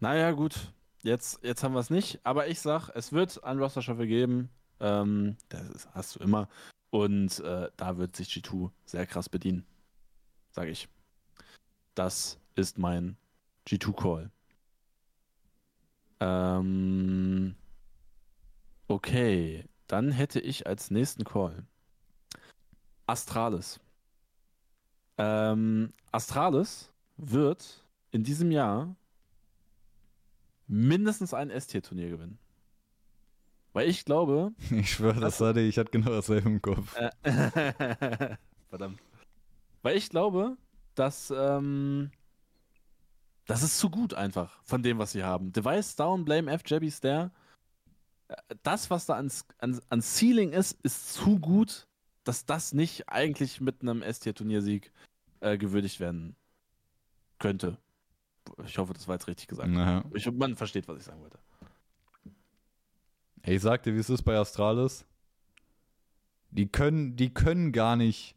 naja, 0.00 0.30
gut. 0.32 0.72
Jetzt, 1.02 1.42
jetzt 1.42 1.62
haben 1.62 1.72
wir 1.72 1.80
es 1.80 1.90
nicht, 1.90 2.20
aber 2.24 2.48
ich 2.48 2.60
sag, 2.60 2.90
es 2.90 3.12
wird 3.12 3.42
einen 3.42 3.60
Roster 3.60 3.80
Shuffle 3.80 4.06
geben. 4.06 4.50
Ähm, 4.80 5.36
das 5.48 5.68
ist, 5.70 5.88
hast 5.94 6.16
du 6.16 6.20
immer. 6.20 6.48
Und 6.90 7.40
äh, 7.40 7.70
da 7.76 7.96
wird 7.96 8.16
sich 8.16 8.28
G2 8.28 8.70
sehr 8.84 9.06
krass 9.06 9.28
bedienen. 9.28 9.64
Sag 10.50 10.68
ich. 10.68 10.88
Das 11.94 12.38
ist 12.54 12.78
mein 12.78 13.16
G2-Call. 13.66 14.30
Ähm, 16.20 17.54
okay, 18.88 19.64
dann 19.86 20.10
hätte 20.10 20.40
ich 20.40 20.66
als 20.66 20.90
nächsten 20.90 21.24
Call 21.24 21.64
Astralis. 23.06 23.80
Ähm, 25.16 25.92
Astralis 26.12 26.92
wird 27.16 27.84
in 28.10 28.22
diesem 28.22 28.50
Jahr 28.50 28.94
mindestens 30.70 31.34
ein 31.34 31.50
S-Tier-Turnier 31.50 32.08
gewinnen. 32.10 32.38
Weil 33.72 33.88
ich 33.88 34.04
glaube, 34.04 34.52
Ich 34.70 34.92
schwöre, 34.94 35.20
das 35.20 35.40
hatte 35.40 35.60
ich, 35.60 35.78
hatte 35.78 35.90
genau 35.90 36.10
dasselbe 36.10 36.48
im 36.48 36.62
Kopf. 36.62 36.96
äh, 36.96 37.10
verdammt. 38.68 39.00
Weil 39.82 39.96
ich 39.96 40.08
glaube, 40.10 40.56
dass 40.94 41.32
ähm, 41.36 42.10
das 43.46 43.62
ist 43.62 43.78
zu 43.78 43.90
gut 43.90 44.14
einfach 44.14 44.62
von 44.62 44.82
dem, 44.82 44.98
was 44.98 45.12
sie 45.12 45.24
haben. 45.24 45.52
Device 45.52 45.96
Down, 45.96 46.24
Blame 46.24 46.50
F, 46.52 46.62
Jabby 46.66 46.90
Stare. 46.90 47.30
Äh, 48.28 48.36
Das, 48.62 48.90
was 48.90 49.06
da 49.06 49.14
an, 49.14 49.30
an, 49.58 49.80
an 49.88 50.02
Ceiling 50.02 50.52
ist, 50.52 50.78
ist 50.82 51.12
zu 51.14 51.38
gut, 51.38 51.86
dass 52.24 52.44
das 52.46 52.72
nicht 52.72 53.08
eigentlich 53.08 53.60
mit 53.60 53.82
einem 53.82 54.02
S-Tier-Turniersieg 54.02 54.92
äh, 55.40 55.56
gewürdigt 55.58 56.00
werden 56.00 56.36
könnte. 57.38 57.78
Ich 58.64 58.78
hoffe, 58.78 58.92
das 58.92 59.06
war 59.08 59.16
jetzt 59.16 59.28
richtig 59.28 59.48
gesagt. 59.48 59.70
Naja. 59.70 60.04
Ich, 60.14 60.30
man 60.30 60.56
versteht, 60.56 60.88
was 60.88 60.98
ich 60.98 61.04
sagen 61.04 61.20
wollte. 61.20 61.38
Ich 63.44 63.60
sagte, 63.60 63.94
wie 63.94 63.98
es 63.98 64.10
ist 64.10 64.22
bei 64.22 64.36
Astralis. 64.36 65.06
Die 66.50 66.66
können, 66.66 67.16
die 67.16 67.32
können 67.32 67.72
gar 67.72 67.96
nicht 67.96 68.36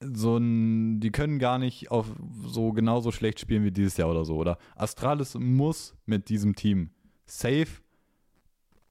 so 0.00 0.36
ein, 0.36 1.00
die 1.00 1.10
können 1.10 1.38
gar 1.38 1.58
nicht 1.58 1.90
auf 1.90 2.06
so 2.44 2.72
genauso 2.72 3.12
schlecht 3.12 3.40
spielen 3.40 3.64
wie 3.64 3.70
dieses 3.70 3.96
Jahr 3.96 4.10
oder 4.10 4.24
so, 4.24 4.36
oder? 4.36 4.58
Astralis 4.74 5.34
muss 5.34 5.94
mit 6.06 6.28
diesem 6.28 6.54
Team 6.54 6.90
safe 7.26 7.82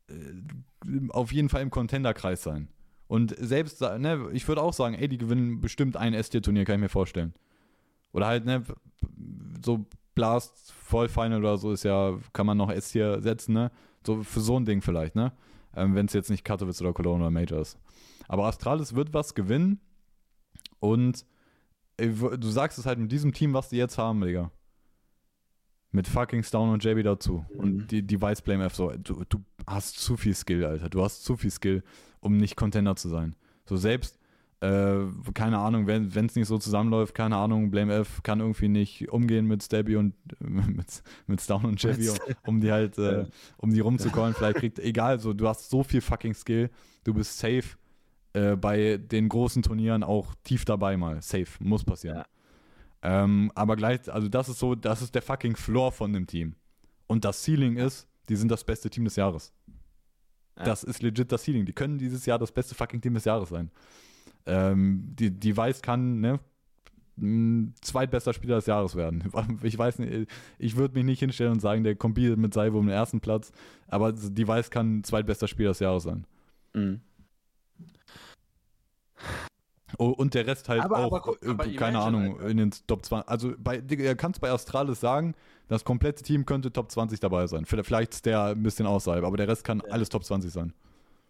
äh, 0.07 0.13
auf 1.09 1.31
jeden 1.31 1.49
Fall 1.49 1.61
im 1.61 1.69
Contender-Kreis 1.69 2.43
sein. 2.43 2.69
Und 3.07 3.35
selbst, 3.37 3.81
ne, 3.81 4.29
ich 4.31 4.47
würde 4.47 4.61
auch 4.61 4.73
sagen, 4.73 4.95
ey, 4.95 5.07
die 5.09 5.17
gewinnen 5.17 5.59
bestimmt 5.59 5.97
ein 5.97 6.13
S-Tier-Turnier, 6.13 6.63
kann 6.63 6.75
ich 6.75 6.81
mir 6.81 6.89
vorstellen. 6.89 7.33
Oder 8.13 8.27
halt, 8.27 8.45
ne, 8.45 8.63
so 9.63 9.85
Blast, 10.13 10.71
Vollfinal 10.73 11.39
oder 11.39 11.57
so 11.57 11.71
ist 11.71 11.83
ja, 11.83 12.17
kann 12.33 12.45
man 12.45 12.57
noch 12.57 12.69
S-Tier 12.69 13.21
setzen, 13.21 13.53
ne? 13.53 13.71
So 14.05 14.23
für 14.23 14.41
so 14.41 14.59
ein 14.59 14.65
Ding 14.65 14.81
vielleicht, 14.81 15.15
ne? 15.15 15.31
Ähm, 15.75 15.95
Wenn 15.95 16.05
es 16.05 16.13
jetzt 16.13 16.29
nicht 16.29 16.43
Katowice 16.43 16.81
oder 16.81 16.93
Cologne 16.93 17.23
oder 17.23 17.31
Major 17.31 17.59
ist. 17.59 17.77
Aber 18.27 18.45
Astralis 18.45 18.93
wird 18.93 19.13
was 19.13 19.35
gewinnen 19.35 19.79
und 20.79 21.25
äh, 21.97 22.09
du 22.09 22.49
sagst 22.49 22.77
es 22.77 22.85
halt 22.85 22.99
mit 22.99 23.11
diesem 23.11 23.33
Team, 23.33 23.53
was 23.53 23.69
die 23.69 23.77
jetzt 23.77 23.97
haben, 23.97 24.21
Digga. 24.21 24.51
Mit 25.91 26.07
fucking 26.07 26.43
Stone 26.43 26.71
und 26.71 26.83
JB 26.83 27.03
dazu. 27.03 27.45
Mhm. 27.53 27.59
Und 27.59 27.87
die, 27.91 28.05
die 28.05 28.21
Vice 28.21 28.41
Blame 28.41 28.65
F 28.65 28.75
so. 28.75 28.91
Du, 28.91 29.23
du 29.27 29.43
hast 29.67 29.99
zu 29.99 30.17
viel 30.17 30.33
Skill, 30.33 30.65
Alter. 30.65 30.89
Du 30.89 31.03
hast 31.03 31.23
zu 31.23 31.35
viel 31.35 31.51
Skill, 31.51 31.83
um 32.19 32.37
nicht 32.37 32.55
Contender 32.55 32.95
zu 32.95 33.09
sein. 33.09 33.35
So 33.65 33.77
selbst, 33.77 34.19
äh, 34.61 35.07
keine 35.33 35.57
Ahnung, 35.57 35.87
wenn 35.87 36.07
es 36.07 36.35
nicht 36.35 36.47
so 36.47 36.59
zusammenläuft, 36.59 37.15
keine 37.15 37.35
Ahnung, 37.35 37.71
Blame 37.71 37.93
F 37.95 38.21
kann 38.21 38.39
irgendwie 38.39 38.67
nicht 38.67 39.09
umgehen 39.09 39.47
mit 39.47 39.63
Stabby 39.63 39.95
und 39.95 40.13
mit, 40.39 41.03
mit 41.25 41.41
Stone 41.41 41.67
und 41.67 41.81
JB, 41.81 42.09
um, 42.09 42.35
um 42.45 42.61
die 42.61 42.71
halt, 42.71 42.97
äh, 42.99 43.25
um 43.57 43.73
die 43.73 43.79
rumzucallen. 43.79 44.33
Vielleicht 44.37 44.57
kriegt, 44.57 44.79
egal, 44.79 45.19
so, 45.19 45.33
du 45.33 45.47
hast 45.47 45.69
so 45.69 45.83
viel 45.83 46.01
fucking 46.01 46.35
Skill, 46.35 46.69
du 47.03 47.13
bist 47.13 47.39
safe 47.39 47.75
äh, 48.33 48.55
bei 48.55 48.97
den 48.97 49.29
großen 49.29 49.63
Turnieren 49.63 50.03
auch 50.03 50.35
tief 50.43 50.63
dabei 50.63 50.95
mal. 50.95 51.21
Safe, 51.23 51.47
muss 51.59 51.83
passieren. 51.83 52.17
Ja. 52.17 52.25
Ähm, 53.23 53.51
aber 53.55 53.75
gleich, 53.75 54.11
also 54.13 54.29
das 54.29 54.47
ist 54.47 54.59
so, 54.59 54.75
das 54.75 55.01
ist 55.01 55.15
der 55.15 55.23
fucking 55.23 55.55
Floor 55.55 55.91
von 55.91 56.13
dem 56.13 56.27
Team. 56.27 56.55
Und 57.07 57.25
das 57.25 57.43
Ceiling 57.43 57.77
ist, 57.77 58.07
die 58.29 58.35
sind 58.35 58.51
das 58.51 58.63
beste 58.63 58.91
Team 58.91 59.05
des 59.05 59.15
Jahres. 59.15 59.53
Ja. 60.55 60.65
Das 60.65 60.83
ist 60.83 61.01
legit 61.01 61.31
das 61.31 61.43
Ceiling. 61.43 61.65
Die 61.65 61.73
können 61.73 61.97
dieses 61.97 62.27
Jahr 62.27 62.37
das 62.37 62.51
beste 62.51 62.75
fucking 62.75 63.01
Team 63.01 63.15
des 63.15 63.25
Jahres 63.25 63.49
sein. 63.49 63.71
Ähm, 64.45 65.03
die, 65.19 65.31
die 65.31 65.55
Weiß 65.55 65.81
kann, 65.81 66.19
ne, 66.21 66.39
zweitbester 67.81 68.33
Spieler 68.33 68.55
des 68.55 68.65
Jahres 68.65 68.95
werden. 68.95 69.23
Ich 69.63 69.77
weiß 69.77 69.99
nicht, 69.99 70.27
ich 70.57 70.75
würde 70.75 70.95
mich 70.95 71.03
nicht 71.05 71.19
hinstellen 71.19 71.53
und 71.53 71.59
sagen, 71.59 71.83
der 71.83 71.95
kompiert 71.95 72.37
mit 72.37 72.53
Saibo 72.53 72.79
um 72.79 72.87
den 72.87 72.95
ersten 72.95 73.19
Platz, 73.21 73.51
aber 73.87 74.11
die 74.13 74.47
Weiß 74.47 74.71
kann 74.71 75.03
zweitbester 75.03 75.47
Spieler 75.47 75.69
des 75.71 75.79
Jahres 75.79 76.03
sein. 76.03 76.25
Mhm. 76.73 77.01
Oh, 79.97 80.07
und 80.07 80.33
der 80.33 80.47
Rest 80.47 80.69
halt 80.69 80.81
Aber- 80.81 80.99
auch, 80.99 81.05
aber 81.07 81.21
guck, 81.21 81.43
äh, 81.43 81.49
aber 81.49 81.65
keine 81.65 81.75
imagine, 81.97 81.99
Ahnung, 81.99 82.33
Alter. 82.37 82.49
in 82.49 82.57
den 82.57 82.71
Top 82.87 83.05
20. 83.05 83.29
Also 83.29 83.53
bei, 83.59 83.77
Digga, 83.81 84.03
ihr 84.05 84.15
kannst 84.15 84.39
bei 84.41 84.49
Astralis 84.49 84.99
sagen, 85.01 85.35
das 85.67 85.83
komplette 85.83 86.23
Team 86.23 86.45
könnte 86.45 86.71
Top 86.71 86.89
20 86.89 87.19
dabei 87.19 87.45
sein. 87.47 87.65
Vielleicht 87.65 88.13
ist 88.13 88.25
der 88.25 88.45
ein 88.45 88.63
bisschen 88.63 88.87
außerhalb, 88.87 89.23
aber 89.23 89.37
der 89.37 89.47
Rest 89.49 89.63
kann 89.65 89.83
Ja. 89.85 89.91
alles 89.93 90.09
Top 90.09 90.23
20 90.23 90.51
sein. 90.51 90.73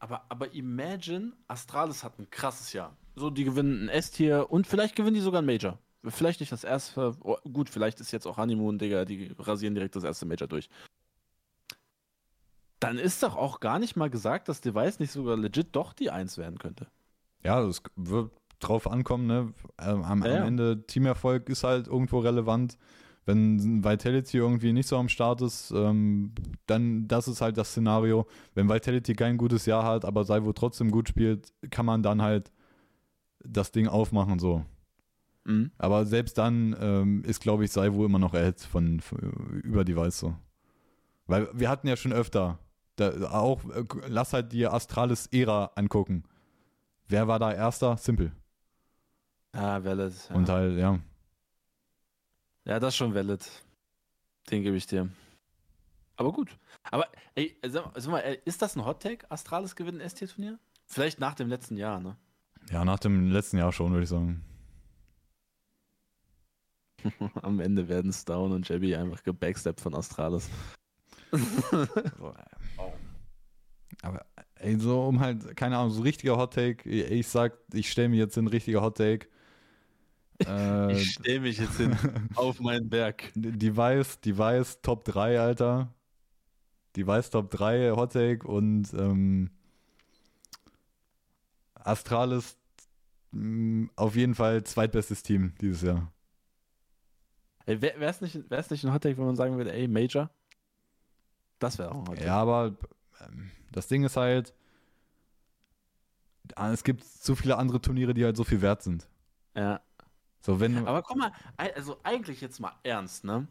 Aber, 0.01 0.25
aber 0.29 0.53
imagine, 0.53 1.33
Astralis 1.47 2.03
hat 2.03 2.17
ein 2.17 2.29
krasses 2.31 2.73
Jahr. 2.73 2.97
So, 3.15 3.29
die 3.29 3.43
gewinnen 3.43 3.85
ein 3.85 3.89
S-Tier 3.89 4.47
und 4.49 4.65
vielleicht 4.65 4.95
gewinnen 4.95 5.13
die 5.13 5.21
sogar 5.21 5.41
ein 5.41 5.45
Major. 5.45 5.77
Vielleicht 6.03 6.39
nicht 6.39 6.51
das 6.51 6.63
erste. 6.63 7.15
Oh, 7.21 7.37
gut, 7.53 7.69
vielleicht 7.69 7.99
ist 7.99 8.11
jetzt 8.11 8.25
auch 8.25 8.37
Honeymoon, 8.37 8.79
Digga, 8.79 9.05
die 9.05 9.31
rasieren 9.37 9.75
direkt 9.75 9.95
das 9.95 10.03
erste 10.03 10.25
Major 10.25 10.47
durch. 10.47 10.69
Dann 12.79 12.97
ist 12.97 13.21
doch 13.21 13.35
auch 13.35 13.59
gar 13.59 13.77
nicht 13.77 13.95
mal 13.95 14.09
gesagt, 14.09 14.49
dass 14.49 14.59
Device 14.59 14.99
nicht 14.99 15.11
sogar 15.11 15.37
legit 15.37 15.75
doch 15.75 15.93
die 15.93 16.09
Eins 16.09 16.39
werden 16.39 16.57
könnte. 16.57 16.87
Ja, 17.43 17.61
es 17.61 17.83
wird 17.95 18.31
drauf 18.59 18.89
ankommen, 18.89 19.27
ne? 19.27 19.53
Ähm, 19.79 20.03
am, 20.03 20.23
Ja, 20.23 20.29
ja. 20.29 20.41
am 20.41 20.47
Ende 20.47 20.83
Teamerfolg 20.87 21.47
ist 21.49 21.63
halt 21.63 21.87
irgendwo 21.87 22.19
relevant. 22.19 22.79
Wenn 23.25 23.83
Vitality 23.83 24.37
irgendwie 24.37 24.73
nicht 24.73 24.87
so 24.87 24.97
am 24.97 25.09
Start 25.09 25.41
ist, 25.41 25.71
ähm, 25.71 26.33
dann 26.65 27.07
das 27.07 27.27
ist 27.27 27.41
halt 27.41 27.57
das 27.57 27.69
Szenario. 27.69 28.25
Wenn 28.55 28.67
Vitality 28.69 29.13
kein 29.13 29.37
gutes 29.37 29.65
Jahr 29.65 29.83
hat, 29.83 30.05
aber 30.05 30.23
Saivo 30.23 30.53
trotzdem 30.53 30.89
gut 30.89 31.09
spielt, 31.09 31.53
kann 31.69 31.85
man 31.85 32.01
dann 32.01 32.21
halt 32.21 32.51
das 33.43 33.71
Ding 33.71 33.87
aufmachen 33.87 34.39
so. 34.39 34.65
Mhm. 35.45 35.71
Aber 35.77 36.05
selbst 36.05 36.37
dann 36.37 36.75
ähm, 36.79 37.23
ist, 37.23 37.41
glaube 37.41 37.63
ich, 37.63 37.71
Saivo 37.71 38.05
immer 38.05 38.19
noch 38.19 38.33
ahead 38.33 38.59
von, 38.59 38.99
von 38.99 39.19
über 39.63 39.83
Device 39.83 40.19
so. 40.19 40.35
Weil 41.27 41.47
wir 41.53 41.69
hatten 41.69 41.87
ja 41.87 41.95
schon 41.95 42.13
öfter, 42.13 42.59
da, 42.95 43.31
auch, 43.31 43.63
äh, 43.69 43.83
lass 44.07 44.33
halt 44.33 44.51
die 44.51 44.67
Astralis-Ära 44.67 45.71
angucken. 45.75 46.23
Wer 47.07 47.27
war 47.27 47.39
da 47.39 47.53
erster? 47.53 47.97
Simple. 47.97 48.31
Ja, 49.53 49.83
valid. 49.83 50.13
Ja. 50.29 50.35
Und 50.35 50.49
halt, 50.49 50.77
ja. 50.77 50.99
Ja, 52.65 52.79
das 52.79 52.93
ist 52.93 52.97
schon 52.97 53.13
valid. 53.13 53.47
Den 54.49 54.63
gebe 54.63 54.77
ich 54.77 54.87
dir. 54.87 55.09
Aber 56.15 56.31
gut. 56.31 56.57
Aber, 56.83 57.07
ey, 57.35 57.57
sag, 57.67 57.91
sag 57.95 58.11
mal, 58.11 58.19
ey, 58.19 58.39
ist 58.45 58.61
das 58.61 58.75
ein 58.75 58.85
Hot-Take? 58.85 59.29
Astralis 59.31 59.75
gewinnt 59.75 60.01
ein 60.01 60.09
ST-Turnier? 60.09 60.59
Vielleicht 60.85 61.19
nach 61.19 61.35
dem 61.35 61.47
letzten 61.47 61.77
Jahr, 61.77 61.99
ne? 61.99 62.17
Ja, 62.69 62.85
nach 62.85 62.99
dem 62.99 63.31
letzten 63.31 63.57
Jahr 63.57 63.71
schon, 63.71 63.91
würde 63.91 64.03
ich 64.03 64.09
sagen. 64.09 64.43
Am 67.41 67.59
Ende 67.59 67.87
werden 67.87 68.13
Stone 68.13 68.53
und 68.53 68.67
Jabby 68.67 68.95
einfach 68.95 69.23
gebacksteppt 69.23 69.81
von 69.81 69.95
Astralis. 69.95 70.49
Aber 74.03 74.25
ey, 74.55 74.77
so 74.79 75.07
um 75.07 75.19
halt, 75.19 75.55
keine 75.55 75.77
Ahnung, 75.77 75.91
so 75.91 76.01
richtiger 76.01 76.37
Hot-Take, 76.37 76.89
ich 76.89 77.27
sag, 77.27 77.57
ich 77.73 77.89
stelle 77.91 78.09
mir 78.09 78.17
jetzt 78.17 78.35
hin, 78.35 78.47
richtiger 78.47 78.81
Hot-Take. 78.81 79.27
Äh, 80.47 80.93
Ich 80.93 81.11
stelle 81.13 81.41
mich 81.41 81.57
jetzt 81.57 81.77
hin 81.77 81.95
auf 82.35 82.59
meinen 82.59 82.89
Berg. 82.89 83.31
Device, 83.35 84.19
Device 84.21 84.81
Top 84.81 85.03
3, 85.05 85.39
Alter. 85.39 85.93
Device 86.95 87.29
Top 87.29 87.49
3 87.51 87.91
Hot 87.91 88.13
Take 88.13 88.47
und 88.47 88.93
ähm, 88.93 89.49
Astralis 91.75 92.57
mh, 93.31 93.89
auf 93.95 94.15
jeden 94.15 94.35
Fall 94.35 94.63
zweitbestes 94.63 95.23
Team 95.23 95.53
dieses 95.61 95.81
Jahr. 95.83 96.11
Ey, 97.65 97.81
wäre 97.81 98.03
es 98.05 98.21
nicht, 98.21 98.49
wär's 98.49 98.69
nicht 98.69 98.83
ein 98.83 98.91
Hot-Take, 98.93 99.17
wenn 99.17 99.25
man 99.25 99.35
sagen 99.35 99.55
würde, 99.55 99.71
ey, 99.71 99.87
Major? 99.87 100.29
Das 101.59 101.77
wäre 101.77 101.91
auch 101.91 101.99
ein 101.99 102.07
Hot-Take. 102.07 102.25
Ja, 102.25 102.37
aber 102.37 102.75
ähm, 103.21 103.51
das 103.71 103.87
Ding 103.87 104.03
ist 104.03 104.17
halt, 104.17 104.53
ah, 106.55 106.71
es 106.71 106.83
gibt 106.83 107.03
so 107.03 107.35
viele 107.35 107.57
andere 107.57 107.79
Turniere, 107.79 108.13
die 108.13 108.25
halt 108.25 108.35
so 108.35 108.43
viel 108.43 108.61
wert 108.61 108.81
sind. 108.83 109.07
ja. 109.55 109.79
So, 110.41 110.59
wenn 110.59 110.87
Aber 110.87 111.03
guck 111.03 111.17
mal, 111.17 111.31
also 111.57 111.97
eigentlich 112.03 112.41
jetzt 112.41 112.59
mal 112.59 112.73
ernst, 112.83 113.23
ne? 113.23 113.47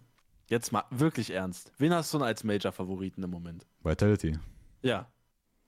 Jetzt 0.48 0.72
mal 0.72 0.84
wirklich 0.90 1.30
ernst. 1.30 1.72
Wen 1.78 1.94
hast 1.94 2.12
du 2.12 2.18
denn 2.18 2.26
als 2.26 2.42
Major-Favoriten 2.42 3.22
im 3.22 3.30
Moment? 3.30 3.66
Vitality. 3.84 4.36
Ja. 4.82 5.06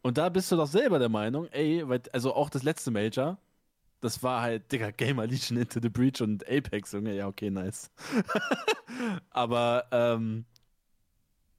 Und 0.03 0.19
da 0.19 0.29
bist 0.29 0.51
du 0.51 0.57
doch 0.57 0.67
selber 0.67 0.99
der 0.99 1.09
Meinung, 1.09 1.47
ey, 1.53 1.89
weil, 1.89 2.03
also 2.13 2.35
auch 2.35 2.51
das 2.51 2.65
letzte 2.65 2.91
Major, 2.91 3.39
das 4.01 4.21
war 4.25 4.43
halt, 4.43 4.73
Digga, 4.73 4.91
Gamer 4.91 5.29
Legion 5.29 5.57
into 5.57 5.79
the 5.81 5.89
Breach 5.89 6.21
und 6.21 6.45
Apex, 6.49 6.91
Junge, 6.91 7.15
ja, 7.15 7.29
okay, 7.29 7.51
nice. 7.51 7.93
Aber, 9.31 9.87
ähm, 9.93 10.45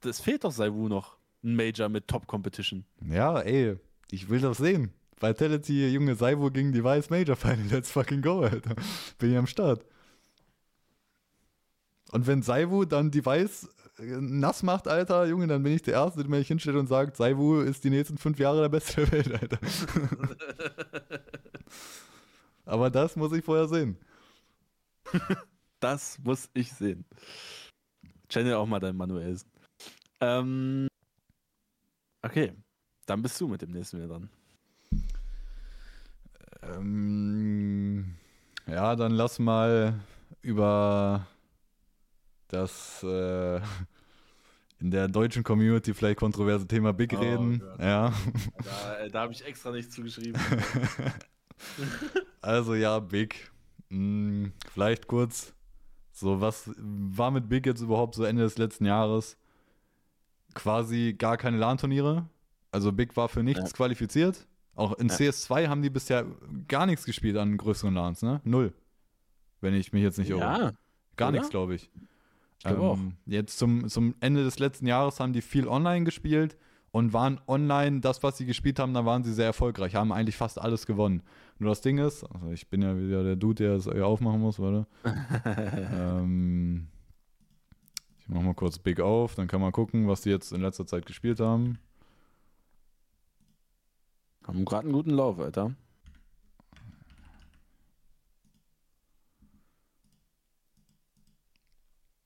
das 0.01 0.20
fehlt 0.20 0.43
doch 0.43 0.51
Saiwu 0.51 0.89
noch, 0.89 1.18
ein 1.41 1.55
Major 1.55 1.88
mit 1.88 2.09
Top-Competition. 2.09 2.84
Ja, 3.07 3.39
ey, 3.39 3.78
ich 4.11 4.30
will 4.30 4.41
das 4.41 4.57
sehen. 4.57 4.91
Vitality, 5.20 5.88
Junge 5.89 6.16
Saivo 6.16 6.51
gegen 6.51 6.72
Device 6.72 7.09
Major 7.09 7.36
Final. 7.36 7.68
Let's 7.70 7.91
fucking 7.91 8.22
go, 8.22 8.41
Alter. 8.41 8.76
Bin 9.18 9.32
ich 9.32 9.38
am 9.38 9.47
Start. 9.47 9.86
Und 12.11 12.28
wenn 12.28 12.43
Saivu 12.43 12.86
dann 12.86 13.09
Device 13.09 13.70
äh, 13.97 14.03
nass 14.20 14.64
macht, 14.64 14.88
Alter, 14.88 15.26
Junge, 15.26 15.47
dann 15.47 15.64
bin 15.64 15.74
ich 15.74 15.82
der 15.82 15.95
Erste, 15.95 16.22
der 16.22 16.30
mich 16.30 16.47
hinstellt 16.47 16.78
und 16.78 16.88
sagt, 16.88 17.18
Saivu 17.18 17.61
ist 17.61 17.84
die 17.84 17.89
nächsten 17.89 18.18
fünf 18.18 18.39
Jahre 18.39 18.61
der 18.61 18.70
Beste 18.70 19.05
der 19.05 19.11
Welt, 19.11 19.41
Alter. 19.41 19.59
Aber 22.66 22.89
das 22.89 23.16
muss 23.16 23.34
ich 23.34 23.43
vorher 23.43 23.68
sehen. 23.68 23.97
Das 25.80 26.18
muss 26.20 26.49
ich 26.53 26.72
sehen. 26.72 27.05
Channel 28.30 28.53
auch 28.53 28.66
mal 28.66 28.80
dein 28.80 28.95
Manuelsen. 28.95 29.49
Ähm, 30.22 30.88
okay, 32.22 32.53
dann 33.05 33.22
bist 33.22 33.39
du 33.41 33.47
mit 33.47 33.61
dem 33.61 33.72
nächsten 33.72 33.97
wieder 33.97 34.07
dran. 34.07 34.30
Ähm, 36.76 38.16
ja, 38.68 38.95
dann 38.95 39.11
lass 39.11 39.39
mal 39.39 39.99
über 40.41 41.28
das 42.47 43.03
äh, 43.03 43.57
in 44.80 44.91
der 44.91 45.07
deutschen 45.07 45.43
Community 45.43 45.93
vielleicht 45.93 46.20
kontroverse 46.20 46.68
Thema 46.68 46.93
Big 46.93 47.14
Oh 47.14 47.20
reden. 47.20 47.59
Gott. 47.59 47.80
Ja. 47.80 48.14
Da, 48.64 49.07
da 49.11 49.22
habe 49.22 49.34
ich 49.34 49.45
extra 49.45 49.72
nichts 49.72 49.95
zugeschrieben. 49.95 50.39
also 52.41 52.76
ja, 52.76 52.99
Big. 52.99 53.51
Hm, 53.89 54.53
vielleicht 54.72 55.07
kurz. 55.07 55.53
So, 56.11 56.41
was 56.41 56.70
war 56.78 57.32
mit 57.32 57.49
Big 57.49 57.66
jetzt 57.66 57.82
überhaupt 57.82 58.16
so 58.16 58.24
Ende 58.24 58.43
des 58.43 58.57
letzten 58.57 58.86
Jahres? 58.86 59.38
Quasi 60.53 61.16
gar 61.18 61.38
keine 61.38 61.57
LAN-Turniere. 61.57 62.28
Also 62.72 62.91
Big 62.91 63.16
war 63.18 63.30
für 63.30 63.43
nichts 63.43 63.72
Ja. 63.72 63.76
qualifiziert. 63.76 64.45
Auch 64.76 64.93
in 64.93 65.09
Ja. 65.09 65.15
CS2 65.15 65.67
haben 65.67 65.82
die 65.82 65.89
bisher 65.89 66.26
gar 66.67 66.86
nichts 66.86 67.05
gespielt 67.05 67.38
an 67.38 67.57
größeren 67.57 67.93
LANs, 67.93 68.21
ne? 68.21 68.41
Null. 68.43 68.74
Wenn 69.61 69.74
ich 69.76 69.93
mich 69.93 70.03
jetzt 70.03 70.17
nicht 70.17 70.30
irre. 70.30 70.39
ja, 70.39 70.71
Gar 71.15 71.32
nichts, 71.32 71.49
glaube 71.49 71.76
ich. 71.76 71.89
Ich 72.57 72.65
glaube 72.65 72.82
auch. 72.82 72.97
Jetzt 73.26 73.59
zum, 73.59 73.88
zum 73.88 74.15
Ende 74.19 74.43
des 74.43 74.57
letzten 74.59 74.88
Jahres 74.88 75.19
haben 75.19 75.34
die 75.34 75.41
viel 75.41 75.67
online 75.67 76.05
gespielt 76.05 76.57
und 76.91 77.13
waren 77.13 77.39
online, 77.47 77.99
das, 78.01 78.24
was 78.24 78.38
sie 78.38 78.45
gespielt 78.45 78.80
haben, 78.80 78.93
da 78.93 79.05
waren 79.05 79.24
sie 79.24 79.34
sehr 79.34 79.45
erfolgreich, 79.47 79.95
haben 79.95 80.11
eigentlich 80.11 80.38
fast 80.38 80.59
alles 80.59 80.86
gewonnen. 80.86 81.21
Nur 81.59 81.69
das 81.69 81.82
Ding 81.82 81.97
ist, 81.97 82.24
also 82.24 82.51
ich 82.51 82.67
bin 82.69 82.82
ja 82.82 82.97
wieder 82.97 83.24
der 83.24 83.36
Dude, 83.36 83.63
der 83.63 83.74
es 83.74 83.88
euch 83.88 84.01
aufmachen 84.01 84.39
muss, 84.41 84.59
warte. 84.59 84.88
ähm, 85.93 86.88
ich 88.19 88.30
mach 88.30 88.41
mal 88.41 88.53
kurz 88.53 88.80
Big 88.80 88.99
auf, 89.01 89.36
dann 89.36 89.47
kann 89.47 89.61
man 89.61 89.71
gucken, 89.71 90.07
was 90.07 90.21
die 90.21 90.30
jetzt 90.30 90.51
in 90.53 90.61
letzter 90.61 90.86
Zeit 90.88 91.05
gespielt 91.05 91.39
haben. 91.39 91.78
Haben 94.47 94.65
gerade 94.65 94.83
einen 94.85 94.93
guten 94.93 95.11
Lauf, 95.11 95.39
Alter. 95.39 95.75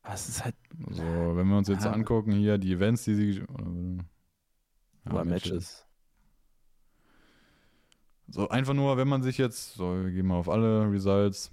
Was 0.04 0.30
ist 0.30 0.44
halt 0.46 0.56
So, 0.90 1.34
wenn 1.36 1.48
wir 1.50 1.58
uns 1.58 1.68
jetzt 1.68 1.84
Ja. 1.86 1.92
angucken, 1.92 2.32
hier 2.32 2.58
die 2.58 2.72
Events, 2.74 3.04
die 3.04 3.16
sie. 3.16 3.42
Oder, 3.44 3.72
ja, 5.06 5.12
bei 5.14 5.24
Matches? 5.26 5.86
So, 8.30 8.50
einfach 8.50 8.74
nur, 8.74 8.98
wenn 8.98 9.08
man 9.08 9.24
sich 9.24 9.38
jetzt, 9.38 9.74
so, 9.76 10.04
wir 10.04 10.12
gehen 10.12 10.28
mal 10.28 10.36
auf 10.38 10.50
alle 10.50 10.90
Results. 10.92 11.52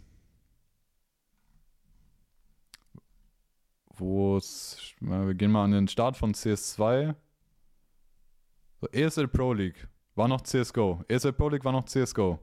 Wo 3.96 4.36
es, 4.36 4.94
wir 5.00 5.34
gehen 5.34 5.52
mal 5.52 5.64
an 5.64 5.70
den 5.72 5.88
Start 5.88 6.16
von 6.16 6.34
CS2. 6.34 7.14
So, 8.80 8.88
ESL 8.88 9.28
Pro 9.28 9.52
League 9.52 9.88
war 10.14 10.28
noch 10.28 10.42
CSGO. 10.42 11.04
ESL 11.08 11.32
Pro 11.32 11.48
League 11.48 11.64
war 11.64 11.72
noch 11.72 11.84
CSGO. 11.84 12.38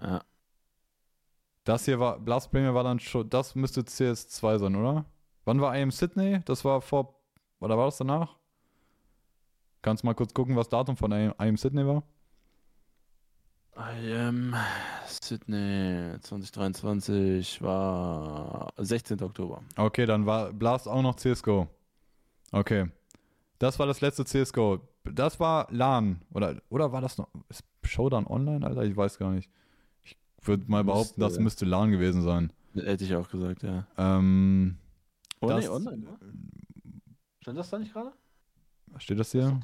Ja. 0.00 0.22
Das 1.64 1.84
hier 1.84 2.00
war, 2.00 2.18
Blast 2.18 2.50
Premier 2.50 2.74
war 2.74 2.84
dann 2.84 2.98
schon, 2.98 3.28
das 3.30 3.54
müsste 3.54 3.82
CS2 3.82 4.58
sein, 4.58 4.74
oder? 4.74 5.04
Wann 5.44 5.60
war 5.60 5.76
IM 5.76 5.90
Sydney? 5.90 6.40
Das 6.44 6.64
war 6.64 6.80
vor, 6.80 7.20
oder 7.60 7.78
war 7.78 7.86
das 7.86 7.98
danach? 7.98 8.36
Kannst 9.80 10.02
du 10.02 10.06
mal 10.06 10.14
kurz 10.14 10.34
gucken, 10.34 10.56
was 10.56 10.68
Datum 10.68 10.96
von 10.96 11.12
IM, 11.12 11.34
IM 11.38 11.56
Sydney 11.56 11.86
war? 11.86 12.02
I 13.76 14.12
am 14.14 14.54
Sydney 15.06 16.18
2023 16.20 17.62
war 17.62 18.72
16. 18.76 19.22
Oktober. 19.22 19.62
Okay, 19.76 20.04
dann 20.04 20.26
war 20.26 20.52
Blast 20.52 20.86
auch 20.86 21.00
noch 21.00 21.16
CSGO. 21.16 21.68
Okay. 22.50 22.90
Das 23.58 23.78
war 23.78 23.86
das 23.86 24.00
letzte 24.00 24.24
CSGO. 24.24 24.80
Das 25.04 25.40
war 25.40 25.66
LAN. 25.70 26.22
Oder, 26.32 26.60
oder 26.68 26.92
war 26.92 27.00
das 27.00 27.18
noch. 27.18 27.28
Ist 27.48 27.64
Showdown 27.84 28.26
online, 28.26 28.64
Alter? 28.66 28.84
Ich 28.84 28.96
weiß 28.96 29.18
gar 29.18 29.32
nicht. 29.32 29.50
Ich 30.04 30.16
würde 30.42 30.64
mal 30.70 30.84
behaupten, 30.84 31.20
das 31.20 31.32
Müsste. 31.32 31.42
müsste 31.42 31.64
LAN 31.66 31.90
gewesen 31.90 32.22
sein. 32.22 32.52
Hätte 32.74 33.04
ich 33.04 33.14
auch 33.14 33.28
gesagt, 33.28 33.62
ja. 33.62 33.86
Ähm, 33.98 34.78
Oh 35.40 35.48
Das- 35.48 35.64
nee, 35.64 35.68
online, 35.68 35.98
ne? 35.98 36.18
Stand 37.40 37.58
das 37.58 37.68
da 37.70 37.78
nicht 37.80 37.92
gerade? 37.92 38.12
steht 38.98 39.18
das 39.18 39.32
hier? 39.32 39.58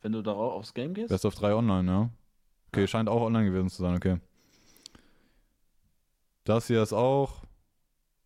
wenn 0.00 0.12
du 0.12 0.22
darauf 0.22 0.54
aufs 0.54 0.74
Game 0.74 0.94
gehst? 0.94 1.08
Best 1.08 1.24
of 1.24 1.34
3 1.36 1.54
online, 1.54 1.90
ja. 1.90 2.10
Okay, 2.68 2.80
Ja. 2.82 2.86
scheint 2.88 3.08
auch 3.08 3.20
online 3.22 3.46
gewesen 3.46 3.68
zu 3.68 3.82
sein, 3.82 3.94
okay. 3.96 4.18
Das 6.44 6.66
hier 6.66 6.82
ist 6.82 6.92
auch 6.92 7.42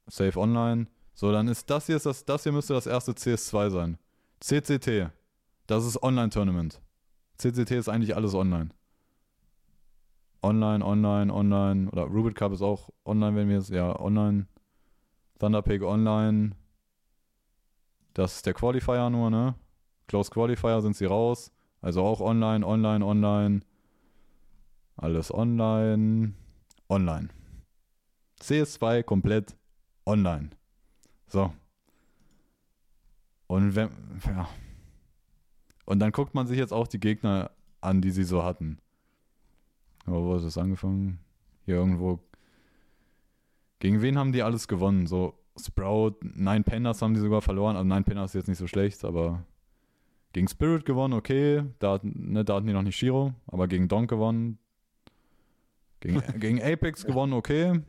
Safe 0.07 0.39
Online. 0.39 0.87
So, 1.15 1.31
dann 1.33 1.49
ist 1.49 1.69
das 1.69 1.87
hier 1.87 1.97
ist 1.97 2.07
das, 2.07 2.25
das 2.25 2.43
hier 2.45 2.53
müsste 2.53 2.75
das 2.75 2.87
erste 2.87 3.13
CS2 3.13 3.71
sein. 3.71 3.99
CCT. 4.41 5.11
Das 5.67 5.85
ist 5.85 6.03
Online-Tournament. 6.03 6.81
CCT 7.39 7.73
ist 7.73 7.89
eigentlich 7.89 8.15
alles 8.17 8.35
online. 8.35 8.71
Online, 10.43 10.85
online, 10.85 11.33
online. 11.33 11.91
Oder 11.91 12.05
Rubik 12.05 12.35
Cup 12.35 12.53
ist 12.53 12.63
auch 12.63 12.91
online, 13.05 13.37
wenn 13.37 13.49
wir 13.49 13.59
es. 13.59 13.69
Ja, 13.69 13.99
online. 13.99 14.47
Thunderpig 15.39 15.83
online. 15.83 16.57
Das 18.15 18.37
ist 18.37 18.47
der 18.47 18.55
Qualifier 18.55 19.09
nur, 19.11 19.31
ne? 19.31 19.55
Close 20.09 20.31
Qualifier 20.31 20.83
sind 20.83 20.97
sie 20.97 21.07
raus. 21.07 21.53
Also 21.81 22.03
auch 22.03 22.21
online, 22.21 22.67
online, 22.67 23.05
online. 23.05 23.61
Alles 24.97 25.33
online. 25.33 26.35
Online. 26.89 27.29
CS2 28.41 29.03
komplett 29.05 29.57
online. 30.05 30.51
So. 31.29 31.53
Und 33.47 33.75
wenn, 33.75 33.91
ja. 34.27 34.49
Und 35.85 35.99
dann 35.99 36.13
guckt 36.13 36.35
man 36.35 36.47
sich 36.47 36.59
jetzt 36.59 36.73
auch 36.73 36.87
die 36.87 37.01
Gegner 37.01 37.51
an, 37.81 38.01
die 38.01 38.11
sie 38.11 38.25
so 38.25 38.43
hatten. 38.45 38.79
Aber 40.07 40.23
wo 40.25 40.35
hat 40.35 40.45
das 40.45 40.59
angefangen? 40.59 41.19
Hier 41.65 41.77
irgendwo. 41.77 42.21
Gegen 43.81 44.01
wen 44.03 44.17
haben 44.19 44.33
die 44.33 44.43
alles 44.43 44.69
gewonnen? 44.69 45.07
So 45.07 45.35
Sprout, 45.61 46.17
Nine 46.23 46.63
Pandas 46.63 47.03
haben 47.03 47.15
die 47.15 47.21
sogar 47.21 47.43
verloren. 47.43 47.77
Also 47.77 47.87
Nine 47.89 48.03
Pandas 48.05 48.31
ist 48.31 48.35
jetzt 48.35 48.49
nicht 48.49 48.59
so 48.59 48.67
schlecht, 48.67 49.05
aber 49.05 49.45
gegen 50.33 50.49
Spirit 50.49 50.85
gewonnen, 50.85 51.13
okay. 51.15 51.63
Da, 51.79 51.93
hatten- 51.95 52.33
ne, 52.33 52.45
da 52.45 52.55
hatten 52.57 52.67
die 52.67 52.73
noch 52.73 52.83
nicht 52.83 52.97
Shiro, 52.97 53.35
aber 53.49 53.69
gegen 53.69 53.89
Donk 53.89 54.09
gewonnen. 54.09 54.59
Gegen, 56.01 56.21
gegen 56.41 56.63
Apex 56.63 57.05
gewonnen, 57.05 57.33
okay. 57.35 57.81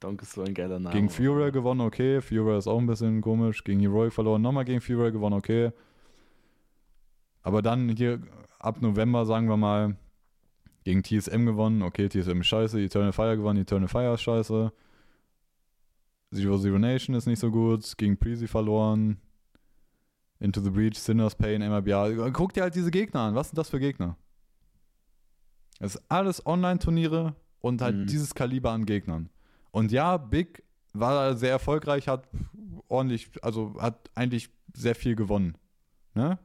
Donk 0.00 0.22
ist 0.22 0.32
so 0.32 0.42
ein 0.42 0.54
geiler 0.54 0.78
Name. 0.78 0.94
Gegen 0.94 1.08
Fury 1.08 1.50
gewonnen, 1.52 1.80
okay. 1.80 2.20
Fury 2.20 2.56
ist 2.58 2.66
auch 2.66 2.78
ein 2.78 2.86
bisschen 2.86 3.20
komisch. 3.22 3.64
Gegen 3.64 3.80
Heroic 3.80 4.12
verloren, 4.12 4.42
nochmal 4.42 4.64
gegen 4.64 4.80
Fury 4.80 5.10
gewonnen, 5.12 5.36
okay. 5.36 5.72
Aber 7.42 7.62
dann 7.62 7.88
hier 7.90 8.20
ab 8.58 8.80
November, 8.82 9.24
sagen 9.26 9.48
wir 9.48 9.56
mal, 9.56 9.96
gegen 10.84 11.02
TSM 11.02 11.46
gewonnen, 11.46 11.82
okay, 11.82 12.08
TSM 12.08 12.40
ist 12.40 12.46
scheiße. 12.48 12.80
Eternal 12.80 13.12
Fire 13.12 13.36
gewonnen, 13.36 13.60
Eternal 13.60 13.88
Fire 13.88 14.14
ist 14.14 14.22
scheiße. 14.22 14.72
Zero 16.32 16.58
Zero 16.58 16.78
Nation 16.78 17.14
ist 17.16 17.26
nicht 17.26 17.38
so 17.40 17.50
gut. 17.50 17.96
Gegen 17.96 18.16
Prezi 18.18 18.46
verloren. 18.46 19.18
Into 20.38 20.60
the 20.62 20.70
Breach, 20.70 20.96
Sinners 20.98 21.34
Pain, 21.34 21.60
MRBA. 21.60 22.30
Guck 22.30 22.54
dir 22.54 22.62
halt 22.62 22.74
diese 22.74 22.90
Gegner 22.90 23.20
an. 23.20 23.34
Was 23.34 23.48
sind 23.48 23.58
das 23.58 23.68
für 23.68 23.78
Gegner? 23.80 24.16
Es 25.80 25.96
ist 25.96 26.04
alles 26.10 26.44
Online-Turniere 26.46 27.34
und 27.60 27.82
halt 27.82 27.96
Mhm. 27.96 28.06
dieses 28.06 28.34
Kaliber 28.34 28.70
an 28.70 28.86
Gegnern. 28.86 29.28
Und 29.70 29.92
ja, 29.92 30.16
Big 30.16 30.62
war 30.92 31.34
sehr 31.36 31.50
erfolgreich, 31.50 32.08
hat 32.08 32.28
ordentlich, 32.88 33.30
also 33.42 33.74
hat 33.80 34.10
eigentlich 34.14 34.50
sehr 34.74 34.94
viel 34.94 35.14
gewonnen. 35.14 35.56
Ne? 36.14 36.38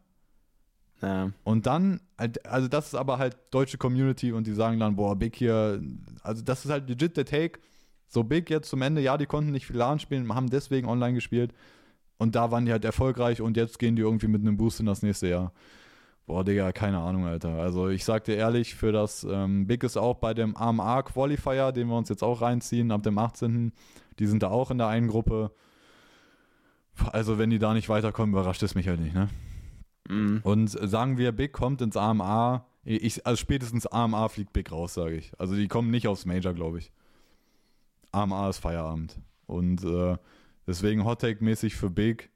Ja. 1.02 1.32
Und 1.44 1.66
dann, 1.66 2.00
also 2.44 2.68
das 2.68 2.88
ist 2.88 2.96
aber 2.96 3.18
halt 3.18 3.38
deutsche 3.52 3.78
Community 3.78 4.32
und 4.32 4.48
die 4.48 4.54
sagen 4.54 4.80
dann, 4.80 4.96
boah, 4.96 5.16
Big 5.16 5.36
hier, 5.36 5.82
also 6.24 6.42
das 6.44 6.66
ist 6.66 6.72
halt 6.72 6.90
legit 6.90 7.18
der 7.18 7.26
Take. 7.26 7.60
So 8.08 8.24
Big 8.24 8.50
jetzt 8.50 8.70
zum 8.70 8.82
Ende, 8.82 9.02
ja, 9.02 9.18
die 9.18 9.26
konnten 9.26 9.52
nicht 9.52 9.68
viel 9.68 9.78
LAN 9.78 10.00
spielen, 10.00 10.34
haben 10.34 10.50
deswegen 10.50 10.88
online 10.88 11.14
gespielt. 11.14 11.54
Und 12.18 12.36
da 12.36 12.50
waren 12.52 12.66
die 12.66 12.72
halt 12.72 12.86
erfolgreich 12.86 13.42
und 13.42 13.58
jetzt 13.58 13.78
gehen 13.78 13.96
die 13.96 14.02
irgendwie 14.02 14.28
mit 14.28 14.42
einem 14.42 14.56
Boost 14.56 14.80
in 14.80 14.86
das 14.86 15.02
nächste 15.02 15.28
Jahr. 15.28 15.52
Boah, 16.26 16.44
Digga, 16.44 16.72
keine 16.72 17.00
Ahnung, 17.00 17.26
Alter. 17.26 17.60
Also 17.60 17.90
ich 17.90 18.04
sag 18.04 18.24
dir 18.24 18.36
ehrlich, 18.36 18.74
für 18.74 18.92
das 18.92 19.28
ähm, 19.30 19.68
Big 19.68 19.84
ist 19.84 19.98
auch 19.98 20.16
bei 20.16 20.34
dem 20.34 20.56
AMA 20.56 21.04
Qualifier, 21.04 21.72
den 21.72 21.88
wir 21.88 21.98
uns 21.98 22.10
jetzt 22.10 22.24
auch 22.24 22.42
reinziehen, 22.42 22.92
ab 22.92 23.04
dem 23.04 23.18
18. 23.18 23.74
Die 24.18 24.26
sind 24.26 24.42
da 24.42 24.50
auch 24.50 24.72
in 24.72 24.78
der 24.78 24.88
einen 24.88 25.08
Gruppe. 25.08 25.52
Also 27.12 27.38
wenn 27.38 27.50
die 27.50 27.60
da 27.60 27.74
nicht 27.74 27.90
weiterkommen, 27.90 28.34
überrascht 28.34 28.64
es 28.64 28.74
mich 28.74 28.88
halt 28.88 29.02
nicht, 29.02 29.14
ne? 29.14 29.28
Mhm. 30.08 30.42
Und 30.44 30.68
sagen 30.70 31.18
wir, 31.18 31.32
Big 31.32 31.54
kommt 31.54 31.82
ins 31.82 31.98
AMA, 31.98 32.66
ich, 32.84 33.26
also 33.26 33.38
spätestens 33.38 33.88
AMA 33.88 34.28
fliegt 34.30 34.54
Big 34.54 34.72
raus, 34.72 34.94
sage 34.94 35.16
ich. 35.16 35.32
Also 35.40 35.56
die 35.56 35.68
kommen 35.68 35.90
nicht 35.90 36.08
aufs 36.08 36.26
Major, 36.26 36.54
glaube 36.54 36.80
ich. 36.80 36.92
AMA 38.12 38.50
ist 38.50 38.60
Feierabend. 38.60 39.20
Und 39.48 39.84
äh, 39.84 40.18
deswegen 40.68 41.04
Hottake-mäßig 41.06 41.76
für 41.76 41.90
Big. 41.90 42.30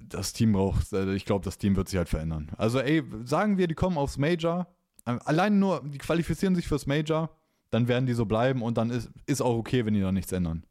Das 0.00 0.32
Team 0.32 0.52
braucht, 0.52 0.92
äh, 0.92 1.14
ich 1.14 1.24
glaube, 1.26 1.44
das 1.44 1.58
Team 1.58 1.76
wird 1.76 1.88
sich 1.88 1.98
halt 1.98 2.08
verändern. 2.08 2.50
Also, 2.56 2.78
ey, 2.80 3.02
sagen 3.24 3.58
wir, 3.58 3.66
die 3.68 3.74
kommen 3.74 3.98
aufs 3.98 4.16
Major. 4.16 4.66
äh, 5.04 5.18
Allein 5.24 5.58
nur, 5.58 5.82
die 5.84 5.98
qualifizieren 5.98 6.54
sich 6.54 6.66
fürs 6.66 6.86
Major, 6.86 7.30
dann 7.70 7.88
werden 7.88 8.06
die 8.06 8.14
so 8.14 8.24
bleiben 8.24 8.62
und 8.62 8.78
dann 8.78 8.90
ist, 8.90 9.10
ist 9.26 9.42
auch 9.42 9.56
okay, 9.56 9.84
wenn 9.84 9.92
die 9.94 10.00
da 10.00 10.12
nichts 10.12 10.32
ändern. 10.32 10.64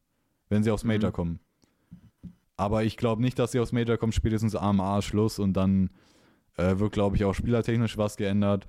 Wenn 0.49 0.63
sie 0.63 0.71
aufs 0.71 0.83
Major 0.83 1.11
Mhm. 1.11 1.13
kommen. 1.13 1.39
Aber 2.57 2.83
ich 2.83 2.97
glaube 2.97 3.21
nicht, 3.21 3.37
dass 3.39 3.51
sie 3.51 3.59
aufs 3.59 3.71
Major 3.71 3.97
kommen, 3.97 4.11
spätestens 4.11 4.55
AMA 4.55 5.01
Schluss 5.01 5.37
und 5.39 5.53
dann 5.53 5.89
äh, 6.57 6.79
wird, 6.79 6.91
glaube 6.91 7.15
ich, 7.15 7.23
auch 7.23 7.33
spielertechnisch 7.33 7.97
was 7.97 8.17
geändert. 8.17 8.67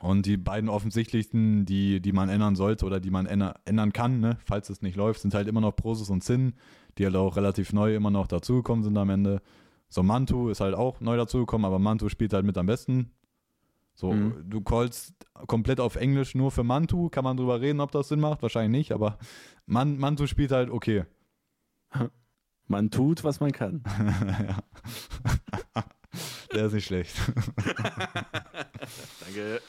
Und 0.00 0.26
die 0.26 0.36
beiden 0.36 0.68
offensichtlichen, 0.68 1.64
die, 1.64 2.00
die 2.00 2.12
man 2.12 2.28
ändern 2.28 2.56
sollte 2.56 2.84
oder 2.84 3.00
die 3.00 3.10
man 3.10 3.26
änder, 3.26 3.54
ändern 3.64 3.92
kann, 3.92 4.20
ne, 4.20 4.36
falls 4.44 4.68
es 4.68 4.82
nicht 4.82 4.96
läuft, 4.96 5.20
sind 5.20 5.34
halt 5.34 5.48
immer 5.48 5.60
noch 5.60 5.74
Prosus 5.74 6.10
und 6.10 6.22
Zinn, 6.22 6.54
die 6.98 7.04
halt 7.04 7.16
auch 7.16 7.36
relativ 7.36 7.72
neu 7.72 7.94
immer 7.94 8.10
noch 8.10 8.26
dazugekommen 8.26 8.84
sind 8.84 8.96
am 8.98 9.10
Ende. 9.10 9.40
So, 9.88 10.02
Mantu 10.02 10.48
ist 10.50 10.60
halt 10.60 10.74
auch 10.74 11.00
neu 11.00 11.16
dazugekommen, 11.16 11.64
aber 11.64 11.78
Mantu 11.78 12.08
spielt 12.08 12.32
halt 12.32 12.44
mit 12.44 12.58
am 12.58 12.66
besten. 12.66 13.10
So, 13.94 14.12
Mhm. 14.12 14.44
du 14.50 14.60
callst 14.60 15.14
komplett 15.46 15.80
auf 15.80 15.96
Englisch 15.96 16.34
nur 16.34 16.50
für 16.50 16.64
Mantu, 16.64 17.08
kann 17.08 17.24
man 17.24 17.36
drüber 17.36 17.60
reden, 17.60 17.80
ob 17.80 17.92
das 17.92 18.08
Sinn 18.08 18.20
macht, 18.20 18.42
wahrscheinlich 18.42 18.76
nicht, 18.78 18.92
aber 18.92 19.18
Man, 19.66 19.96
Mantu 19.98 20.26
spielt 20.26 20.50
halt 20.52 20.68
okay. 20.70 21.04
Man 22.66 22.90
tut, 22.90 23.24
was 23.24 23.40
man 23.40 23.52
kann. 23.52 23.82
Der 26.54 26.66
ist 26.66 26.72
nicht 26.72 26.86
schlecht. 26.86 27.14
Danke. 29.24 29.60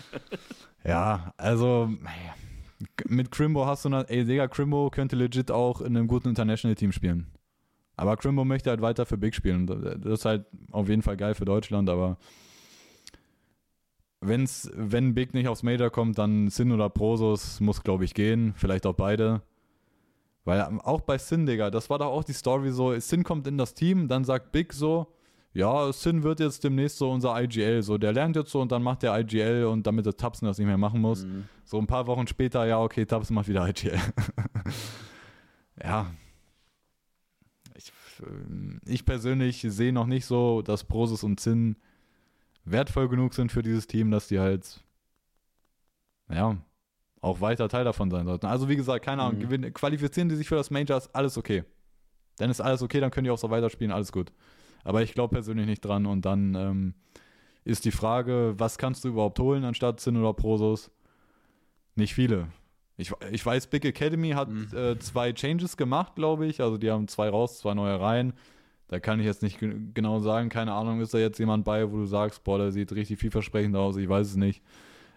Ja, 0.84 1.34
also 1.38 1.90
mit 3.08 3.32
Crimbo 3.32 3.66
hast 3.66 3.86
du 3.86 3.90
eine, 3.90 4.08
ey 4.10 4.24
Digga, 4.26 4.48
Crimbo 4.48 4.90
könnte 4.90 5.16
legit 5.16 5.50
auch 5.52 5.82
in 5.82 5.98
einem 5.98 6.08
guten 6.08 6.30
International-Team 6.30 6.92
spielen. 6.92 7.28
Aber 7.98 8.18
Crimbo 8.18 8.46
möchte 8.46 8.70
halt 8.70 8.82
weiter 8.82 9.06
für 9.06 9.18
Big 9.18 9.34
spielen. 9.36 9.68
Das 9.68 10.20
ist 10.20 10.26
halt 10.26 10.46
auf 10.72 10.90
jeden 10.90 11.02
Fall 11.02 11.18
geil 11.18 11.34
für 11.34 11.46
Deutschland, 11.46 11.90
aber 11.90 12.18
wenn's, 14.22 14.70
wenn 14.76 15.14
Big 15.14 15.34
nicht 15.34 15.48
aufs 15.48 15.64
Major 15.64 15.90
kommt, 15.90 16.18
dann 16.18 16.50
Sin 16.50 16.72
oder 16.72 16.90
Prosus 16.90 17.60
muss, 17.62 17.84
glaube 17.84 18.06
ich, 18.06 18.14
gehen. 18.14 18.54
Vielleicht 18.58 18.86
auch 18.86 18.96
beide. 18.96 19.42
Weil 20.46 20.66
ähm, 20.68 20.80
auch 20.80 21.02
bei 21.02 21.18
Sin, 21.18 21.46
Digga, 21.46 21.72
das 21.72 21.90
war 21.90 22.00
doch 22.00 22.08
auch 22.08 22.24
die 22.24 22.34
Story 22.34 22.72
so, 22.72 22.98
Sin 23.00 23.24
kommt 23.24 23.48
in 23.48 23.58
das 23.58 23.74
Team, 23.74 24.08
dann 24.08 24.24
sagt 24.24 24.52
Big 24.52 24.72
so, 24.74 25.12
ja, 25.54 25.92
Sin 25.92 26.22
wird 26.22 26.40
jetzt 26.40 26.64
demnächst 26.64 26.98
so 26.98 27.12
unser 27.12 27.42
IGL, 27.42 27.82
so, 27.82 27.98
der 27.98 28.14
lernt 28.14 28.36
jetzt 28.36 28.52
so 28.52 28.62
und 28.62 28.72
dann 28.72 28.84
macht 28.84 29.04
der 29.04 29.18
IGL 29.20 29.66
und 29.66 29.88
damit 29.88 30.06
der 30.06 30.16
Tapsen 30.16 30.48
das 30.48 30.60
nicht 30.60 30.68
mehr 30.68 30.78
machen 30.78 31.02
muss. 31.02 31.26
Mhm. 31.26 31.46
So 31.64 31.80
ein 31.80 31.88
paar 31.88 32.06
Wochen 32.08 32.28
später, 32.28 32.66
ja, 32.66 32.80
okay, 32.80 33.06
Tabs 33.06 33.32
macht 33.32 33.48
wieder 33.48 33.68
IGL. 33.68 34.00
ja. 35.84 36.12
Ich, 37.76 37.92
ähm, 38.22 38.80
ich 38.86 39.04
persönlich 39.04 39.66
sehe 39.68 39.94
noch 39.94 40.06
nicht 40.06 40.26
so, 40.26 40.62
dass 40.62 40.84
Prosus 40.84 41.24
und 41.24 41.40
Zinn 41.40 41.78
wertvoll 42.66 43.10
genug 43.10 43.34
sind 43.34 43.52
für 43.52 43.64
dieses 43.64 43.88
Team, 43.88 44.12
dass 44.12 44.28
die 44.28 44.40
halt, 44.40 44.84
ja, 46.30 46.58
auch 47.26 47.41
weiter 47.41 47.68
Teil 47.68 47.84
davon 47.84 48.10
sein 48.11 48.26
sollten. 48.26 48.45
Also 48.45 48.69
wie 48.69 48.76
gesagt, 48.76 49.03
keine 49.03 49.22
Ahnung, 49.23 49.38
Mhm. 49.38 49.43
gewinnen, 49.43 49.73
qualifizieren 49.73 50.30
die 50.30 50.35
sich 50.35 50.47
für 50.47 50.56
das 50.56 50.69
Major, 50.69 50.97
ist 50.97 51.14
alles 51.15 51.38
okay. 51.38 51.64
Dann 52.38 52.49
ist 52.49 52.61
alles 52.61 52.81
okay, 52.81 52.99
dann 52.99 53.11
können 53.11 53.26
die 53.26 53.31
auch 53.31 53.38
so 53.38 53.49
weiterspielen, 53.49 53.91
alles 53.91 54.11
gut. 54.11 54.31
Aber 54.84 55.02
ich 55.02 55.14
glaube 55.14 55.34
persönlich 55.34 55.65
nicht 55.65 55.84
dran 55.84 56.06
und 56.06 56.26
dann 56.26 56.53
ähm, 56.56 56.93
ist 57.64 57.85
die 57.85 57.91
Frage, 57.91 58.53
was 58.57 58.77
kannst 58.77 59.03
du 59.03 59.07
überhaupt 59.10 59.39
holen 59.39 59.64
anstatt 59.64 59.99
Zinn 59.99 60.18
oder 60.18 60.34
Prosus? 60.34 60.91
Nicht 61.95 62.14
viele. 62.14 62.47
Ich, 62.97 63.11
ich 63.31 63.45
weiß, 63.45 63.68
Big 63.68 63.84
Academy 63.85 64.31
hat 64.31 64.49
Mhm. 64.49 64.68
äh, 64.73 64.99
zwei 64.99 65.34
Changes 65.34 65.76
gemacht, 65.77 66.15
glaube 66.15 66.45
ich. 66.45 66.61
Also 66.61 66.77
die 66.77 66.91
haben 66.91 67.07
zwei 67.07 67.30
raus, 67.30 67.60
zwei 67.60 67.73
neue 67.73 67.99
rein. 67.99 68.34
Da 68.88 68.99
kann 68.99 69.19
ich 69.19 69.26
jetzt 69.26 69.41
nicht 69.41 69.60
ge- 69.60 69.76
genau 69.93 70.19
sagen. 70.19 70.49
Keine 70.49 70.73
Ahnung, 70.73 71.02
ist 71.02 71.14
da 71.14 71.18
jetzt 71.18 71.39
jemand 71.39 71.65
bei, 71.65 71.91
wo 71.91 71.97
du 71.97 72.06
sagst, 72.06 72.43
boah, 72.43 72.57
der 72.60 72.72
sieht 72.72 72.91
richtig 72.93 73.19
vielversprechend 73.19 73.76
aus. 73.76 73.97
Ich 73.97 74.07
weiß 74.07 74.27
es 74.27 74.35
nicht. 74.35 74.61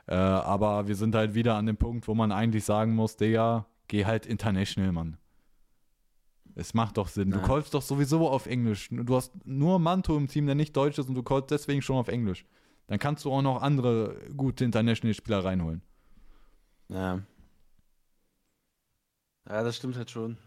Äh, 0.08 0.14
aber 0.14 0.88
wir 0.88 0.96
sind 0.96 1.14
halt 1.14 1.34
wieder 1.34 1.54
an 1.56 1.66
dem 1.66 1.76
Punkt, 1.76 2.08
wo 2.08 2.14
man 2.14 2.32
eigentlich 2.32 2.64
sagen 2.64 2.94
muss, 2.94 3.16
Digga, 3.16 3.66
geh 3.88 4.06
halt 4.06 4.24
international, 4.24 4.90
Mann. 4.92 5.18
Es 6.54 6.72
macht 6.74 6.96
doch 6.96 7.08
Sinn. 7.08 7.30
Du 7.30 7.38
Ja. 7.38 7.44
callst 7.44 7.74
doch 7.74 7.82
sowieso 7.82 8.28
auf 8.28 8.46
Englisch. 8.46 8.88
Du 8.90 9.14
hast 9.14 9.32
nur 9.46 9.78
Manto 9.78 10.16
im 10.16 10.26
Team, 10.26 10.46
der 10.46 10.54
nicht 10.54 10.74
Deutsch 10.76 10.98
ist 10.98 11.08
und 11.08 11.14
du 11.14 11.22
callst 11.22 11.50
deswegen 11.50 11.82
schon 11.82 11.96
auf 11.96 12.08
Englisch. 12.08 12.44
Dann 12.86 12.98
kannst 12.98 13.24
du 13.26 13.30
auch 13.32 13.42
noch 13.42 13.62
andere 13.62 14.18
gute 14.34 14.64
International-Spieler 14.64 15.44
reinholen. 15.44 15.82
Ja. 16.88 17.20
Ja, 19.46 19.62
das 19.62 19.76
stimmt 19.76 19.96
halt 19.96 20.10
schon. 20.10 20.38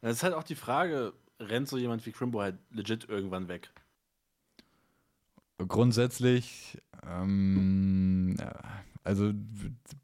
Es 0.00 0.16
ist 0.16 0.22
halt 0.22 0.34
auch 0.34 0.42
die 0.44 0.54
Frage, 0.54 1.12
rennt 1.38 1.68
so 1.68 1.76
jemand 1.76 2.04
wie 2.06 2.12
Crimbo 2.12 2.40
halt 2.40 2.56
legit 2.70 3.08
irgendwann 3.08 3.48
weg? 3.48 3.70
Grundsätzlich, 5.58 6.78
ähm, 7.06 8.36
also 9.04 9.32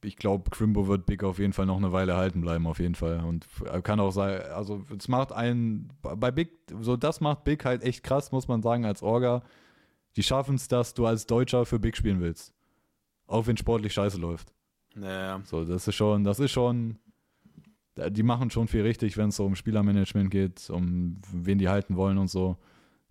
ich 0.04 0.16
glaube, 0.16 0.50
Crimbo 0.50 0.86
wird 0.86 1.06
Big 1.06 1.24
auf 1.24 1.38
jeden 1.38 1.54
Fall 1.54 1.64
noch 1.64 1.78
eine 1.78 1.90
Weile 1.90 2.16
halten 2.16 2.42
bleiben, 2.42 2.66
auf 2.66 2.78
jeden 2.78 2.94
Fall. 2.94 3.24
Und 3.24 3.46
kann 3.82 3.98
auch 3.98 4.10
sein, 4.10 4.42
also 4.54 4.84
es 4.96 5.08
macht 5.08 5.32
einen, 5.32 5.90
bei 6.02 6.30
Big, 6.30 6.50
so 6.80 6.96
das 6.98 7.22
macht 7.22 7.44
Big 7.44 7.64
halt 7.64 7.82
echt 7.82 8.04
krass, 8.04 8.30
muss 8.30 8.46
man 8.46 8.62
sagen, 8.62 8.84
als 8.84 9.02
Orga. 9.02 9.42
Die 10.16 10.22
schaffen 10.22 10.56
es, 10.56 10.68
dass 10.68 10.92
du 10.92 11.06
als 11.06 11.26
Deutscher 11.26 11.64
für 11.64 11.78
Big 11.78 11.96
spielen 11.96 12.20
willst. 12.20 12.52
Auch 13.26 13.46
wenn 13.46 13.56
sportlich 13.56 13.94
scheiße 13.94 14.18
läuft. 14.18 14.52
Naja. 14.94 15.40
So, 15.44 15.64
das 15.64 15.88
ist 15.88 15.94
schon, 15.94 16.24
das 16.24 16.38
ist 16.38 16.50
schon, 16.50 16.98
die 17.96 18.22
machen 18.22 18.50
schon 18.50 18.68
viel 18.68 18.82
richtig, 18.82 19.16
wenn 19.16 19.28
es 19.28 19.36
so 19.36 19.46
um 19.46 19.54
Spielermanagement 19.54 20.30
geht, 20.30 20.68
um 20.68 21.20
wen 21.32 21.58
die 21.58 21.68
halten 21.68 21.96
wollen 21.96 22.18
und 22.18 22.28
so. 22.28 22.58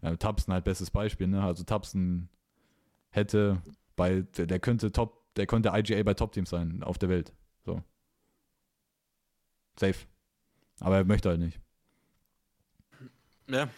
Ja, 0.04 0.16
Tapsen 0.16 0.54
halt 0.54 0.66
bestes 0.66 0.92
Beispiel, 0.92 1.28
ne? 1.28 1.42
Also 1.42 1.64
Tapsen 1.64 2.30
hätte 3.10 3.62
bei, 3.96 4.22
der 4.38 4.60
könnte 4.60 4.92
Top, 4.92 5.19
der 5.36 5.48
könnte 5.48 5.72
IGA 5.74 6.04
bei 6.04 6.14
Top-Teams 6.14 6.50
sein 6.50 6.84
auf 6.84 6.98
der 6.98 7.10
Welt. 7.10 7.34
So. 7.66 7.84
Safe. 9.80 10.06
Aber 10.80 10.98
er 10.98 11.06
möchte 11.06 11.30
halt 11.30 11.40
nicht. 11.40 11.60
Ja. 13.48 13.70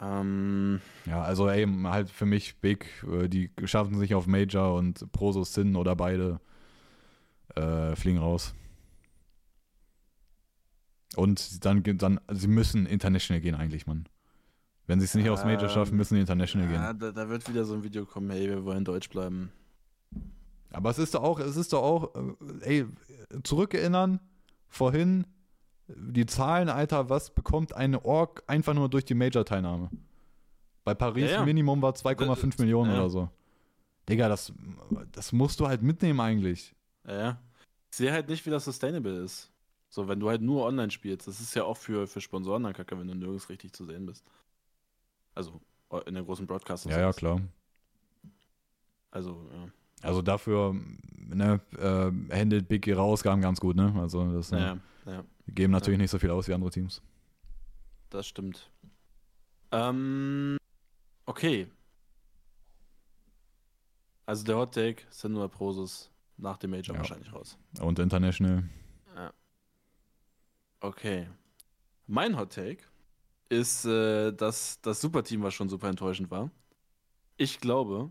Ähm. 0.00 0.80
Ja, 1.06 1.22
also 1.22 1.48
ey, 1.48 1.66
halt 1.84 2.10
für 2.10 2.26
mich 2.26 2.56
Big, 2.60 2.86
äh, 3.04 3.28
die 3.28 3.50
schaffen 3.64 3.98
sich 3.98 4.14
auf 4.14 4.26
Major 4.26 4.74
und 4.74 5.10
Prosos 5.12 5.54
Sin 5.54 5.76
oder 5.76 5.96
beide 5.96 6.40
äh, 7.54 7.96
fliegen 7.96 8.18
raus. 8.18 8.54
Und 11.14 11.64
dann, 11.64 11.82
dann, 11.82 12.20
sie 12.30 12.48
müssen 12.48 12.84
international 12.84 13.40
gehen 13.40 13.54
eigentlich, 13.54 13.86
Mann. 13.86 14.06
Wenn 14.86 15.00
sie 15.00 15.06
es 15.06 15.14
nicht 15.14 15.26
ähm, 15.26 15.32
aufs 15.32 15.44
Major 15.44 15.68
schaffen, 15.68 15.96
müssen 15.96 16.14
sie 16.14 16.20
international 16.20 16.70
ja, 16.70 16.92
gehen. 16.92 17.00
Da, 17.00 17.10
da, 17.12 17.28
wird 17.28 17.48
wieder 17.48 17.64
so 17.64 17.74
ein 17.74 17.82
Video 17.82 18.06
kommen, 18.06 18.30
hey, 18.30 18.48
wir 18.48 18.64
wollen 18.64 18.84
Deutsch 18.84 19.08
bleiben. 19.08 19.50
Aber 20.70 20.90
es 20.90 20.98
ist 20.98 21.14
doch 21.14 21.22
auch, 21.22 21.40
es 21.40 21.56
ist 21.56 21.72
doch 21.72 21.82
auch, 21.82 22.14
äh, 22.62 22.80
ey, 22.80 22.86
zurückerinnern, 23.42 24.20
vorhin, 24.68 25.26
die 25.88 26.26
Zahlen, 26.26 26.68
Alter, 26.68 27.08
was 27.08 27.30
bekommt 27.30 27.74
eine 27.74 28.04
Org 28.04 28.42
einfach 28.46 28.74
nur 28.74 28.88
durch 28.88 29.04
die 29.04 29.14
Major-Teilnahme? 29.14 29.90
Bei 30.84 30.94
Paris 30.94 31.30
ja, 31.30 31.38
ja. 31.38 31.44
Minimum 31.44 31.82
war 31.82 31.92
2,5 31.92 32.60
Millionen 32.60 32.92
ja. 32.92 33.00
oder 33.00 33.10
so. 33.10 33.28
Digga, 34.08 34.28
das, 34.28 34.52
das 35.12 35.32
musst 35.32 35.58
du 35.58 35.66
halt 35.66 35.82
mitnehmen 35.82 36.20
eigentlich. 36.20 36.74
Ja, 37.06 37.40
Ich 37.90 37.96
sehe 37.96 38.12
halt 38.12 38.28
nicht, 38.28 38.46
wie 38.46 38.50
das 38.50 38.64
sustainable 38.64 39.22
ist. 39.22 39.50
So, 39.88 40.06
wenn 40.06 40.20
du 40.20 40.28
halt 40.28 40.42
nur 40.42 40.64
online 40.64 40.90
spielst, 40.90 41.26
das 41.26 41.40
ist 41.40 41.54
ja 41.54 41.64
auch 41.64 41.76
für, 41.76 42.06
für 42.06 42.20
Sponsoren 42.20 42.62
dann 42.64 42.72
kacke, 42.72 42.98
wenn 42.98 43.08
du 43.08 43.14
nirgends 43.14 43.48
richtig 43.48 43.72
zu 43.72 43.84
sehen 43.84 44.06
bist. 44.06 44.24
Also 45.36 45.60
in 46.06 46.14
der 46.14 46.24
großen 46.24 46.46
Broadcast. 46.46 46.86
Ja, 46.86 46.98
ja, 46.98 47.12
klar. 47.12 47.40
Also, 49.10 49.48
ja. 49.52 49.68
Also 50.02 50.22
dafür 50.22 50.74
ne, 51.14 51.60
äh, 51.78 52.34
handelt 52.34 52.68
Big 52.68 52.86
ihre 52.86 53.02
Ausgaben 53.02 53.40
ganz 53.42 53.60
gut, 53.60 53.76
ne? 53.76 53.94
Also 53.98 54.32
das 54.32 54.50
ja, 54.50 54.72
äh, 55.04 55.10
ja. 55.10 55.24
geben 55.46 55.72
natürlich 55.72 55.98
ja. 55.98 56.02
nicht 56.02 56.10
so 56.10 56.18
viel 56.18 56.30
aus 56.30 56.48
wie 56.48 56.54
andere 56.54 56.70
Teams. 56.70 57.02
Das 58.10 58.26
stimmt. 58.26 58.70
Ähm, 59.72 60.56
okay. 61.26 61.68
Also 64.24 64.44
der 64.44 64.56
Hot 64.56 64.74
Take 64.74 65.02
sind 65.10 65.32
nur 65.32 65.48
Prosus 65.48 66.10
nach 66.38 66.56
dem 66.56 66.70
Major 66.70 66.94
ja. 66.94 67.00
wahrscheinlich 67.00 67.32
raus. 67.32 67.58
Und 67.80 67.98
International. 67.98 68.64
Ja. 69.14 69.32
Okay. 70.80 71.28
Mein 72.06 72.38
Hot 72.38 72.54
Take 72.54 72.84
ist, 73.48 73.84
äh, 73.84 74.32
dass 74.32 74.80
das 74.80 75.00
Superteam, 75.00 75.42
was 75.42 75.54
schon 75.54 75.68
super 75.68 75.88
enttäuschend 75.88 76.30
war, 76.30 76.50
ich 77.36 77.60
glaube, 77.60 78.10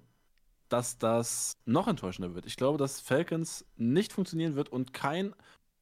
dass 0.70 0.98
das 0.98 1.58
noch 1.66 1.88
enttäuschender 1.88 2.36
wird. 2.36 2.46
Ich 2.46 2.58
glaube, 2.58 2.78
dass 2.78 3.02
Falcons 3.02 3.66
nicht 3.76 4.14
funktionieren 4.14 4.56
wird 4.56 4.70
und 4.70 4.94
kein 4.94 5.34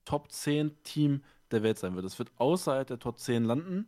Top 0.06 0.32
10 0.32 0.84
Team 0.84 1.24
der 1.52 1.64
Welt 1.64 1.78
sein 1.78 1.96
wird. 1.96 2.06
Es 2.06 2.20
wird 2.20 2.32
außerhalb 2.38 2.88
der 2.88 3.00
Top 3.00 3.20
10 3.20 3.46
landen. 3.46 3.88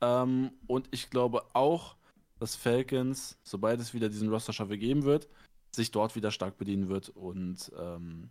Ähm, 0.00 0.52
und 0.66 0.88
ich 0.92 1.10
glaube 1.10 1.42
auch, 1.54 1.96
dass 2.38 2.54
Falcons, 2.54 3.38
sobald 3.42 3.80
es 3.80 3.94
wieder 3.94 4.08
diesen 4.08 4.28
Roster-Shuffle 4.28 4.78
geben 4.78 5.02
wird, 5.04 5.28
sich 5.72 5.90
dort 5.90 6.14
wieder 6.14 6.30
stark 6.30 6.56
bedienen 6.56 6.88
wird 6.88 7.08
und 7.10 7.72
ähm, 7.78 8.30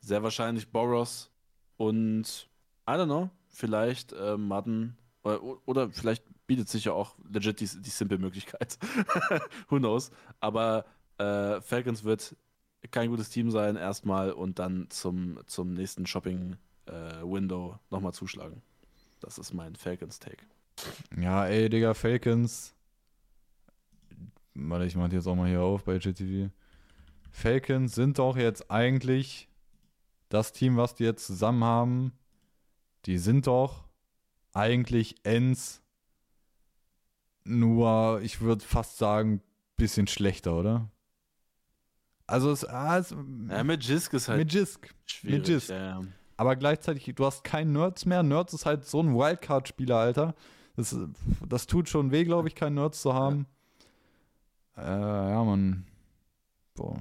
sehr 0.00 0.22
wahrscheinlich 0.22 0.70
Boros 0.70 1.30
und 1.76 2.48
I 2.88 2.92
don't 2.92 3.06
know, 3.06 3.30
vielleicht 3.48 4.12
äh, 4.12 4.36
Madden 4.36 4.96
oder, 5.26 5.42
oder, 5.66 5.90
vielleicht 5.90 6.24
bietet 6.46 6.68
sich 6.68 6.84
ja 6.84 6.92
auch 6.92 7.16
legit 7.30 7.60
die, 7.60 7.66
die 7.66 7.90
simple 7.90 8.18
Möglichkeit. 8.18 8.78
Who 9.68 9.78
knows? 9.78 10.10
Aber 10.40 10.84
äh, 11.18 11.60
Falcons 11.60 12.04
wird 12.04 12.36
kein 12.90 13.10
gutes 13.10 13.30
Team 13.30 13.50
sein 13.50 13.76
erstmal 13.76 14.30
und 14.30 14.58
dann 14.58 14.86
zum, 14.90 15.40
zum 15.46 15.74
nächsten 15.74 16.06
Shopping-Window 16.06 17.72
äh, 17.72 17.92
nochmal 17.94 18.12
zuschlagen. 18.12 18.62
Das 19.20 19.38
ist 19.38 19.52
mein 19.52 19.74
Falcons-Take. 19.74 20.44
Ja, 21.18 21.46
ey, 21.46 21.68
Digga, 21.68 21.94
Falcons. 21.94 22.74
Warte, 24.54 24.86
ich 24.86 24.94
mach 24.94 25.10
jetzt 25.10 25.26
auch 25.26 25.34
mal 25.34 25.48
hier 25.48 25.62
auf 25.62 25.84
bei 25.84 25.98
GTV. 25.98 26.50
Falcons 27.30 27.94
sind 27.94 28.18
doch 28.18 28.36
jetzt 28.36 28.70
eigentlich 28.70 29.48
das 30.28 30.52
Team, 30.52 30.76
was 30.76 30.94
die 30.94 31.04
jetzt 31.04 31.26
zusammen 31.26 31.64
haben. 31.64 32.12
Die 33.06 33.18
sind 33.18 33.46
doch 33.46 33.85
eigentlich 34.56 35.16
Ends 35.22 35.82
nur, 37.44 38.20
ich 38.22 38.40
würde 38.40 38.64
fast 38.64 38.98
sagen, 38.98 39.42
bisschen 39.76 40.06
schlechter, 40.06 40.56
oder? 40.56 40.90
Also 42.26 42.50
es, 42.50 42.64
ah, 42.64 42.98
es 42.98 43.10
ja, 43.10 43.62
mit 43.62 43.84
Jisk 43.84 44.14
ist 44.14 44.28
halt 44.28 44.38
mit 44.38 44.52
Jisk, 44.52 44.92
schwierig. 45.04 45.38
Mit 45.38 45.48
Jisk. 45.48 45.70
Ja. 45.70 46.02
Aber 46.36 46.56
gleichzeitig, 46.56 47.14
du 47.14 47.24
hast 47.24 47.44
keinen 47.44 47.72
Nerds 47.72 48.04
mehr. 48.04 48.22
Nerds 48.22 48.52
ist 48.52 48.66
halt 48.66 48.84
so 48.84 49.00
ein 49.00 49.14
Wildcard-Spieler, 49.14 49.96
Alter. 49.96 50.34
Das, 50.74 50.96
das 51.48 51.66
tut 51.66 51.88
schon 51.88 52.10
weh, 52.10 52.24
glaube 52.24 52.48
ich, 52.48 52.54
keinen 52.54 52.74
Nerds 52.74 53.00
zu 53.00 53.14
haben. 53.14 53.46
Ja, 54.76 55.28
äh, 55.28 55.30
ja 55.30 55.44
man. 55.44 55.86
Boah. 56.74 56.98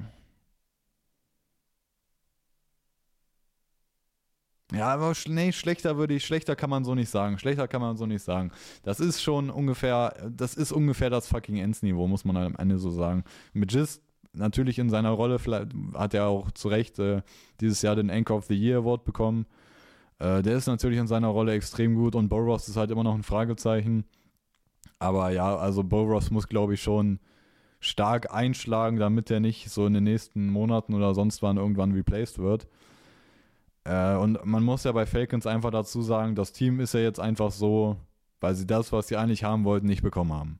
Ja, 4.73 4.93
aber 4.93 5.13
nee, 5.27 5.51
schlechter 5.51 5.97
würde 5.97 6.15
ich, 6.15 6.25
schlechter 6.25 6.55
kann 6.55 6.71
man 6.71 6.83
so 6.83 6.95
nicht 6.95 7.09
sagen. 7.09 7.37
Schlechter 7.37 7.67
kann 7.67 7.81
man 7.81 7.97
so 7.97 8.05
nicht 8.07 8.23
sagen. 8.23 8.51
Das 8.83 8.99
ist 8.99 9.21
schon 9.21 9.49
ungefähr, 9.49 10.15
das 10.29 10.55
ist 10.55 10.71
ungefähr 10.71 11.09
das 11.09 11.27
fucking 11.27 11.57
Ends-Niveau, 11.57 12.07
muss 12.07 12.25
man 12.25 12.35
am 12.37 12.55
Ende 12.55 12.79
so 12.79 12.89
sagen. 12.89 13.23
Mit 13.53 13.69
Gist 13.69 14.01
natürlich 14.33 14.79
in 14.79 14.89
seiner 14.89 15.11
Rolle, 15.11 15.39
vielleicht 15.39 15.67
hat 15.93 16.13
er 16.13 16.27
auch 16.27 16.51
zu 16.51 16.67
Recht 16.67 16.99
äh, 16.99 17.21
dieses 17.61 17.81
Jahr 17.81 17.95
den 17.95 18.09
Anchor 18.09 18.37
of 18.37 18.45
the 18.45 18.55
Year 18.55 18.79
Award 18.79 19.05
bekommen. 19.05 19.45
Äh, 20.19 20.41
der 20.41 20.57
ist 20.57 20.67
natürlich 20.67 20.99
in 20.99 21.07
seiner 21.07 21.27
Rolle 21.27 21.53
extrem 21.53 21.95
gut 21.95 22.15
und 22.15 22.29
Boros 22.29 22.67
ist 22.67 22.77
halt 22.77 22.91
immer 22.91 23.03
noch 23.03 23.15
ein 23.15 23.23
Fragezeichen. 23.23 24.05
Aber 24.97 25.29
ja, 25.29 25.55
also 25.55 25.83
Boros 25.83 26.31
muss, 26.31 26.47
glaube 26.47 26.73
ich, 26.73 26.81
schon 26.81 27.19
stark 27.79 28.33
einschlagen, 28.33 28.97
damit 28.97 29.29
er 29.29 29.39
nicht 29.39 29.69
so 29.69 29.85
in 29.85 29.93
den 29.93 30.05
nächsten 30.05 30.49
Monaten 30.49 30.93
oder 30.93 31.13
sonst 31.13 31.43
wann 31.43 31.57
irgendwann 31.57 31.91
replaced 31.91 32.39
wird. 32.39 32.67
Äh, 33.85 34.15
und 34.15 34.43
man 34.45 34.63
muss 34.63 34.83
ja 34.83 34.91
bei 34.91 35.05
Falcons 35.05 35.47
einfach 35.47 35.71
dazu 35.71 36.01
sagen, 36.01 36.35
das 36.35 36.51
Team 36.51 36.79
ist 36.79 36.93
ja 36.93 36.99
jetzt 36.99 37.19
einfach 37.19 37.51
so, 37.51 37.95
weil 38.41 38.55
sie 38.55 38.67
das, 38.67 38.91
was 38.91 39.07
sie 39.07 39.15
eigentlich 39.15 39.43
haben 39.43 39.63
wollten, 39.63 39.87
nicht 39.87 40.01
bekommen 40.03 40.33
haben. 40.33 40.59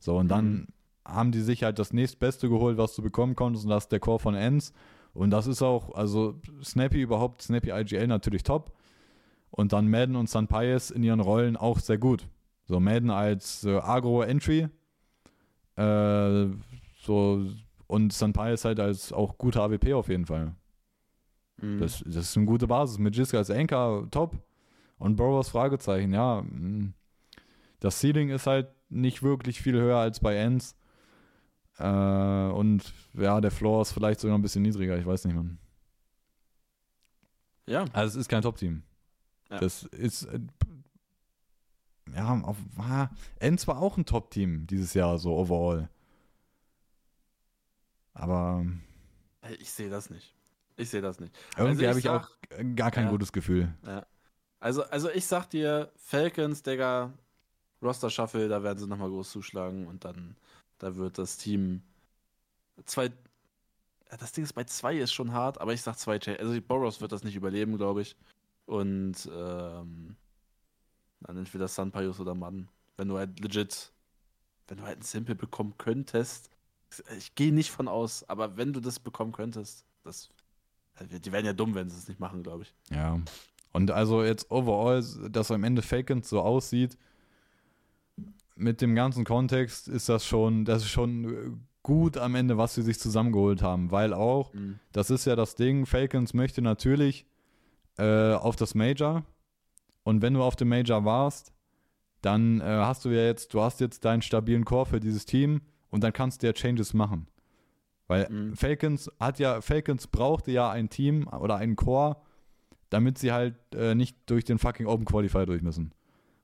So, 0.00 0.16
und 0.16 0.28
dann 0.28 0.52
mhm. 0.52 0.66
haben 1.04 1.32
die 1.32 1.40
sich 1.40 1.62
halt 1.62 1.78
das 1.78 1.92
nächstbeste 1.92 2.48
geholt, 2.48 2.76
was 2.76 2.94
du 2.94 3.02
bekommen 3.02 3.34
konntest, 3.34 3.64
und 3.64 3.70
das 3.70 3.84
ist 3.84 3.92
der 3.92 4.00
Core 4.00 4.18
von 4.18 4.34
Ends. 4.34 4.72
Und 5.14 5.30
das 5.30 5.46
ist 5.46 5.62
auch, 5.62 5.94
also 5.94 6.40
Snappy 6.62 7.00
überhaupt, 7.00 7.42
Snappy 7.42 7.70
IGL 7.70 8.06
natürlich 8.06 8.42
top. 8.42 8.72
Und 9.50 9.72
dann 9.72 9.88
Madden 9.88 10.14
und 10.14 10.28
San 10.28 10.46
Pius 10.46 10.90
in 10.90 11.02
ihren 11.02 11.20
Rollen 11.20 11.56
auch 11.56 11.78
sehr 11.78 11.98
gut. 11.98 12.28
So 12.66 12.78
Madden 12.80 13.10
als 13.10 13.64
äh, 13.64 13.78
Agro-Entry. 13.78 14.68
Äh, 15.76 16.46
so, 17.00 17.46
und 17.86 18.12
San 18.12 18.32
Pius 18.32 18.64
halt 18.64 18.78
als 18.78 19.12
auch 19.12 19.38
guter 19.38 19.62
AWP 19.62 19.94
auf 19.94 20.08
jeden 20.08 20.26
Fall. 20.26 20.54
Mhm. 21.60 21.78
Das, 21.78 22.02
das 22.06 22.16
ist 22.16 22.36
eine 22.36 22.46
gute 22.46 22.66
Basis. 22.66 22.98
Mit 22.98 23.16
Jiska 23.16 23.38
als 23.38 23.50
Anchor 23.50 24.10
top. 24.10 24.36
Und 24.98 25.16
Burrows 25.16 25.48
Fragezeichen, 25.48 26.12
ja. 26.12 26.42
Mm. 26.42 26.94
Das 27.80 28.00
Ceiling 28.00 28.30
ist 28.30 28.46
halt 28.46 28.68
nicht 28.88 29.22
wirklich 29.22 29.60
viel 29.60 29.76
höher 29.76 29.98
als 29.98 30.20
bei 30.20 30.34
Ends. 30.34 30.76
Äh, 31.78 31.84
und 31.84 32.92
ja, 33.14 33.40
der 33.40 33.52
Floor 33.52 33.82
ist 33.82 33.92
vielleicht 33.92 34.20
sogar 34.20 34.36
ein 34.36 34.42
bisschen 34.42 34.62
niedriger, 34.62 34.98
ich 34.98 35.06
weiß 35.06 35.24
nicht, 35.24 35.34
Mann. 35.34 35.58
Ja. 37.66 37.84
Also 37.92 38.18
es 38.18 38.22
ist 38.22 38.28
kein 38.28 38.42
Top-Team. 38.42 38.82
Ja. 39.50 39.60
Das 39.60 39.84
ist. 39.84 40.24
Äh, 40.24 40.40
ja, 42.14 42.40
auf, 42.40 42.56
ah, 42.78 43.10
Ends 43.38 43.68
war 43.68 43.78
auch 43.78 43.98
ein 43.98 44.06
Top-Team 44.06 44.66
dieses 44.66 44.94
Jahr, 44.94 45.18
so 45.18 45.36
overall. 45.36 45.88
Aber. 48.14 48.66
Ich 49.60 49.70
sehe 49.70 49.90
das 49.90 50.10
nicht. 50.10 50.34
Ich 50.78 50.88
sehe 50.90 51.02
das 51.02 51.20
nicht. 51.20 51.36
Irgendwie 51.56 51.86
also 51.86 51.88
habe 51.88 51.98
ich 51.98 52.08
auch 52.08 52.74
gar 52.76 52.90
kein 52.90 53.04
ja, 53.04 53.10
gutes 53.10 53.32
Gefühl. 53.32 53.74
Ja. 53.84 54.06
Also, 54.60 54.84
also 54.84 55.10
ich 55.10 55.26
sag 55.26 55.50
dir, 55.50 55.92
Falcons, 55.96 56.62
Digga, 56.62 57.12
Roster 57.82 58.10
Shuffle, 58.10 58.48
da 58.48 58.62
werden 58.62 58.78
sie 58.78 58.86
nochmal 58.86 59.08
groß 59.08 59.30
zuschlagen 59.30 59.86
und 59.86 60.04
dann 60.04 60.36
da 60.78 60.96
wird 60.96 61.18
das 61.18 61.36
Team 61.36 61.82
zwei. 62.84 63.10
Das 64.18 64.32
Ding 64.32 64.44
ist 64.44 64.54
bei 64.54 64.64
zwei 64.64 64.96
ist 64.96 65.12
schon 65.12 65.32
hart, 65.32 65.60
aber 65.60 65.74
ich 65.74 65.82
sag 65.82 65.96
zwei. 65.98 66.18
Also 66.38 66.60
Boros 66.62 67.00
wird 67.00 67.12
das 67.12 67.24
nicht 67.24 67.36
überleben, 67.36 67.76
glaube 67.76 68.02
ich. 68.02 68.16
Und 68.64 69.28
ähm, 69.32 70.16
dann 71.20 71.36
entweder 71.36 71.68
Sanpayos 71.68 72.20
oder 72.20 72.34
Mann. 72.34 72.68
Wenn 72.96 73.08
du 73.08 73.18
halt 73.18 73.38
legit, 73.40 73.92
wenn 74.68 74.78
du 74.78 74.84
halt 74.84 75.00
ein 75.00 75.02
Simple 75.02 75.34
bekommen 75.34 75.74
könntest, 75.76 76.50
ich 77.18 77.34
gehe 77.34 77.52
nicht 77.52 77.70
von 77.70 77.86
aus, 77.86 78.26
aber 78.28 78.56
wenn 78.56 78.72
du 78.72 78.80
das 78.80 78.98
bekommen 78.98 79.32
könntest, 79.32 79.84
das, 80.04 80.30
die 81.00 81.32
wären 81.32 81.44
ja 81.44 81.52
dumm, 81.52 81.74
wenn 81.74 81.88
sie 81.88 81.96
es 81.96 82.08
nicht 82.08 82.20
machen, 82.20 82.42
glaube 82.42 82.64
ich. 82.64 82.74
Ja. 82.90 83.20
Und 83.72 83.90
also 83.90 84.24
jetzt 84.24 84.50
overall, 84.50 85.04
dass 85.30 85.50
am 85.50 85.64
Ende 85.64 85.82
Falcons 85.82 86.28
so 86.28 86.40
aussieht, 86.40 86.96
mit 88.56 88.80
dem 88.80 88.94
ganzen 88.94 89.24
Kontext 89.24 89.88
ist 89.88 90.08
das 90.08 90.24
schon, 90.24 90.64
das 90.64 90.82
ist 90.82 90.90
schon 90.90 91.60
gut 91.82 92.18
am 92.18 92.34
Ende, 92.34 92.58
was 92.58 92.74
sie 92.74 92.82
sich 92.82 92.98
zusammengeholt 92.98 93.62
haben, 93.62 93.90
weil 93.90 94.12
auch, 94.12 94.52
mhm. 94.52 94.78
das 94.92 95.10
ist 95.10 95.24
ja 95.26 95.36
das 95.36 95.54
Ding, 95.54 95.86
Falcons 95.86 96.34
möchte 96.34 96.60
natürlich 96.60 97.24
äh, 97.98 98.32
auf 98.32 98.56
das 98.56 98.74
Major 98.74 99.24
und 100.02 100.22
wenn 100.22 100.34
du 100.34 100.42
auf 100.42 100.56
dem 100.56 100.68
Major 100.68 101.04
warst, 101.04 101.52
dann 102.20 102.60
äh, 102.60 102.64
hast 102.64 103.04
du 103.04 103.10
ja 103.10 103.22
jetzt, 103.22 103.54
du 103.54 103.60
hast 103.60 103.80
jetzt 103.80 104.04
deinen 104.04 104.22
stabilen 104.22 104.64
Core 104.64 104.86
für 104.86 105.00
dieses 105.00 105.24
Team 105.24 105.60
und 105.90 106.02
dann 106.02 106.12
kannst 106.12 106.42
du 106.42 106.48
ja 106.48 106.52
Changes 106.52 106.94
machen. 106.94 107.28
Weil 108.08 108.28
mhm. 108.30 108.56
Falcons 108.56 109.10
hat 109.20 109.38
ja, 109.38 109.60
Falcons 109.60 110.06
brauchte 110.06 110.50
ja 110.50 110.70
ein 110.70 110.88
Team 110.88 111.28
oder 111.28 111.56
einen 111.56 111.76
Core, 111.76 112.16
damit 112.90 113.18
sie 113.18 113.32
halt 113.32 113.54
äh, 113.74 113.94
nicht 113.94 114.16
durch 114.26 114.44
den 114.44 114.58
fucking 114.58 114.86
Open 114.86 115.04
Qualifier 115.04 115.46
durch 115.46 115.62
müssen. 115.62 115.92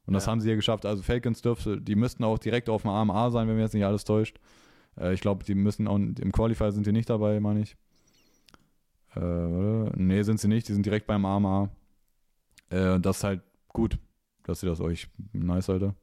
Und 0.07 0.13
das 0.13 0.27
haben 0.29 0.41
sie 0.41 0.51
ja 0.51 0.55
geschafft. 0.55 0.85
Also 0.85 1.03
Falcons 1.03 1.41
dürfte, 1.41 1.81
die 1.81 1.95
müssten 1.95 2.25
auch 2.25 2.39
direkt 2.39 2.69
auf 2.69 2.83
dem 2.83 2.91
AMA 2.91 3.31
sein, 3.31 3.49
wenn 3.49 3.57
mir 3.57 3.63
jetzt 3.63 3.73
nicht 3.73 3.87
alles 3.87 4.05
täuscht. 4.05 4.39
Äh, 4.99 5.15
ich 5.15 5.23
glaube, 5.23 5.45
die 5.45 5.55
müssen 5.55 5.89
auch 5.89 5.97
im 5.97 6.33
Qualifier 6.33 6.73
sind 6.73 6.87
die 6.87 6.93
nicht 6.93 7.09
dabei, 7.09 7.41
meine 7.41 7.61
ich. 7.61 7.77
Äh, 9.17 9.21
nee, 9.21 10.23
sind 10.23 10.41
sie 10.41 10.49
nicht, 10.49 10.69
die 10.69 10.75
sind 10.75 10.85
direkt 10.85 11.07
beim 11.07 11.25
AMA. 11.25 11.71
Äh, 12.69 13.01
das 13.01 13.19
ist 13.19 13.25
halt 13.25 13.43
gut, 13.69 13.99
dass 14.43 14.63
ihr 14.63 14.69
das 14.69 14.81
euch 14.83 15.09
nice, 15.33 15.71
Alter. 15.71 15.95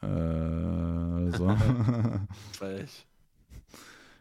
Äh, 0.00 1.36
so. 1.36 1.46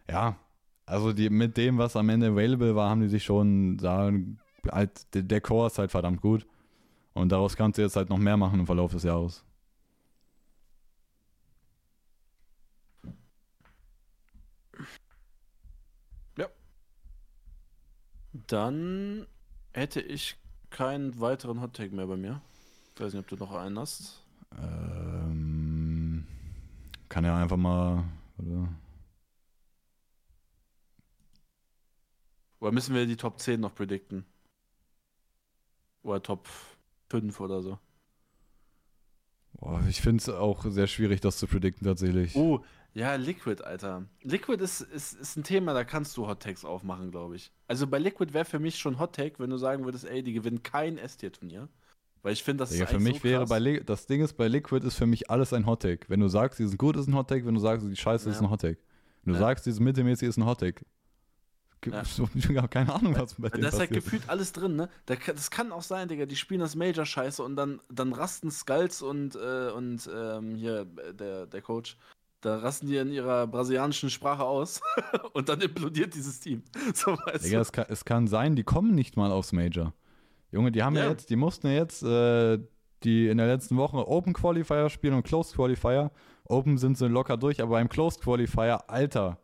ja, 0.10 0.38
also 0.86 1.14
die, 1.14 1.30
mit 1.30 1.58
dem, 1.58 1.78
was 1.78 1.96
am 1.96 2.10
Ende 2.10 2.28
available 2.28 2.76
war, 2.76 2.90
haben 2.90 3.02
die 3.02 3.08
sich 3.10 3.24
schon 3.24 3.80
sagen, 3.80 4.40
halt, 4.72 5.14
der, 5.14 5.24
der 5.24 5.42
Core 5.42 5.68
ist 5.68 5.80
halt 5.80 5.92
verdammt 5.92 6.22
gut. 6.22 6.46
Und 7.14 7.32
daraus 7.32 7.56
kannst 7.56 7.78
du 7.78 7.82
jetzt 7.82 7.96
halt 7.96 8.10
noch 8.10 8.18
mehr 8.18 8.38
machen 8.38 8.60
im 8.60 8.66
Verlauf 8.66 8.92
des 8.92 9.04
Jahres. 9.04 9.44
Ja. 16.38 16.48
Dann 18.48 19.26
hätte 19.74 20.02
ich 20.02 20.38
keinen 20.70 21.20
weiteren 21.20 21.62
Hottake 21.62 21.96
mehr 21.96 22.08
bei 22.08 22.18
mir. 22.18 22.42
Ich 22.94 23.02
weiß 23.02 23.14
nicht, 23.14 23.22
ob 23.22 23.28
du 23.28 23.38
noch 23.38 23.54
einen 23.54 23.80
hast. 23.80 24.22
Ähm, 24.58 26.28
kann 27.10 27.24
ja 27.24 27.38
einfach 27.38 27.58
mal. 27.58 28.04
Oder? 28.38 28.68
Oder 32.66 32.74
müssen 32.74 32.96
wir 32.96 33.06
die 33.06 33.16
Top 33.16 33.40
10 33.40 33.60
noch 33.60 33.76
predikten? 33.76 34.26
Oder 36.02 36.24
Top 36.24 36.48
5 37.12 37.40
oder 37.40 37.62
so? 37.62 37.78
Boah, 39.54 39.84
ich 39.88 40.02
finde 40.02 40.22
es 40.24 40.30
auch 40.30 40.66
sehr 40.66 40.88
schwierig, 40.88 41.22
das 41.22 41.38
zu 41.38 41.46
predikten 41.46 41.86
tatsächlich. 41.86 42.36
Oh, 42.36 42.66
ja, 42.96 43.14
Liquid, 43.18 43.64
Alter. 43.64 44.06
Liquid 44.24 44.64
ist, 44.64 44.82
ist, 44.82 45.14
ist 45.14 45.38
ein 45.38 45.44
Thema, 45.44 45.76
da 45.76 45.84
kannst 45.84 46.18
du 46.18 46.26
Hot 46.26 46.42
Takes 46.42 46.66
aufmachen, 46.66 47.12
glaube 47.12 47.36
ich. 47.36 47.52
Also 47.68 47.86
bei 47.86 48.00
Liquid 48.00 48.34
wäre 48.34 48.46
für 48.46 48.58
mich 48.58 48.80
schon 48.80 48.98
Hot 48.98 49.14
Take, 49.14 49.38
wenn 49.38 49.52
du 49.52 49.58
sagen 49.58 49.86
würdest, 49.86 50.06
ey, 50.06 50.24
die 50.24 50.34
gewinnen 50.34 50.64
kein 50.64 50.98
S-Tier-Turnier. 50.98 51.70
Weil 52.24 52.34
ich 52.34 52.44
finde, 52.44 52.64
das 52.64 52.76
ja, 52.76 52.86
ist 52.86 52.90
für 52.90 53.00
mich 53.00 53.18
so 53.18 53.26
wäre 53.26 53.46
bei 53.46 53.60
Li 53.60 53.84
das 53.86 54.08
Ding 54.08 54.24
ist 54.24 54.34
bei 54.34 54.48
Liquid 54.48 54.84
ist 54.88 54.96
für 54.96 55.06
mich 55.06 55.30
alles 55.30 55.54
ein 55.54 55.68
Hot 55.68 55.84
Take. 55.84 56.10
Wenn 56.10 56.20
du 56.20 56.30
sagst, 56.30 56.58
die 56.58 56.66
sind 56.66 56.80
gut, 56.80 56.98
ist 56.98 57.06
ein 57.06 57.14
Hot 57.14 57.28
Take. 57.28 57.46
Wenn 57.46 57.54
du 57.54 57.62
sagst, 57.62 57.86
die 57.86 57.96
Scheiße 57.96 58.28
ja. 58.28 58.36
ist 58.36 58.42
ein 58.42 58.50
Hot 58.50 58.62
Take. 58.62 58.80
Wenn 59.22 59.34
du 59.34 59.40
ja. 59.40 59.46
sagst, 59.46 59.68
dieses 59.68 59.80
mittelmäßig 59.80 60.30
ist 60.30 60.38
ein 60.38 60.48
Hot 60.48 60.62
Take. 60.62 60.84
Ja. 61.94 62.04
So, 62.06 62.30
keine 62.70 62.94
Ahnung, 62.94 63.16
was 63.18 63.36
bei 63.36 63.50
denen 63.50 63.64
Da 63.64 63.70
ist 63.70 63.80
halt 63.80 63.92
gefühlt 63.92 64.30
alles 64.30 64.52
drin, 64.54 64.76
ne? 64.76 64.90
Das 65.06 65.52
kann 65.52 65.72
auch 65.72 65.82
sein, 65.82 66.08
Digga, 66.08 66.26
die 66.26 66.36
spielen 66.36 66.62
das 66.62 66.76
Major 66.76 67.06
scheiße 67.06 67.44
und 67.44 67.56
dann, 67.56 67.82
dann 67.90 68.14
rasten 68.14 68.52
Skulls 68.52 69.02
und, 69.02 69.36
äh, 69.36 69.72
und 69.72 70.10
ähm, 70.14 70.56
hier 70.56 70.86
der, 70.86 71.46
der 71.46 71.62
Coach 71.62 71.98
da 72.46 72.58
rasten 72.58 72.88
die 72.88 72.98
in 72.98 73.12
ihrer 73.12 73.48
brasilianischen 73.48 74.10
Sprache 74.10 74.44
aus 74.44 74.80
und 75.34 75.50
dann 75.50 75.62
implodiert 75.62 76.14
dieses 76.14 76.40
Team. 76.40 76.62
So, 76.94 77.18
Digga, 77.44 77.60
es 77.60 77.72
kann, 77.72 77.86
es 77.90 78.06
kann, 78.06 78.28
sein, 78.28 78.56
die 78.56 78.64
kommen 78.64 78.94
nicht 78.94 79.18
mal 79.18 79.32
aufs 79.32 79.52
Major. 79.52 79.94
Junge, 80.52 80.72
die 80.72 80.84
haben 80.84 80.96
ja, 80.96 81.06
ja 81.06 81.10
jetzt, 81.10 81.30
die 81.30 81.36
mussten 81.36 81.68
ja 81.68 81.74
jetzt 81.74 82.04
äh, 82.04 82.60
die 83.04 83.28
in 83.28 83.38
der 83.38 83.48
letzten 83.48 83.78
Woche 83.78 84.08
Open 84.08 84.34
Qualifier 84.34 84.90
spielen 84.90 85.16
und 85.16 85.24
Closed 85.24 85.56
Qualifier. 85.56 86.12
Open 86.46 86.78
sind 86.78 86.98
sie 86.98 87.08
locker 87.08 87.38
durch, 87.38 87.62
aber 87.62 87.72
beim 87.72 87.90
Closed 87.90 88.22
Qualifier, 88.22 88.90
Alter, 88.90 89.40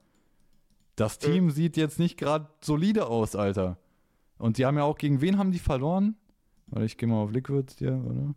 das 1.01 1.17
Team 1.17 1.45
mhm. 1.45 1.49
sieht 1.49 1.77
jetzt 1.77 1.97
nicht 1.97 2.17
gerade 2.17 2.47
solide 2.61 3.07
aus, 3.07 3.35
Alter. 3.35 3.77
Und 4.37 4.57
die 4.57 4.65
haben 4.65 4.77
ja 4.77 4.83
auch 4.83 4.97
gegen 4.97 5.19
wen 5.19 5.37
haben 5.37 5.51
die 5.51 5.59
verloren? 5.59 6.15
Warte, 6.67 6.85
ich 6.85 6.97
gehe 6.97 7.09
mal 7.09 7.23
auf 7.23 7.31
Liquid 7.31 7.73
hier, 7.77 8.03
oder? 8.05 8.35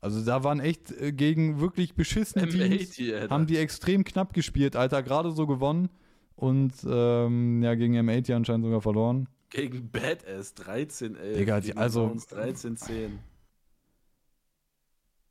Also 0.00 0.24
da 0.24 0.44
waren 0.44 0.60
echt 0.60 0.92
äh, 0.92 1.12
gegen 1.12 1.60
wirklich 1.60 1.94
beschissene 1.96 2.46
Teams, 2.48 2.96
haben 3.30 3.46
die 3.48 3.56
extrem 3.56 4.04
knapp 4.04 4.32
gespielt, 4.32 4.76
Alter, 4.76 5.02
gerade 5.02 5.32
so 5.32 5.48
gewonnen 5.48 5.88
und 6.36 6.72
ähm, 6.88 7.64
ja, 7.64 7.74
gegen 7.74 7.96
M80 7.96 8.36
anscheinend 8.36 8.64
sogar 8.64 8.80
verloren. 8.80 9.28
Gegen 9.50 9.90
Badass 9.90 10.54
13-11. 10.56 11.34
Digga, 11.34 11.60
die, 11.60 11.76
also 11.76 12.06
13-10. 12.06 13.10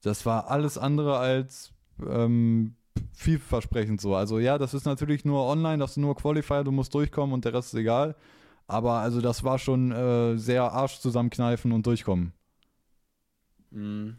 Das 0.02 0.26
war 0.26 0.50
alles 0.50 0.78
andere 0.78 1.18
als 1.18 1.72
ähm, 2.06 2.76
vielversprechend 3.14 4.02
so. 4.02 4.16
Also 4.16 4.40
ja, 4.40 4.58
das 4.58 4.74
ist 4.74 4.86
natürlich 4.86 5.26
nur 5.26 5.46
online, 5.46 5.78
das 5.78 5.92
ist 5.92 5.98
nur 5.98 6.16
Qualifier, 6.16 6.64
du 6.64 6.72
musst 6.72 6.94
durchkommen 6.94 7.34
und 7.34 7.46
der 7.46 7.54
Rest 7.54 7.74
ist 7.74 7.80
egal. 7.80 8.16
Aber 8.68 8.94
also 8.94 9.22
das 9.22 9.44
war 9.44 9.60
schon 9.60 9.92
äh, 9.92 10.38
sehr 10.38 10.64
Arsch 10.72 11.00
zusammenkneifen 11.00 11.72
und 11.72 11.86
durchkommen. 11.86 12.34
Mhm. 13.72 14.18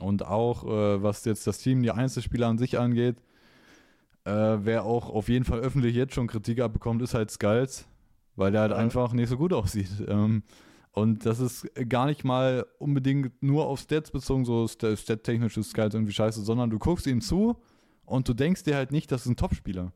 Und 0.00 0.24
auch, 0.24 0.64
äh, 0.64 1.02
was 1.02 1.24
jetzt 1.24 1.46
das 1.46 1.58
Team, 1.58 1.82
die 1.82 1.90
Einzelspieler 1.90 2.46
an 2.46 2.58
sich 2.58 2.78
angeht, 2.78 3.16
äh, 4.24 4.58
wer 4.60 4.84
auch 4.84 5.10
auf 5.10 5.28
jeden 5.28 5.44
Fall 5.44 5.58
öffentlich 5.60 5.96
jetzt 5.96 6.14
schon 6.14 6.28
Kritik 6.28 6.60
abbekommt, 6.60 7.02
ist 7.02 7.14
halt 7.14 7.30
Skulls, 7.30 7.88
weil 8.36 8.52
der 8.52 8.60
halt 8.62 8.72
ja. 8.72 8.76
einfach 8.76 9.12
nicht 9.12 9.28
so 9.28 9.36
gut 9.36 9.52
aussieht. 9.52 9.90
Ähm, 10.06 10.44
und 10.98 11.24
das 11.24 11.38
ist 11.38 11.66
gar 11.88 12.06
nicht 12.06 12.24
mal 12.24 12.66
unbedingt 12.78 13.42
nur 13.42 13.66
auf 13.66 13.80
Stats 13.80 14.10
bezogen, 14.10 14.44
so 14.44 14.66
stat-technische 14.66 15.62
Skulls 15.62 15.94
irgendwie 15.94 16.12
scheiße, 16.12 16.42
sondern 16.42 16.70
du 16.70 16.78
guckst 16.78 17.06
ihm 17.06 17.20
zu 17.20 17.60
und 18.04 18.28
du 18.28 18.34
denkst 18.34 18.64
dir 18.64 18.74
halt 18.74 18.90
nicht, 18.90 19.12
das 19.12 19.22
ist 19.22 19.28
ein 19.28 19.36
Topspieler. 19.36 19.92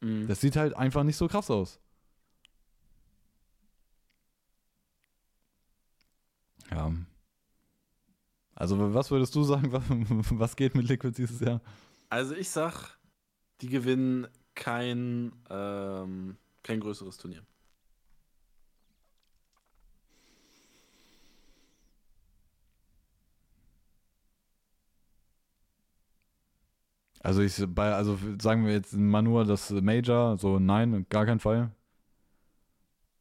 Mhm. 0.00 0.26
Das 0.26 0.40
sieht 0.40 0.56
halt 0.56 0.76
einfach 0.76 1.04
nicht 1.04 1.16
so 1.16 1.28
krass 1.28 1.50
aus. 1.50 1.78
Ja. 6.70 6.92
Also, 8.54 8.94
was 8.94 9.10
würdest 9.10 9.34
du 9.34 9.44
sagen, 9.44 9.70
was 10.38 10.56
geht 10.56 10.74
mit 10.74 10.88
Liquid 10.88 11.16
dieses 11.16 11.40
Jahr? 11.40 11.60
Also, 12.08 12.34
ich 12.34 12.50
sag, 12.50 12.98
die 13.60 13.68
gewinnen 13.68 14.26
kein, 14.54 15.32
ähm, 15.50 16.36
kein 16.62 16.80
größeres 16.80 17.18
Turnier. 17.18 17.42
Also 27.26 27.42
ich 27.42 27.60
bei, 27.74 27.92
also 27.92 28.16
sagen 28.40 28.66
wir 28.66 28.72
jetzt 28.72 28.92
mal 28.92 29.20
nur 29.20 29.44
das 29.44 29.72
Major, 29.72 30.38
so 30.38 30.60
nein, 30.60 31.06
gar 31.08 31.26
keinen 31.26 31.40
Fall. 31.40 31.72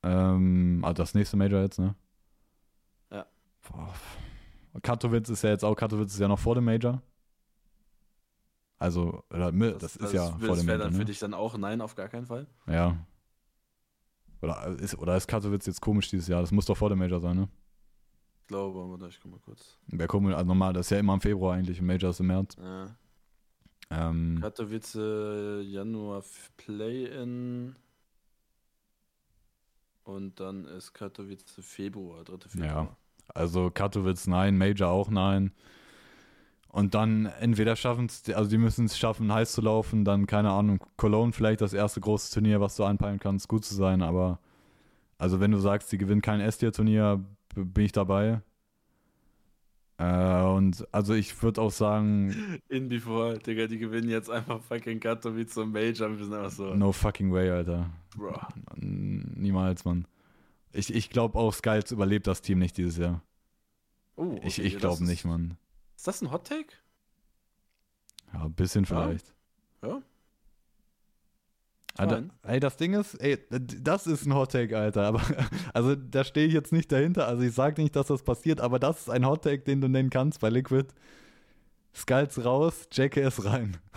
Ähm, 0.03 0.81
also 0.83 0.93
das 0.93 1.15
nächste 1.15 1.37
Major 1.37 1.59
jetzt, 1.61 1.79
ne? 1.79 1.95
Ja. 3.09 3.25
Boah. 3.67 3.91
Katowice 4.83 5.29
ist 5.29 5.41
ja 5.41 5.49
jetzt 5.49 5.65
auch, 5.65 5.73
Katowice 5.73 6.13
ist 6.13 6.19
ja 6.19 6.27
noch 6.27 6.37
vor 6.37 6.53
dem 6.53 6.65
Major. 6.65 7.01
Also, 8.77 9.23
oder, 9.31 9.51
das, 9.51 9.79
das, 9.79 9.95
ist 9.95 10.01
das 10.03 10.13
ja 10.13 10.25
vor 10.27 10.37
dem 10.37 10.39
Major. 10.39 10.55
Das 10.55 10.67
wäre 10.67 10.77
dann 10.77 10.91
ne? 10.91 10.99
für 10.99 11.05
dich 11.05 11.17
dann 11.17 11.33
auch 11.33 11.57
nein, 11.57 11.81
auf 11.81 11.95
gar 11.95 12.07
keinen 12.07 12.27
Fall? 12.27 12.45
Ja. 12.67 12.95
Oder 14.43 14.67
ist, 14.77 14.95
oder 14.99 15.17
ist 15.17 15.25
Katowice 15.27 15.65
jetzt 15.65 15.81
komisch 15.81 16.11
dieses 16.11 16.27
Jahr? 16.27 16.41
Das 16.41 16.51
muss 16.51 16.67
doch 16.67 16.77
vor 16.77 16.89
dem 16.89 16.99
Major 16.99 17.19
sein, 17.19 17.37
ne? 17.37 17.49
Ich 18.41 18.47
glaube, 18.49 18.79
aber 18.79 19.07
ich 19.07 19.19
komme 19.19 19.37
mal 19.37 19.41
kurz. 19.41 19.79
Wäre 19.87 20.07
komisch, 20.07 20.35
also 20.35 20.45
normal, 20.45 20.73
das 20.73 20.85
ist 20.85 20.91
ja 20.91 20.99
immer 20.99 21.15
im 21.15 21.21
Februar 21.21 21.55
eigentlich, 21.55 21.79
im 21.79 21.87
Major 21.87 22.11
ist 22.11 22.19
im 22.19 22.27
März. 22.27 22.55
Ja. 22.59 22.95
Ähm, 23.89 24.39
Katowice, 24.41 24.95
Januar 25.63 26.23
Play-In. 26.57 27.75
Und 30.03 30.39
dann 30.39 30.65
ist 30.65 30.93
Katowice 30.93 31.59
Februar, 31.61 32.23
3. 32.23 32.49
Februar. 32.49 32.67
Ja. 32.67 32.97
Also 33.33 33.71
Katowice 33.71 34.27
nein, 34.27 34.57
Major 34.57 34.89
auch 34.89 35.09
nein. 35.09 35.51
Und 36.67 36.93
dann 36.93 37.27
entweder 37.39 37.75
schaffen 37.75 38.07
es, 38.07 38.29
also 38.33 38.49
die 38.49 38.57
müssen 38.57 38.85
es 38.85 38.97
schaffen, 38.97 39.33
heiß 39.33 39.53
zu 39.53 39.61
laufen, 39.61 40.03
dann, 40.03 40.27
keine 40.27 40.51
Ahnung, 40.51 40.83
Cologne 40.97 41.31
vielleicht 41.31 41.61
das 41.61 41.73
erste 41.73 42.01
große 42.01 42.33
Turnier, 42.33 42.59
was 42.59 42.75
du 42.75 42.83
anpeilen 42.83 43.17
kannst, 43.17 43.47
gut 43.47 43.63
zu 43.63 43.73
sein, 43.73 44.01
aber 44.01 44.39
also 45.17 45.39
wenn 45.39 45.51
du 45.51 45.57
sagst, 45.57 45.91
die 45.91 45.97
gewinnen 45.97 46.21
kein 46.21 46.41
S-Tier-Turnier, 46.41 47.23
bin 47.55 47.85
ich 47.85 47.93
dabei. 47.93 48.41
Äh, 49.97 50.41
und 50.41 50.85
also 50.91 51.13
ich 51.13 51.41
würde 51.41 51.61
auch 51.61 51.71
sagen. 51.71 52.59
In 52.67 52.89
before, 52.89 53.39
Digga, 53.39 53.67
die 53.67 53.77
gewinnen 53.77 54.09
jetzt 54.09 54.29
einfach 54.29 54.61
fucking 54.61 54.99
Katowice 54.99 55.57
und 55.57 55.71
Major. 55.71 56.09
Wir 56.09 56.25
sind 56.25 56.33
einfach 56.33 56.51
so. 56.51 56.73
No 56.73 56.91
fucking 56.91 57.31
way, 57.31 57.49
Alter. 57.49 57.89
Bro. 58.15 58.39
Niemals, 58.75 59.85
Mann. 59.85 60.05
Ich, 60.73 60.93
ich 60.93 61.09
glaube 61.09 61.39
auch, 61.39 61.53
Skulls 61.53 61.91
überlebt 61.91 62.27
das 62.27 62.41
Team 62.41 62.59
nicht 62.59 62.77
dieses 62.77 62.97
Jahr. 62.97 63.21
Oh, 64.17 64.33
okay, 64.33 64.41
ich 64.43 64.59
ich 64.59 64.77
glaube 64.77 65.03
nicht, 65.05 65.23
Mann. 65.23 65.57
Ist 65.95 66.07
das 66.07 66.21
ein 66.21 66.31
Hot 66.31 66.47
Take? 66.47 66.73
Ja, 68.33 68.43
ein 68.45 68.53
bisschen 68.53 68.85
vielleicht. 68.85 69.33
Ja. 69.81 69.87
ja. 69.89 70.01
Alter, 71.97 72.23
ey, 72.43 72.59
das 72.59 72.77
Ding 72.77 72.93
ist, 72.93 73.15
ey, 73.15 73.37
das 73.49 74.05
ist 74.05 74.25
ein 74.25 74.33
Hot 74.33 74.51
Take, 74.51 74.77
Alter. 74.77 75.03
Aber, 75.03 75.21
also 75.73 75.95
da 75.95 76.23
stehe 76.23 76.47
ich 76.47 76.53
jetzt 76.53 76.73
nicht 76.73 76.91
dahinter. 76.91 77.27
Also 77.27 77.43
ich 77.43 77.53
sage 77.53 77.81
nicht, 77.81 77.95
dass 77.95 78.07
das 78.07 78.23
passiert, 78.23 78.59
aber 78.59 78.79
das 78.79 79.01
ist 79.01 79.09
ein 79.09 79.25
Hot 79.25 79.43
Take, 79.43 79.63
den 79.63 79.81
du 79.81 79.87
nennen 79.87 80.09
kannst 80.09 80.41
bei 80.41 80.49
Liquid. 80.49 80.87
Skulls 81.95 82.43
raus, 82.43 82.87
JKS 82.91 83.45
rein. 83.45 83.77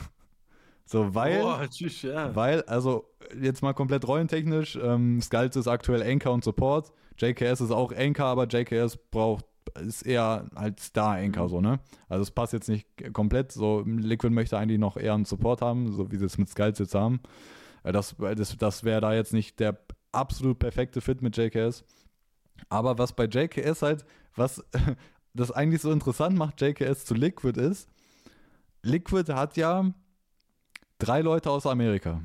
So, 0.91 1.15
weil, 1.15 1.43
oh, 1.43 1.59
tschüss, 1.69 2.01
ja. 2.01 2.35
weil, 2.35 2.63
also 2.63 3.11
jetzt 3.39 3.61
mal 3.61 3.75
komplett 3.75 4.09
rollentechnisch, 4.09 4.79
ähm, 4.83 5.21
Skulls 5.21 5.55
ist 5.55 5.69
aktuell 5.69 6.03
Anchor 6.03 6.33
und 6.33 6.43
Support. 6.43 6.95
JKS 7.19 7.61
ist 7.61 7.73
auch 7.73 7.93
Anchor, 7.93 8.25
aber 8.25 8.47
JKS 8.47 8.97
braucht, 9.11 9.45
ist 9.87 10.07
eher 10.07 10.47
halt 10.57 10.81
Star-Anchor, 10.81 11.45
mhm. 11.45 11.49
so, 11.51 11.61
ne? 11.61 11.81
Also 12.09 12.23
es 12.23 12.31
passt 12.31 12.55
jetzt 12.55 12.71
nicht 12.71 12.87
komplett. 13.13 13.53
So, 13.53 13.83
Liquid 13.85 14.33
möchte 14.33 14.57
eigentlich 14.57 14.79
noch 14.79 14.97
eher 14.97 15.13
einen 15.13 15.27
Support 15.27 15.61
haben, 15.61 15.93
so 15.93 16.11
wie 16.11 16.17
sie 16.17 16.25
es 16.25 16.39
mit 16.39 16.49
Skulls 16.49 16.79
jetzt 16.79 16.95
haben. 16.95 17.21
Das, 17.83 18.17
das, 18.19 18.57
das 18.57 18.85
wäre 18.85 19.01
da 19.01 19.15
jetzt 19.15 19.33
nicht 19.33 19.61
der 19.61 19.79
absolut 20.13 20.59
perfekte 20.59 21.01
Fit 21.01 21.23
mit 21.23 21.37
JKS. 21.37 21.85
Aber 22.69 22.99
was 22.99 23.15
bei 23.15 23.25
JKS 23.25 23.83
halt, 23.83 24.05
was 24.35 24.65
das 25.35 25.51
eigentlich 25.51 25.83
so 25.83 25.93
interessant 25.93 26.37
macht, 26.37 26.61
JKS 26.61 27.05
zu 27.05 27.15
Liquid 27.15 27.61
ist, 27.61 27.89
Liquid 28.83 29.33
hat 29.33 29.57
ja 29.57 29.93
drei 30.99 31.21
Leute 31.21 31.51
aus 31.51 31.67
Amerika. 31.67 32.23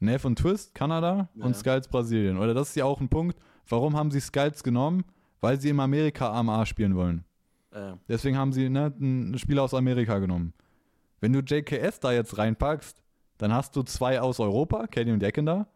Neff 0.00 0.24
und 0.24 0.38
Twist, 0.38 0.74
Kanada 0.74 1.28
ja. 1.34 1.44
und 1.44 1.56
Skulls 1.56 1.88
Brasilien. 1.88 2.38
Oder 2.38 2.54
das 2.54 2.70
ist 2.70 2.76
ja 2.76 2.84
auch 2.84 3.00
ein 3.00 3.08
Punkt, 3.08 3.36
warum 3.68 3.96
haben 3.96 4.10
sie 4.10 4.20
Skulls 4.20 4.62
genommen? 4.62 5.04
Weil 5.40 5.60
sie 5.60 5.68
in 5.68 5.80
Amerika 5.80 6.32
AMA 6.32 6.66
spielen 6.66 6.96
wollen. 6.96 7.24
Ja. 7.72 7.98
Deswegen 8.08 8.36
haben 8.36 8.52
sie 8.52 8.68
ne, 8.68 8.92
einen 9.00 9.38
Spieler 9.38 9.62
aus 9.62 9.74
Amerika 9.74 10.18
genommen. 10.18 10.52
Wenn 11.20 11.32
du 11.32 11.40
JKS 11.40 12.00
da 12.00 12.12
jetzt 12.12 12.38
reinpackst, 12.38 13.02
dann 13.38 13.52
hast 13.52 13.74
du 13.76 13.82
zwei 13.82 14.20
aus 14.20 14.40
Europa, 14.40 14.86
Kenny 14.86 15.12
und 15.12 15.22
Eckender, 15.22 15.66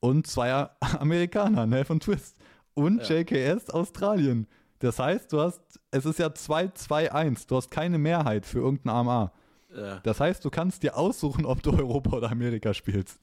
und 0.00 0.26
zwei 0.26 0.68
Amerikaner, 1.00 1.66
Neff 1.66 1.90
und 1.90 2.02
Twist. 2.02 2.36
Und 2.74 3.08
ja. 3.08 3.16
JKS 3.16 3.70
Australien. 3.70 4.46
Das 4.78 4.98
heißt, 4.98 5.32
du 5.32 5.40
hast, 5.40 5.60
es 5.90 6.06
ist 6.06 6.20
ja 6.20 6.28
2-2-1. 6.28 7.48
Du 7.48 7.56
hast 7.56 7.70
keine 7.70 7.98
Mehrheit 7.98 8.46
für 8.46 8.60
irgendein 8.60 8.94
AMA. 8.94 9.32
Ja. 9.74 9.98
Das 10.00 10.20
heißt, 10.20 10.44
du 10.44 10.50
kannst 10.50 10.82
dir 10.84 10.96
aussuchen, 10.96 11.44
ob 11.44 11.62
du 11.62 11.72
Europa 11.76 12.16
oder 12.16 12.30
Amerika 12.30 12.72
spielst. 12.72 13.18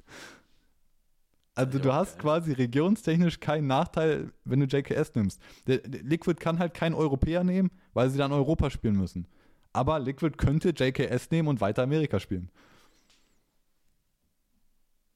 Also 1.54 1.78
ja, 1.78 1.84
du 1.84 1.94
hast 1.94 2.20
quasi 2.20 2.52
regionstechnisch 2.52 3.40
keinen 3.40 3.68
Nachteil, 3.68 4.32
wenn 4.44 4.60
du 4.60 4.66
JKS 4.66 5.16
nimmst. 5.16 5.42
Der, 5.68 5.78
der 5.78 6.04
Liquid 6.04 6.36
kann 6.38 6.60
halt 6.60 6.74
keinen 6.74 6.94
Europäer 6.94 7.46
nehmen, 7.46 7.72
weil 7.94 8.10
sie 8.10 8.18
dann 8.18 8.34
Europa 8.34 8.70
spielen 8.70 8.98
müssen. 8.98 9.26
Aber 9.72 10.00
Liquid 10.00 10.36
könnte 10.38 10.74
JKS 10.76 11.32
nehmen 11.32 11.48
und 11.48 11.62
weiter 11.62 11.84
Amerika 11.84 12.20
spielen. 12.20 12.50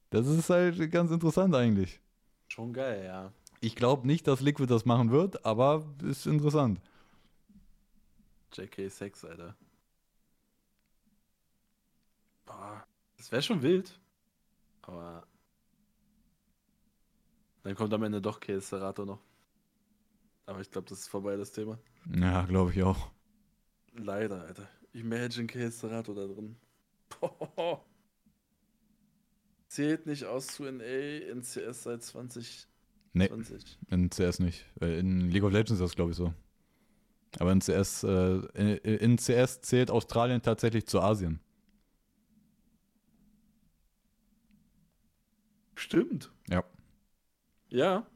Das 0.10 0.28
ist 0.28 0.50
halt 0.50 0.92
ganz 0.92 1.12
interessant 1.12 1.56
eigentlich. 1.56 2.00
Schon 2.48 2.74
geil, 2.74 3.04
ja. 3.06 3.32
Ich 3.62 3.76
glaube 3.76 4.08
nicht, 4.08 4.28
dass 4.28 4.42
Liquid 4.42 4.68
das 4.72 4.86
machen 4.86 5.12
wird, 5.12 5.46
aber 5.46 5.86
ist 6.02 6.26
interessant. 6.26 6.80
JK6, 8.54 9.28
Alter. 9.28 9.56
Boah, 12.46 12.86
das 13.18 13.32
wäre 13.32 13.42
schon 13.42 13.62
wild. 13.62 14.00
Aber 14.82 15.28
dann 17.64 17.76
kommt 17.76 17.94
am 17.94 18.04
Ende 18.04 18.22
doch 18.22 18.40
Serato 18.60 19.06
noch. 19.06 19.20
Aber 20.46 20.62
ich 20.62 20.72
glaube, 20.72 20.90
das 20.90 21.02
ist 21.02 21.08
vorbei, 21.10 21.36
das 21.36 21.52
Thema. 21.52 21.78
Ja, 22.16 22.44
glaube 22.46 22.72
ich 22.72 22.82
auch. 22.82 23.12
Leider, 23.94 24.42
Alter. 24.42 24.68
Imagine 24.94 25.70
Serato 25.70 26.14
da 26.14 26.26
drin. 26.26 26.56
Boah. 27.20 27.86
Zählt 29.70 30.08
nicht 30.08 30.26
aus 30.26 30.48
zu 30.48 30.64
NA 30.64 30.84
in 30.84 31.44
CS 31.44 31.84
seit 31.84 32.02
2020. 32.02 32.68
Nee, 33.14 33.30
in 33.90 34.10
CS 34.10 34.40
nicht. 34.40 34.66
In 34.82 35.30
League 35.30 35.44
of 35.44 35.52
Legends 35.52 35.74
ist 35.74 35.82
das, 35.82 35.96
glaube 35.96 36.12
ich, 36.12 36.18
so. 36.18 36.34
Aber 37.38 37.52
in 37.52 37.62
CS, 37.62 38.04
äh, 38.04 38.78
in, 38.78 39.18
CS 39.18 39.62
zählt 39.62 39.92
Australien 39.92 40.42
tatsächlich 40.42 40.88
zu 40.88 41.00
Asien. 41.00 41.40
Stimmt. 45.76 46.32
Ja. 46.50 46.64
Ja. 47.70 48.08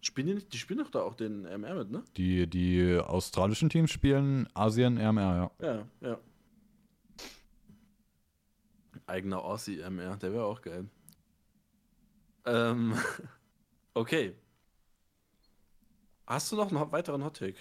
Spielen 0.00 0.28
die, 0.28 0.34
nicht, 0.34 0.52
die 0.54 0.58
spielen 0.58 0.78
doch 0.78 0.90
da 0.90 1.02
auch 1.02 1.14
den 1.14 1.42
MR 1.42 1.74
mit, 1.74 1.90
ne? 1.90 2.04
Die, 2.16 2.46
die 2.46 2.96
australischen 2.96 3.68
Teams 3.68 3.90
spielen 3.90 4.48
Asien 4.54 4.94
MR, 4.94 5.50
ja. 5.60 5.66
Ja, 5.66 5.86
ja. 6.00 6.18
Eigener 9.06 9.42
Aussie 9.42 9.80
MR, 9.80 10.16
der 10.16 10.32
wäre 10.32 10.44
auch 10.44 10.60
geil. 10.62 10.88
Ähm, 12.44 12.94
okay. 13.94 14.34
Hast 16.26 16.50
du 16.50 16.56
noch 16.56 16.72
einen 16.72 16.92
weiteren 16.92 17.24
Hottake? 17.24 17.58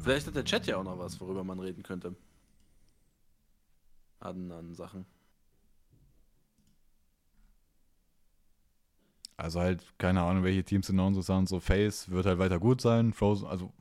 Vielleicht 0.00 0.28
hat 0.28 0.36
der 0.36 0.44
Chat 0.44 0.66
ja 0.66 0.76
auch 0.76 0.84
noch 0.84 0.98
was, 0.98 1.20
worüber 1.20 1.42
man 1.42 1.58
reden 1.58 1.82
könnte. 1.82 2.14
An, 4.20 4.50
an 4.52 4.74
Sachen. 4.74 5.06
Also 9.36 9.60
halt, 9.60 9.82
keine 9.98 10.22
Ahnung, 10.22 10.44
welche 10.44 10.64
Teams 10.64 10.86
sind 10.86 10.96
noch 10.96 11.08
interessant. 11.08 11.48
So 11.48 11.60
Face 11.60 12.10
wird 12.10 12.26
halt 12.26 12.38
weiter 12.38 12.58
gut 12.58 12.80
sein. 12.80 13.12
Frozen, 13.12 13.46
also 13.46 13.72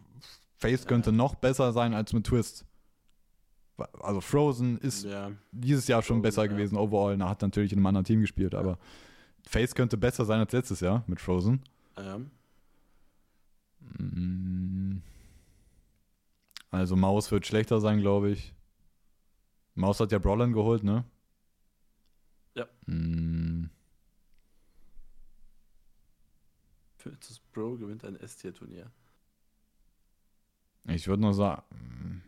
Face 0.56 0.86
könnte 0.86 1.12
ja. 1.12 1.16
noch 1.16 1.36
besser 1.36 1.72
sein 1.72 1.94
als 1.94 2.14
mit 2.14 2.26
Twist 2.26 2.66
also 4.00 4.22
Frozen 4.22 4.78
ist 4.80 5.06
ja. 5.06 5.32
dieses 5.52 5.88
Jahr 5.88 6.02
schon 6.02 6.18
Frozen, 6.18 6.22
besser 6.22 6.46
ja. 6.46 6.52
gewesen 6.52 6.78
overall. 6.78 7.20
Er 7.20 7.30
hat 7.30 7.42
natürlich 7.42 7.72
in 7.72 7.80
einem 7.80 7.86
anderen 7.86 8.06
Team 8.06 8.22
gespielt, 8.22 8.54
ja. 8.54 8.60
aber 8.60 8.78
Face 9.48 9.76
könnte 9.76 9.98
besser 9.98 10.26
sein 10.26 10.40
als 10.40 10.52
letztes 10.52 10.80
Jahr 10.80 11.04
mit 11.08 11.22
Frozen. 11.22 11.62
Mm. 13.98 14.98
Also 16.72 16.96
Maus 16.96 17.32
wird 17.32 17.46
schlechter 17.46 17.80
sein, 17.80 18.00
glaube 18.00 18.32
ich. 18.32 18.54
Maus 19.76 20.00
hat 20.00 20.12
ja 20.12 20.20
Brawlin 20.20 20.54
geholt, 20.54 20.84
ne? 20.84 21.06
Ja. 22.56 22.68
Mm. 22.88 23.70
Virtus 26.98 27.40
Pro 27.54 27.76
gewinnt 27.76 28.04
ein 28.04 28.16
S-Tier-Turnier. 28.18 28.92
Ich 30.86 31.08
würde 31.08 31.22
nur 31.22 31.34
sagen, 31.34 32.24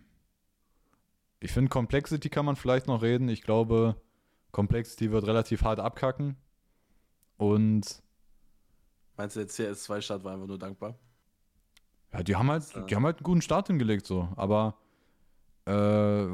ich 1.40 1.52
finde, 1.52 1.70
Complexity 1.70 2.30
kann 2.30 2.46
man 2.46 2.56
vielleicht 2.56 2.88
noch 2.88 3.02
reden. 3.02 3.30
Ich 3.30 3.42
glaube, 3.42 3.96
Complexity 4.52 5.12
wird 5.12 5.26
relativ 5.26 5.64
hart 5.64 5.80
abkacken. 5.80 6.36
Und. 7.38 8.04
Meinst 9.16 9.36
du, 9.36 9.40
der 9.40 9.50
CS2-Start 9.50 10.24
war 10.24 10.34
einfach 10.34 10.48
nur 10.48 10.60
dankbar? 10.60 10.96
Ja, 12.14 12.24
die 12.24 12.36
haben 12.36 12.50
halt, 12.50 12.64
die 12.90 12.96
haben 12.96 13.06
halt 13.06 13.18
einen 13.18 13.24
guten 13.24 13.42
Start 13.42 13.68
hingelegt, 13.68 14.06
so. 14.06 14.30
Aber 14.36 14.78
äh, 15.66 16.26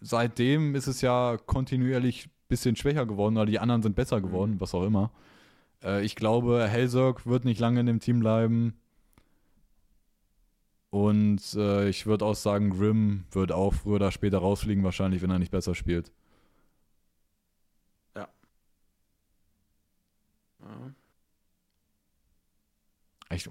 seitdem 0.00 0.74
ist 0.74 0.86
es 0.86 1.00
ja 1.00 1.36
kontinuierlich 1.46 2.26
ein 2.26 2.30
bisschen 2.48 2.76
schwächer 2.76 3.06
geworden, 3.06 3.36
oder 3.36 3.46
die 3.46 3.58
anderen 3.58 3.82
sind 3.82 3.96
besser 3.96 4.20
geworden, 4.20 4.52
mhm. 4.52 4.60
was 4.60 4.74
auch 4.74 4.84
immer. 4.84 5.10
Äh, 5.82 6.04
ich 6.04 6.16
glaube, 6.16 6.66
Hellsirk 6.68 7.26
wird 7.26 7.44
nicht 7.44 7.60
lange 7.60 7.80
in 7.80 7.86
dem 7.86 8.00
Team 8.00 8.20
bleiben. 8.20 8.78
Und 10.96 11.42
äh, 11.56 11.90
ich 11.90 12.06
würde 12.06 12.24
auch 12.24 12.34
sagen, 12.34 12.70
Grimm 12.70 13.24
wird 13.30 13.52
auch 13.52 13.74
früher 13.74 13.96
oder 13.96 14.10
später 14.10 14.38
rausfliegen, 14.38 14.82
wahrscheinlich, 14.82 15.20
wenn 15.20 15.28
er 15.28 15.38
nicht 15.38 15.50
besser 15.50 15.74
spielt. 15.74 16.10
Ja. 18.14 18.26
ja. 20.62 20.94
Ich, 23.28 23.50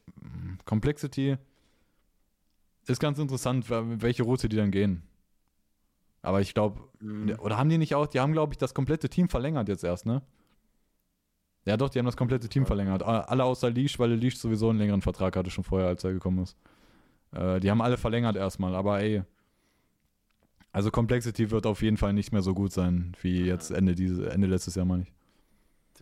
Complexity 0.66 1.38
ist 2.88 3.00
ganz 3.00 3.20
interessant, 3.20 3.70
welche 3.70 4.24
Route 4.24 4.50
die 4.50 4.56
dann 4.56 4.72
gehen. 4.72 5.04
Aber 6.24 6.42
ich 6.42 6.56
glaube, 6.56 6.82
mhm. 7.00 7.38
oder 7.38 7.58
haben 7.58 7.70
die 7.70 7.78
nicht 7.78 7.94
auch, 7.94 8.08
die 8.08 8.22
haben, 8.22 8.34
glaube 8.34 8.54
ich, 8.54 8.58
das 8.58 8.74
komplette 8.74 9.08
Team 9.08 9.30
verlängert 9.30 9.70
jetzt 9.70 9.84
erst, 9.84 10.08
ne? 10.08 10.24
Ja, 11.66 11.78
doch, 11.78 11.90
die 11.90 12.00
haben 12.00 12.08
das 12.08 12.18
komplette 12.18 12.50
Team 12.50 12.66
verlängert. 12.66 13.04
Alle 13.04 13.44
außer 13.44 13.70
Leash, 13.70 14.00
weil 14.00 14.14
Leash 14.14 14.38
sowieso 14.38 14.70
einen 14.70 14.80
längeren 14.80 15.04
Vertrag 15.04 15.36
hatte, 15.36 15.52
schon 15.52 15.64
vorher, 15.64 15.90
als 15.90 16.04
er 16.04 16.12
gekommen 16.12 16.42
ist. 16.42 16.58
Äh, 17.31 17.60
die 17.60 17.69
haben 17.72 17.81
alle 17.81 17.97
verlängert 17.97 18.35
erstmal, 18.35 18.76
aber 18.76 19.02
ey. 19.02 19.23
Also 20.72 20.91
Complexity 20.91 21.52
wird 21.52 21.65
auf 21.65 21.81
jeden 21.81 21.97
Fall 21.97 22.11
nicht 22.14 22.31
mehr 22.34 22.41
so 22.41 22.53
gut 22.53 22.72
sein, 22.73 23.15
wie 23.22 23.39
Ja. 23.41 23.45
jetzt 23.47 23.72
Ende, 23.72 23.95
diese, 23.95 24.30
Ende 24.30 24.47
letztes 24.47 24.76
Jahr, 24.76 24.85
meine 24.85 25.03
ich. 25.03 25.14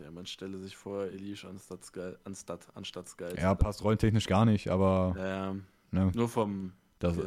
Ja, 0.03 0.09
man 0.09 0.25
stelle 0.25 0.57
sich 0.57 0.75
vor, 0.75 1.03
Elish 1.03 1.45
anstatt 1.45 1.85
Sky, 1.85 2.13
anstatt, 2.23 2.67
anstatt 2.73 3.07
Sky. 3.07 3.35
Ja, 3.37 3.53
passt 3.53 3.83
rollentechnisch 3.83 4.25
gar 4.25 4.45
nicht, 4.45 4.69
aber 4.69 5.13
Ja, 5.15 5.55
ne, 5.91 6.11
nur 6.15 6.27
vom. 6.27 6.73
das, 6.97 7.17
ja, 7.17 7.23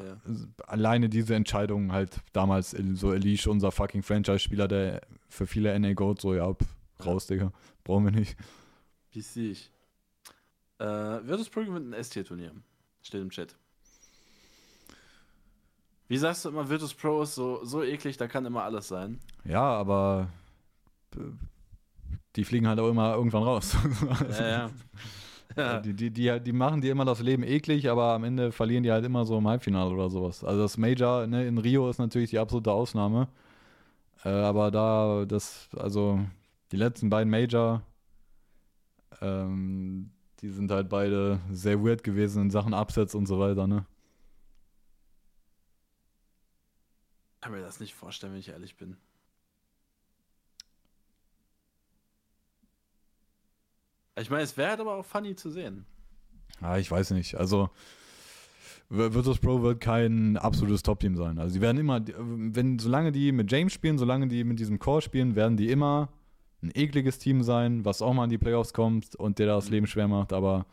alleine 0.66 1.08
diese 1.08 1.36
Entscheidung 1.36 1.92
halt 1.92 2.18
damals 2.32 2.72
so 2.94 3.12
Elish, 3.12 3.46
unser 3.46 3.70
fucking 3.70 4.02
Franchise-Spieler, 4.02 4.66
der 4.66 5.02
für 5.28 5.46
viele 5.46 5.78
NA 5.78 5.92
Goat 5.92 6.20
so, 6.20 6.34
ja, 6.34 6.52
pff, 6.52 6.66
raus, 7.06 7.28
Digga. 7.28 7.52
Brauchen 7.84 8.06
wir 8.06 8.10
nicht. 8.12 8.36
Wie 9.12 9.20
sehe 9.20 9.52
ich? 9.52 9.70
Äh, 10.80 10.84
Virtus 10.84 11.48
Pro 11.48 11.60
gewinnt 11.64 11.90
ein 11.90 11.92
S-Tier-Turnier. 11.92 12.50
Steht 13.02 13.22
im 13.22 13.30
Chat. 13.30 13.54
Wie 16.08 16.16
sagst 16.16 16.44
du 16.44 16.50
immer, 16.50 16.68
Virtus 16.68 16.94
Pro 16.94 17.22
ist 17.22 17.34
so, 17.34 17.64
so 17.64 17.82
eklig, 17.82 18.16
da 18.16 18.28
kann 18.28 18.46
immer 18.46 18.62
alles 18.62 18.88
sein. 18.88 19.18
Ja, 19.44 19.62
aber 19.62 20.28
äh, 21.16 21.20
die 22.36 22.44
fliegen 22.44 22.68
halt 22.68 22.78
auch 22.78 22.88
immer 22.88 23.14
irgendwann 23.14 23.42
raus. 23.42 23.76
Ja, 24.38 24.48
ja. 24.48 24.70
ja. 25.56 25.80
Die, 25.80 25.94
die, 25.94 26.10
die, 26.10 26.40
die 26.40 26.52
machen 26.52 26.80
dir 26.80 26.92
immer 26.92 27.04
das 27.04 27.20
Leben 27.20 27.42
eklig, 27.42 27.88
aber 27.90 28.12
am 28.12 28.24
Ende 28.24 28.52
verlieren 28.52 28.82
die 28.82 28.92
halt 28.92 29.04
immer 29.04 29.24
so 29.24 29.38
im 29.38 29.48
Halbfinale 29.48 29.90
oder 29.90 30.10
sowas. 30.10 30.44
Also 30.44 30.62
das 30.62 30.76
Major 30.76 31.26
ne, 31.26 31.46
in 31.46 31.58
Rio 31.58 31.88
ist 31.88 31.98
natürlich 31.98 32.30
die 32.30 32.38
absolute 32.38 32.70
Ausnahme. 32.70 33.28
Äh, 34.24 34.28
aber 34.28 34.70
da, 34.70 35.24
das, 35.26 35.68
also 35.76 36.20
die 36.72 36.76
letzten 36.76 37.10
beiden 37.10 37.30
Major, 37.30 37.82
ähm, 39.20 40.10
die 40.40 40.50
sind 40.50 40.70
halt 40.70 40.88
beide 40.88 41.40
sehr 41.50 41.82
weird 41.82 42.04
gewesen 42.04 42.42
in 42.42 42.50
Sachen 42.50 42.74
Upsets 42.74 43.14
und 43.14 43.26
so 43.26 43.38
weiter, 43.38 43.66
ne? 43.66 43.86
Kann 47.46 47.54
mir 47.54 47.62
das 47.62 47.78
nicht 47.78 47.94
vorstellen, 47.94 48.32
wenn 48.32 48.40
ich 48.40 48.48
ehrlich 48.48 48.76
bin. 48.76 48.96
Ich 54.18 54.30
meine, 54.30 54.42
es 54.42 54.56
wäre 54.56 54.70
halt 54.70 54.80
aber 54.80 54.96
auch 54.96 55.04
funny 55.04 55.36
zu 55.36 55.50
sehen. 55.50 55.86
Ja, 56.60 56.76
ich 56.76 56.90
weiß 56.90 57.12
nicht. 57.12 57.36
Also 57.36 57.70
Virtus 58.88 59.38
Pro 59.38 59.62
wird 59.62 59.80
kein 59.80 60.36
absolutes 60.36 60.82
Top-Team 60.82 61.14
sein. 61.14 61.38
Also 61.38 61.54
die 61.54 61.60
werden 61.60 61.78
immer, 61.78 62.04
wenn, 62.04 62.80
solange 62.80 63.12
die 63.12 63.30
mit 63.30 63.52
James 63.52 63.72
spielen, 63.72 63.96
solange 63.96 64.26
die 64.26 64.42
mit 64.42 64.58
diesem 64.58 64.80
Core 64.80 65.02
spielen, 65.02 65.36
werden 65.36 65.56
die 65.56 65.70
immer 65.70 66.08
ein 66.62 66.72
ekliges 66.74 67.20
Team 67.20 67.44
sein, 67.44 67.84
was 67.84 68.02
auch 68.02 68.12
mal 68.12 68.24
in 68.24 68.30
die 68.30 68.38
Playoffs 68.38 68.72
kommt 68.72 69.14
und 69.14 69.38
der 69.38 69.46
das. 69.46 69.70
Leben 69.70 69.86
schwer 69.86 70.08
macht, 70.08 70.32
aber 70.32 70.66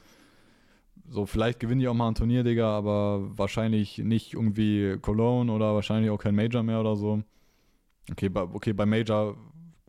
so, 1.09 1.25
vielleicht 1.25 1.59
gewinnen 1.59 1.80
die 1.80 1.88
auch 1.88 1.93
mal 1.93 2.07
ein 2.07 2.15
Turnier, 2.15 2.43
Digga, 2.43 2.69
aber 2.75 3.38
wahrscheinlich 3.38 3.97
nicht 3.97 4.34
irgendwie 4.34 4.97
Cologne 5.01 5.51
oder 5.51 5.75
wahrscheinlich 5.75 6.09
auch 6.09 6.17
kein 6.17 6.35
Major 6.35 6.63
mehr 6.63 6.80
oder 6.80 6.95
so. 6.95 7.23
Okay, 8.11 8.30
bei, 8.30 8.41
okay, 8.41 8.73
bei 8.73 8.85
Major, 8.85 9.38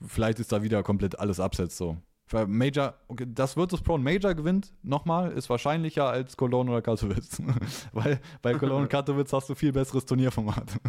vielleicht 0.07 0.39
ist 0.41 0.53
da 0.53 0.63
wieder 0.63 0.83
komplett 0.83 1.19
alles 1.19 1.41
absetzt 1.41 1.77
so. 1.77 1.97
Für 2.27 2.47
Major, 2.47 2.95
okay, 3.09 3.27
das 3.29 3.57
Virtus 3.57 3.83
Pro 3.83 3.97
ein 3.97 4.03
Major 4.03 4.35
gewinnt, 4.35 4.73
nochmal, 4.83 5.33
ist 5.33 5.51
wahrscheinlicher 5.51 6.09
als 6.09 6.37
Cologne 6.37 6.71
oder 6.71 6.83
Katowice. 6.83 7.43
Weil 7.93 8.21
bei 8.41 8.55
Cologne 8.55 8.83
und 8.83 8.89
Katowice 8.91 9.33
hast 9.33 9.51
du 9.51 9.55
viel 9.55 9.73
besseres 9.73 10.07
Turnierformat. 10.07 10.81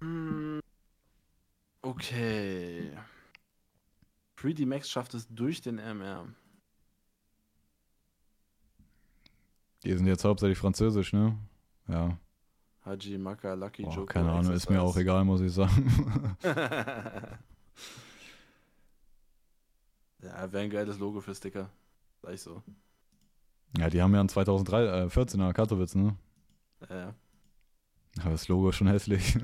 Hm, 0.00 0.60
Okay. 1.82 2.90
3D 4.38 4.66
Max 4.66 4.90
schafft 4.90 5.14
es 5.14 5.28
durch 5.28 5.60
den 5.60 5.76
MR. 5.76 6.26
Die 9.82 9.96
sind 9.96 10.06
jetzt 10.06 10.24
hauptsächlich 10.24 10.58
französisch, 10.58 11.12
ne? 11.12 11.36
Ja. 11.88 12.18
Haji, 12.84 13.18
Maka, 13.18 13.54
Lucky, 13.54 13.82
Boah, 13.82 13.94
Joker. 13.94 14.14
keine 14.14 14.32
Ahnung, 14.32 14.52
ist 14.52 14.68
mir 14.70 14.80
auch 14.82 14.96
egal, 14.96 15.24
muss 15.24 15.40
ich 15.40 15.52
sagen. 15.52 16.36
ja, 20.22 20.52
wäre 20.52 20.64
ein 20.64 20.70
geiles 20.70 20.98
Logo 20.98 21.20
für 21.20 21.34
Sticker. 21.34 21.70
Sag 22.22 22.34
ich 22.34 22.40
so. 22.42 22.62
ja, 23.78 23.88
die 23.88 24.00
haben 24.02 24.12
ja 24.14 24.20
einen 24.20 24.28
2014er 24.28 25.52
Katowice, 25.52 25.94
ne? 25.96 26.16
Ja, 26.88 26.96
ja. 26.96 27.14
Aber 28.22 28.30
das 28.30 28.48
Logo 28.48 28.68
ist 28.70 28.76
schon 28.76 28.88
hässlich. 28.88 29.38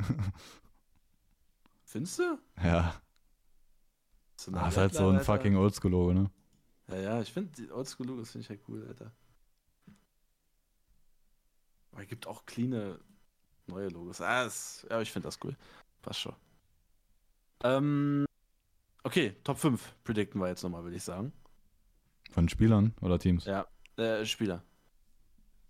Findest 1.84 2.18
du? 2.18 2.38
ja. 2.62 2.94
So 4.38 4.52
Ah, 4.52 4.68
ist 4.68 4.76
halt 4.76 4.92
so 4.92 5.08
ein 5.08 5.16
Alter. 5.16 5.24
fucking 5.24 5.56
Oldschool-Logo, 5.56 6.12
ne? 6.12 6.30
Ja, 6.88 6.96
ja, 6.96 7.20
ich 7.22 7.32
finde 7.32 7.52
die 7.56 7.70
Oldschool-Logos 7.70 8.32
finde 8.32 8.42
ich 8.44 8.50
halt 8.50 8.60
cool, 8.68 8.84
Alter. 8.86 9.10
Aber 11.96 12.02
es 12.02 12.10
gibt 12.10 12.26
auch 12.26 12.44
cleane 12.44 13.00
neue 13.68 13.88
Logos. 13.88 14.20
Ah, 14.20 14.44
ist, 14.44 14.86
ja, 14.90 15.00
ich 15.00 15.10
finde 15.10 15.28
das 15.28 15.38
cool. 15.42 15.56
Passt 16.02 16.20
schon. 16.20 16.34
Ähm, 17.64 18.26
okay, 19.02 19.34
Top 19.44 19.56
5 19.56 19.94
predikten 20.04 20.38
wir 20.38 20.48
jetzt 20.48 20.62
nochmal, 20.62 20.82
würde 20.82 20.96
ich 20.96 21.02
sagen. 21.02 21.32
Von 22.32 22.50
Spielern 22.50 22.92
oder 23.00 23.18
Teams? 23.18 23.46
Ja, 23.46 23.66
äh, 23.96 24.26
Spieler. 24.26 24.62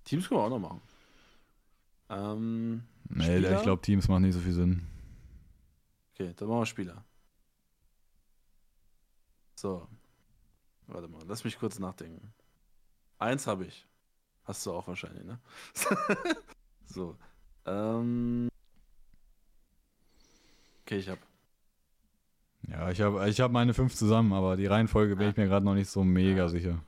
Teams 0.02 0.28
können 0.28 0.40
wir 0.40 0.44
auch 0.46 0.50
noch 0.50 0.58
machen. 0.58 0.82
Ähm, 2.08 2.82
nee, 3.08 3.22
Spieler? 3.22 3.56
ich 3.58 3.62
glaube, 3.62 3.82
Teams 3.82 4.08
machen 4.08 4.22
nicht 4.22 4.34
so 4.34 4.40
viel 4.40 4.52
Sinn. 4.52 4.84
okay, 6.12 6.34
dann 6.34 6.48
machen 6.48 6.58
wir 6.58 6.66
Spieler. 6.66 7.04
So. 9.54 9.86
Warte 10.88 11.06
mal, 11.06 11.22
lass 11.28 11.44
mich 11.44 11.56
kurz 11.56 11.78
nachdenken. 11.78 12.34
Eins 13.18 13.46
habe 13.46 13.66
ich. 13.66 13.86
Hast 14.46 14.64
du 14.64 14.72
auch 14.72 14.86
wahrscheinlich, 14.86 15.24
ne? 15.24 15.38
so. 16.86 17.16
Ähm. 17.66 18.48
Okay, 20.84 20.98
ich 20.98 21.08
hab. 21.08 21.18
Ja, 22.68 22.90
ich 22.90 23.00
habe 23.00 23.28
ich 23.28 23.40
hab 23.40 23.50
meine 23.52 23.74
fünf 23.74 23.94
zusammen, 23.94 24.32
aber 24.32 24.56
die 24.56 24.66
Reihenfolge 24.66 25.16
bin 25.16 25.30
ich 25.30 25.36
mir 25.36 25.46
gerade 25.46 25.64
noch 25.64 25.74
nicht 25.74 25.90
so 25.90 26.04
mega 26.04 26.42
Ja. 26.42 26.48
sicher. 26.48 26.82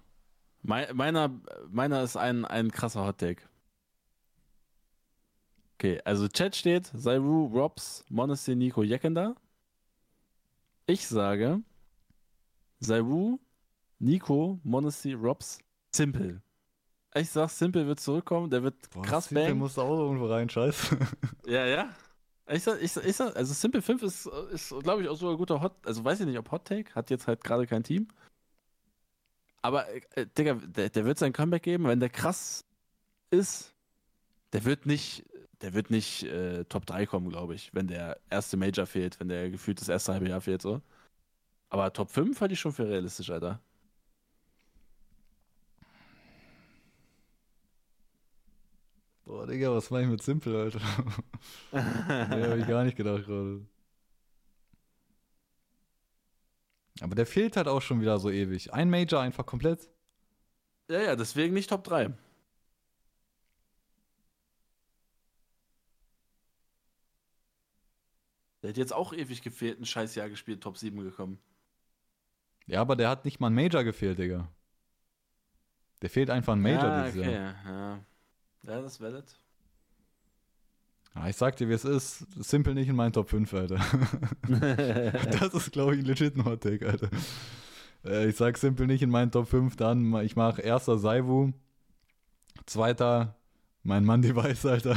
Mei- 0.63 0.93
Meiner, 0.93 1.31
meiner 1.71 2.03
ist 2.03 2.17
ein, 2.17 2.45
ein 2.45 2.71
krasser 2.73 3.05
Hottake. 3.05 3.43
Okay, 5.75 6.01
also 6.05 6.27
Chat 6.27 6.57
steht 6.57 6.87
Sairu, 6.95 7.47
Robs, 7.47 8.05
Monastery, 8.09 8.57
Nico, 8.57 8.83
Jekenda. 8.83 9.37
Ich 10.87 11.07
sage 11.07 11.61
Sairu, 12.81 13.39
Nico, 14.01 14.59
Monastery, 14.65 15.15
Robs, 15.15 15.59
Simple. 15.95 16.43
Ich 17.15 17.31
sag, 17.31 17.49
Simple 17.51 17.87
wird 17.87 18.01
zurückkommen, 18.01 18.51
der 18.51 18.63
wird 18.63 18.77
krass 19.03 19.29
Der 19.29 19.47
bang. 19.49 19.59
muss 19.59 19.75
da 19.75 19.83
auch 19.83 19.99
irgendwo 19.99 20.27
rein, 20.27 20.49
scheiße. 20.49 20.97
Ja, 21.47 21.65
ja. 21.67 21.89
Ich 22.51 22.63
sag, 22.63 22.81
ich 22.83 22.93
sag, 22.93 23.05
ich 23.05 23.17
sag, 23.17 23.35
also 23.37 23.53
Simple 23.55 23.83
5 23.83 24.03
ist, 24.03 24.27
ist 24.53 24.69
glaube 24.83 25.03
ich, 25.03 25.09
auch 25.09 25.17
so 25.17 25.31
ein 25.31 25.37
guter 25.37 25.61
Hot, 25.61 25.75
also 25.85 26.05
weiß 26.05 26.21
ich 26.21 26.27
nicht, 26.27 26.39
ob 26.39 26.51
Hot 26.51 26.67
Take, 26.67 26.95
hat 26.95 27.11
jetzt 27.11 27.27
halt 27.27 27.43
gerade 27.45 27.67
kein 27.67 27.83
Team. 27.83 28.09
Aber, 29.63 29.87
äh, 30.17 30.27
Digga, 30.37 30.55
der, 30.55 30.89
der 30.91 31.05
wird 31.05 31.19
sein 31.19 31.33
Comeback 31.33 31.63
geben, 31.63 31.85
wenn 31.85 32.01
der 32.01 32.09
krass 32.11 32.65
ist, 33.31 33.75
der 34.53 34.65
wird 34.65 34.87
nicht, 34.87 35.25
der 35.61 35.75
wird 35.75 35.91
nicht 35.91 36.23
äh, 36.25 36.65
Top 36.67 36.87
3 36.87 37.07
kommen, 37.07 37.29
glaube 37.29 37.55
ich, 37.55 37.75
wenn 37.75 37.87
der 37.89 38.19
erste 38.31 38.57
Major 38.57 38.87
fehlt, 38.87 39.19
wenn 39.21 39.29
der 39.29 39.51
gefühlt 39.51 39.81
das 39.81 39.89
erste 39.89 40.13
halbe 40.13 40.29
Jahr 40.29 40.41
fehlt, 40.41 40.63
so. 40.63 40.81
Aber 41.71 41.93
Top 41.93 42.11
5 42.11 42.41
halte 42.41 42.55
ich 42.55 42.61
schon 42.61 42.73
für 42.73 42.89
realistisch, 42.89 43.29
Alter. 43.31 43.61
Boah, 49.29 49.47
Digga, 49.47 49.71
was 49.71 49.91
mach 49.91 50.01
ich 50.01 50.07
mit 50.07 50.23
Simple, 50.23 50.59
Alter? 50.59 50.81
nee, 51.73 52.47
hab 52.49 52.57
ich 52.57 52.67
gar 52.67 52.83
nicht 52.83 52.97
gedacht 52.97 53.27
gerade. 53.27 53.61
Aber 57.03 57.15
der 57.15 57.27
fehlt 57.27 57.59
halt 57.59 57.69
auch 57.69 57.83
schon 57.83 58.01
wieder 58.01 58.19
so 58.19 58.31
ewig. 58.31 58.73
Ein 58.73 58.89
Major 58.89 59.21
einfach 59.21 59.45
komplett. 59.45 59.87
ja, 60.89 61.03
ja, 61.03 61.15
deswegen 61.15 61.53
nicht 61.53 61.69
Top 61.69 61.85
3. 61.85 62.11
Der 68.63 68.71
hat 68.71 68.79
jetzt 68.79 68.95
auch 68.95 69.13
ewig 69.13 69.43
gefehlt, 69.43 69.79
ein 69.79 69.85
scheiß 69.85 70.15
Jahr 70.15 70.31
gespielt, 70.31 70.63
Top 70.63 70.79
7 70.79 70.99
gekommen. 71.05 71.39
Ja, 72.67 72.81
aber 72.81 72.97
der 72.97 73.11
hat 73.11 73.27
nicht 73.27 73.41
mal 73.41 73.49
ein 73.49 73.55
Major 73.55 73.85
gefehlt, 73.85 74.19
Digga. 74.19 74.49
Der 76.01 76.09
fehlt 76.09 76.31
einfach 76.31 76.55
ein 76.55 76.63
Major 76.63 76.85
ja, 76.85 77.05
dieses 77.05 77.21
okay, 77.21 77.35
Jahr. 77.35 77.55
ja. 77.67 78.05
Ja, 78.67 78.81
das 78.81 78.93
ist 78.93 79.01
valid. 79.01 79.25
Ah, 81.15 81.29
ich 81.29 81.37
sag 81.37 81.57
dir, 81.57 81.69
wie 81.69 81.73
es 81.73 81.85
ist. 81.85 82.27
Simple 82.39 82.75
nicht 82.75 82.89
in 82.89 82.97
meinen 82.97 83.13
Top 83.13 83.29
5, 83.31 83.53
Alter. 83.55 83.81
das 85.41 85.55
ist, 85.55 85.73
glaube 85.73 85.97
ich, 85.97 86.07
legit 86.07 86.37
ein 86.37 86.45
Hot 86.45 86.63
Take, 86.63 86.87
Alter. 86.87 87.09
Äh, 88.05 88.29
ich 88.29 88.37
sag 88.37 88.57
Simple 88.57 88.87
nicht 88.87 89.03
in 89.03 89.11
meinen 89.11 89.31
Top 89.31 89.49
5, 89.49 89.77
dann 89.77 90.15
ich 90.25 90.37
mach 90.37 90.59
erster 90.59 90.99
Saivu, 90.99 91.53
zweiter 92.67 93.37
mein 93.83 94.05
Mann 94.05 94.23
Device, 94.23 94.67
Alter. 94.67 94.97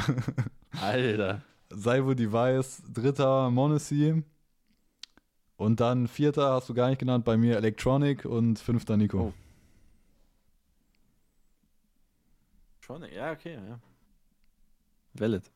Alter. 0.82 1.42
Saivu 1.70 2.14
Device, 2.14 2.84
dritter 2.94 3.50
Monacy 3.50 4.24
Und 5.56 5.80
dann 5.80 6.08
vierter 6.08 6.52
hast 6.52 6.70
du 6.70 6.74
gar 6.74 6.90
nicht 6.90 7.00
genannt, 7.00 7.26
bei 7.26 7.38
mir 7.38 7.58
Electronic 7.58 8.26
und 8.26 8.60
fünfter 8.60 8.98
Nico. 8.98 9.20
Oh. 9.20 9.41
Schon, 12.92 13.04
ja, 13.10 13.32
okay, 13.32 13.54
ja. 13.54 13.80
Valid. 15.14 15.50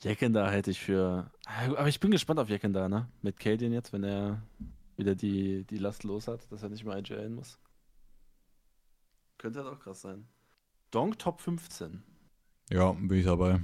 Jekenda 0.00 0.50
hätte 0.50 0.70
ich 0.70 0.78
für. 0.78 1.30
Aber 1.46 1.88
ich 1.88 2.00
bin 2.00 2.10
gespannt 2.10 2.38
auf 2.38 2.50
Jekenda, 2.50 2.86
ne? 2.86 3.08
Mit 3.22 3.40
Kadian 3.40 3.72
jetzt, 3.72 3.94
wenn 3.94 4.04
er 4.04 4.42
wieder 4.98 5.14
die, 5.14 5.64
die 5.64 5.78
Last 5.78 6.04
los 6.04 6.28
hat, 6.28 6.52
dass 6.52 6.62
er 6.62 6.68
nicht 6.68 6.84
mehr 6.84 6.98
IGLen 6.98 7.34
muss. 7.34 7.58
Könnte 9.38 9.64
halt 9.64 9.74
auch 9.74 9.80
krass 9.80 10.02
sein. 10.02 10.28
Donk 10.90 11.18
Top 11.18 11.40
15. 11.40 12.02
Ja, 12.70 12.92
bin 12.92 13.18
ich 13.18 13.24
dabei. 13.24 13.62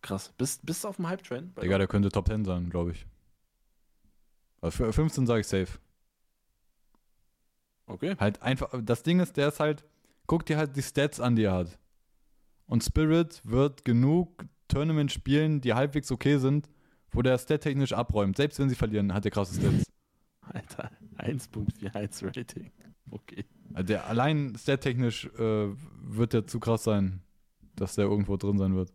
Krass. 0.00 0.32
Bist, 0.36 0.66
bist 0.66 0.82
du 0.82 0.88
auf 0.88 0.96
dem 0.96 1.06
Hype-Train? 1.06 1.54
Digga, 1.62 1.78
der 1.78 1.86
könnte 1.86 2.08
Top 2.08 2.26
10 2.26 2.44
sein, 2.44 2.70
glaube 2.70 2.90
ich. 2.90 3.06
Also 4.60 4.78
für 4.78 4.92
15 4.92 5.28
sage 5.28 5.42
ich 5.42 5.46
safe. 5.46 5.78
Okay. 7.86 8.16
Halt 8.18 8.42
einfach, 8.42 8.70
das 8.82 9.02
Ding 9.02 9.20
ist, 9.20 9.36
der 9.36 9.48
ist 9.48 9.60
halt, 9.60 9.84
guck 10.26 10.46
dir 10.46 10.56
halt 10.56 10.76
die 10.76 10.82
Stats 10.82 11.20
an, 11.20 11.36
die 11.36 11.44
er 11.44 11.54
hat. 11.54 11.78
Und 12.66 12.82
Spirit 12.82 13.40
wird 13.44 13.84
genug 13.84 14.44
Tournament 14.68 15.12
spielen, 15.12 15.60
die 15.60 15.74
halbwegs 15.74 16.10
okay 16.10 16.38
sind, 16.38 16.70
wo 17.10 17.22
der 17.22 17.36
stat-technisch 17.38 17.92
abräumt. 17.92 18.36
Selbst 18.36 18.58
wenn 18.58 18.68
sie 18.68 18.74
verlieren, 18.74 19.12
hat 19.12 19.24
der 19.24 19.30
krasse 19.30 19.60
Stats. 19.60 19.84
Alter, 20.40 20.90
1.41 21.18 22.26
Rating. 22.26 22.70
Okay. 23.10 23.44
Also 23.74 23.86
der 23.86 24.06
allein 24.06 24.54
stat-technisch 24.56 25.26
äh, 25.38 25.68
wird 26.02 26.32
der 26.32 26.46
zu 26.46 26.60
krass 26.60 26.84
sein, 26.84 27.22
dass 27.76 27.94
der 27.94 28.06
irgendwo 28.06 28.36
drin 28.36 28.58
sein 28.58 28.74
wird. 28.74 28.92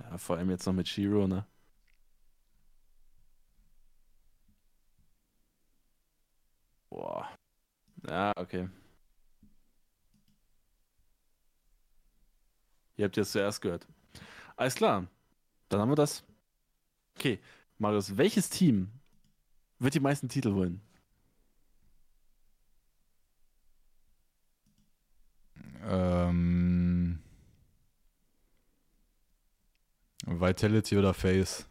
Ja, 0.00 0.18
vor 0.18 0.36
allem 0.36 0.50
jetzt 0.50 0.66
noch 0.66 0.72
mit 0.72 0.88
Shiro, 0.88 1.26
ne? 1.26 1.46
Boah. 6.94 7.28
Ja, 8.08 8.32
okay. 8.36 8.68
Ihr 12.96 13.04
habt 13.06 13.16
jetzt 13.16 13.32
zuerst 13.32 13.60
gehört. 13.60 13.86
Alles 14.56 14.74
klar. 14.76 15.06
Dann 15.68 15.80
haben 15.80 15.90
wir 15.90 15.96
das. 15.96 16.24
Okay, 17.18 17.40
Marius, 17.78 18.16
welches 18.16 18.50
Team 18.50 18.90
wird 19.78 19.94
die 19.94 20.00
meisten 20.00 20.28
Titel 20.28 20.52
holen? 20.54 20.80
Ähm, 25.86 27.18
Vitality 30.26 30.96
oder 30.98 31.14
Face? 31.14 31.66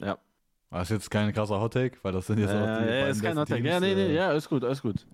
Ja. 0.00 0.18
Das 0.70 0.82
ist 0.82 0.90
jetzt 0.90 1.10
kein 1.10 1.32
krasser 1.32 1.60
Hottake, 1.60 1.98
weil 2.02 2.12
das 2.12 2.26
sind 2.26 2.38
jetzt 2.38 2.50
Äh, 2.50 2.54
auch 2.54 2.60
die 2.78 2.84
ja, 2.84 2.86
beiden 2.86 3.08
ist 3.10 3.22
kein 3.22 3.38
Hottake. 3.38 3.66
Ja, 3.68 3.80
nee, 3.80 3.94
nee, 3.94 4.06
äh, 4.06 4.14
ja, 4.14 4.28
alles 4.28 4.48
gut, 4.48 4.62
alles 4.64 4.80
gut. 4.82 5.06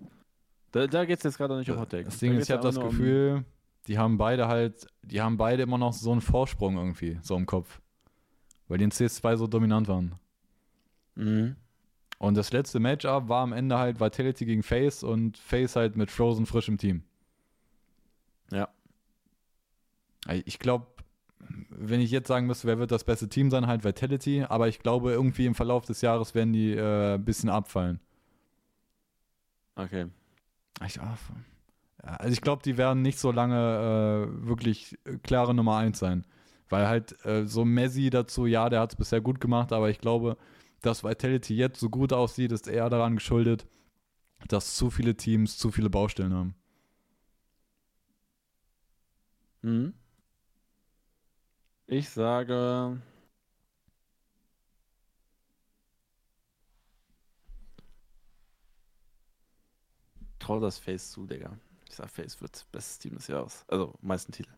Da, 0.71 0.85
da 0.85 1.05
geht 1.05 1.17
es 1.17 1.23
jetzt 1.23 1.37
gerade 1.37 1.57
nicht 1.57 1.69
um 1.71 1.79
Hottake. 1.79 2.03
Das 2.05 2.15
Da 2.15 2.19
Ding 2.19 2.33
ist, 2.33 2.37
geht's 2.37 2.49
ich 2.49 2.53
habe 2.53 2.63
ja 2.63 2.67
das 2.69 2.75
nur 2.75 2.83
um- 2.85 2.89
Gefühl, 2.91 3.45
die 3.87 3.97
haben 3.97 4.17
beide 4.17 4.47
halt, 4.47 4.85
die 5.01 5.21
haben 5.21 5.37
beide 5.37 5.63
immer 5.63 5.77
noch 5.77 5.93
so 5.93 6.11
einen 6.11 6.21
Vorsprung 6.21 6.77
irgendwie, 6.77 7.17
so 7.23 7.35
im 7.35 7.45
Kopf. 7.45 7.81
Weil 8.67 8.77
die 8.77 8.83
in 8.83 8.91
CS2 8.91 9.37
so 9.37 9.47
dominant 9.47 9.87
waren. 9.87 10.15
Mhm. 11.15 11.55
Und 12.19 12.35
das 12.35 12.51
letzte 12.51 12.79
Matchup 12.79 13.29
war 13.29 13.43
am 13.43 13.53
Ende 13.53 13.77
halt 13.77 13.99
Vitality 13.99 14.45
gegen 14.45 14.61
Face 14.61 15.03
und 15.03 15.37
Face 15.37 15.75
halt 15.75 15.95
mit 15.95 16.11
Frozen 16.11 16.45
frisch 16.45 16.67
im 16.67 16.77
Team. 16.77 17.03
Ja. 18.51 18.67
Ich 20.45 20.59
glaube, 20.59 20.87
wenn 21.69 22.01
ich 22.01 22.11
jetzt 22.11 22.27
sagen 22.27 22.47
müsste, 22.47 22.67
wer 22.67 22.79
wird 22.79 22.91
das 22.91 23.03
beste 23.03 23.29
Team 23.29 23.49
sein, 23.49 23.67
halt 23.67 23.83
Vitality, 23.83 24.43
aber 24.43 24.67
ich 24.67 24.79
glaube, 24.79 25.11
irgendwie 25.11 25.45
im 25.45 25.55
Verlauf 25.55 25.85
des 25.85 26.01
Jahres 26.01 26.35
werden 26.35 26.53
die 26.53 26.73
äh, 26.73 27.15
ein 27.15 27.25
bisschen 27.25 27.49
abfallen. 27.49 27.99
Okay. 29.75 30.07
Ich, 30.85 30.99
ah, 30.99 31.17
also 32.01 32.33
ich 32.33 32.41
glaube, 32.41 32.63
die 32.63 32.77
werden 32.77 33.01
nicht 33.01 33.19
so 33.19 33.31
lange 33.31 34.27
äh, 34.27 34.47
wirklich 34.47 34.97
klare 35.23 35.53
Nummer 35.53 35.77
1 35.77 35.97
sein. 35.99 36.25
Weil 36.69 36.87
halt 36.87 37.25
äh, 37.25 37.45
so 37.45 37.63
Messi 37.63 38.09
dazu, 38.09 38.45
ja, 38.45 38.69
der 38.69 38.81
hat 38.81 38.91
es 38.91 38.97
bisher 38.97 39.21
gut 39.21 39.39
gemacht, 39.39 39.71
aber 39.71 39.89
ich 39.89 39.99
glaube, 39.99 40.37
dass 40.81 41.03
Vitality 41.03 41.55
jetzt 41.55 41.79
so 41.79 41.89
gut 41.89 42.11
aussieht, 42.13 42.51
ist 42.51 42.67
eher 42.67 42.89
daran 42.89 43.15
geschuldet, 43.15 43.65
dass 44.47 44.75
zu 44.75 44.89
viele 44.89 45.15
Teams 45.15 45.57
zu 45.57 45.71
viele 45.71 45.89
Baustellen 45.89 46.33
haben. 46.33 46.55
Mhm. 49.61 49.93
Ich 51.87 52.09
sage. 52.09 53.01
Trau 60.39 60.59
das 60.59 60.77
Face 60.77 61.11
zu, 61.11 61.25
Digga. 61.25 61.57
Ich 61.89 61.95
sag, 61.95 62.09
Face 62.09 62.39
wird 62.41 62.65
bestes 62.71 62.99
Team 62.99 63.15
des 63.15 63.27
Jahres. 63.27 63.65
Also, 63.67 63.93
meisten 64.01 64.31
Titel. 64.31 64.51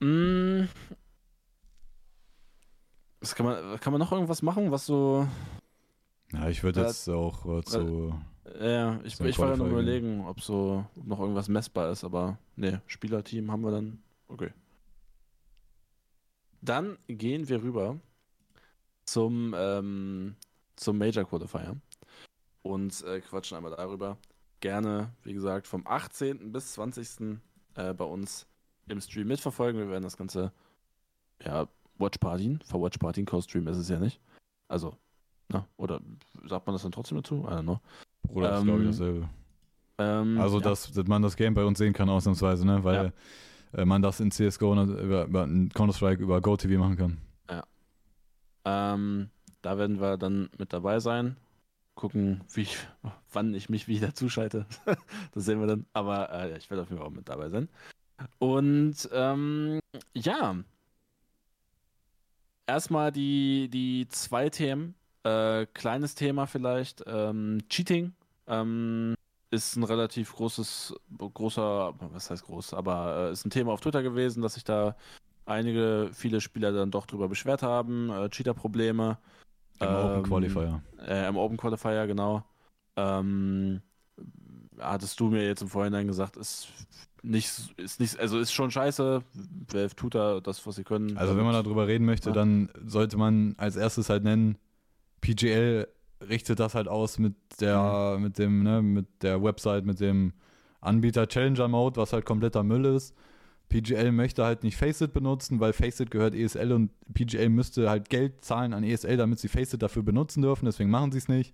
Mm. 0.00 0.68
Was 3.20 3.34
kann 3.34 3.46
man, 3.46 3.80
kann 3.80 3.92
man 3.92 4.00
noch 4.00 4.12
irgendwas 4.12 4.42
machen, 4.42 4.70
was 4.70 4.86
so. 4.86 5.26
Ja, 6.32 6.48
ich 6.48 6.62
würde 6.62 6.80
Äh, 6.80 6.86
jetzt 6.86 7.08
auch 7.08 7.46
äh, 7.58 7.62
zu. 7.64 8.14
Ja, 8.60 9.00
ich, 9.02 9.14
ich 9.20 9.38
war 9.38 9.48
Qualifying. 9.54 9.70
überlegen, 9.70 10.26
ob 10.26 10.40
so 10.40 10.86
noch 10.94 11.18
irgendwas 11.20 11.48
messbar 11.48 11.90
ist, 11.90 12.04
aber 12.04 12.38
ne, 12.56 12.80
Spielerteam 12.86 13.50
haben 13.50 13.62
wir 13.62 13.72
dann. 13.72 14.02
Okay. 14.28 14.52
Dann 16.60 16.98
gehen 17.08 17.48
wir 17.48 17.62
rüber 17.62 17.98
zum, 19.04 19.54
ähm, 19.56 20.36
zum 20.76 20.98
Major 20.98 21.24
Qualifier 21.24 21.76
und 22.62 23.02
äh, 23.04 23.20
quatschen 23.20 23.56
einmal 23.56 23.74
darüber. 23.76 24.18
Gerne, 24.60 25.10
wie 25.22 25.32
gesagt, 25.32 25.66
vom 25.66 25.86
18. 25.86 26.52
bis 26.52 26.72
20. 26.72 27.38
Äh, 27.74 27.92
bei 27.94 28.04
uns 28.04 28.46
im 28.88 29.00
Stream 29.00 29.28
mitverfolgen. 29.28 29.80
Wir 29.80 29.90
werden 29.90 30.04
das 30.04 30.16
Ganze, 30.16 30.52
ja, 31.44 31.68
Watch 31.98 32.18
Partien, 32.18 32.60
vor 32.64 32.82
Watch 32.82 32.98
Partien, 32.98 33.26
Co-Stream 33.26 33.66
ist 33.68 33.76
es 33.78 33.88
ja 33.88 33.98
nicht. 33.98 34.20
Also, 34.68 34.96
na, 35.48 35.66
oder 35.76 36.00
sagt 36.44 36.66
man 36.66 36.74
das 36.74 36.82
dann 36.82 36.92
trotzdem 36.92 37.18
dazu? 37.18 37.44
I 37.46 37.52
don't 37.52 37.62
know. 37.62 37.80
Bruder, 38.22 38.58
ist 38.58 38.64
glaube 38.64 38.80
ich 38.80 38.86
ähm, 38.86 38.90
dasselbe. 38.90 39.28
Ähm, 39.98 40.40
Also, 40.40 40.58
ja. 40.58 40.64
dass, 40.64 40.92
dass 40.92 41.06
man 41.06 41.22
das 41.22 41.36
Game 41.36 41.54
bei 41.54 41.64
uns 41.64 41.78
sehen 41.78 41.92
kann, 41.92 42.08
ausnahmsweise, 42.08 42.66
ne? 42.66 42.82
Weil 42.82 43.06
äh, 43.06 43.12
man 43.72 44.02
das 44.02 44.20
in 44.20 44.30
CSGO 44.30 44.74
ne, 44.74 44.82
über, 44.82 45.24
über 45.24 45.48
Counter-Strike 45.74 46.22
über 46.22 46.40
GoTV 46.40 46.78
machen 46.78 46.96
kann. 46.96 47.18
Ähm, 48.66 49.30
da 49.62 49.78
werden 49.78 50.00
wir 50.00 50.18
dann 50.18 50.50
mit 50.58 50.72
dabei 50.72 50.98
sein. 50.98 51.36
Gucken, 51.94 52.42
wie 52.52 52.62
ich, 52.62 52.76
wann 53.32 53.54
ich 53.54 53.70
mich 53.70 53.88
wieder 53.88 54.12
zuschalte. 54.12 54.66
das 55.32 55.44
sehen 55.44 55.60
wir 55.60 55.68
dann. 55.68 55.86
Aber 55.92 56.30
äh, 56.32 56.58
ich 56.58 56.68
werde 56.68 56.82
auf 56.82 56.90
jeden 56.90 56.98
Fall 56.98 57.06
auch 57.06 57.12
mit 57.14 57.28
dabei 57.28 57.48
sein. 57.48 57.68
Und 58.38 59.08
ähm, 59.12 59.78
ja. 60.12 60.56
Erstmal 62.66 63.12
die, 63.12 63.68
die 63.72 64.08
zwei 64.08 64.50
Themen. 64.50 64.96
Äh, 65.22 65.66
kleines 65.66 66.16
Thema 66.16 66.46
vielleicht. 66.46 67.04
Ähm, 67.06 67.60
Cheating. 67.68 68.14
Ähm, 68.48 69.14
ist 69.50 69.76
ein 69.76 69.84
relativ 69.84 70.34
großes, 70.34 70.94
großer, 71.18 71.94
was 72.12 72.30
heißt 72.30 72.44
groß, 72.44 72.74
aber 72.74 73.28
äh, 73.28 73.32
ist 73.32 73.44
ein 73.46 73.50
Thema 73.50 73.72
auf 73.72 73.80
Twitter 73.80 74.02
gewesen, 74.02 74.42
dass 74.42 74.54
sich 74.54 74.64
da 74.64 74.96
einige, 75.44 76.10
viele 76.12 76.40
Spieler 76.40 76.72
dann 76.72 76.90
doch 76.90 77.06
drüber 77.06 77.28
beschwert 77.28 77.62
haben, 77.62 78.10
äh, 78.10 78.28
Cheater-Probleme. 78.28 79.18
Im 79.78 79.86
Open 79.88 80.16
Ähm, 80.18 80.22
Qualifier. 80.24 80.82
Äh, 81.06 81.28
Im 81.28 81.36
Open 81.36 81.56
Qualifier, 81.56 82.06
genau. 82.06 82.44
Ähm, 82.96 83.82
hattest 84.78 85.20
du 85.20 85.28
mir 85.28 85.46
jetzt 85.46 85.62
im 85.62 85.68
Vorhinein 85.68 86.06
gesagt, 86.06 86.36
ist 86.36 86.68
nicht, 87.22 87.50
ist 87.76 88.00
nicht, 88.00 88.18
also 88.18 88.38
ist 88.38 88.52
schon 88.52 88.70
scheiße. 88.70 89.22
Valve 89.70 89.94
tut 89.96 90.14
da 90.14 90.40
das, 90.40 90.66
was 90.66 90.76
sie 90.76 90.84
können. 90.84 91.16
Also 91.16 91.36
wenn 91.36 91.44
man 91.44 91.52
darüber 91.52 91.86
reden 91.86 92.04
möchte, 92.06 92.30
Ja. 92.30 92.34
dann 92.34 92.70
sollte 92.84 93.16
man 93.16 93.54
als 93.58 93.76
erstes 93.76 94.08
halt 94.08 94.24
nennen, 94.24 94.58
PGL 95.20 95.88
richtet 96.28 96.60
das 96.60 96.74
halt 96.74 96.88
aus 96.88 97.18
mit 97.18 97.34
der, 97.60 98.18
mit 98.20 98.38
dem, 98.38 98.62
ne, 98.62 98.82
mit 98.82 99.06
der 99.22 99.42
Website, 99.42 99.84
mit 99.84 100.00
dem 100.00 100.32
Anbieter 100.80 101.26
Challenger 101.26 101.68
Mode, 101.68 101.96
was 101.96 102.12
halt 102.12 102.24
kompletter 102.24 102.62
Müll 102.62 102.84
ist. 102.84 103.14
PGL 103.68 104.12
möchte 104.12 104.44
halt 104.44 104.62
nicht 104.62 104.76
Faceit 104.76 105.12
benutzen, 105.12 105.58
weil 105.58 105.72
Faceit 105.72 106.10
gehört 106.10 106.34
ESL 106.34 106.72
und 106.72 106.90
PGL 107.12 107.48
müsste 107.48 107.90
halt 107.90 108.08
Geld 108.08 108.44
zahlen 108.44 108.72
an 108.72 108.84
ESL, 108.84 109.16
damit 109.16 109.40
sie 109.40 109.48
Faceit 109.48 109.82
dafür 109.82 110.02
benutzen 110.02 110.42
dürfen, 110.42 110.66
deswegen 110.66 110.90
machen 110.90 111.10
sie 111.10 111.18
es 111.18 111.28
nicht. 111.28 111.52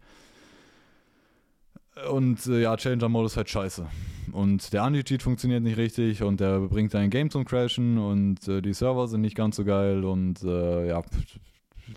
Und 2.11 2.47
äh, 2.47 2.63
ja, 2.63 2.77
Challenger 2.77 3.09
Mode 3.09 3.27
ist 3.27 3.37
halt 3.37 3.51
scheiße. 3.51 3.87
Und 4.33 4.73
der 4.73 4.83
Anti-Cheat 4.83 5.23
funktioniert 5.23 5.63
nicht 5.63 5.77
richtig 5.77 6.23
und 6.23 6.41
der 6.41 6.61
bringt 6.61 6.95
dein 6.95 7.11
Game 7.11 7.31
zum 7.31 7.45
Crashen 7.45 7.99
und 7.99 8.47
äh, 8.49 8.63
die 8.63 8.73
Server 8.73 9.09
sind 9.09 9.21
nicht 9.21 9.37
ganz 9.37 9.57
so 9.57 9.65
geil 9.65 10.05
und 10.05 10.43
äh, 10.43 10.89
ja, 10.89 11.03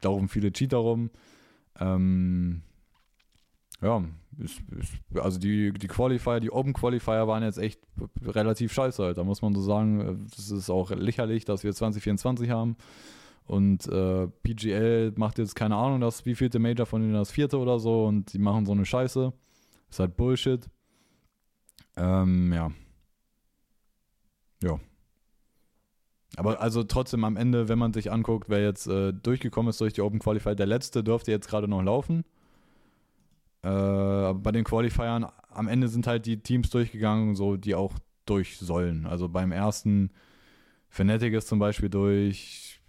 laufen 0.03 0.27
viele 0.27 0.52
Cheater 0.52 0.77
rum. 0.77 1.11
Ähm, 1.80 2.61
ja, 3.81 4.03
ist, 4.38 4.61
ist, 4.80 4.93
also 5.15 5.39
die, 5.39 5.72
die 5.73 5.88
Qualifier, 5.88 6.39
die 6.39 6.52
Open 6.52 6.73
Qualifier 6.73 7.27
waren 7.27 7.43
jetzt 7.43 7.57
echt 7.57 7.81
relativ 8.22 8.73
scheiße 8.73 9.03
halt. 9.03 9.18
Da 9.18 9.23
muss 9.23 9.41
man 9.41 9.53
so 9.53 9.61
sagen, 9.61 10.26
es 10.31 10.52
ist 10.52 10.69
auch 10.69 10.91
lächerlich, 10.91 11.45
dass 11.45 11.64
wir 11.64 11.73
2024 11.73 12.49
haben. 12.49 12.77
Und 13.45 13.88
äh, 13.88 14.27
PGL 14.27 15.14
macht 15.18 15.38
jetzt 15.38 15.56
keine 15.56 15.76
Ahnung, 15.76 16.02
das 16.02 16.26
wievielte 16.26 16.57
Major 16.57 16.85
von 16.85 17.02
denen 17.02 17.14
das 17.14 17.31
vierte 17.31 17.60
oder 17.60 17.77
so 17.77 18.06
und 18.06 18.34
die 18.34 18.39
machen 18.39 18.65
so 18.65 18.72
eine 18.72 18.85
Scheiße. 18.85 19.31
Ist 19.89 19.99
halt 19.99 20.18
Bullshit. 20.18 20.68
Ähm, 21.95 22.52
ja. 22.52 22.72
Ja. 24.64 24.80
Aber 26.38 26.60
also 26.62 26.84
trotzdem 26.84 27.24
am 27.24 27.38
Ende, 27.38 27.70
wenn 27.70 27.80
man 27.80 27.94
sich 27.94 28.12
anguckt, 28.12 28.49
wer 28.49 28.62
jetzt 28.62 28.88
äh, 28.88 29.14
durchgekommen 29.14 29.70
ist 29.70 29.80
durch 29.80 29.94
die 29.94 30.02
Open 30.02 30.20
Qualifier, 30.20 30.56
der 30.56 30.66
letzte 30.66 31.03
dürfte 31.03 31.32
jetzt 31.32 31.48
gerade 31.48 31.68
noch 31.68 31.82
laufen. 31.82 32.26
Äh, 33.62 34.34
bei 34.34 34.52
den 34.52 34.64
Qualifiern 34.64 35.26
am 35.49 35.68
Ende 35.68 35.88
sind 35.88 36.07
halt 36.07 36.26
die 36.26 36.41
Teams 36.41 36.70
durchgegangen, 36.70 37.36
so 37.36 37.57
die 37.57 37.76
auch 37.76 37.94
durch 38.26 38.57
sollen. 38.57 39.06
Also 39.06 39.30
beim 39.30 39.52
ersten 39.52 40.12
Fnatic 40.90 41.34
ist 41.34 41.48
zum 41.48 41.60
Beispiel 41.60 41.90
durch, 41.90 42.82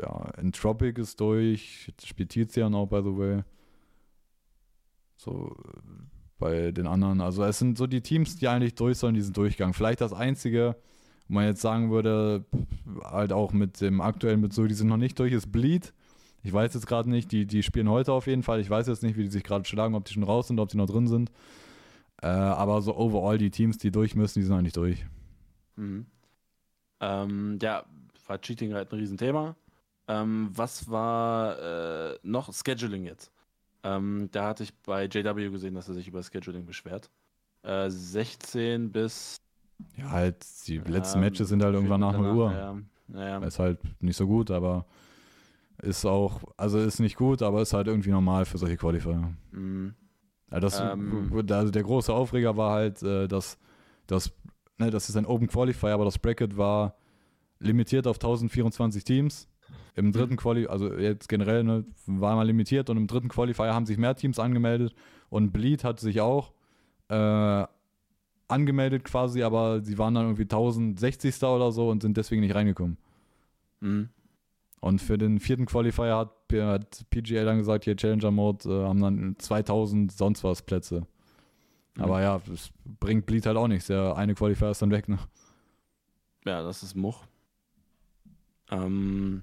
ja, 0.00 0.30
Entropic 0.36 1.00
ist 1.00 1.20
durch, 1.20 1.92
spielt 2.02 2.30
Tizian 2.30 2.74
auch, 2.74 2.86
by 2.86 3.00
the 3.02 3.16
way. 3.16 3.42
So, 5.16 5.56
bei 6.38 6.70
den 6.70 6.86
anderen, 6.86 7.20
also 7.20 7.42
es 7.44 7.58
sind 7.58 7.76
so 7.76 7.86
die 7.86 8.00
Teams, 8.00 8.36
die 8.36 8.48
eigentlich 8.48 8.74
durch 8.76 8.98
sollen, 8.98 9.14
die 9.14 9.20
sind 9.20 9.36
durchgegangen. 9.36 9.74
Vielleicht 9.74 10.00
das 10.00 10.12
einzige, 10.12 10.76
wo 11.28 11.34
man 11.34 11.46
jetzt 11.46 11.60
sagen 11.60 11.90
würde, 11.90 12.44
halt 13.04 13.32
auch 13.32 13.52
mit 13.52 13.80
dem 13.80 14.00
aktuellen 14.00 14.40
Bezug, 14.40 14.68
die 14.68 14.74
sind 14.74 14.88
noch 14.88 14.96
nicht 14.96 15.18
durch, 15.18 15.32
ist 15.32 15.52
Bleed. 15.52 15.92
Ich 16.42 16.52
weiß 16.52 16.74
jetzt 16.74 16.86
gerade 16.86 17.10
nicht, 17.10 17.32
die, 17.32 17.46
die 17.46 17.62
spielen 17.62 17.88
heute 17.88 18.12
auf 18.12 18.26
jeden 18.26 18.42
Fall. 18.42 18.60
Ich 18.60 18.70
weiß 18.70 18.86
jetzt 18.86 19.02
nicht, 19.02 19.16
wie 19.16 19.24
die 19.24 19.30
sich 19.30 19.44
gerade 19.44 19.64
schlagen, 19.64 19.94
ob 19.94 20.04
die 20.04 20.14
schon 20.14 20.22
raus 20.22 20.48
sind, 20.48 20.60
ob 20.60 20.68
die 20.68 20.76
noch 20.76 20.86
drin 20.86 21.08
sind. 21.08 21.30
Äh, 22.22 22.26
aber 22.26 22.80
so 22.82 22.96
overall, 22.96 23.38
die 23.38 23.50
Teams, 23.50 23.78
die 23.78 23.90
durch 23.90 24.14
müssen, 24.14 24.40
die 24.40 24.46
sind 24.46 24.56
eigentlich 24.56 24.72
durch. 24.72 25.04
Mhm. 25.76 26.06
Ähm, 27.00 27.58
ja, 27.60 27.84
war 28.26 28.40
Cheating 28.40 28.74
halt 28.74 28.92
ein 28.92 28.98
Riesenthema. 28.98 29.56
Ähm, 30.08 30.50
was 30.52 30.90
war 30.90 31.58
äh, 32.12 32.18
noch 32.22 32.52
Scheduling 32.52 33.04
jetzt? 33.04 33.30
Ähm, 33.84 34.28
da 34.32 34.46
hatte 34.46 34.64
ich 34.64 34.74
bei 34.74 35.04
JW 35.04 35.50
gesehen, 35.50 35.74
dass 35.74 35.88
er 35.88 35.94
sich 35.94 36.08
über 36.08 36.22
Scheduling 36.22 36.66
beschwert. 36.66 37.10
Äh, 37.62 37.90
16 37.90 38.90
bis. 38.90 39.40
Ja, 39.96 40.10
halt, 40.10 40.44
die 40.66 40.78
letzten 40.78 41.20
Matches 41.20 41.48
sind 41.48 41.62
halt 41.62 41.74
irgendwann 41.74 42.00
nach 42.00 42.16
0 42.16 42.36
Uhr. 42.36 42.52
Ja, 42.52 42.78
ja. 43.14 43.38
Ist 43.38 43.58
halt 43.58 43.80
nicht 44.02 44.16
so 44.16 44.26
gut, 44.26 44.50
aber 44.50 44.86
ist 45.82 46.04
auch, 46.04 46.42
also 46.56 46.78
ist 46.78 46.98
nicht 46.98 47.16
gut, 47.16 47.42
aber 47.42 47.62
ist 47.62 47.72
halt 47.72 47.86
irgendwie 47.86 48.10
normal 48.10 48.44
für 48.44 48.58
solche 48.58 48.76
Qualifier. 48.76 49.32
Mhm. 49.52 49.94
Ja, 50.50 50.60
das, 50.60 50.80
ähm, 50.80 51.30
also 51.50 51.70
der 51.70 51.82
große 51.82 52.12
Aufreger 52.12 52.56
war 52.56 52.72
halt, 52.72 53.02
äh, 53.02 53.28
dass, 53.28 53.58
dass 54.06 54.32
ne, 54.78 54.90
das 54.90 55.08
ist 55.08 55.16
ein 55.16 55.26
Open 55.26 55.46
Qualifier, 55.46 55.90
aber 55.90 56.04
das 56.04 56.18
Bracket 56.18 56.56
war 56.56 56.94
limitiert 57.60 58.06
auf 58.06 58.16
1024 58.16 59.04
Teams. 59.04 59.48
Im 59.94 60.06
mhm. 60.06 60.12
dritten 60.12 60.36
Qualifier, 60.36 60.70
also 60.70 60.94
jetzt 60.94 61.28
generell 61.28 61.64
ne, 61.64 61.84
war 62.06 62.36
mal 62.36 62.46
limitiert 62.46 62.88
und 62.88 62.96
im 62.96 63.06
dritten 63.06 63.28
Qualifier 63.28 63.74
haben 63.74 63.86
sich 63.86 63.98
mehr 63.98 64.14
Teams 64.14 64.38
angemeldet 64.38 64.94
und 65.28 65.52
Bleed 65.52 65.84
hat 65.84 66.00
sich 66.00 66.20
auch 66.20 66.52
äh, 67.08 67.66
angemeldet 68.48 69.04
quasi, 69.04 69.42
aber 69.42 69.82
sie 69.82 69.98
waren 69.98 70.14
dann 70.14 70.24
irgendwie 70.24 70.42
1060. 70.42 71.42
oder 71.44 71.70
so 71.70 71.90
und 71.90 72.02
sind 72.02 72.16
deswegen 72.16 72.40
nicht 72.40 72.54
reingekommen. 72.54 72.96
Mhm. 73.80 74.08
Und 74.80 75.00
für 75.00 75.18
den 75.18 75.40
vierten 75.40 75.66
Qualifier 75.66 76.16
hat, 76.16 76.32
hat 76.52 77.04
PGA 77.10 77.44
dann 77.44 77.58
gesagt, 77.58 77.84
hier 77.84 77.96
Challenger 77.96 78.30
Mode 78.30 78.68
äh, 78.68 78.86
haben 78.86 79.00
dann 79.00 79.36
2000 79.38 80.12
sonst 80.12 80.44
was 80.44 80.62
Plätze. 80.62 81.06
Mhm. 81.96 82.02
Aber 82.02 82.22
ja, 82.22 82.40
es 82.52 82.70
bringt 83.00 83.26
Bleed 83.26 83.46
halt 83.46 83.56
auch 83.56 83.68
nichts. 83.68 83.88
Der 83.88 84.16
eine 84.16 84.34
Qualifier 84.34 84.70
ist 84.70 84.82
dann 84.82 84.90
weg, 84.90 85.08
ne? 85.08 85.18
Ja, 86.44 86.62
das 86.62 86.82
ist 86.82 86.94
Much. 86.94 87.26
Ähm, 88.70 89.42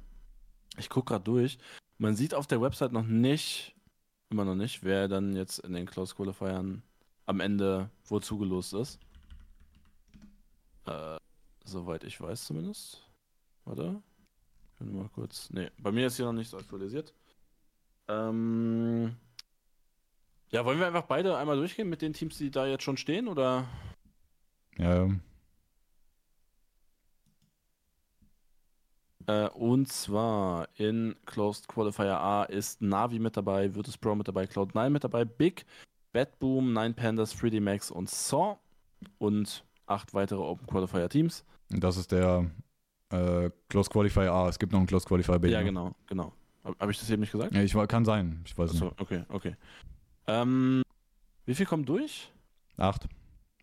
ich 0.78 0.90
gucke 0.90 1.14
gerade 1.14 1.24
durch. 1.24 1.58
Man 1.98 2.16
sieht 2.16 2.34
auf 2.34 2.48
der 2.48 2.62
Website 2.62 2.92
noch 2.92 3.06
nicht, 3.06 3.76
immer 4.30 4.46
noch 4.46 4.56
nicht, 4.56 4.84
wer 4.84 5.08
dann 5.08 5.36
jetzt 5.36 5.60
in 5.60 5.74
den 5.74 5.86
Close 5.86 6.16
Qualifiern 6.16 6.82
am 7.26 7.40
Ende 7.40 7.90
wo 8.06 8.20
zugelost 8.20 8.74
ist. 8.74 9.00
Äh, 10.86 11.18
soweit 11.64 12.04
ich 12.04 12.20
weiß 12.20 12.46
zumindest. 12.46 13.04
Warte. 13.66 14.02
Können 14.78 14.98
mal 14.98 15.10
kurz. 15.10 15.50
Ne, 15.52 15.72
bei 15.78 15.92
mir 15.92 16.08
ist 16.08 16.18
hier 16.18 16.26
noch 16.26 16.34
nicht 16.34 16.50
so 16.50 16.58
aktualisiert. 16.58 17.14
Ähm. 18.08 19.16
Ja, 20.50 20.64
wollen 20.64 20.80
wir 20.80 20.88
einfach 20.88 21.06
beide 21.06 21.38
einmal 21.38 21.58
durchgehen 21.58 21.90
mit 21.90 22.02
den 22.02 22.14
Teams, 22.14 22.38
die 22.38 22.52
da 22.52 22.68
jetzt 22.68 22.84
schon 22.84 22.98
stehen, 22.98 23.28
oder? 23.28 23.68
Ja. 24.78 25.10
Äh, 29.28 29.50
und 29.50 29.92
zwar 29.92 30.70
in 30.76 31.16
Closed 31.26 31.68
Qualifier 31.68 32.20
A 32.20 32.44
ist 32.44 32.82
Navi 32.82 33.20
mit 33.20 33.36
dabei, 33.36 33.74
Virtus 33.74 33.98
Pro 33.98 34.14
mit 34.14 34.28
dabei, 34.28 34.44
Cloud9 34.46 34.90
mit 34.90 35.04
dabei, 35.04 35.26
Big, 35.26 35.66
Bad 36.16 36.40
Boom, 36.40 36.72
Nine 36.72 36.94
Pandas, 36.94 37.36
3D 37.36 37.60
Max 37.60 37.92
und 37.92 38.10
Saw 38.10 38.56
und 39.18 39.66
acht 39.86 40.14
weitere 40.14 40.40
Open 40.40 40.66
Qualifier 40.66 41.10
Teams. 41.10 41.44
Das 41.70 41.98
ist 41.98 42.14
der 42.14 42.50
äh, 43.10 43.50
Close 43.68 43.90
Qualifier 43.90 44.32
A. 44.32 44.48
Es 44.48 44.58
gibt 44.58 44.72
noch 44.72 44.80
einen 44.80 44.88
Close 44.88 45.06
Qualifier 45.06 45.40
B. 45.40 45.50
Ja, 45.50 45.60
ne? 45.60 45.66
genau, 45.66 45.94
genau. 46.08 46.32
Habe 46.64 46.90
ich 46.94 47.00
das 47.00 47.10
eben 47.10 47.20
nicht 47.20 47.34
gesagt? 47.34 47.54
Ja, 47.54 47.62
ich, 47.62 47.74
kann 47.90 48.06
sein. 48.06 48.42
Ich 48.46 48.58
weiß 48.58 48.72
Achso, 48.72 48.86
nicht. 48.86 49.02
okay, 49.02 49.24
okay. 49.28 49.56
Ähm, 50.28 50.84
wie 51.46 51.54
viel 51.54 51.66
kommt 51.66 51.90
durch? 51.90 52.32
Acht. 52.78 53.10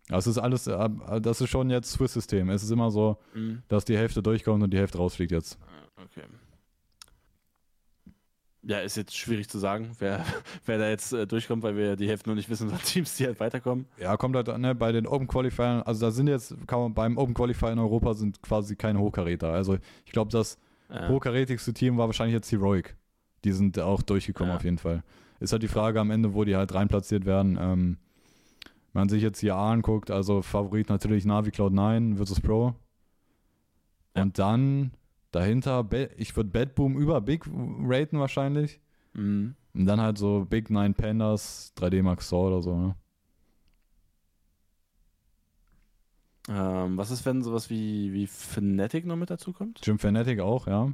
Das 0.09 0.27
ist 0.27 0.37
alles, 0.37 0.67
äh, 0.67 0.89
das 1.21 1.41
ist 1.41 1.49
schon 1.49 1.71
jetzt 1.71 1.91
Swiss-System. 1.93 2.51
Es 2.51 2.61
ist 2.61 2.69
immer 2.69 2.91
so, 2.91 3.17
mhm. 3.33 3.63
dass 3.67 3.83
die 3.83 3.97
Hälfte 3.97 4.21
durchkommt 4.21 4.61
und 4.61 4.69
die 4.69 4.77
Hälfte 4.77 4.99
rausfliegt 4.99 5.31
jetzt. 5.31 5.57
Ah, 5.63 6.03
okay. 6.03 6.27
Ja, 8.65 8.79
ist 8.79 8.95
jetzt 8.95 9.15
schwierig 9.15 9.49
zu 9.49 9.59
sagen, 9.59 9.91
wer, 9.99 10.25
wer 10.65 10.77
da 10.77 10.89
jetzt 10.89 11.11
äh, 11.11 11.27
durchkommt, 11.27 11.63
weil 11.63 11.75
wir 11.75 11.95
die 11.95 12.07
Hälfte 12.07 12.29
nur 12.29 12.35
nicht 12.35 12.49
wissen, 12.49 12.69
so 12.69 12.75
Teams, 12.77 13.15
die 13.17 13.25
halt 13.25 13.39
weiterkommen. 13.39 13.85
Ja, 13.97 14.15
kommt 14.17 14.35
halt 14.35 14.57
ne, 14.57 14.73
bei 14.73 14.91
den 14.91 15.05
Open 15.05 15.27
Qualifiern, 15.27 15.81
also 15.83 16.05
da 16.05 16.11
sind 16.11 16.27
jetzt, 16.27 16.55
kann 16.67 16.79
man, 16.79 16.93
beim 16.93 17.17
Open 17.17 17.33
Qualifier 17.33 17.71
in 17.71 17.79
Europa 17.79 18.13
sind 18.13 18.41
quasi 18.41 18.75
keine 18.75 18.99
Hochkaräter. 18.99 19.51
Also 19.51 19.77
ich 20.05 20.11
glaube, 20.11 20.31
das 20.31 20.57
ja. 20.89 21.09
hochkarätigste 21.09 21.73
Team 21.73 21.97
war 21.97 22.07
wahrscheinlich 22.07 22.35
jetzt 22.35 22.51
Heroic. 22.51 22.95
Die 23.43 23.51
sind 23.51 23.77
auch 23.79 24.01
durchgekommen 24.01 24.51
ja. 24.51 24.55
auf 24.55 24.63
jeden 24.63 24.77
Fall. 24.77 25.03
Ist 25.39 25.51
halt 25.51 25.63
die 25.63 25.67
Frage 25.67 25.99
am 25.99 26.11
Ende, 26.11 26.33
wo 26.33 26.45
die 26.45 26.55
halt 26.55 26.73
reinplatziert 26.73 27.25
werden. 27.25 27.57
Ähm, 27.59 27.97
wenn 28.93 29.01
man 29.01 29.09
sich 29.09 29.21
jetzt 29.21 29.39
hier 29.39 29.55
anguckt, 29.55 30.11
also 30.11 30.41
Favorit 30.41 30.87
natürlich 30.87 31.25
Navi 31.25 31.51
Cloud 31.51 31.73
9 31.73 32.15
versus 32.15 32.39
Pro. 32.39 32.75
Ja. 34.15 34.23
Und 34.23 34.39
dann 34.39 34.91
Dahinter, 35.33 35.89
ich 36.15 36.35
würde 36.35 36.51
Bad 36.51 36.75
Boom 36.75 36.95
über 36.95 37.19
Big 37.19 37.43
raten 37.47 38.19
wahrscheinlich. 38.19 38.79
Mhm. 39.13 39.55
Und 39.73 39.85
dann 39.87 39.99
halt 39.99 40.19
so 40.19 40.45
Big 40.47 40.69
Nine 40.69 40.93
Pandas, 40.93 41.73
3D 41.75 42.03
Max 42.03 42.29
Saw 42.29 42.47
oder 42.47 42.61
so, 42.61 42.77
ne? 42.77 42.95
Ähm, 46.49 46.97
was 46.97 47.09
ist, 47.09 47.25
wenn 47.25 47.41
sowas 47.41 47.71
wie, 47.71 48.13
wie 48.13 48.27
Fnatic 48.27 49.05
noch 49.05 49.15
mit 49.15 49.31
dazu 49.31 49.53
kommt? 49.53 49.79
Jim 49.83 49.97
Fnatic 49.97 50.39
auch, 50.39 50.67
ja. 50.67 50.93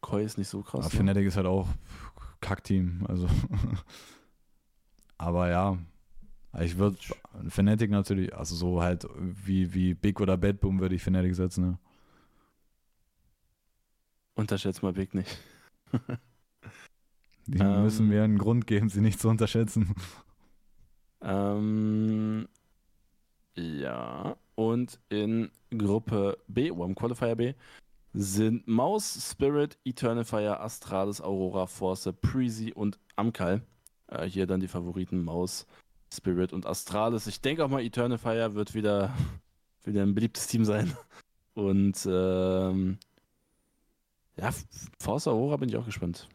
Koi 0.00 0.24
ist 0.24 0.36
nicht 0.36 0.48
so 0.48 0.62
krass. 0.62 0.86
Aber 0.86 0.94
ne? 0.94 1.00
Fnatic 1.00 1.26
ist 1.26 1.36
halt 1.36 1.46
auch 1.46 1.68
Kackteam, 2.40 3.06
also. 3.08 3.28
Aber 5.18 5.48
ja, 5.50 5.78
ich 6.58 6.78
würde 6.78 6.96
Fnatic 7.48 7.92
natürlich, 7.92 8.34
also 8.34 8.56
so 8.56 8.82
halt 8.82 9.06
wie, 9.18 9.72
wie 9.72 9.94
Big 9.94 10.20
oder 10.20 10.36
Bad 10.36 10.58
Boom 10.58 10.80
würde 10.80 10.96
ich 10.96 11.02
Fnatic 11.02 11.36
setzen, 11.36 11.64
ne? 11.64 11.78
Unterschätzt 14.34 14.82
mal 14.82 14.92
Big 14.92 15.14
nicht. 15.14 15.38
Die 17.46 17.58
ähm, 17.58 17.82
müssen 17.82 18.08
mir 18.08 18.24
einen 18.24 18.38
Grund 18.38 18.66
geben, 18.66 18.88
sie 18.88 19.00
nicht 19.00 19.20
zu 19.20 19.28
unterschätzen. 19.28 19.94
Ähm, 21.20 22.48
ja, 23.54 24.36
und 24.54 24.98
in 25.08 25.50
Gruppe 25.70 26.38
B, 26.48 26.70
oder 26.70 26.86
im 26.86 26.94
Qualifier 26.94 27.36
B, 27.36 27.54
sind 28.12 28.66
Maus, 28.68 29.30
Spirit, 29.30 29.76
Eternal 29.84 30.24
Fire, 30.24 30.60
Astralis, 30.60 31.20
Aurora, 31.20 31.66
Force, 31.66 32.08
Prezi 32.20 32.72
und 32.72 32.98
Amkal. 33.16 33.62
Äh, 34.08 34.26
hier 34.26 34.46
dann 34.46 34.60
die 34.60 34.68
Favoriten 34.68 35.22
Maus, 35.22 35.66
Spirit 36.12 36.52
und 36.52 36.66
Astralis. 36.66 37.26
Ich 37.26 37.40
denke 37.40 37.64
auch 37.64 37.68
mal, 37.68 37.82
Eternal 37.82 38.18
Fire 38.18 38.54
wird 38.54 38.74
wieder, 38.74 39.14
wieder 39.84 40.02
ein 40.02 40.14
beliebtes 40.14 40.46
Team 40.46 40.64
sein. 40.64 40.96
Und 41.54 42.06
ähm, 42.10 42.98
ja, 44.36 44.50
Forza 44.98 45.30
Aurora 45.30 45.56
bin 45.56 45.68
ich 45.68 45.76
auch 45.76 45.86
gespannt. 45.86 46.28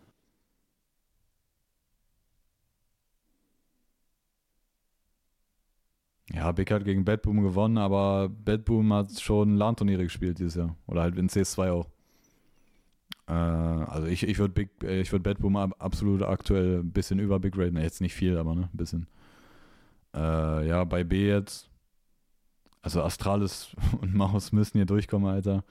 Ja, 6.32 6.52
Big 6.52 6.70
hat 6.72 6.86
gegen 6.86 7.06
Bad 7.06 7.22
Boom 7.24 7.42
gewonnen, 7.42 7.78
aber 7.78 8.30
Bad 8.30 8.66
Boom 8.66 8.94
hat 8.94 9.20
schon 9.20 9.58
LAN-Turniere 9.58 10.04
gespielt 10.04 10.40
dieses 10.40 10.56
Jahr. 10.56 10.76
Oder 10.88 11.02
halt 11.02 11.18
in 11.18 11.28
CS2 11.30 11.72
auch. 11.72 11.88
Äh, 13.28 13.32
also 13.34 14.08
ich, 14.08 14.24
ich 14.28 14.38
würde 14.40 14.54
Big, 14.54 14.70
äh, 14.84 15.02
ich 15.02 15.12
würde 15.12 15.24
Bad 15.24 15.40
Boom 15.40 15.56
ab, 15.56 15.76
absolut 15.80 16.24
aktuell 16.24 16.80
ein 16.80 16.92
bisschen 16.92 17.20
über 17.20 17.40
Big 17.40 17.58
raten. 17.58 17.78
Jetzt 17.78 18.02
nicht 18.02 18.14
viel, 18.16 18.38
aber 18.38 18.56
ne, 18.56 18.70
ein 18.74 18.78
bisschen. 18.78 19.08
Äh, 20.16 20.68
ja, 20.68 20.84
bei 20.84 21.04
B 21.04 21.28
jetzt. 21.28 21.70
Also 22.82 23.04
Astralis 23.04 23.76
und 24.02 24.14
Maus 24.16 24.52
müssen 24.52 24.78
hier 24.78 24.86
durchkommen, 24.86 25.30
Alter. 25.30 25.64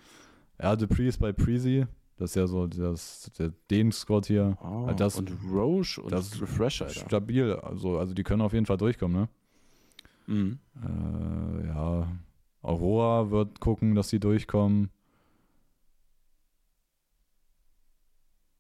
Ja, 0.61 0.77
Dupree 0.77 1.09
ist 1.09 1.19
bei 1.19 1.33
Preezy. 1.33 1.87
Das 2.19 2.31
ist 2.31 2.35
ja 2.35 2.47
so 2.49 2.67
das, 2.67 3.31
der, 3.39 3.53
den 3.71 3.93
Squad 3.93 4.27
hier. 4.27 4.59
Oh, 4.61 4.93
das, 4.97 5.17
und 5.17 5.31
Roche 5.53 6.03
und 6.03 6.11
das 6.13 6.41
Refresh, 6.41 6.83
Alter. 6.83 7.01
Stabil. 7.07 7.53
Also, 7.53 7.97
also 7.99 8.13
die 8.13 8.25
können 8.25 8.43
auf 8.43 8.53
jeden 8.53 8.67
Fall 8.67 8.77
durchkommen, 8.77 9.23
ne? 9.23 9.29
Mhm. 10.27 10.59
Äh, 10.83 11.67
ja. 11.69 12.09
Aurora 12.61 13.31
wird 13.31 13.61
gucken, 13.61 13.95
dass 13.95 14.09
sie 14.09 14.19
durchkommen. 14.19 14.91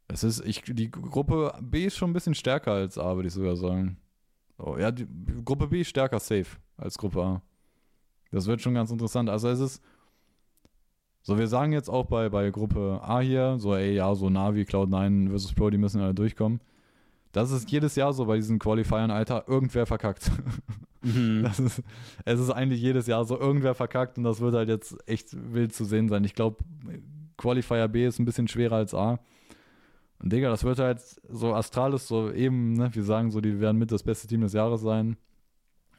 Es 0.06 0.22
ist, 0.22 0.40
ich, 0.46 0.62
die 0.62 0.90
Gruppe 0.90 1.52
B 1.60 1.84
ist 1.84 1.96
schon 1.96 2.10
ein 2.10 2.14
bisschen 2.14 2.34
stärker 2.34 2.72
als 2.72 2.96
A, 2.96 3.16
würde 3.16 3.26
ich 3.26 3.34
sogar 3.34 3.56
sagen. 3.56 3.98
Oh, 4.56 4.76
ja, 4.78 4.90
die 4.92 5.06
Gruppe 5.44 5.66
B 5.66 5.80
ist 5.80 5.88
stärker 5.88 6.20
safe 6.20 6.56
als 6.76 6.96
Gruppe 6.96 7.22
A. 7.22 7.42
Das 8.30 8.46
wird 8.46 8.62
schon 8.62 8.74
ganz 8.74 8.90
interessant. 8.90 9.28
Also 9.28 9.48
es 9.48 9.60
ist, 9.60 9.82
so 11.28 11.36
wir 11.36 11.46
sagen 11.46 11.74
jetzt 11.74 11.90
auch 11.90 12.06
bei, 12.06 12.30
bei 12.30 12.48
Gruppe 12.48 13.02
A 13.02 13.20
hier, 13.20 13.56
so 13.58 13.74
ey, 13.74 13.92
ja, 13.92 14.14
so 14.14 14.30
Navi, 14.30 14.62
Cloud9 14.62 15.28
versus 15.28 15.52
Pro, 15.52 15.68
die 15.68 15.76
müssen 15.76 16.00
alle 16.00 16.14
durchkommen. 16.14 16.58
Das 17.32 17.50
ist 17.50 17.70
jedes 17.70 17.96
Jahr 17.96 18.14
so 18.14 18.24
bei 18.24 18.36
diesen 18.36 18.58
Qualifiern, 18.58 19.10
Alter, 19.10 19.44
irgendwer 19.46 19.84
verkackt. 19.84 20.30
Mhm. 21.00 21.44
Das 21.44 21.60
ist, 21.60 21.80
es 22.24 22.40
ist 22.40 22.50
eigentlich 22.50 22.80
jedes 22.80 23.06
Jahr 23.06 23.24
so, 23.24 23.38
irgendwer 23.38 23.76
verkackt 23.76 24.18
und 24.18 24.24
das 24.24 24.40
wird 24.40 24.52
halt 24.52 24.68
jetzt 24.68 24.96
echt 25.06 25.28
wild 25.54 25.72
zu 25.72 25.84
sehen 25.84 26.08
sein. 26.08 26.24
Ich 26.24 26.34
glaube, 26.34 26.56
Qualifier 27.36 27.86
B 27.86 28.04
ist 28.04 28.18
ein 28.18 28.24
bisschen 28.24 28.48
schwerer 28.48 28.74
als 28.74 28.94
A. 28.94 29.20
Und 30.20 30.32
Digga, 30.32 30.48
das 30.50 30.64
wird 30.64 30.80
halt 30.80 31.00
so 31.28 31.54
Astralis, 31.54 32.08
so 32.08 32.32
eben, 32.32 32.72
ne, 32.72 32.92
wir 32.92 33.04
sagen 33.04 33.30
so, 33.30 33.40
die 33.40 33.60
werden 33.60 33.78
mit 33.78 33.92
das 33.92 34.02
beste 34.02 34.26
Team 34.26 34.40
des 34.40 34.54
Jahres 34.54 34.80
sein. 34.80 35.16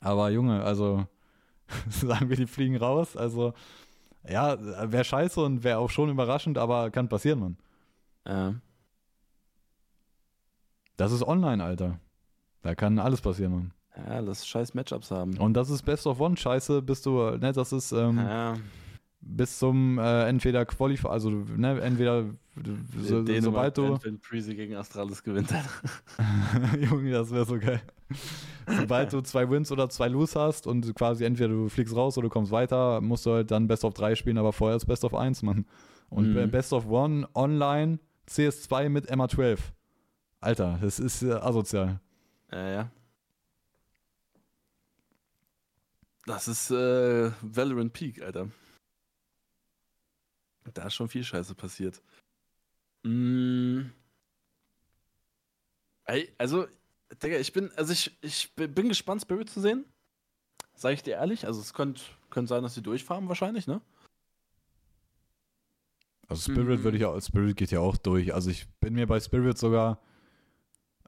Aber 0.01 0.29
Junge, 0.31 0.63
also 0.63 1.07
sagen 1.89 2.27
wir, 2.27 2.35
die 2.35 2.45
fliegen 2.45 2.75
raus. 2.75 3.15
Also, 3.15 3.53
ja, 4.27 4.57
wäre 4.91 5.03
scheiße 5.03 5.41
und 5.41 5.63
wäre 5.63 5.79
auch 5.79 5.89
schon 5.89 6.09
überraschend, 6.09 6.57
aber 6.57 6.91
kann 6.91 7.09
passieren, 7.09 7.39
Mann. 7.39 7.57
Ja. 8.27 8.55
Das 10.97 11.11
ist 11.11 11.23
online, 11.23 11.63
Alter. 11.63 11.99
Da 12.61 12.75
kann 12.75 12.99
alles 12.99 13.21
passieren, 13.21 13.51
Mann. 13.53 13.73
ja, 13.95 14.19
lass 14.19 14.45
scheiß 14.45 14.73
Matchups 14.73 15.11
haben. 15.11 15.37
Und 15.37 15.53
das 15.53 15.69
ist 15.69 15.83
Best 15.83 16.05
of 16.07 16.19
One, 16.19 16.35
scheiße, 16.35 16.81
bist 16.81 17.05
du, 17.05 17.37
ne, 17.37 17.53
das 17.53 17.71
ist 17.71 17.91
ähm, 17.91 18.17
ja, 18.17 18.55
bis 19.21 19.59
zum 19.59 19.99
äh, 19.99 20.27
entweder 20.27 20.65
Qualify, 20.65 21.07
also 21.07 21.29
ne, 21.29 21.79
entweder 21.81 22.25
so, 23.01 23.23
den 23.23 23.43
sobald 23.43 23.77
du, 23.77 23.97
wenn 24.03 24.19
Preezy 24.19 24.55
gegen 24.55 24.75
Astralis 24.75 25.23
gewinnt. 25.23 25.51
Alter. 25.53 26.77
Junge, 26.79 27.11
das 27.11 27.31
wäre 27.31 27.45
so 27.45 27.57
geil. 27.57 27.81
Sobald 28.67 29.13
du 29.13 29.21
zwei 29.21 29.49
Wins 29.49 29.71
oder 29.71 29.89
zwei 29.89 30.07
Lose 30.07 30.39
hast 30.39 30.67
und 30.67 30.93
quasi 30.95 31.25
entweder 31.25 31.49
du 31.49 31.69
fliegst 31.69 31.95
raus 31.95 32.17
oder 32.17 32.27
du 32.27 32.33
kommst 32.33 32.51
weiter, 32.51 33.01
musst 33.01 33.25
du 33.25 33.31
halt 33.33 33.51
dann 33.51 33.67
Best 33.67 33.83
of 33.85 33.93
3 33.93 34.15
spielen, 34.15 34.37
aber 34.37 34.51
vorher 34.53 34.75
ist 34.75 34.85
Best 34.85 35.03
of 35.05 35.13
1, 35.13 35.41
Mann. 35.43 35.65
Und 36.09 36.33
Mhm. 36.33 36.49
Best 36.51 36.73
of 36.73 36.87
One 36.87 37.27
online 37.33 37.99
CS2 38.27 38.89
mit 38.89 39.07
Emma 39.09 39.27
12. 39.29 39.73
Alter, 40.41 40.79
das 40.81 40.99
ist 40.99 41.21
äh, 41.23 41.31
asozial. 41.33 41.99
Ja, 42.51 42.69
ja. 42.69 42.91
Das 46.25 46.47
ist 46.47 46.71
äh, 46.71 47.31
Valorant 47.41 47.93
Peak, 47.93 48.21
Alter. 48.21 48.47
Da 50.73 50.87
ist 50.87 50.95
schon 50.95 51.09
viel 51.09 51.23
Scheiße 51.23 51.55
passiert. 51.55 52.01
Ey, 56.05 56.33
also, 56.37 56.67
Digga, 57.23 57.37
ich 57.37 57.53
bin, 57.53 57.71
also 57.75 57.93
ich, 57.93 58.17
ich 58.21 58.51
bin 58.55 58.89
gespannt, 58.89 59.21
Spirit 59.21 59.49
zu 59.49 59.61
sehen. 59.61 59.85
Sag 60.75 60.93
ich 60.93 61.03
dir 61.03 61.15
ehrlich. 61.15 61.45
Also 61.45 61.59
es 61.59 61.73
könnte 61.73 62.01
könnte 62.29 62.49
sein, 62.49 62.63
dass 62.63 62.75
sie 62.75 62.81
durchfahren 62.81 63.27
wahrscheinlich, 63.27 63.67
ne? 63.67 63.81
Also 66.27 66.51
Spirit 66.51 66.79
Mhm. 66.79 66.83
würde 66.83 66.97
ich 66.97 67.05
auch, 67.05 67.19
Spirit 67.21 67.57
geht 67.57 67.71
ja 67.71 67.79
auch 67.79 67.97
durch. 67.97 68.33
Also 68.33 68.51
ich 68.51 68.67
bin 68.79 68.93
mir 68.93 69.07
bei 69.07 69.19
Spirit 69.19 69.57
sogar 69.57 69.99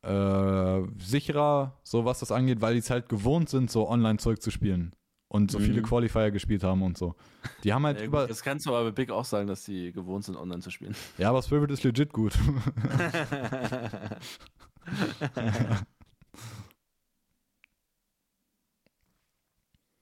äh, 0.01 0.81
sicherer, 0.97 1.79
so 1.83 2.05
was 2.05 2.19
das 2.19 2.31
angeht, 2.31 2.59
weil 2.61 2.73
die 2.73 2.79
es 2.79 2.89
halt 2.89 3.07
gewohnt 3.07 3.49
sind, 3.49 3.69
so 3.69 3.87
Online-Zeug 3.87 4.41
zu 4.41 4.49
spielen. 4.49 4.95
Und 5.33 5.49
so 5.49 5.59
viele 5.59 5.79
Mhm. 5.79 5.85
Qualifier 5.85 6.29
gespielt 6.29 6.61
haben 6.61 6.81
und 6.81 6.97
so. 6.97 7.15
Die 7.63 7.71
haben 7.71 7.85
halt 7.85 7.99
Ja, 7.99 8.05
über. 8.05 8.27
das 8.27 8.41
kannst 8.43 8.65
du 8.65 8.71
aber 8.75 8.83
bei 8.89 8.91
Big 8.91 9.11
auch 9.11 9.23
sagen, 9.23 9.47
dass 9.47 9.63
sie 9.63 9.93
gewohnt 9.93 10.25
sind, 10.25 10.35
online 10.35 10.59
zu 10.59 10.71
spielen. 10.71 10.93
Ja, 11.17 11.29
aber 11.29 11.41
Spirit 11.41 11.71
ist 11.71 11.83
legit 11.85 12.11
gut. 12.11 12.33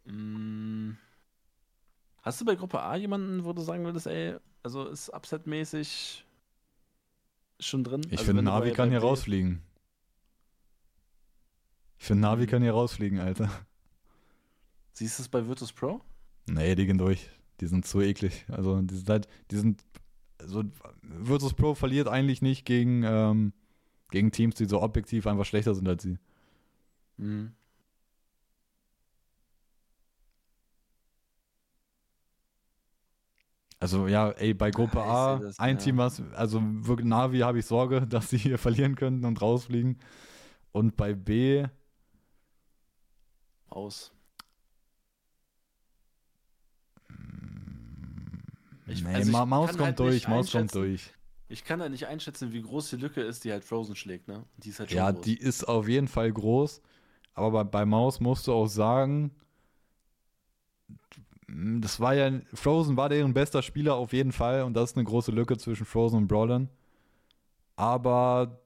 Mm. 0.06 0.92
Hast 2.22 2.42
du 2.42 2.46
bei 2.46 2.56
Gruppe 2.56 2.82
A 2.82 2.96
jemanden, 2.96 3.46
wo 3.46 3.54
du 3.54 3.62
sagen 3.62 3.86
würdest, 3.86 4.08
ey, 4.08 4.36
also 4.64 4.88
ist 4.88 5.10
Upset-mäßig 5.14 6.26
schon 7.60 7.84
drin? 7.84 8.02
Ich 8.08 8.14
also 8.20 8.26
finde, 8.26 8.42
Navi 8.44 8.72
kann 8.72 8.90
hier 8.90 9.00
rausfliegen. 9.00 9.62
Ich 11.98 12.06
finde, 12.06 12.22
Navi 12.22 12.44
Mhm. 12.44 12.48
kann 12.50 12.62
hier 12.62 12.72
rausfliegen, 12.74 13.20
Alter. 13.20 13.50
Siehst 14.94 15.20
du 15.20 15.24
es 15.24 15.30
bei 15.30 15.48
Virtus 15.48 15.72
Pro? 15.74 16.02
Nee, 16.48 16.76
die 16.76 16.86
gehen 16.86 16.98
durch. 16.98 17.30
Die 17.62 17.68
sind 17.68 17.86
zu 17.86 18.02
eklig. 18.02 18.46
Also, 18.50 18.82
die 18.82 18.96
sind 18.96 19.10
halt, 19.10 19.28
die 19.52 19.58
sind, 19.58 19.84
so, 20.44 20.64
Virtus 21.02 21.54
Pro 21.54 21.76
verliert 21.76 22.08
eigentlich 22.08 22.42
nicht 22.42 22.66
gegen, 22.66 23.04
ähm, 23.04 23.54
gegen 24.12 24.32
Teams, 24.32 24.56
die 24.56 24.66
so 24.66 24.82
objektiv 24.82 25.28
einfach 25.28 25.46
schlechter 25.46 25.76
sind 25.76 25.88
als 25.88 26.04
sie. 26.04 26.18
Mhm. 27.18 27.54
Also, 33.82 34.08
ja, 34.08 34.32
ey, 34.32 34.54
bei 34.54 34.72
Gruppe 34.72 35.02
A, 35.02 35.38
das, 35.38 35.58
ein 35.60 35.78
ja. 35.78 35.82
Team, 35.82 35.98
was, 35.98 36.22
also 36.34 36.62
wirklich 36.62 37.08
Navi 37.08 37.40
habe 37.40 37.60
ich 37.60 37.66
Sorge, 37.66 38.02
dass 38.08 38.30
sie 38.30 38.38
hier 38.38 38.58
verlieren 38.58 38.96
könnten 38.96 39.26
und 39.26 39.42
rausfliegen. 39.42 40.00
Und 40.72 40.98
bei 40.98 41.14
B, 41.14 41.66
Aus. 43.70 44.12
Ich- 48.90 49.04
nee, 49.04 49.14
also 49.16 49.32
Ma 49.32 49.46
Maus 49.46 49.70
kommt 49.72 49.82
halt 49.82 50.00
durch, 50.00 50.28
Maus 50.28 50.52
kommt 50.52 50.74
durch. 50.76 51.14
Ich 51.48 51.64
kann 51.64 51.80
da 51.80 51.90
nicht 51.90 52.06
einschätzen, 52.08 52.54
wie 52.54 52.62
groß 52.62 52.92
die 52.92 52.98
Lücke 52.98 53.22
ist, 53.22 53.44
die 53.44 53.52
halt 53.52 53.64
Frozen 53.66 53.96
schlägt, 53.96 54.28
ne? 54.28 54.44
Die 54.58 54.70
ist 54.70 54.80
halt 54.80 54.90
schon 54.92 54.98
Ja, 54.98 55.12
groß. 55.12 55.22
die 55.26 55.36
ist 55.38 55.64
auf 55.68 55.88
jeden 55.88 56.08
Fall 56.08 56.32
groß. 56.32 56.82
Aber 57.34 57.64
bei, 57.64 57.64
bei 57.64 57.86
Maus 57.86 58.20
musst 58.20 58.46
du 58.48 58.54
auch 58.54 58.68
sagen, 58.68 59.32
das 61.48 62.00
war 62.00 62.14
ja, 62.14 62.40
Frozen 62.54 62.96
war 62.98 63.10
deren 63.10 63.34
bester 63.34 63.62
Spieler 63.64 63.96
auf 63.96 64.14
jeden 64.14 64.32
Fall 64.32 64.64
und 64.64 64.74
das 64.76 64.92
ist 64.92 64.98
eine 64.98 65.06
große 65.06 65.32
Lücke 65.32 65.58
zwischen 65.58 65.86
Frozen 65.86 66.18
und 66.18 66.28
Brawlern. 66.28 66.70
Aber 67.76 68.62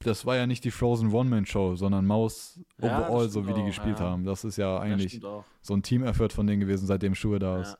das 0.00 0.24
war 0.26 0.36
ja 0.36 0.46
nicht 0.46 0.64
die 0.64 0.70
Frozen 0.70 1.12
One-Man-Show, 1.12 1.76
sondern 1.76 2.06
Maus 2.06 2.60
Ja, 2.80 3.08
overall, 3.08 3.28
so 3.28 3.46
wie 3.48 3.54
die 3.54 3.60
auch, 3.62 3.66
gespielt 3.66 3.98
ja. 3.98 4.04
haben. 4.06 4.24
Das 4.24 4.44
ist 4.44 4.56
ja 4.56 4.78
eigentlich 4.78 5.20
so 5.62 5.74
ein 5.74 5.82
Team-Effort 5.82 6.30
von 6.30 6.46
denen 6.46 6.60
gewesen, 6.60 6.86
seitdem 6.86 7.14
Schuhe 7.14 7.38
da 7.38 7.60
ist. 7.60 7.76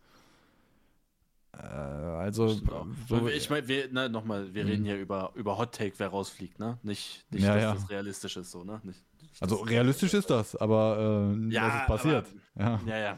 Äh, 1.62 1.66
also, 1.66 2.48
so, 3.08 3.28
ich 3.28 3.50
meine, 3.50 3.68
wir, 3.68 3.92
ne, 3.92 4.08
nochmal, 4.08 4.54
wir 4.54 4.64
Mhm. 4.64 4.70
reden 4.70 4.84
hier 4.84 4.96
über, 4.98 5.32
über 5.34 5.58
Hot 5.58 5.72
Take, 5.74 5.94
wer 5.98 6.08
rausfliegt, 6.08 6.58
ne? 6.58 6.78
Nicht, 6.82 7.26
nicht 7.30 7.42
Ja, 7.44 7.54
dass 7.54 7.62
ja. 7.62 7.74
das 7.74 7.90
realistisch 7.90 8.36
ist, 8.36 8.50
so, 8.50 8.64
ne? 8.64 8.80
Nicht, 8.84 9.02
also 9.40 9.58
das- 9.60 9.68
realistisch 9.70 10.14
ist 10.14 10.30
das, 10.30 10.56
aber 10.56 11.34
äh, 11.36 11.52
Ja, 11.52 11.66
was 11.68 11.74
ist 11.80 11.86
passiert? 11.86 12.26
Ja. 12.58 12.80
Ja, 12.86 12.98
ja. 12.98 13.16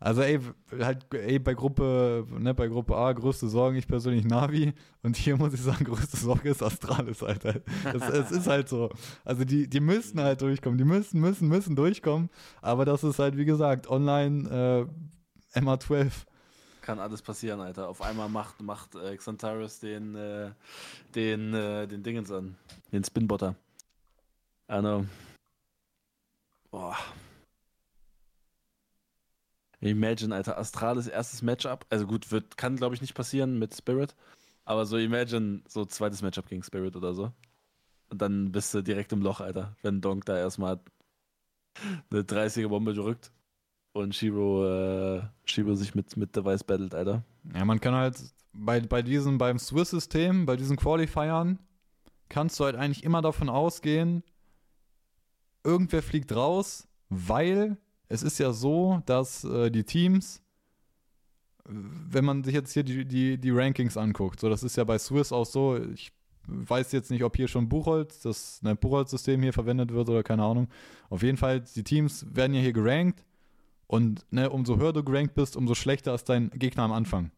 Also 0.00 0.20
ey, 0.22 0.40
halt 0.80 1.06
ey, 1.14 1.38
bei 1.38 1.54
Gruppe, 1.54 2.26
ne, 2.36 2.52
bei 2.54 2.66
Gruppe 2.66 2.96
A 2.96 3.12
größte 3.12 3.46
Sorgen, 3.48 3.76
ich 3.76 3.86
persönlich 3.86 4.24
Navi 4.24 4.72
und 5.04 5.16
hier 5.16 5.36
muss 5.36 5.54
ich 5.54 5.60
sagen, 5.60 5.84
größte 5.84 6.16
Sorge 6.16 6.48
ist 6.50 6.60
Astralis, 6.60 7.22
Alter. 7.22 7.60
Es, 7.94 8.02
es 8.08 8.30
ist 8.32 8.46
halt 8.48 8.68
so. 8.68 8.90
Also 9.24 9.44
die, 9.44 9.68
die 9.70 9.78
müssen 9.78 10.18
halt 10.20 10.40
durchkommen, 10.40 10.76
die 10.76 10.84
müssen, 10.84 11.20
müssen, 11.20 11.46
müssen 11.46 11.76
durchkommen, 11.76 12.30
aber 12.62 12.84
das 12.84 13.04
ist 13.04 13.20
halt, 13.20 13.36
wie 13.36 13.44
gesagt, 13.44 13.88
online 13.88 14.88
äh, 15.54 15.60
MA12. 15.60 16.10
Kann 16.82 16.98
alles 16.98 17.22
passieren, 17.22 17.60
Alter. 17.60 17.88
Auf 17.88 18.02
einmal 18.02 18.28
macht, 18.28 18.60
macht 18.60 18.96
äh, 18.96 19.16
Xantaris 19.16 19.78
den, 19.78 20.16
äh, 20.16 20.50
den, 21.14 21.54
äh, 21.54 21.86
den 21.86 22.02
Dingens 22.02 22.30
an. 22.30 22.56
Den 22.90 23.04
Spinbotter. 23.04 23.54
I 24.68 24.80
know. 24.80 25.06
Boah. 26.72 26.98
Imagine, 29.80 30.34
Alter, 30.34 30.58
Astralis 30.58 31.06
erstes 31.06 31.42
Matchup. 31.42 31.86
Also 31.88 32.06
gut, 32.06 32.32
wird, 32.32 32.56
kann 32.56 32.76
glaube 32.76 32.96
ich 32.96 33.00
nicht 33.00 33.14
passieren 33.14 33.60
mit 33.60 33.74
Spirit. 33.76 34.16
Aber 34.64 34.84
so 34.84 34.98
Imagine, 34.98 35.62
so 35.68 35.84
zweites 35.84 36.20
Matchup 36.20 36.48
gegen 36.48 36.64
Spirit 36.64 36.96
oder 36.96 37.14
so. 37.14 37.32
Und 38.10 38.20
dann 38.20 38.50
bist 38.50 38.74
du 38.74 38.82
direkt 38.82 39.12
im 39.12 39.22
Loch, 39.22 39.40
Alter. 39.40 39.76
Wenn 39.82 40.00
Donk 40.00 40.24
da 40.24 40.36
erstmal 40.36 40.80
eine 42.10 42.22
30er 42.22 42.68
Bombe 42.68 42.92
drückt. 42.92 43.30
Und 43.92 44.14
Shiro, 44.14 44.66
äh, 44.66 45.22
Shiro 45.44 45.74
sich 45.74 45.94
mit, 45.94 46.16
mit 46.16 46.34
Device 46.34 46.64
battelt, 46.64 46.94
Alter. 46.94 47.24
Ja, 47.54 47.64
man 47.64 47.80
kann 47.80 47.94
halt, 47.94 48.16
bei, 48.52 48.80
bei 48.80 49.02
diesem, 49.02 49.38
beim 49.38 49.58
Swiss-System, 49.58 50.46
bei 50.46 50.56
diesen 50.56 50.76
Qualifiern, 50.76 51.58
kannst 52.28 52.58
du 52.58 52.64
halt 52.64 52.76
eigentlich 52.76 53.04
immer 53.04 53.20
davon 53.20 53.50
ausgehen, 53.50 54.22
irgendwer 55.64 56.02
fliegt 56.02 56.34
raus, 56.34 56.88
weil 57.10 57.76
es 58.08 58.22
ist 58.22 58.38
ja 58.38 58.52
so, 58.52 59.02
dass 59.06 59.44
äh, 59.44 59.70
die 59.70 59.84
Teams, 59.84 60.42
wenn 61.64 62.24
man 62.24 62.42
sich 62.42 62.54
jetzt 62.54 62.72
hier 62.72 62.82
die, 62.82 63.04
die, 63.04 63.38
die 63.38 63.50
Rankings 63.50 63.96
anguckt, 63.96 64.40
so 64.40 64.48
das 64.48 64.62
ist 64.62 64.76
ja 64.76 64.84
bei 64.84 64.98
Swiss 64.98 65.32
auch 65.32 65.46
so, 65.46 65.76
ich 65.76 66.12
weiß 66.46 66.92
jetzt 66.92 67.10
nicht, 67.10 67.22
ob 67.22 67.36
hier 67.36 67.48
schon 67.48 67.68
Buchholz, 67.68 68.20
das 68.20 68.60
ne, 68.62 68.74
Buchholz-System 68.74 69.42
hier 69.42 69.52
verwendet 69.52 69.92
wird 69.92 70.08
oder 70.08 70.22
keine 70.22 70.44
Ahnung. 70.44 70.68
Auf 71.08 71.22
jeden 71.22 71.36
Fall, 71.36 71.60
die 71.60 71.84
Teams 71.84 72.26
werden 72.34 72.54
ja 72.54 72.60
hier 72.60 72.72
gerankt 72.72 73.22
und 73.92 74.24
ne, 74.30 74.48
umso 74.48 74.78
höher 74.78 74.94
du 74.94 75.04
gerankt 75.04 75.34
bist, 75.34 75.54
umso 75.54 75.74
schlechter 75.74 76.14
ist 76.14 76.26
dein 76.30 76.48
Gegner 76.54 76.84
am 76.84 76.92
Anfang. 76.92 77.30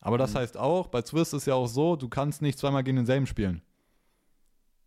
Aber 0.00 0.16
das 0.16 0.32
Mhm. 0.32 0.38
heißt 0.38 0.56
auch, 0.56 0.88
bei 0.88 1.02
Swiss 1.02 1.34
ist 1.34 1.46
ja 1.46 1.52
auch 1.54 1.66
so, 1.66 1.94
du 1.94 2.08
kannst 2.08 2.40
nicht 2.40 2.58
zweimal 2.58 2.82
gegen 2.82 2.96
denselben 2.96 3.26
spielen. 3.26 3.60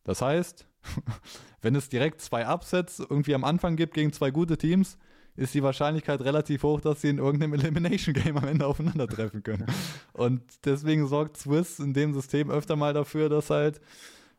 Das 0.06 0.24
heißt, 0.24 0.66
wenn 1.62 1.76
es 1.76 1.90
direkt 1.90 2.20
zwei 2.20 2.48
Upsets 2.48 2.98
irgendwie 2.98 3.36
am 3.36 3.44
Anfang 3.44 3.76
gibt 3.76 3.94
gegen 3.94 4.12
zwei 4.12 4.32
gute 4.32 4.58
Teams, 4.58 4.98
ist 5.36 5.54
die 5.54 5.62
Wahrscheinlichkeit 5.62 6.22
relativ 6.22 6.64
hoch, 6.64 6.82
dass 6.82 7.02
sie 7.02 7.10
in 7.10 7.20
irgendeinem 7.20 7.54
Elimination 7.60 8.16
Game 8.16 8.36
am 8.38 8.48
Ende 8.48 8.66
aufeinandertreffen 8.66 9.44
können. 9.44 9.68
Und 10.14 10.42
deswegen 10.66 11.06
sorgt 11.08 11.38
Swiss 11.38 11.78
in 11.78 11.94
dem 11.94 12.12
System 12.16 12.50
öfter 12.50 12.76
mal 12.76 12.94
dafür, 12.94 13.30
dass 13.30 13.52
halt 13.52 13.80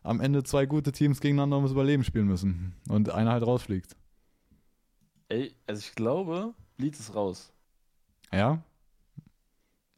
am 0.02 0.20
Ende 0.20 0.42
zwei 0.42 0.66
gute 0.66 0.90
Teams 0.90 1.20
gegeneinander 1.20 1.56
ums 1.58 1.70
Überleben 1.70 2.02
spielen 2.02 2.26
müssen 2.26 2.74
und 2.88 3.10
einer 3.10 3.30
halt 3.32 3.46
rausfliegt. 3.46 3.94
Ey, 5.28 5.54
also 5.66 5.80
ich 5.80 5.94
glaube, 5.94 6.54
Bleed 6.76 6.98
ist 6.98 7.14
raus. 7.14 7.52
Ja? 8.32 8.62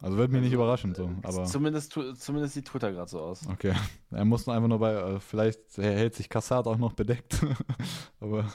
Also 0.00 0.16
wird 0.16 0.30
mich 0.30 0.42
nicht 0.42 0.52
Also, 0.52 0.54
überraschen 0.54 0.94
so, 0.94 1.08
äh, 1.08 1.16
aber 1.22 1.44
Zumindest, 1.44 1.92
zumindest 1.92 2.54
sieht 2.54 2.66
Twitter 2.66 2.92
gerade 2.92 3.10
so 3.10 3.20
aus. 3.20 3.48
okay. 3.48 3.74
Er 4.10 4.24
muss 4.24 4.46
nur 4.46 4.54
einfach 4.56 4.68
nur 4.68 4.78
bei, 4.78 4.94
äh, 4.94 5.20
vielleicht 5.20 5.76
hält 5.76 6.14
sich 6.14 6.28
Kassad 6.28 6.66
auch 6.66 6.78
noch 6.78 6.92
bedeckt, 6.94 7.44
aber 8.20 8.46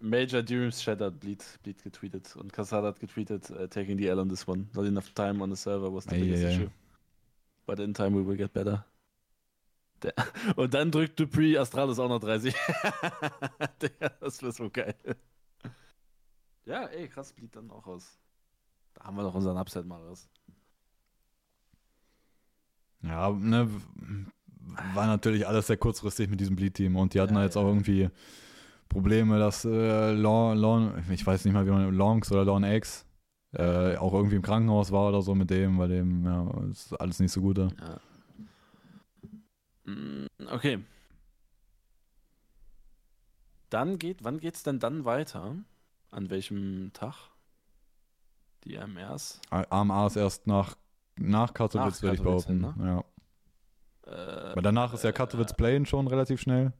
Major 0.00 0.42
Dreams 0.42 0.80
Shattered, 0.82 1.18
Bleed, 1.20 1.44
Bleed 1.62 1.82
getweetet. 1.82 2.36
Und 2.36 2.52
Kassad 2.52 2.84
hat 2.84 3.00
getweetet, 3.00 3.50
uh, 3.50 3.66
taking 3.66 3.98
the 3.98 4.06
L 4.08 4.18
on 4.20 4.28
this 4.28 4.46
one. 4.46 4.68
Not 4.74 4.86
enough 4.86 5.10
time 5.14 5.42
on 5.42 5.50
the 5.50 5.56
server 5.56 5.92
was 5.92 6.04
the 6.06 6.14
Ei, 6.14 6.20
biggest 6.20 6.44
ei. 6.44 6.48
issue. 6.54 6.70
But 7.66 7.80
in 7.80 7.94
time 7.94 8.14
we 8.16 8.24
will 8.26 8.36
get 8.36 8.52
better. 8.52 8.84
Der, 10.02 10.14
und 10.56 10.74
dann 10.74 10.90
drückt 10.92 11.18
Dupree 11.18 11.58
Astralis 11.58 11.98
auch 11.98 12.08
noch 12.08 12.20
30. 12.20 12.54
Digga, 13.82 14.10
das 14.20 14.40
wäre 14.42 14.52
so 14.52 14.70
geil. 14.70 14.94
Ja, 16.68 16.84
ey, 16.86 17.08
krass, 17.08 17.32
Bleed 17.32 17.56
dann 17.56 17.70
auch 17.70 17.86
raus. 17.86 18.18
Da 18.94 19.04
haben 19.04 19.16
wir 19.16 19.24
doch 19.24 19.34
unseren 19.34 19.58
Upset 19.58 19.86
mal 19.86 20.00
raus. 20.02 20.28
Ja, 23.02 23.30
ne, 23.30 23.68
war 24.94 25.06
natürlich 25.06 25.46
alles 25.46 25.66
sehr 25.68 25.76
kurzfristig 25.76 26.28
mit 26.28 26.40
diesem 26.40 26.56
Bleed-Team 26.56 26.96
und 26.96 27.14
die 27.14 27.20
hatten 27.20 27.34
Ja, 27.34 27.40
da 27.40 27.44
jetzt 27.44 27.56
ja. 27.56 27.62
auch 27.62 27.66
irgendwie 27.66 28.10
Probleme, 28.88 29.38
dass 29.38 29.64
äh, 29.64 30.12
Lon, 30.12 30.58
Lon, 30.58 31.04
ich 31.12 31.26
weiß 31.26 31.44
nicht 31.44 31.54
mal, 31.54 31.66
wie 31.66 31.70
man 31.70 31.94
Longs 31.94 32.32
oder 32.32 32.44
Lon 32.44 32.64
X 32.64 33.06
äh, 33.54 33.96
auch 33.96 34.14
irgendwie 34.14 34.36
im 34.36 34.42
Krankenhaus 34.42 34.92
war 34.92 35.08
oder 35.10 35.22
so 35.22 35.34
mit 35.34 35.50
dem, 35.50 35.78
bei 35.78 35.88
dem, 35.88 36.24
ja, 36.26 36.48
ist 36.70 36.94
alles 37.00 37.20
nicht 37.20 37.32
so 37.32 37.42
gut 37.42 37.58
da. 37.58 37.72
Ja. 37.80 38.00
Mm, 39.86 40.26
Okay. 40.52 40.78
Dann 43.70 43.98
geht, 43.98 44.24
wann 44.24 44.40
geht's 44.40 44.62
denn 44.62 44.78
dann 44.78 45.06
weiter? 45.06 45.56
An 46.10 46.30
welchem 46.30 46.90
Tag? 46.92 47.14
Die 48.64 48.76
MRs? 48.76 49.40
AMA 49.50 50.06
ist 50.06 50.16
erst 50.16 50.46
nach, 50.46 50.76
nach 51.16 51.54
Katowice, 51.54 52.02
würde 52.02 52.16
ich 52.16 52.22
behaupten. 52.22 52.74
hin, 52.74 52.86
Ja. 52.86 53.04
Äh, 54.06 54.52
Aber 54.52 54.62
danach 54.62 54.94
ist 54.94 55.04
ja 55.04 55.12
Katowice 55.12 55.54
Play-In 55.54 55.86
schon 55.86 56.06
relativ 56.06 56.40
schnell. 56.40 56.72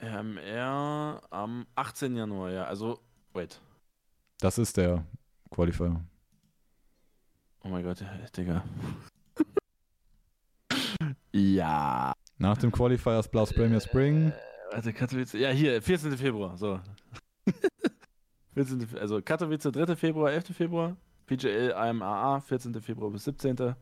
MR 0.00 1.20
am 1.30 1.66
18. 1.74 2.16
Januar, 2.16 2.50
ja. 2.50 2.64
Also, 2.64 3.00
wait. 3.32 3.60
Das 4.40 4.58
ist 4.58 4.76
der 4.76 5.04
Qualifier. 5.50 6.00
Oh 7.62 7.68
mein 7.68 7.82
Gott, 7.82 8.04
Digga. 8.36 8.62
ja. 11.32 12.12
Nach 12.38 12.58
dem 12.58 12.70
Qualifier 12.70 13.18
ist 13.18 13.30
Blast 13.30 13.54
Premier 13.54 13.80
Spring. 13.80 14.28
Äh, 14.30 14.32
warte, 14.72 14.92
Katowice. 14.92 15.32
Ja, 15.32 15.50
hier, 15.50 15.82
14. 15.82 16.16
Februar. 16.16 16.56
So. 16.56 16.80
14. 18.56 18.86
Fe- 18.86 18.98
Also 19.00 19.20
Katowice 19.20 19.70
3. 19.70 19.96
Februar, 19.96 20.32
11. 20.32 20.54
Februar. 20.54 20.96
PGL 21.26 21.74
AMAA 21.74 22.40
14. 22.40 22.80
Februar 22.80 23.10
bis 23.10 23.24
17. 23.24 23.74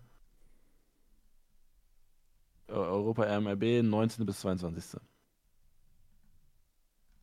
Eu- 2.66 2.74
Europa 2.74 3.22
RMRB 3.24 3.82
19. 3.82 4.26
bis 4.26 4.40
22. 4.40 5.00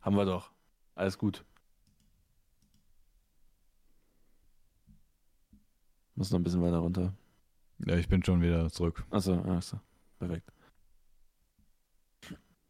Haben 0.01 0.15
wir 0.15 0.25
doch. 0.25 0.51
Alles 0.95 1.17
gut. 1.17 1.43
Muss 6.15 6.31
noch 6.31 6.39
ein 6.39 6.43
bisschen 6.43 6.61
weiter 6.61 6.77
runter. 6.77 7.13
Ja, 7.85 7.95
ich 7.95 8.07
bin 8.07 8.23
schon 8.23 8.41
wieder 8.41 8.69
zurück. 8.69 9.03
Achso, 9.09 9.33
achso. 9.41 9.79
Perfekt. 10.19 10.51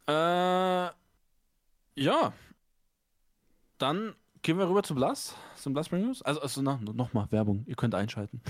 Äh, 0.08 0.90
ja. 2.02 2.34
Dann 3.78 4.16
gehen 4.42 4.58
wir 4.58 4.68
rüber 4.68 4.84
zu 4.84 4.96
Blast, 4.96 5.36
zum 5.56 5.74
Blast 5.74 5.88
Spring 5.88 6.06
News. 6.06 6.22
Also, 6.22 6.42
also 6.42 6.62
nochmal 6.62 7.32
Werbung. 7.32 7.64
Ihr 7.68 7.76
könnt 7.76 7.96
einschalten. 7.96 8.42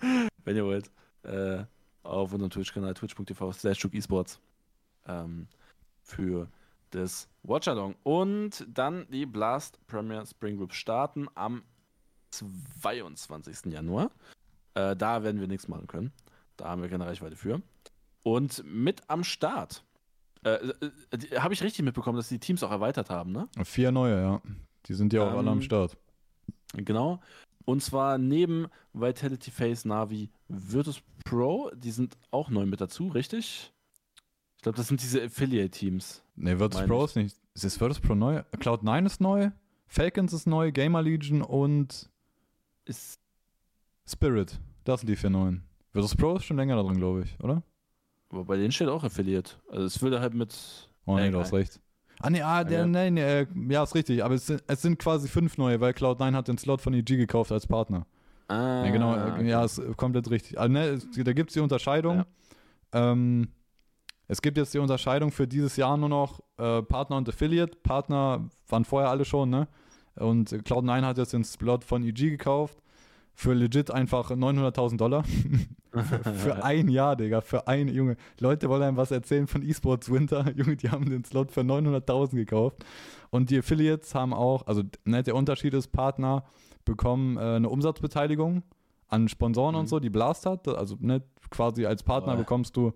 Wenn 0.44 0.56
ihr 0.56 0.64
wollt. 0.64 0.90
Äh, 1.22 1.64
auf 2.02 2.32
unserem 2.32 2.50
Twitch-Kanal 2.50 2.94
twitch.tv 2.94 3.52
slash 3.52 3.84
esports. 3.92 4.40
Ähm, 5.06 5.46
für 6.02 6.48
das 6.90 7.28
Watchalong. 7.42 7.94
Und 8.02 8.66
dann 8.68 9.06
die 9.10 9.26
Blast 9.26 9.78
Premier 9.86 10.26
Spring 10.26 10.56
Group 10.56 10.72
starten 10.72 11.28
am 11.34 11.62
22. 12.30 13.72
Januar. 13.72 14.10
Äh, 14.74 14.96
da 14.96 15.22
werden 15.22 15.40
wir 15.40 15.48
nichts 15.48 15.68
machen 15.68 15.86
können. 15.86 16.12
Da 16.56 16.68
haben 16.68 16.82
wir 16.82 16.88
keine 16.88 17.06
Reichweite 17.06 17.36
für. 17.36 17.62
Und 18.24 18.64
mit 18.64 19.02
am 19.08 19.24
Start. 19.24 19.84
Äh, 20.44 20.54
äh, 20.54 21.38
Habe 21.38 21.54
ich 21.54 21.62
richtig 21.62 21.84
mitbekommen, 21.84 22.16
dass 22.16 22.28
die 22.28 22.38
Teams 22.38 22.62
auch 22.62 22.70
erweitert 22.70 23.10
haben, 23.10 23.32
ne? 23.32 23.48
Vier 23.64 23.92
neue, 23.92 24.20
ja. 24.20 24.42
Die 24.86 24.94
sind 24.94 25.12
ja 25.12 25.22
auch 25.22 25.38
alle 25.38 25.50
am 25.50 25.58
Ähm, 25.58 25.62
Start. 25.62 25.96
Genau. 26.74 27.20
Und 27.64 27.82
zwar 27.82 28.18
neben 28.18 28.66
Vitality 28.92 29.50
Phase, 29.50 29.86
Navi, 29.86 30.30
Virtus 30.48 31.00
Pro, 31.24 31.70
die 31.74 31.90
sind 31.92 32.16
auch 32.30 32.50
neu 32.50 32.66
mit 32.66 32.80
dazu, 32.80 33.08
richtig? 33.08 33.72
Ich 34.56 34.62
glaube, 34.62 34.76
das 34.76 34.88
sind 34.88 35.00
diese 35.02 35.22
Affiliate-Teams. 35.22 36.22
Ne, 36.36 36.58
Virtus 36.58 36.82
Pro 36.86 36.98
ich. 37.04 37.10
ist 37.10 37.16
nicht. 37.16 37.36
Ist 37.54 37.80
Virtus 37.80 38.00
Pro 38.00 38.14
neu? 38.14 38.42
Cloud9 38.56 39.06
ist 39.06 39.20
neu, 39.20 39.50
Falcons 39.86 40.32
ist 40.32 40.46
neu, 40.46 40.72
Gamer 40.72 41.02
Legion 41.02 41.42
und 41.42 42.10
Ist. 42.84 43.20
Spirit. 44.08 44.58
Das 44.84 45.00
sind 45.00 45.08
die 45.08 45.16
vier 45.16 45.30
neuen. 45.30 45.62
Virtus 45.92 46.16
Pro 46.16 46.36
ist 46.36 46.44
schon 46.44 46.56
länger 46.56 46.74
da 46.76 46.82
drin, 46.82 46.96
glaube 46.96 47.22
ich, 47.22 47.38
oder? 47.40 47.62
Aber 48.30 48.44
bei 48.44 48.56
denen 48.56 48.72
steht 48.72 48.88
auch 48.88 49.04
Affiliate. 49.04 49.52
Also 49.68 49.84
es 49.84 50.00
würde 50.02 50.20
halt 50.20 50.34
mit. 50.34 50.88
Oh 51.04 51.16
nee, 51.16 51.28
Äh, 51.28 51.30
du 51.30 51.38
hast 51.38 51.50
geil. 51.52 51.60
recht. 51.60 51.80
Ah 52.22 52.30
nee, 52.30 52.40
ah, 52.42 52.64
der, 52.64 52.80
Ja. 52.80 52.86
nee, 52.86 53.10
nee, 53.10 53.20
äh, 53.22 53.46
ja, 53.68 53.82
ist 53.82 53.94
richtig. 53.94 54.24
Aber 54.24 54.34
es 54.34 54.46
sind, 54.46 54.62
es 54.66 54.82
sind 54.82 54.98
quasi 54.98 55.28
fünf 55.28 55.58
neue, 55.58 55.80
weil 55.80 55.92
Cloud9 55.92 56.34
hat 56.34 56.48
den 56.48 56.58
Slot 56.58 56.80
von 56.80 56.94
EG 56.94 57.16
gekauft 57.16 57.52
als 57.52 57.66
Partner. 57.66 58.06
Ah, 58.48 58.84
Ja, 58.84 58.90
genau, 58.90 59.14
äh, 59.14 59.30
okay. 59.32 59.48
ja, 59.48 59.64
ist 59.64 59.80
komplett 59.96 60.30
richtig. 60.30 60.58
Also, 60.58 60.72
ne, 60.72 60.98
da 61.16 61.32
gibt 61.32 61.50
es 61.50 61.54
die 61.54 61.60
Unterscheidung. 61.60 62.24
Ähm, 62.92 63.48
es 64.28 64.40
gibt 64.40 64.56
jetzt 64.56 64.72
die 64.72 64.78
Unterscheidung 64.78 65.30
für 65.30 65.46
dieses 65.46 65.76
Jahr 65.76 65.96
nur 65.96 66.08
noch 66.08 66.40
äh, 66.58 66.82
Partner 66.82 67.16
und 67.16 67.28
Affiliate. 67.28 67.76
Partner 67.82 68.48
waren 68.68 68.84
vorher 68.84 69.10
alle 69.10 69.24
schon, 69.24 69.50
ne? 69.50 69.68
Und 70.16 70.50
Cloud9 70.50 71.02
hat 71.02 71.18
jetzt 71.18 71.32
den 71.32 71.44
Slot 71.44 71.84
von 71.84 72.02
EG 72.04 72.30
gekauft. 72.30 72.78
Für 73.34 73.54
legit 73.54 73.90
einfach 73.90 74.30
900.000 74.30 74.96
Dollar. 74.96 75.24
für 76.34 76.64
ein 76.64 76.88
Jahr, 76.88 77.16
Digga. 77.16 77.40
Für 77.40 77.66
ein, 77.66 77.88
Junge. 77.88 78.16
Leute 78.40 78.68
wollen 78.68 78.82
einem 78.82 78.96
was 78.96 79.10
erzählen 79.10 79.46
von 79.46 79.62
eSports 79.62 80.10
Winter. 80.10 80.50
Junge, 80.56 80.76
die 80.76 80.90
haben 80.90 81.08
den 81.08 81.24
Slot 81.24 81.50
für 81.50 81.62
900.000 81.62 82.36
gekauft. 82.36 82.84
Und 83.30 83.50
die 83.50 83.58
Affiliates 83.58 84.14
haben 84.14 84.34
auch, 84.34 84.66
also 84.66 84.82
ne, 85.04 85.22
der 85.22 85.34
Unterschied 85.34 85.74
ist, 85.74 85.88
Partner 85.88 86.44
bekommen 86.84 87.36
äh, 87.36 87.40
eine 87.40 87.68
Umsatzbeteiligung 87.68 88.62
an 89.08 89.28
Sponsoren 89.28 89.74
Mhm. 89.74 89.80
und 89.80 89.86
so, 89.88 89.98
die 90.00 90.10
Blast 90.10 90.46
hat. 90.46 90.68
Also 90.68 90.96
ne, 91.00 91.22
quasi 91.50 91.86
als 91.86 92.02
Partner 92.02 92.34
Boah. 92.34 92.40
bekommst 92.40 92.76
du 92.76 92.92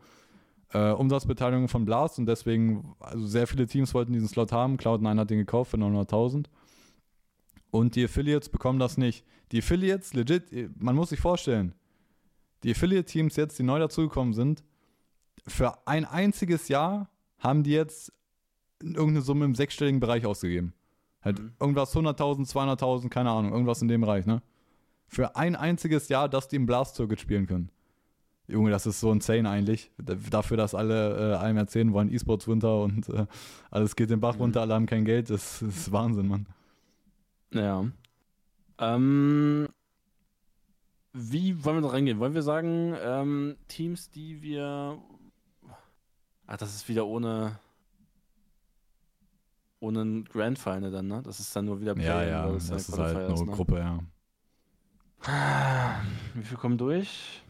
äh, 0.72 0.90
Umsatzbeteiligung 0.90 1.68
von 1.68 1.84
Blast 1.84 2.18
und 2.18 2.26
deswegen, 2.26 2.94
also 3.00 3.26
sehr 3.26 3.46
viele 3.46 3.66
Teams 3.66 3.94
wollten 3.94 4.12
diesen 4.12 4.28
Slot 4.28 4.52
haben. 4.52 4.76
Cloud9 4.76 5.18
hat 5.18 5.30
den 5.30 5.38
gekauft 5.38 5.70
für 5.70 5.76
900.000. 5.76 6.46
Und 7.70 7.94
die 7.94 8.04
Affiliates 8.04 8.48
bekommen 8.48 8.78
das 8.78 8.96
nicht. 8.96 9.24
Die 9.52 9.58
Affiliates, 9.58 10.12
legit, 10.14 10.50
man 10.80 10.94
muss 10.96 11.10
sich 11.10 11.20
vorstellen, 11.20 11.72
die 12.62 12.72
Affiliate-Teams 12.72 13.36
jetzt, 13.36 13.58
die 13.58 13.62
neu 13.62 13.78
dazugekommen 13.78 14.34
sind, 14.34 14.64
für 15.46 15.86
ein 15.86 16.04
einziges 16.04 16.68
Jahr 16.68 17.08
haben 17.38 17.62
die 17.62 17.70
jetzt 17.72 18.12
irgendeine 18.82 19.20
Summe 19.22 19.44
im 19.44 19.54
sechsstelligen 19.54 20.00
Bereich 20.00 20.26
ausgegeben. 20.26 20.72
Halt 21.22 21.38
Mhm. 21.38 21.52
irgendwas 21.60 21.94
100.000, 21.94 22.46
200.000, 22.46 23.08
keine 23.08 23.30
Ahnung, 23.30 23.52
irgendwas 23.52 23.82
in 23.82 23.88
dem 23.88 24.00
Bereich, 24.00 24.26
ne? 24.26 24.42
Für 25.08 25.36
ein 25.36 25.54
einziges 25.54 26.08
Jahr, 26.08 26.28
dass 26.28 26.48
die 26.48 26.56
im 26.56 26.66
Blast 26.66 26.96
Circuit 26.96 27.20
spielen 27.20 27.46
können. 27.46 27.70
Junge, 28.48 28.70
das 28.70 28.86
ist 28.86 29.00
so 29.00 29.12
insane 29.12 29.48
eigentlich. 29.48 29.90
Dafür, 29.98 30.56
dass 30.56 30.74
alle 30.74 31.34
äh, 31.34 31.36
einem 31.36 31.58
erzählen 31.58 31.92
wollen, 31.92 32.12
E-Sports 32.12 32.46
runter 32.48 32.80
und 32.82 33.08
äh, 33.08 33.26
alles 33.70 33.94
geht 33.96 34.10
den 34.10 34.20
Bach 34.20 34.38
runter, 34.38 34.60
alle 34.62 34.74
haben 34.74 34.86
kein 34.86 35.04
Geld. 35.04 35.30
Das, 35.30 35.60
das 35.60 35.76
ist 35.76 35.92
Wahnsinn, 35.92 36.28
Mann. 36.28 36.46
Ja. 37.52 37.84
Ähm, 38.78 39.68
wie 41.12 41.64
wollen 41.64 41.78
wir 41.78 41.82
da 41.82 41.88
reingehen? 41.88 42.18
Wollen 42.18 42.34
wir 42.34 42.42
sagen, 42.42 42.94
ähm, 43.00 43.56
Teams, 43.68 44.10
die 44.10 44.42
wir. 44.42 45.00
Ach, 46.46 46.56
das 46.56 46.74
ist 46.74 46.88
wieder 46.88 47.06
ohne. 47.06 47.58
Ohne 49.80 50.02
ein 50.02 50.24
Grand 50.24 50.58
Final 50.58 50.90
dann, 50.90 51.06
ne? 51.06 51.22
Das 51.22 51.38
ist 51.38 51.54
dann 51.54 51.66
nur 51.66 51.80
wieder 51.80 51.94
Play 51.94 52.06
Ja, 52.06 52.22
ja, 52.22 52.50
das, 52.50 52.68
das 52.68 52.88
ist 52.88 52.98
halt 52.98 53.28
nur 53.28 53.46
ne? 53.46 53.52
Gruppe, 53.52 53.78
ja. 53.78 54.00
Wie 56.34 56.42
viel 56.42 56.56
kommen 56.56 56.78
durch? 56.78 57.42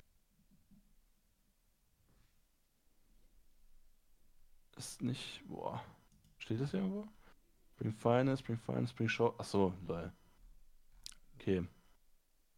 Ist 4.77 5.03
nicht. 5.03 5.43
Boah. 5.49 5.83
Steht 6.39 6.61
das 6.61 6.73
irgendwo? 6.75 7.07
Spring 7.75 7.93
Final, 7.93 8.37
Spring 8.37 8.59
Final, 8.59 8.87
Spring 8.87 9.09
Show. 9.09 9.35
Achso, 9.39 9.73
lol. 9.87 10.13
Okay. 11.47 11.63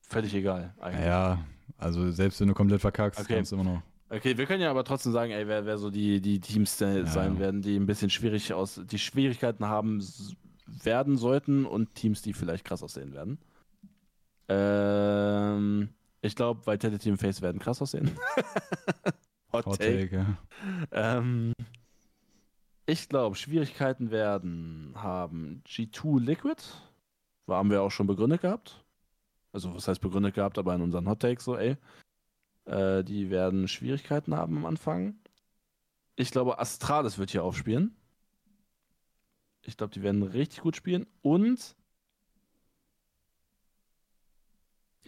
Völlig 0.01 0.35
egal. 0.35 0.73
Eigentlich. 0.81 1.05
Ja, 1.05 1.45
also 1.77 2.11
selbst 2.11 2.41
wenn 2.41 2.49
du 2.49 2.55
komplett 2.55 2.81
verkackst, 2.81 3.21
okay. 3.21 3.35
kannst 3.35 3.53
du 3.53 3.57
immer 3.57 3.65
noch. 3.65 3.83
Okay, 4.09 4.39
wir 4.39 4.47
können 4.47 4.63
ja 4.63 4.71
aber 4.71 4.85
trotzdem 4.85 5.13
sagen, 5.13 5.33
ey, 5.33 5.47
wer, 5.47 5.67
wer 5.67 5.77
so 5.77 5.91
die, 5.91 6.23
die 6.23 6.41
Teams 6.41 6.81
ja. 6.81 7.05
sein 7.05 7.39
werden, 7.39 7.61
die 7.61 7.77
ein 7.77 7.85
bisschen 7.85 8.09
schwierig 8.09 8.55
aus, 8.55 8.81
die 8.83 8.99
Schwierigkeiten 8.99 9.67
haben 9.67 10.03
werden 10.67 11.19
sollten 11.19 11.67
und 11.67 11.95
Teams, 11.95 12.23
die 12.23 12.33
vielleicht 12.33 12.65
krass 12.65 12.83
aussehen 12.83 13.13
werden. 13.13 13.39
Ähm, 14.49 15.91
ich 16.23 16.35
glaube, 16.35 16.67
Vitality 16.67 17.11
und 17.11 17.19
Face 17.19 17.43
werden 17.43 17.61
krass 17.61 17.83
aussehen. 17.83 18.11
Hot, 19.53 19.67
Hot 19.67 19.79
Take. 19.79 20.09
take 20.09 20.17
ja. 20.17 20.39
ähm, 20.93 21.53
ich 22.87 23.11
glaube, 23.11 23.37
Schwierigkeiten 23.37 24.11
werden 24.11 24.95
haben 24.95 25.63
G2 25.67 26.21
Liquid. 26.21 26.63
Haben 27.49 27.71
wir 27.71 27.83
auch 27.83 27.91
schon 27.91 28.07
begründet 28.07 28.43
gehabt. 28.43 28.85
Also, 29.53 29.75
was 29.75 29.89
heißt 29.89 30.01
begründet 30.01 30.35
gehabt, 30.35 30.59
aber 30.59 30.75
in 30.75 30.83
unseren 30.83 31.09
Hot 31.09 31.21
Takes 31.21 31.45
so, 31.45 31.57
ey. 31.57 31.77
Äh, 32.67 33.03
die 33.03 33.31
werden 33.31 33.67
Schwierigkeiten 33.67 34.35
haben 34.35 34.59
am 34.59 34.67
Anfang. 34.67 35.15
Ich 36.17 36.31
glaube, 36.31 36.59
Astralis 36.59 37.19
wird 37.19 37.31
hier 37.31 37.45
aufspielen. 37.45 37.97
Ich 39.63 39.77
glaube, 39.77 39.93
die 39.93 40.03
werden 40.03 40.23
richtig 40.23 40.61
gut 40.61 40.77
spielen. 40.77 41.07
Und 41.23 41.77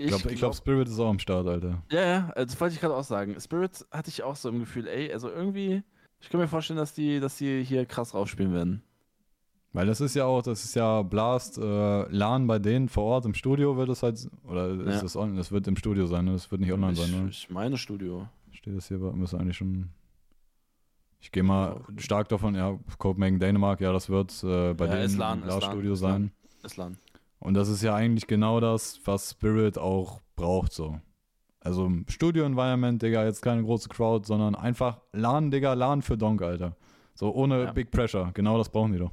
Ich 0.01 0.07
glaube, 0.07 0.23
glaub, 0.23 0.39
glaub, 0.39 0.55
Spirit 0.55 0.89
ist 0.89 0.99
auch 0.99 1.11
am 1.11 1.19
Start, 1.19 1.47
Alter. 1.47 1.83
Ja, 1.91 2.01
ja, 2.01 2.33
das 2.35 2.59
wollte 2.59 2.75
ich 2.75 2.81
gerade 2.81 2.95
auch 2.95 3.05
sagen. 3.05 3.39
Spirit 3.39 3.87
hatte 3.91 4.09
ich 4.09 4.23
auch 4.23 4.35
so 4.35 4.49
im 4.49 4.61
Gefühl, 4.61 4.89
ey, 4.89 5.13
also 5.13 5.29
irgendwie, 5.29 5.83
ich 6.21 6.31
kann 6.31 6.41
mir 6.41 6.49
vorstellen, 6.49 6.79
dass 6.79 6.95
die, 6.95 7.21
dass 7.21 7.37
die 7.37 7.63
hier 7.63 7.85
krass 7.85 8.15
rausspielen 8.15 8.55
werden. 8.55 8.83
Weil 9.73 9.87
das 9.87 10.01
ist 10.01 10.15
ja 10.15 10.25
auch, 10.25 10.43
das 10.43 10.65
ist 10.65 10.75
ja 10.75 11.03
Blast, 11.03 11.57
äh, 11.59 12.03
LAN 12.09 12.47
bei 12.49 12.59
denen 12.59 12.89
vor 12.89 13.05
Ort 13.05 13.25
im 13.25 13.35
Studio 13.35 13.77
wird 13.77 13.89
es 13.89 14.03
halt, 14.03 14.29
oder 14.49 14.69
ist 14.69 14.95
ja. 14.95 15.01
das 15.03 15.17
online? 15.17 15.39
Das 15.39 15.53
wird 15.53 15.69
im 15.69 15.77
Studio 15.77 16.07
sein, 16.07 16.25
ne? 16.25 16.33
Das 16.33 16.51
wird 16.51 16.61
nicht 16.61 16.73
online 16.73 16.93
ich, 16.93 16.99
sein, 16.99 17.11
ne? 17.11 17.29
Ich 17.31 17.51
meine 17.51 17.77
Studio. 17.77 18.27
Steht 18.51 18.77
das 18.77 18.89
hier, 18.89 18.99
müsste 18.99 19.39
eigentlich 19.39 19.57
schon. 19.57 19.91
Ich 21.21 21.31
gehe 21.31 21.43
mal 21.43 21.83
ja, 21.89 22.01
stark 22.01 22.29
davon, 22.31 22.55
ja, 22.57 22.79
Copenhagen, 22.99 23.39
Dänemark, 23.39 23.81
ja, 23.81 23.93
das 23.93 24.09
wird 24.09 24.33
äh, 24.43 24.75
bei 24.75 24.87
ja, 24.87 24.97
denen 24.97 25.21
im 25.21 25.41
Blast-Studio 25.43 25.95
sein. 25.95 26.33
Ist 26.63 26.77
LAN. 26.77 26.97
Und 27.39 27.55
das 27.55 27.69
ist 27.69 27.83
ja 27.83 27.95
eigentlich 27.95 28.27
genau 28.27 28.59
das, 28.59 29.01
was 29.05 29.31
Spirit 29.31 29.79
auch 29.79 30.21
braucht, 30.35 30.73
so. 30.73 30.99
Also 31.61 31.91
Studio-Environment, 32.09 33.01
Digga, 33.03 33.25
jetzt 33.25 33.43
keine 33.43 33.63
große 33.63 33.89
Crowd, 33.89 34.27
sondern 34.27 34.55
einfach 34.55 35.01
LAN, 35.13 35.51
Digga, 35.51 35.75
LAN 35.75 36.03
für 36.03 36.17
Donk, 36.17 36.43
Alter. 36.43 36.75
So 37.15 37.33
ohne 37.35 37.65
ja. 37.65 37.73
Big 37.73 37.91
Pressure. 37.91 38.31
Genau 38.33 38.57
das 38.57 38.71
brauchen 38.71 38.93
die 38.93 38.99
doch. 38.99 39.13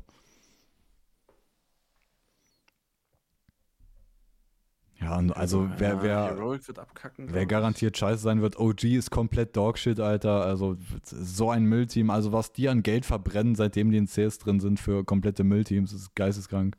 Ja, 4.99 5.15
also 5.33 5.69
wer, 5.77 5.89
ja, 5.89 6.03
wer, 6.03 6.79
abkacken, 6.79 7.31
wer 7.31 7.45
garantiert 7.45 7.97
scheiße 7.97 8.21
sein 8.21 8.41
wird, 8.41 8.57
OG 8.57 8.83
ist 8.85 9.11
komplett 9.11 9.55
Dogshit, 9.55 9.99
Alter. 9.99 10.43
Also 10.43 10.75
so 11.03 11.51
ein 11.51 11.65
Müllteam. 11.65 12.09
Also 12.09 12.31
was 12.31 12.51
die 12.51 12.67
an 12.67 12.81
Geld 12.81 13.05
verbrennen, 13.05 13.53
seitdem 13.53 13.91
die 13.91 13.97
in 13.97 14.07
CS 14.07 14.39
drin 14.39 14.59
sind 14.59 14.79
für 14.79 15.03
komplette 15.03 15.43
Müllteams, 15.43 15.93
ist 15.93 16.15
geisteskrank. 16.15 16.77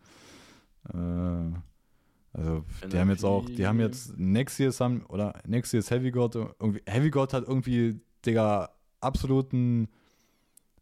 Äh, 0.93 0.97
also 2.33 2.65
die 2.91 2.99
haben 2.99 3.11
jetzt 3.11 3.25
auch, 3.25 3.47
die 3.47 3.67
haben 3.67 3.81
jetzt 3.81 4.19
Nexius 4.19 4.81
haben, 4.81 5.05
oder 5.07 5.35
Nexius 5.47 5.91
Heavy 5.91 6.11
God, 6.11 6.35
irgendwie, 6.35 6.83
Heavy 6.87 7.11
God 7.11 7.33
hat 7.33 7.45
irgendwie, 7.47 8.01
Digga, 8.27 8.71
absoluten 9.01 9.89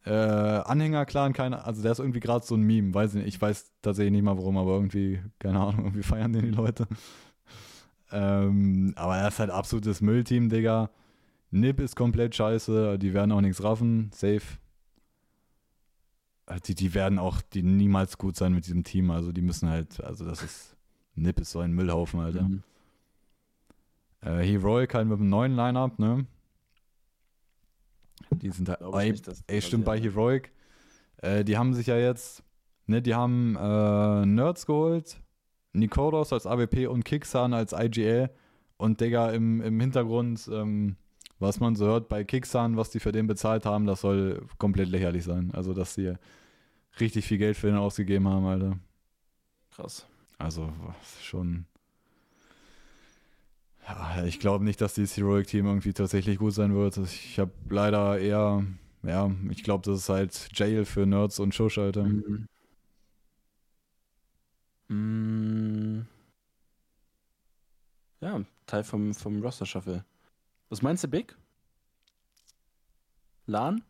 äh, 0.06 0.10
Anhängerclan, 0.10 1.32
keine, 1.32 1.64
also 1.64 1.82
der 1.82 1.92
ist 1.92 1.98
irgendwie 1.98 2.20
gerade 2.20 2.46
so 2.46 2.54
ein 2.54 2.62
Meme, 2.62 2.94
weiß 2.94 3.14
ich 3.14 3.24
nicht, 3.24 3.34
ich 3.34 3.42
weiß 3.42 3.72
tatsächlich 3.82 4.12
nicht 4.12 4.22
mal 4.22 4.38
warum, 4.38 4.56
aber 4.56 4.74
irgendwie, 4.74 5.20
keine 5.40 5.60
Ahnung, 5.60 5.78
irgendwie 5.86 6.04
feiern 6.04 6.32
den 6.32 6.42
die 6.42 6.50
Leute. 6.50 6.86
ähm, 8.12 8.92
aber 8.96 9.16
er 9.16 9.28
ist 9.28 9.40
halt 9.40 9.50
absolutes 9.50 10.00
Müllteam, 10.00 10.48
Digga. 10.48 10.90
Nip 11.50 11.80
ist 11.80 11.96
komplett 11.96 12.36
scheiße, 12.36 12.98
die 12.98 13.14
werden 13.14 13.32
auch 13.32 13.40
nichts 13.40 13.62
raffen, 13.62 14.10
safe. 14.12 14.42
Die, 16.66 16.76
die 16.76 16.94
werden 16.94 17.18
auch 17.18 17.40
die 17.40 17.64
niemals 17.64 18.18
gut 18.18 18.36
sein 18.36 18.54
mit 18.54 18.66
diesem 18.66 18.84
Team. 18.84 19.10
Also 19.10 19.32
die 19.32 19.42
müssen 19.42 19.68
halt, 19.68 20.00
also 20.04 20.24
das 20.24 20.44
ist, 20.44 20.76
Nip 21.16 21.40
ist 21.40 21.50
so 21.50 21.58
ein 21.58 21.72
Müllhaufen, 21.72 22.20
Alter. 22.20 22.42
Mhm. 22.42 22.62
Äh, 24.20 24.44
Heroic 24.44 24.94
halt 24.94 25.08
mit 25.08 25.18
einem 25.18 25.28
neuen 25.28 25.56
Line-Up, 25.56 25.98
ne? 25.98 26.26
Die 28.30 28.50
sind 28.50 28.68
halt, 28.68 28.80
ey, 28.80 29.12
nicht, 29.12 29.28
ey 29.46 29.62
stimmt 29.62 29.84
bei 29.84 29.98
Heroic. 29.98 30.52
Äh, 31.18 31.44
die 31.44 31.56
haben 31.56 31.74
sich 31.74 31.86
ja 31.86 31.96
jetzt, 31.96 32.42
ne, 32.86 33.02
die 33.02 33.14
haben 33.14 33.56
äh, 33.56 34.26
Nerds 34.26 34.66
geholt, 34.66 35.20
Nikodos 35.72 36.32
als 36.32 36.46
AWP 36.46 36.86
und 36.88 37.04
Kixan 37.04 37.54
als 37.54 37.72
IGL 37.72 38.30
und 38.76 39.00
Digga 39.00 39.30
im, 39.30 39.60
im 39.60 39.80
Hintergrund, 39.80 40.48
ähm, 40.52 40.96
was 41.38 41.60
man 41.60 41.76
so 41.76 41.86
hört 41.86 42.08
bei 42.08 42.24
Kicksan, 42.24 42.76
was 42.76 42.90
die 42.90 43.00
für 43.00 43.12
den 43.12 43.26
bezahlt 43.26 43.66
haben, 43.66 43.86
das 43.86 44.00
soll 44.00 44.46
komplett 44.58 44.88
lächerlich 44.88 45.24
sein. 45.24 45.50
Also, 45.52 45.74
dass 45.74 45.94
sie 45.94 46.14
richtig 46.98 47.26
viel 47.26 47.38
Geld 47.38 47.56
für 47.56 47.66
den 47.66 47.76
ausgegeben 47.76 48.28
haben, 48.28 48.46
Alter. 48.46 48.78
Krass. 49.70 50.06
Also, 50.38 50.72
schon. 51.20 51.66
Ja, 53.86 54.24
ich 54.24 54.40
glaube 54.40 54.64
nicht, 54.64 54.80
dass 54.80 54.94
dieses 54.94 55.16
Heroic 55.16 55.46
Team 55.46 55.66
irgendwie 55.66 55.92
tatsächlich 55.92 56.38
gut 56.38 56.52
sein 56.52 56.74
wird. 56.74 56.96
Ich 56.96 57.38
habe 57.38 57.52
leider 57.68 58.18
eher, 58.18 58.64
ja, 59.02 59.30
ich 59.50 59.62
glaube, 59.62 59.84
das 59.84 60.00
ist 60.00 60.08
halt 60.08 60.48
Jail 60.54 60.84
für 60.84 61.06
Nerds 61.06 61.38
und 61.38 61.54
Showschalter. 61.54 62.04
Mhm. 62.04 62.48
Mm. 64.88 66.06
Ja, 68.20 68.40
Teil 68.66 68.82
vom, 68.82 69.14
vom 69.14 69.40
Roster 69.42 69.66
Shuffle. 69.66 70.04
Was 70.68 70.82
meinst 70.82 71.04
du, 71.04 71.08
Big? 71.08 71.36
LAN? 73.46 73.82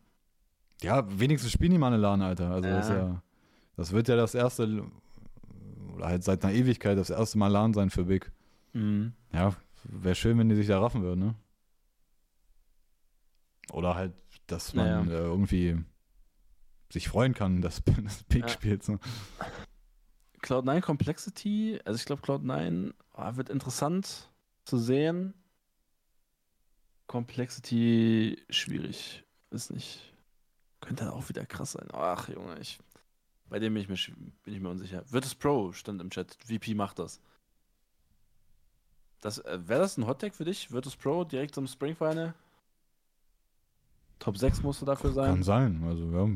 Ja, 0.81 1.05
wenigstens 1.19 1.51
spielen 1.51 1.71
die 1.71 1.77
mal 1.79 1.87
eine 1.87 1.97
LAN, 1.97 2.21
Alter. 2.21 2.51
Also 2.51 2.69
ja. 2.69 2.75
Das, 2.77 2.89
ja, 2.89 3.21
das, 3.77 3.91
wird 3.93 4.07
ja 4.09 4.15
das 4.15 4.35
erste, 4.35 4.83
oder 5.95 6.05
halt 6.05 6.23
seit 6.23 6.43
einer 6.43 6.53
Ewigkeit 6.53 6.99
das 6.99 7.09
erste 7.09 7.39
Mal 7.39 7.47
LAN 7.47 7.73
sein 7.73 7.89
für 7.89 8.03
Big. 8.03 8.31
Mhm. 8.73 9.13
Ja, 9.33 9.55
wäre 9.89 10.15
schön, 10.15 10.37
wenn 10.37 10.49
die 10.49 10.55
sich 10.55 10.67
da 10.67 10.79
raffen 10.79 11.01
würden, 11.01 11.19
ne? 11.19 11.35
Oder 13.71 13.95
halt, 13.95 14.13
dass 14.47 14.73
man 14.73 15.07
naja. 15.07 15.19
äh, 15.19 15.23
irgendwie 15.23 15.77
sich 16.89 17.09
freuen 17.09 17.33
kann, 17.33 17.61
dass, 17.61 17.83
dass 17.83 18.23
Big 18.23 18.43
ja. 18.43 18.49
spielt. 18.49 18.83
So. 18.83 18.99
Cloud9 20.41 20.81
Complexity, 20.81 21.79
also 21.83 21.97
ich 21.97 22.05
glaube 22.05 22.21
Cloud9 22.21 22.93
oh, 23.13 23.35
wird 23.35 23.49
interessant 23.49 24.29
zu 24.63 24.77
sehen. 24.77 25.33
Complexity 27.07 28.43
schwierig. 28.49 29.23
Ist 29.49 29.71
nicht. 29.71 30.13
Könnte 30.81 31.05
dann 31.05 31.13
auch 31.13 31.29
wieder 31.29 31.45
krass 31.45 31.71
sein. 31.73 31.87
Ach, 31.93 32.27
Junge, 32.29 32.59
ich. 32.59 32.79
Bei 33.49 33.59
dem 33.59 33.73
bin 33.73 33.83
ich 33.83 33.89
mir, 33.89 34.15
bin 34.43 34.53
ich 34.53 34.59
mir 34.59 34.69
unsicher. 34.69 35.03
Virtus 35.09 35.33
Pro 35.33 35.71
stand 35.71 36.01
im 36.01 36.09
Chat. 36.09 36.37
VP 36.45 36.75
macht 36.75 36.99
das. 36.99 37.21
Das 39.21 39.39
äh, 39.39 39.59
Wäre 39.67 39.81
das 39.81 39.97
ein 39.97 40.07
Hottag 40.07 40.35
für 40.35 40.45
dich? 40.45 40.71
Virtus 40.71 40.95
Pro 40.95 41.23
direkt 41.23 41.55
zum 41.55 41.67
Spring 41.67 41.95
Final? 41.95 42.33
Top 44.19 44.37
6 44.37 44.63
musste 44.63 44.85
dafür 44.85 45.11
sein? 45.11 45.29
Kann 45.29 45.43
sein. 45.43 45.83
Also, 45.83 46.11
ja. 46.11 46.29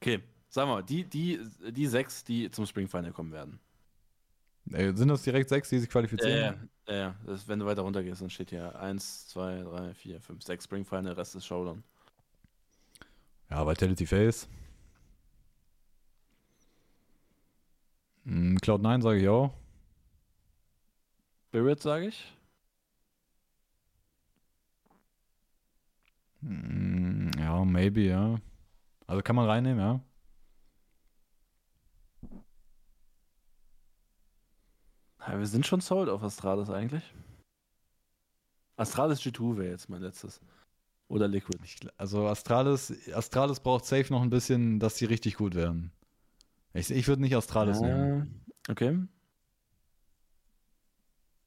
Okay, 0.00 0.22
sagen 0.48 0.68
wir 0.68 0.74
mal, 0.74 0.82
die, 0.82 1.04
die, 1.04 1.40
die 1.70 1.86
sechs, 1.86 2.24
die 2.24 2.50
zum 2.50 2.66
Spring 2.66 2.88
Final 2.88 3.12
kommen 3.12 3.32
werden. 3.32 3.60
Äh, 4.72 4.94
sind 4.94 5.08
das 5.08 5.22
direkt 5.22 5.48
sechs, 5.48 5.68
die 5.68 5.78
sich 5.78 5.88
qualifizieren? 5.88 6.68
Ja, 6.86 6.92
ja. 6.92 6.98
ja. 7.00 7.14
Das, 7.26 7.46
wenn 7.48 7.58
du 7.58 7.66
weiter 7.66 7.82
runter 7.82 8.02
gehst, 8.02 8.20
dann 8.20 8.30
steht 8.30 8.50
hier 8.50 8.78
1, 8.78 9.28
2, 9.28 9.62
3, 9.62 9.94
4, 9.94 10.20
5, 10.20 10.42
6 10.42 10.64
Spring 10.64 10.84
Final, 10.84 11.12
Rest 11.12 11.36
ist 11.36 11.46
Showdown. 11.46 11.82
Ja, 13.50 13.66
Vitality 13.66 14.06
Face. 14.06 14.48
Cloud9 18.26 19.02
sage 19.02 19.20
ich 19.20 19.28
auch. 19.28 19.52
Spirit, 21.48 21.80
sage 21.80 22.08
ich. 22.08 22.32
Mm, 26.42 27.30
Ja, 27.38 27.64
maybe, 27.64 28.02
ja. 28.02 28.40
Also 29.06 29.22
kann 29.22 29.36
man 29.36 29.46
reinnehmen, 29.48 29.78
ja. 29.80 30.00
Ja, 35.26 35.38
wir 35.38 35.46
sind 35.46 35.66
schon 35.66 35.80
sold 35.80 36.08
auf 36.08 36.22
Astralis 36.22 36.70
eigentlich. 36.70 37.02
Astralis 38.76 39.20
G2 39.20 39.56
wäre 39.56 39.70
jetzt 39.70 39.88
mein 39.88 40.02
letztes. 40.02 40.40
Oder 41.08 41.28
Liquid. 41.28 41.58
Also 41.98 42.26
Astralis, 42.28 42.92
Astralis 43.14 43.60
braucht 43.60 43.84
safe 43.86 44.12
noch 44.12 44.22
ein 44.22 44.30
bisschen, 44.30 44.80
dass 44.80 44.96
die 44.96 45.04
richtig 45.06 45.36
gut 45.36 45.54
werden. 45.54 45.92
Ich, 46.74 46.90
ich 46.90 47.08
würde 47.08 47.22
nicht 47.22 47.34
Astralis 47.34 47.80
nehmen. 47.80 48.44
Äh, 48.68 48.72
okay. 48.72 48.98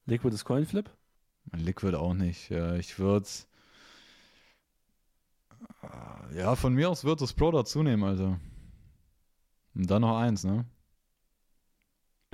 Liquid 0.06 0.34
ist 0.34 0.46
Coinflip? 0.46 0.90
Liquid 1.54 1.96
auch 1.96 2.14
nicht. 2.14 2.50
Ich 2.50 2.98
würde 2.98 3.28
ja, 6.36 6.56
von 6.56 6.74
mir 6.74 6.90
aus 6.90 7.04
wird 7.04 7.22
das 7.22 7.34
Pro 7.34 7.52
dazu 7.52 7.84
nehmen, 7.84 8.04
Alter. 8.04 8.40
Und 9.76 9.90
dann 9.90 10.02
noch 10.02 10.18
eins, 10.18 10.44
ne? 10.44 10.66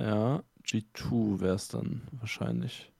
Ja, 0.00 0.42
G2 0.64 1.40
wäre 1.40 1.54
es 1.54 1.68
dann 1.68 2.02
wahrscheinlich. 2.12 2.90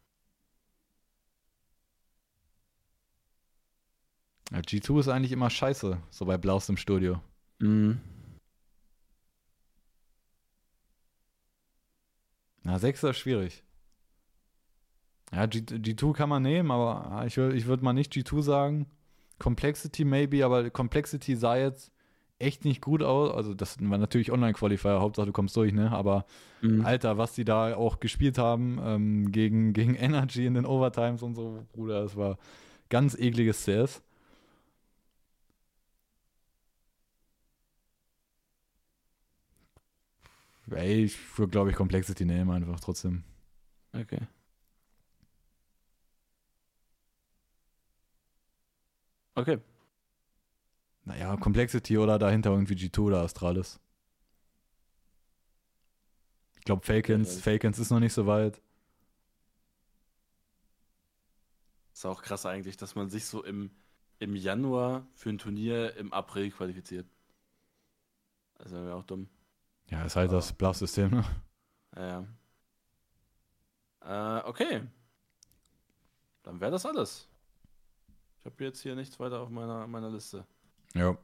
Ja, 4.53 4.59
G2 4.59 5.01
ist 5.01 5.09
eigentlich 5.09 5.33
immer 5.33 5.51
scheiße, 5.51 5.99
so 6.11 6.25
bei 6.25 6.39
Blaust 6.39 6.69
im 6.69 6.77
Studio. 6.77 7.21
Mhm. 7.59 8.01
Na, 12.65 12.79
6 12.79 13.03
ist 13.03 13.17
schwierig. 13.19 13.63
Ja, 15.33 15.47
G 15.47 15.61
G2 15.61 16.13
kann 16.13 16.29
man 16.29 16.43
nehmen, 16.43 16.71
aber 16.71 17.25
ich, 17.27 17.35
würd- 17.37 17.53
ich 17.55 17.67
würde 17.67 17.85
mal 17.85 17.93
nicht 17.93 18.13
G2 18.13 18.43
sagen. 18.43 18.87
Complexity 19.39 20.05
maybe, 20.05 20.45
aber 20.45 20.71
Complexity 20.71 21.35
sah 21.37 21.57
jetzt 21.57 21.91
echt 22.39 22.65
nicht 22.65 22.81
gut 22.81 23.03
aus. 23.03 23.35
Also 23.35 23.53
das 23.55 23.77
war 23.81 23.99
natürlich 23.99 24.31
Online-Qualifier, 24.33 25.01
Hauptsache 25.01 25.27
du 25.27 25.33
kommst 25.33 25.57
durch, 25.57 25.73
ne? 25.73 25.91
Aber 25.93 26.25
Mhm. 26.63 26.85
Alter, 26.87 27.19
was 27.19 27.33
die 27.35 27.45
da 27.45 27.75
auch 27.77 28.01
gespielt 28.01 28.39
haben 28.39 28.79
ähm, 28.83 29.33
gegen, 29.33 29.73
gegen 29.73 29.95
Energy 29.97 30.47
in 30.47 30.55
den 30.55 30.65
Overtimes 30.67 31.23
und 31.23 31.35
so, 31.35 31.67
Bruder, 31.73 32.03
das 32.03 32.17
war 32.17 32.39
ganz 32.89 33.15
ekliges 33.19 33.65
CS. 33.65 34.03
Ey, 40.71 41.05
ich 41.05 41.39
würde, 41.39 41.51
glaube 41.51 41.71
ich, 41.71 41.77
Complexity 41.77 42.25
nehmen 42.25 42.51
einfach 42.51 42.81
trotzdem. 42.81 43.23
Okay. 43.93 44.21
Okay. 49.37 49.59
Naja, 51.05 51.37
Complexity 51.37 51.99
oder 51.99 52.19
dahinter 52.19 52.51
irgendwie 52.51 52.75
G2 52.77 52.99
oder 53.03 53.21
Astralis. 53.23 53.79
Ich 56.57 56.63
glaube, 56.65 56.85
Falcons, 56.85 57.37
Ja. 57.37 57.43
Falcons 57.43 57.79
ist 57.79 57.91
noch 57.91 58.01
nicht 58.01 58.15
so 58.15 58.27
weit. 58.27 58.61
Ist 61.93 62.07
auch 62.07 62.23
krass 62.23 62.47
eigentlich, 62.47 62.77
dass 62.77 62.95
man 62.95 63.09
sich 63.11 63.27
so 63.27 63.45
im, 63.45 63.71
im 64.19 64.35
Januar 64.35 65.07
für 65.15 65.29
ein 65.31 65.39
Turnier 65.39 65.95
im 65.97 66.13
April 66.13 66.51
qualifiziert. 66.51 67.07
Also 68.59 68.77
wäre 68.77 68.95
auch 68.95 69.05
dumm. 69.05 69.29
Ja, 69.91 70.05
ist 70.05 70.17
halt 70.17 70.33
das 70.33 70.53
Bluff-System, 70.53 71.11
ne? 71.11 71.25
Ja. 71.97 72.27
ja. 74.03 74.39
Äh, 74.41 74.45
okay. 74.45 74.83
Dann 76.43 76.61
wäre 76.61 76.73
das 76.73 76.85
alles. 76.87 77.29
Ich 78.39 78.45
habe 78.47 78.65
jetzt 78.65 78.81
hier 78.81 78.95
nichts 78.95 79.19
weiter 79.19 79.41
auf 79.41 79.49
meiner, 79.49 79.87
meiner 79.87 80.11
Liste. 80.11 80.45
Ja. 80.95 81.17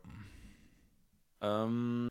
Ähm, 1.42 2.08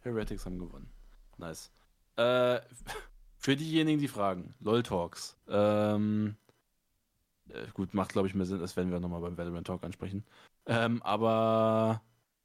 Heretics 0.00 0.44
haben 0.44 0.58
gewonnen. 0.58 0.90
Nice. 1.38 1.70
Äh, 2.16 2.60
für 3.38 3.56
diejenigen, 3.56 4.00
die 4.00 4.08
fragen, 4.08 4.54
LOL 4.60 4.82
Talks. 4.82 5.36
Ähm, 5.48 6.36
äh, 7.48 7.66
gut, 7.72 7.94
macht 7.94 8.12
glaube 8.12 8.28
ich 8.28 8.34
mehr 8.34 8.46
Sinn, 8.46 8.60
das 8.60 8.76
werden 8.76 8.92
wir 8.92 9.00
nochmal 9.00 9.20
beim 9.20 9.36
Valorant 9.36 9.66
Talk 9.66 9.84
ansprechen. 9.84 10.24
Ähm, 10.66 11.02
aber 11.02 12.02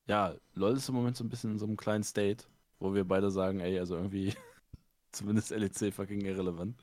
ja, 0.10 0.34
LOL 0.56 0.76
ist 0.76 0.90
im 0.90 0.96
Moment 0.96 1.16
so 1.16 1.24
ein 1.24 1.30
bisschen 1.30 1.52
in 1.52 1.60
so 1.60 1.66
einem 1.66 1.78
kleinen 1.78 2.04
State, 2.04 2.46
wo 2.80 2.94
wir 2.96 3.06
beide 3.06 3.30
sagen, 3.30 3.60
ey, 3.60 3.78
also 3.80 3.96
irgendwie 3.96 4.34
zumindest 5.12 5.52
LEC 5.52 5.94
fucking 5.94 6.22
irrelevant. 6.22 6.76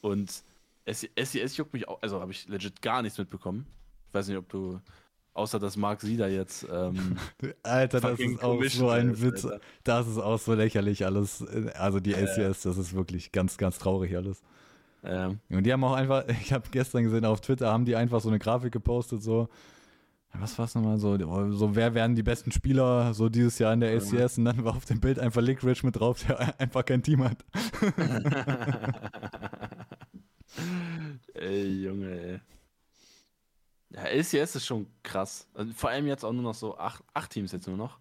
Und 0.00 0.42
SES 0.86 1.56
juckt 1.56 1.72
mich 1.72 1.88
auch, 1.88 2.00
also 2.02 2.20
habe 2.20 2.30
ich 2.30 2.48
legit 2.48 2.80
gar 2.80 3.02
nichts 3.02 3.18
mitbekommen. 3.18 3.66
Ich 4.08 4.14
weiß 4.14 4.28
nicht, 4.28 4.36
ob 4.36 4.48
du, 4.48 4.80
außer 5.34 5.58
dass 5.58 5.76
Mark 5.76 6.02
Sieder 6.02 6.28
jetzt 6.28 6.64
ähm, 6.70 7.16
Alter, 7.64 8.00
das 8.00 8.20
ist 8.20 8.42
auch 8.42 8.62
so 8.64 8.88
ein 8.90 9.20
Witz. 9.20 9.44
Alter. 9.44 9.60
Das 9.82 10.06
ist 10.06 10.18
auch 10.18 10.38
so 10.38 10.54
lächerlich 10.54 11.04
alles. 11.04 11.44
Also 11.74 11.98
die. 11.98 12.14
LCS, 12.14 12.62
das 12.62 12.78
ist 12.78 12.94
wirklich 12.94 13.32
ganz, 13.32 13.56
ganz 13.58 13.78
traurig 13.78 14.16
alles. 14.16 14.40
Ja. 15.02 15.34
Und 15.50 15.64
die 15.64 15.72
haben 15.72 15.82
auch 15.82 15.94
einfach, 15.94 16.28
ich 16.42 16.52
habe 16.52 16.68
gestern 16.70 17.02
gesehen 17.02 17.24
auf 17.24 17.40
Twitter, 17.40 17.72
haben 17.72 17.84
die 17.84 17.96
einfach 17.96 18.20
so 18.20 18.28
eine 18.28 18.38
Grafik 18.38 18.72
gepostet, 18.72 19.22
so, 19.22 19.48
was 20.38 20.58
war 20.58 20.64
es 20.64 20.74
nochmal, 20.74 20.98
so, 20.98 21.16
so, 21.52 21.76
wer 21.76 21.94
werden 21.94 22.16
die 22.16 22.22
besten 22.22 22.52
Spieler 22.52 23.14
so 23.14 23.28
dieses 23.28 23.58
Jahr 23.58 23.74
in 23.74 23.80
der 23.80 23.90
Ja. 23.90 23.98
LCS 23.98 24.38
und 24.38 24.46
dann 24.46 24.64
war 24.64 24.74
auf 24.74 24.84
dem 24.84 25.00
Bild 25.00 25.18
einfach 25.18 25.42
Lick 25.42 25.62
Rich 25.62 25.84
mit 25.84 25.96
drauf, 25.96 26.24
der 26.26 26.38
einfach 26.60 26.84
kein 26.84 27.02
Team 27.02 27.24
hat. 27.24 27.44
ey, 31.34 31.82
Junge, 31.82 32.10
ey. 32.10 32.40
Ja, 33.90 34.04
LCS 34.04 34.56
ist 34.56 34.64
schon 34.64 34.86
krass. 35.02 35.46
Also 35.52 35.72
vor 35.74 35.90
allem 35.90 36.06
jetzt 36.06 36.24
auch 36.24 36.32
nur 36.32 36.42
noch 36.42 36.54
so 36.54 36.78
acht, 36.78 37.04
acht 37.12 37.30
Teams 37.30 37.52
jetzt 37.52 37.66
nur 37.66 37.76
noch. 37.76 37.98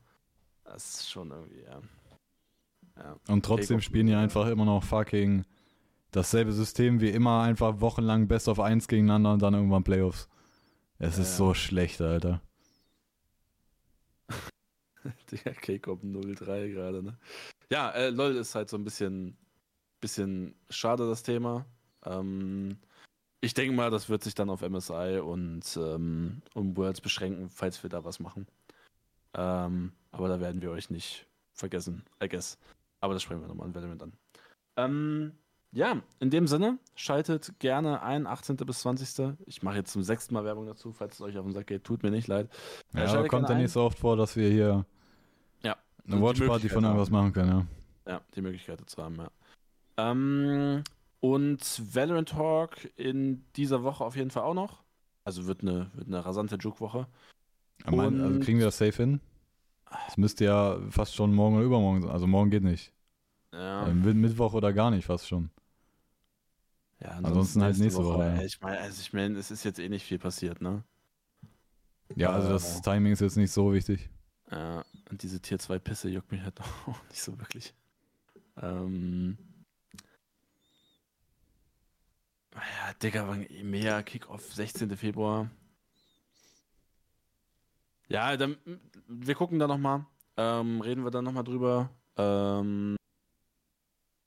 Das 0.63 1.01
ist 1.01 1.11
schon 1.11 1.31
irgendwie, 1.31 1.63
ja. 1.63 1.81
ja. 2.97 3.15
Und 3.27 3.43
trotzdem 3.43 3.81
spielen 3.81 4.07
die 4.07 4.13
ja. 4.13 4.21
einfach 4.21 4.47
immer 4.47 4.63
noch 4.63 4.83
fucking 4.83 5.43
dasselbe 6.11 6.53
System 6.53 7.01
wie 7.01 7.09
immer, 7.09 7.41
einfach 7.41 7.81
wochenlang 7.81 8.27
Best 8.27 8.47
of 8.47 8.59
1 8.59 8.87
gegeneinander 8.87 9.33
und 9.33 9.41
dann 9.41 9.53
irgendwann 9.53 9.83
Playoffs. 9.83 10.29
Es 11.03 11.17
Ja, 11.17 11.23
ist 11.23 11.35
so 11.35 11.55
schlecht, 11.55 11.99
Alter. 11.99 12.41
Digga, 15.31 15.51
K-Cop 15.53 16.01
03 16.03 16.67
gerade, 16.69 17.01
ne? 17.01 17.17
Ja, 17.71 17.89
äh, 17.89 18.11
LOL 18.11 18.35
ist 18.35 18.53
halt 18.53 18.69
so 18.69 18.77
ein 18.77 18.83
bisschen, 18.83 19.35
bisschen 19.99 20.53
schade, 20.69 21.09
das 21.09 21.23
Thema. 21.23 21.65
Ähm, 22.05 22.77
ich 23.39 23.55
denke 23.55 23.75
mal, 23.75 23.89
das 23.89 24.09
wird 24.09 24.23
sich 24.23 24.35
dann 24.35 24.51
auf 24.51 24.61
MSI 24.61 25.19
und 25.23 25.63
ähm, 25.75 26.43
um 26.53 26.77
Worlds 26.77 27.01
beschränken, 27.01 27.49
falls 27.49 27.81
wir 27.81 27.89
da 27.89 28.03
was 28.03 28.19
machen. 28.19 28.45
Ähm, 29.33 29.93
aber 30.11 30.27
da 30.27 30.39
werden 30.39 30.61
wir 30.61 30.69
euch 30.69 30.91
nicht 30.91 31.25
vergessen, 31.53 32.05
I 32.23 32.29
guess. 32.29 32.59
Aber 32.99 33.15
das 33.15 33.23
sprechen 33.23 33.41
wir 33.41 33.47
nochmal 33.47 33.69
in 33.69 33.73
Valorant 33.73 34.03
an. 34.03 34.13
Ähm, 34.77 35.31
ja, 35.73 36.01
in 36.19 36.29
dem 36.29 36.47
Sinne, 36.47 36.77
schaltet 36.95 37.53
gerne 37.59 38.01
ein, 38.01 38.27
18. 38.27 38.57
bis 38.57 38.79
20. 38.81 39.35
Ich 39.45 39.63
mache 39.63 39.77
jetzt 39.77 39.91
zum 39.93 40.03
sechsten 40.03 40.33
Mal 40.33 40.43
Werbung 40.43 40.65
dazu, 40.65 40.91
falls 40.91 41.15
es 41.15 41.21
euch 41.21 41.37
auf 41.37 41.45
den 41.45 41.53
Sack 41.53 41.67
geht. 41.67 41.83
Tut 41.83 42.03
mir 42.03 42.11
nicht 42.11 42.27
leid. 42.27 42.49
Äh, 42.93 42.97
Ja, 42.97 43.01
aber 43.03 43.07
schaltet 43.09 43.31
kommt 43.31 43.49
ja 43.49 43.55
nicht 43.55 43.71
so 43.71 43.81
oft 43.81 43.97
vor, 43.99 44.17
dass 44.17 44.35
wir 44.35 44.49
hier 44.49 44.85
Ja, 45.63 45.77
eine 46.07 46.21
Watchparty 46.21 46.69
von 46.69 46.83
irgendwas 46.83 47.09
machen 47.09 47.33
können, 47.33 47.49
ja. 48.05 48.13
Ja, 48.13 48.21
die 48.35 48.41
Möglichkeit 48.41 48.81
dazu 48.81 49.01
haben, 49.03 49.15
ja. 49.15 49.29
Ähm, 49.97 50.83
und 51.19 51.59
Valorant 51.95 52.29
Talk 52.29 52.89
in 52.97 53.43
dieser 53.55 53.83
Woche 53.83 54.03
auf 54.03 54.15
jeden 54.15 54.31
Fall 54.31 54.43
auch 54.43 54.53
noch. 54.55 54.81
Also 55.23 55.45
wird 55.45 55.61
eine, 55.61 55.91
wird 55.93 56.07
eine 56.07 56.25
rasante 56.25 56.55
Juke-Woche. 56.55 57.05
Aber 57.83 58.03
also 58.03 58.39
kriegen 58.39 58.57
wir 58.57 58.65
das 58.65 58.77
safe 58.79 58.95
hin? 58.97 59.21
Es 60.07 60.17
müsste 60.17 60.45
ja 60.45 60.79
fast 60.89 61.13
schon 61.15 61.33
morgen 61.33 61.55
oder 61.57 61.65
übermorgen 61.65 62.01
sein. 62.01 62.11
Also 62.11 62.25
morgen 62.25 62.49
geht 62.49 62.63
nicht. 62.63 62.91
Ja, 63.53 63.87
Ähm, 63.87 64.01
Mit- 64.03 64.15
Mittwoch 64.15 64.53
oder 64.53 64.73
gar 64.73 64.89
nicht, 64.89 65.05
fast 65.05 65.27
schon. 65.27 65.49
Ja 67.01 67.09
ansonsten 67.09 67.61
halt 67.61 67.77
nächste 67.77 68.03
Woche, 68.03 68.23
ja. 68.23 68.35
ey, 68.37 68.45
Ich 68.45 68.61
meine, 68.61 68.79
also 68.79 69.01
ich 69.01 69.13
mein, 69.13 69.35
es 69.35 69.51
ist 69.51 69.63
jetzt 69.63 69.79
eh 69.79 69.89
nicht 69.89 70.05
viel 70.05 70.19
passiert, 70.19 70.61
ne? 70.61 70.83
Ja, 72.15 72.31
also 72.31 72.49
Äh. 72.49 72.51
das 72.53 72.81
Timing 72.81 73.13
ist 73.13 73.21
jetzt 73.21 73.37
nicht 73.37 73.51
so 73.51 73.73
wichtig. 73.73 74.09
Ja, 74.51 74.83
und 75.09 75.23
diese 75.23 75.39
Tier 75.41 75.59
2 75.59 75.79
Pisse 75.79 76.09
juckt 76.09 76.31
mich 76.31 76.41
halt 76.41 76.59
auch 76.87 77.03
nicht 77.09 77.21
so 77.21 77.37
wirklich. 77.39 77.73
Ähm. 78.61 79.37
Ja, 82.53 82.93
Digga, 83.01 83.33
EMEA, 83.49 84.03
Kickoff, 84.03 84.53
16. 84.53 84.95
Februar. 84.97 85.49
Ja, 88.09 88.35
dann, 88.35 88.57
wir 89.07 89.35
gucken 89.35 89.57
da 89.57 89.67
nochmal. 89.67 90.05
Ähm, 90.35 90.81
reden 90.81 91.03
wir 91.05 91.11
dann 91.11 91.23
nochmal 91.23 91.45
drüber. 91.45 91.89
Ähm, 92.17 92.97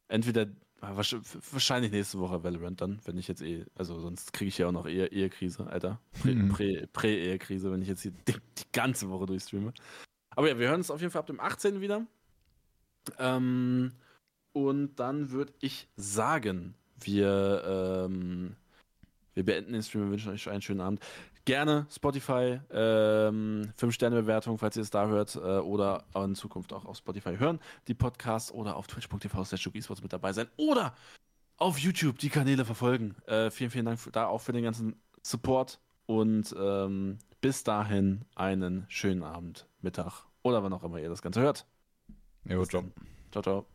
entweder, 0.09 0.46
wahrscheinlich 0.93 1.93
nächste 1.93 2.19
Woche 2.19 2.43
Valorant 2.43 2.81
dann, 2.81 3.01
wenn 3.05 3.16
ich 3.19 3.28
jetzt 3.28 3.43
eh, 3.43 3.65
also 3.74 3.98
sonst 3.98 4.32
kriege 4.32 4.48
ich 4.48 4.59
ja 4.59 4.69
auch 4.69 4.73
noch 4.73 4.86
Ehe, 4.86 5.06
Ehekrise, 5.06 5.66
Alter. 5.66 6.01
Prä- 6.23 6.35
Mhm. 6.35 6.52
Prä- 6.52 6.86
Prä-Ehekrise, 6.93 7.70
wenn 7.73 7.82
ich 7.82 7.89
jetzt 7.89 8.02
hier 8.02 8.12
die, 8.28 8.32
die 8.32 8.73
ganze 8.73 9.09
Woche 9.11 9.27
durchstreame. 9.27 9.73
Aber 10.31 10.48
ja, 10.48 10.59
wir 10.59 10.69
hören 10.69 10.81
uns 10.81 10.90
auf 10.90 11.01
jeden 11.01 11.12
Fall 11.12 11.20
ab 11.20 11.27
dem 11.27 11.40
18. 11.40 11.81
wieder. 11.81 12.06
Ähm, 13.19 13.93
und 14.52 14.97
dann 14.97 15.31
würde 15.31 15.52
ich 15.61 15.89
sagen, 15.97 16.74
Wir, 17.05 18.06
ähm, 18.06 18.56
wir 19.35 19.44
beenden 19.44 19.73
den 19.73 19.82
Stream 19.82 20.05
und 20.05 20.11
wünschen 20.12 20.32
euch 20.32 20.48
einen 20.48 20.62
schönen 20.62 20.81
Abend. 20.81 21.01
Gerne 21.47 21.87
Spotify, 21.91 22.61
ähm, 22.71 23.73
5-Sterne-Bewertung, 23.79 24.57
falls 24.57 24.77
ihr 24.77 24.83
es 24.83 24.91
da 24.91 25.07
hört, 25.07 25.37
äh, 25.37 25.39
oder 25.39 26.05
in 26.15 26.35
Zukunft 26.35 26.73
auch 26.73 26.87
auf 26.87 26.97
Spotify 26.97 27.37
hören, 27.37 27.61
die 27.87 27.95
Podcasts 27.95 28.51
oder 28.51 28.77
auf 28.77 28.87
twitch.tv 28.87 29.45
slash 29.45 29.69
esports 29.75 30.03
mit 30.03 30.12
dabei 30.12 30.33
sein 30.33 30.49
oder 30.57 30.95
auf 31.59 31.79
YouTube 31.79 32.19
die 32.19 32.31
Kanäle 32.31 32.65
verfolgen. 32.65 33.15
Äh, 33.27 33.51
vielen, 33.51 33.71
vielen 33.71 33.85
Dank 33.85 34.01
für, 34.01 34.11
da 34.11 34.27
auch 34.27 34.41
für 34.41 34.53
den 34.53 34.65
ganzen 34.65 34.97
Support 35.23 35.81
und 36.07 36.55
ähm, 36.59 37.19
bis 37.41 37.62
dahin 37.62 38.25
einen 38.35 38.87
schönen 38.89 39.23
Abend, 39.23 39.66
Mittag 39.83 40.25
oder 40.43 40.62
wann 40.62 40.73
auch 40.73 40.83
immer 40.83 40.99
ihr 40.99 41.11
das 41.11 41.23
Ganze 41.23 41.43
hört. 41.43 41.66
Jo, 42.45 42.65
ciao. 42.65 42.85
Ciao, 43.31 43.43
ciao. 43.43 43.73